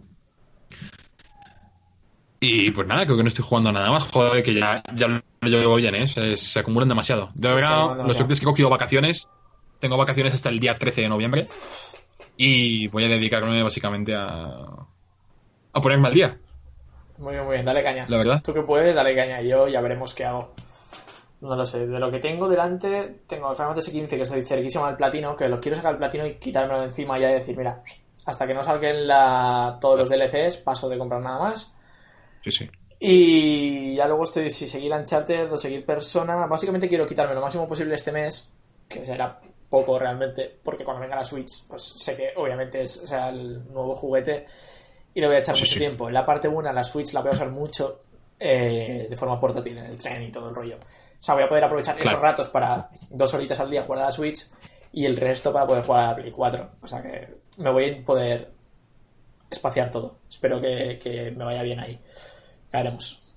Y 2.43 2.71
pues 2.71 2.87
nada, 2.87 3.05
creo 3.05 3.17
que 3.17 3.23
no 3.23 3.29
estoy 3.29 3.45
jugando 3.47 3.69
a 3.69 3.73
nada 3.73 3.91
más. 3.91 4.03
Joder, 4.11 4.41
que 4.41 4.53
ya, 4.55 4.81
ya 4.95 5.07
lo 5.07 5.21
llevo 5.47 5.75
bien, 5.75 5.93
¿eh? 5.95 6.07
Se, 6.07 6.35
se 6.37 6.59
acumulan 6.59 6.89
demasiado. 6.89 7.29
De 7.35 7.47
se 7.49 7.55
verdad, 7.55 7.71
acumulan 7.71 7.87
lo 7.89 8.03
demasiado. 8.03 8.17
suerte 8.17 8.33
es 8.33 8.39
que 8.39 8.45
he 8.45 8.49
cogido 8.49 8.69
vacaciones. 8.69 9.29
Tengo 9.79 9.95
vacaciones 9.97 10.33
hasta 10.33 10.49
el 10.49 10.59
día 10.59 10.73
13 10.75 11.01
de 11.01 11.09
noviembre. 11.09 11.47
Y 12.37 12.87
voy 12.87 13.03
a 13.03 13.09
dedicarme 13.09 13.61
básicamente 13.61 14.15
a. 14.15 14.27
a 15.73 15.81
ponerme 15.81 16.07
al 16.07 16.13
día, 16.15 16.37
Muy 17.19 17.33
bien, 17.33 17.45
muy 17.45 17.53
bien, 17.53 17.65
dale 17.65 17.83
caña. 17.83 18.05
la 18.09 18.17
verdad. 18.17 18.41
Tú 18.43 18.53
que 18.53 18.61
puedes, 18.63 18.95
dale 18.95 19.15
caña. 19.15 19.41
Yo 19.41 19.67
ya 19.67 19.79
veremos 19.81 20.15
qué 20.15 20.25
hago. 20.25 20.53
No 21.41 21.55
lo 21.55 21.65
sé. 21.65 21.85
De 21.87 21.99
lo 21.99 22.09
que 22.09 22.19
tengo 22.19 22.47
delante, 22.49 23.21
tengo 23.27 23.49
el 23.51 23.55
Final 23.55 23.69
Fantasy 23.75 23.91
XV, 23.99 24.07
que 24.15 24.21
estoy 24.21 24.43
cerquísimo 24.43 24.85
al 24.85 24.97
platino, 24.97 25.35
que 25.35 25.47
los 25.49 25.59
quiero 25.59 25.75
sacar 25.75 25.93
al 25.93 25.97
platino 25.99 26.25
y 26.25 26.33
quitármelo 26.35 26.79
de 26.81 26.87
encima 26.87 27.19
ya 27.19 27.29
y 27.31 27.33
decir, 27.33 27.55
mira, 27.57 27.83
hasta 28.25 28.45
que 28.47 28.53
no 28.53 28.63
salgan 28.63 29.07
la... 29.07 29.77
todos 29.81 29.97
los 29.99 30.09
DLCs, 30.09 30.57
paso 30.57 30.87
de 30.89 30.97
comprar 30.99 31.21
nada 31.21 31.39
más. 31.39 31.73
Sí, 32.43 32.51
sí. 32.51 32.69
Y 32.99 33.95
ya 33.95 34.07
luego 34.07 34.23
estoy, 34.23 34.49
si 34.49 34.67
seguir 34.67 34.91
Uncharted 34.93 35.51
o 35.51 35.57
seguir 35.57 35.85
Persona, 35.85 36.45
básicamente 36.47 36.87
quiero 36.87 37.05
quitarme 37.05 37.33
lo 37.33 37.41
máximo 37.41 37.67
posible 37.67 37.95
este 37.95 38.11
mes, 38.11 38.51
que 38.87 39.03
será 39.03 39.39
poco 39.69 39.97
realmente, 39.97 40.59
porque 40.63 40.83
cuando 40.83 41.01
venga 41.01 41.15
la 41.15 41.23
Switch, 41.23 41.67
pues 41.67 41.81
sé 41.97 42.15
que 42.15 42.33
obviamente 42.35 42.81
es 42.83 42.97
o 42.97 43.07
sea, 43.07 43.29
el 43.29 43.63
nuevo 43.71 43.95
juguete 43.95 44.45
y 45.13 45.21
le 45.21 45.27
voy 45.27 45.37
a 45.37 45.39
echar 45.39 45.55
Sí, 45.55 45.61
mucho 45.61 45.73
sí. 45.73 45.79
tiempo. 45.79 46.07
En 46.09 46.13
la 46.13 46.25
parte 46.25 46.47
buena, 46.47 46.71
la 46.73 46.83
Switch 46.83 47.13
la 47.13 47.21
voy 47.21 47.29
a 47.31 47.33
usar 47.33 47.49
mucho 47.49 48.01
eh, 48.39 49.07
de 49.09 49.17
forma 49.17 49.39
portátil 49.39 49.77
en 49.77 49.85
el 49.85 49.97
tren 49.97 50.21
y 50.23 50.31
todo 50.31 50.49
el 50.49 50.55
rollo. 50.55 50.75
O 50.77 51.21
sea, 51.23 51.35
voy 51.35 51.43
a 51.43 51.49
poder 51.49 51.63
aprovechar 51.63 51.95
Claro. 51.95 52.09
esos 52.11 52.21
ratos 52.21 52.49
para 52.49 52.89
dos 53.09 53.33
horitas 53.33 53.59
al 53.59 53.69
día 53.71 53.83
jugar 53.83 54.01
a 54.01 54.05
la 54.05 54.11
Switch 54.11 54.45
y 54.91 55.05
el 55.05 55.15
resto 55.17 55.51
para 55.53 55.65
poder 55.65 55.83
jugar 55.85 56.03
a 56.03 56.07
la 56.09 56.15
Play 56.17 56.31
4. 56.31 56.69
O 56.81 56.87
sea 56.87 57.01
que 57.01 57.35
me 57.57 57.69
voy 57.71 57.89
a 58.01 58.05
poder 58.05 58.51
espaciar 59.49 59.89
todo. 59.91 60.17
Espero 60.29 60.59
que, 60.61 60.99
que 61.01 61.31
me 61.31 61.45
vaya 61.45 61.63
bien 61.63 61.79
ahí. 61.79 61.99
Ya 62.71 62.79
veremos. 62.79 63.35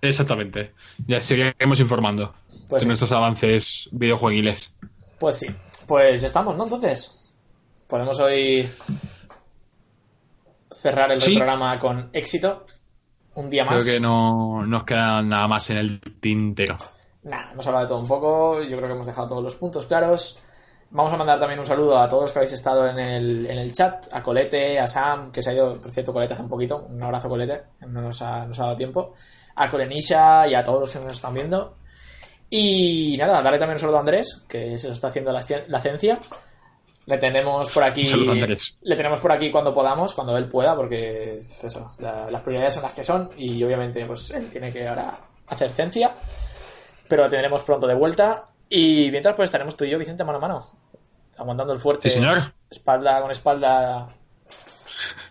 Exactamente. 0.00 0.72
Ya 1.06 1.20
seguiremos 1.20 1.78
informando 1.80 2.34
Pues 2.68 2.80
de 2.80 2.84
sí. 2.84 2.86
nuestros 2.88 3.12
avances 3.12 3.88
videojueguiles. 3.92 4.74
Pues 5.18 5.38
sí. 5.38 5.46
Pues 5.86 6.20
ya 6.22 6.26
estamos, 6.26 6.56
¿no? 6.56 6.64
Entonces, 6.64 7.32
podemos 7.86 8.18
hoy 8.18 8.68
cerrar 10.70 11.12
el 11.12 11.20
Sí. 11.20 11.36
programa 11.36 11.78
con 11.78 12.10
éxito. 12.12 12.66
Un 13.34 13.48
día 13.48 13.64
más. 13.64 13.82
Creo 13.84 13.96
que 13.96 14.00
no 14.00 14.66
nos 14.66 14.84
queda 14.84 15.22
nada 15.22 15.46
más 15.48 15.70
en 15.70 15.78
el 15.78 16.00
tintero. 16.00 16.76
Nah, 17.22 17.52
hemos 17.52 17.66
hablado 17.66 17.84
de 17.84 17.88
todo 17.88 17.98
un 18.00 18.06
poco. 18.08 18.62
Yo 18.62 18.76
creo 18.76 18.88
que 18.88 18.94
hemos 18.94 19.06
dejado 19.06 19.28
todos 19.28 19.42
los 19.44 19.56
puntos 19.56 19.86
claros. 19.86 20.40
Vamos 20.94 21.12
a 21.12 21.16
mandar 21.16 21.38
también 21.40 21.58
un 21.58 21.64
saludo 21.66 21.98
a 21.98 22.06
todos 22.08 22.24
los 22.24 22.32
que 22.32 22.38
habéis 22.40 22.52
estado 22.52 22.86
en 22.86 22.98
el, 22.98 23.46
en 23.46 23.58
el 23.58 23.72
chat. 23.72 24.06
A 24.12 24.22
Colete, 24.22 24.78
a 24.78 24.86
Sam, 24.86 25.32
que 25.32 25.42
se 25.42 25.50
ha 25.50 25.54
ido, 25.54 25.78
por 25.80 25.90
cierto, 25.90 26.12
Colete 26.12 26.34
hace 26.34 26.42
un 26.42 26.48
poquito. 26.50 26.86
Un 26.88 27.02
abrazo, 27.02 27.28
Colete. 27.30 27.62
No 27.88 28.02
nos 28.02 28.20
ha, 28.22 28.44
nos 28.44 28.58
ha 28.60 28.64
dado 28.64 28.76
tiempo. 28.76 29.14
A 29.56 29.70
Corenisha 29.70 30.46
y 30.46 30.54
a 30.54 30.62
todos 30.62 30.80
los 30.80 30.90
que 30.90 30.98
nos 30.98 31.12
están 31.16 31.32
viendo. 31.34 31.76
Y 32.50 33.16
nada, 33.18 33.40
darle 33.40 33.58
también 33.58 33.76
un 33.76 33.80
saludo 33.80 33.96
a 33.96 34.00
Andrés, 34.00 34.44
que 34.46 34.78
se 34.78 34.88
lo 34.88 34.92
está 34.92 35.08
haciendo 35.08 35.32
la, 35.32 35.42
la 35.68 35.80
ciencia. 35.80 36.18
Le 37.06 37.16
tenemos 37.18 37.70
por 37.70 37.82
aquí. 37.84 38.04
Saludo. 38.04 38.34
Le 38.82 38.94
tenemos 38.96 39.18
por 39.18 39.32
aquí 39.32 39.50
cuando 39.50 39.72
podamos, 39.72 40.14
cuando 40.14 40.36
él 40.36 40.46
pueda, 40.48 40.76
porque 40.76 41.36
es 41.36 41.64
eso, 41.64 41.90
la- 41.98 42.30
las 42.30 42.42
prioridades 42.42 42.74
son 42.74 42.82
las 42.82 42.92
que 42.92 43.02
son. 43.02 43.30
Y 43.38 43.64
obviamente, 43.64 44.04
pues 44.04 44.30
él 44.32 44.50
tiene 44.50 44.70
que 44.70 44.86
ahora 44.86 45.10
hacer 45.48 45.70
ciencia. 45.70 46.14
Pero 47.08 47.24
lo 47.24 47.30
tendremos 47.30 47.62
pronto 47.62 47.86
de 47.86 47.94
vuelta. 47.94 48.44
Y 48.74 49.10
mientras, 49.10 49.34
pues 49.36 49.48
estaremos 49.48 49.76
tú 49.76 49.84
y 49.84 49.90
yo, 49.90 49.98
Vicente, 49.98 50.24
mano 50.24 50.38
a 50.38 50.40
mano. 50.40 50.66
Aguantando 51.36 51.72
el 51.74 51.78
fuerte. 51.78 52.08
Sí, 52.08 52.16
señor. 52.18 52.54
Espalda 52.70 53.20
con 53.20 53.30
espalda. 53.30 54.08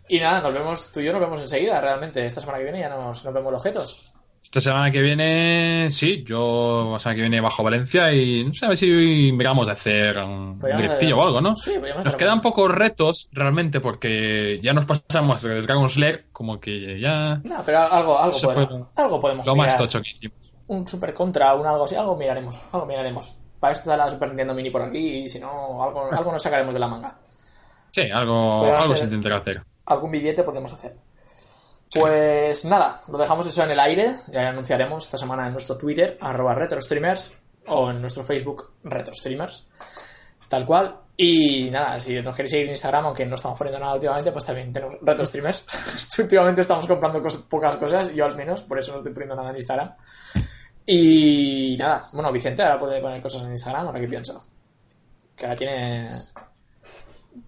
Y 0.07 0.19
nada, 0.19 0.41
nos 0.41 0.53
vemos, 0.53 0.91
tú 0.91 0.99
y 0.99 1.05
yo 1.05 1.11
nos 1.11 1.21
vemos 1.21 1.41
enseguida, 1.41 1.79
realmente. 1.81 2.23
Esta 2.25 2.41
semana 2.41 2.59
que 2.59 2.65
viene 2.65 2.79
ya 2.81 2.89
nos, 2.89 3.23
nos 3.25 3.33
vemos 3.33 3.51
los 3.51 3.61
objetos. 3.61 4.13
Esta 4.43 4.59
semana 4.59 4.91
que 4.91 5.01
viene, 5.01 5.87
sí, 5.91 6.23
yo 6.27 6.89
la 6.93 6.99
semana 6.99 7.15
que 7.15 7.21
viene 7.21 7.39
bajo 7.41 7.63
Valencia 7.63 8.11
y 8.13 8.43
no 8.43 8.53
sé, 8.53 8.65
a 8.65 8.69
ver 8.69 8.77
si 8.77 9.31
miramos 9.31 9.65
de 9.67 9.73
hacer 9.73 10.17
un 10.17 10.59
Podríamos 10.59 10.81
directillo 10.83 11.15
hacer- 11.15 11.19
o 11.23 11.27
algo, 11.27 11.41
¿no? 11.41 11.55
Sí, 11.55 11.71
Nos 12.03 12.15
quedan 12.15 12.35
un- 12.35 12.41
pocos 12.41 12.69
retos 12.69 13.29
realmente 13.31 13.79
porque 13.79 14.59
ya 14.61 14.73
nos 14.73 14.85
pasamos 14.85 15.41
de 15.43 15.61
Dragon 15.61 15.87
Slayer, 15.89 16.25
como 16.33 16.59
que 16.59 16.99
ya 16.99 17.35
No, 17.45 17.63
pero 17.65 17.79
algo, 17.91 18.19
algo, 18.19 18.37
podemos, 18.41 18.67
fue 18.93 19.03
algo 19.03 19.21
podemos 19.21 19.45
lo 19.45 19.55
más 19.55 19.65
mirar. 19.67 19.77
tocho 19.79 20.01
que 20.01 20.09
hicimos. 20.11 20.50
Un 20.71 20.87
super 20.87 21.13
contra, 21.13 21.53
un 21.55 21.65
algo 21.67 21.83
así, 21.85 21.95
algo 21.95 22.15
miraremos. 22.15 22.61
Algo 22.73 22.85
miraremos. 22.85 23.37
Para 23.59 23.73
esto 23.73 23.89
está 23.91 23.97
la 23.97 24.09
Super 24.09 24.29
Nintendo 24.29 24.53
Mini 24.53 24.69
por 24.71 24.81
aquí 24.81 25.23
y 25.23 25.29
si 25.29 25.39
no, 25.39 25.83
algo, 25.83 26.11
algo 26.11 26.31
nos 26.31 26.41
sacaremos 26.41 26.73
de 26.73 26.79
la 26.79 26.87
manga. 26.87 27.17
Sí, 27.91 28.09
algo, 28.09 28.63
algo 28.65 28.95
se 28.95 29.03
intentará 29.03 29.37
hacer. 29.37 29.61
algún 29.85 30.11
billete 30.11 30.43
podemos 30.43 30.71
hacer. 30.73 30.95
Pues 31.93 32.63
nada, 32.65 33.01
lo 33.09 33.17
dejamos 33.17 33.45
eso 33.47 33.63
en 33.63 33.71
el 33.71 33.79
aire. 33.79 34.15
Ya 34.31 34.47
anunciaremos 34.47 35.03
esta 35.05 35.17
semana 35.17 35.45
en 35.47 35.51
nuestro 35.51 35.77
Twitter, 35.77 36.17
arroba 36.21 36.55
RetroStreamers, 36.55 37.41
o 37.67 37.89
en 37.91 37.99
nuestro 37.99 38.23
Facebook, 38.23 38.71
RetroStreamers. 38.83 39.67
Tal 40.47 40.65
cual. 40.65 40.95
Y 41.17 41.69
nada, 41.69 41.99
si 41.99 42.19
nos 42.21 42.33
queréis 42.33 42.51
seguir 42.51 42.65
en 42.67 42.71
Instagram, 42.71 43.05
aunque 43.07 43.25
no 43.25 43.35
estamos 43.35 43.57
poniendo 43.57 43.79
nada 43.79 43.93
últimamente, 43.95 44.31
pues 44.31 44.45
también 44.45 44.71
tenemos 44.71 44.95
RetroStreamers. 45.01 45.65
últimamente 46.19 46.61
estamos 46.61 46.87
comprando 46.87 47.21
cos- 47.21 47.43
pocas 47.47 47.75
cosas, 47.75 48.11
yo 48.13 48.25
al 48.25 48.35
menos, 48.37 48.63
por 48.63 48.79
eso 48.79 48.93
no 48.93 48.97
estoy 48.99 49.13
poniendo 49.13 49.35
nada 49.35 49.49
en 49.49 49.57
Instagram. 49.57 49.93
Y 50.93 51.77
nada, 51.77 52.09
bueno, 52.11 52.31
Vicente 52.33 52.61
ahora 52.63 52.77
puede 52.79 52.99
poner 52.99 53.21
cosas 53.21 53.43
en 53.43 53.51
Instagram, 53.51 53.87
ahora 53.87 53.99
que 54.01 54.07
pienso. 54.07 54.43
Que 55.35 55.45
ahora 55.45 55.55
tiene 55.57 56.05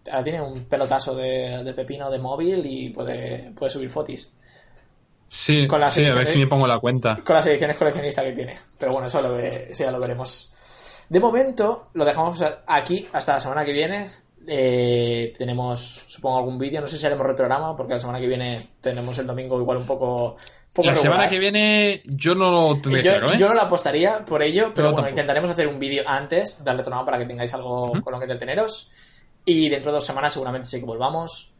ahora 0.10 0.24
tiene 0.24 0.42
un 0.42 0.64
pelotazo 0.64 1.14
de, 1.16 1.62
de 1.64 1.74
pepino 1.74 2.10
de 2.10 2.20
móvil 2.20 2.66
y 2.66 2.90
puede, 2.90 3.52
puede 3.52 3.70
subir 3.70 3.90
fotos. 3.90 4.32
Sí, 5.28 5.68
Con 5.68 5.82
la 5.82 5.90
sí, 5.90 6.06
a 6.06 6.14
ver 6.16 6.28
si 6.28 6.40
me 6.40 6.48
pongo 6.48 6.68
la 6.68 6.80
cuenta. 6.80 7.20
Con 7.26 7.36
las 7.36 7.46
ediciones 7.48 7.76
coleccionistas 7.76 8.24
que 8.24 8.32
tiene. 8.34 8.56
Pero 8.80 8.94
bueno, 8.94 9.08
eso, 9.08 9.22
lo 9.22 9.36
veré- 9.36 9.72
eso 9.72 9.84
ya 9.84 9.92
lo 9.92 10.00
veremos. 10.00 10.54
De 11.10 11.20
momento, 11.20 11.90
lo 11.96 12.06
dejamos 12.06 12.40
aquí 12.68 13.06
hasta 13.12 13.34
la 13.34 13.40
semana 13.42 13.66
que 13.66 13.74
viene. 13.74 14.08
Eh, 14.48 15.34
tenemos, 15.38 16.06
supongo, 16.08 16.38
algún 16.38 16.58
vídeo. 16.60 16.80
No 16.82 16.88
sé 16.88 16.98
si 16.98 17.06
haremos 17.06 17.26
retrograma, 17.26 17.76
porque 17.76 17.94
la 17.94 18.00
semana 18.00 18.20
que 18.20 18.28
viene 18.28 18.58
tenemos 18.80 19.18
el 19.18 19.28
domingo 19.28 19.60
igual 19.60 19.78
un 19.80 19.86
poco. 19.86 20.38
La 20.78 20.96
semana 20.96 21.30
que 21.30 21.38
viene 21.38 22.02
yo 22.06 22.34
no 22.34 22.80
tendré 22.82 23.04
yo, 23.04 23.12
¿eh? 23.12 23.38
no 23.38 23.54
la 23.54 23.64
apostaría 23.64 24.26
por 24.26 24.42
ello, 24.42 24.72
pero, 24.74 24.92
bueno, 24.92 25.08
intentaremos 25.08 25.50
hacer 25.52 25.68
un 25.68 25.80
vídeo 25.80 26.04
antes, 26.08 26.64
darle 26.64 26.82
tonado 26.82 27.06
para 27.06 27.20
que 27.20 27.26
tengáis 27.26 27.54
algo 27.54 27.92
con 28.02 28.12
lo 28.12 28.18
que 28.18 28.26
entreteneros. 28.26 28.92
Y 29.46 29.70
dentro 29.70 29.92
de 29.92 29.98
dos 29.98 30.06
semanas 30.06 30.34
seguramente 30.34 30.68
sí 30.68 30.80
que 30.80 30.86
volvamos. 30.86 31.52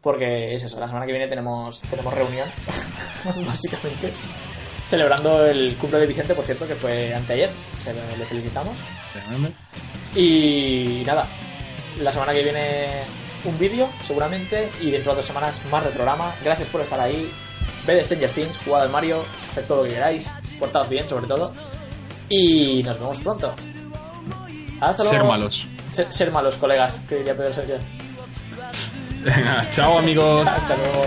Porque 0.00 0.54
es 0.54 0.62
eso, 0.62 0.78
la 0.78 0.86
semana 0.86 1.06
que 1.06 1.12
viene 1.12 1.28
tenemos, 1.28 1.80
tenemos 1.80 2.12
reunión, 2.12 2.46
básicamente. 3.46 4.12
Celebrando 4.88 5.46
el 5.46 5.78
cumple 5.78 5.98
de 5.98 6.06
Vicente, 6.06 6.34
por 6.34 6.44
cierto, 6.44 6.68
que 6.68 6.74
fue 6.74 7.14
anteayer. 7.14 7.50
O 7.78 7.80
sea, 7.80 7.94
le 8.18 8.26
felicitamos. 8.26 8.78
Y 10.14 11.02
nada, 11.06 11.26
la 11.98 12.12
semana 12.12 12.34
que 12.34 12.42
viene 12.42 12.88
un 13.44 13.58
vídeo, 13.58 13.88
seguramente. 14.02 14.68
Y 14.82 14.90
dentro 14.90 15.12
de 15.12 15.16
dos 15.16 15.26
semanas 15.26 15.64
más 15.70 15.82
retrograma. 15.82 16.34
Gracias 16.44 16.68
por 16.68 16.82
estar 16.82 17.00
ahí. 17.00 17.30
Ved 17.86 18.02
Stranger 18.02 18.30
Things, 18.30 18.58
jugad 18.64 18.82
al 18.82 18.90
Mario, 18.90 19.22
haced 19.50 19.66
todo 19.66 19.82
lo 19.82 19.88
que 19.88 19.94
queráis, 19.94 20.34
portaos 20.58 20.88
bien 20.88 21.08
sobre 21.08 21.26
todo. 21.26 21.52
Y 22.28 22.82
nos 22.82 22.98
vemos 22.98 23.18
pronto. 23.20 23.54
Hasta 24.80 25.02
luego. 25.02 25.18
Ser 25.18 25.24
malos. 25.24 25.66
Ser, 26.10 26.30
malos, 26.32 26.56
colegas, 26.56 27.00
que 27.00 27.16
diría 27.16 27.36
Pedro 27.36 27.52
Sánchez. 27.52 27.82
Venga, 29.22 29.70
chao 29.70 29.98
amigos. 29.98 30.48
Hasta 30.48 30.76
luego. 30.76 31.04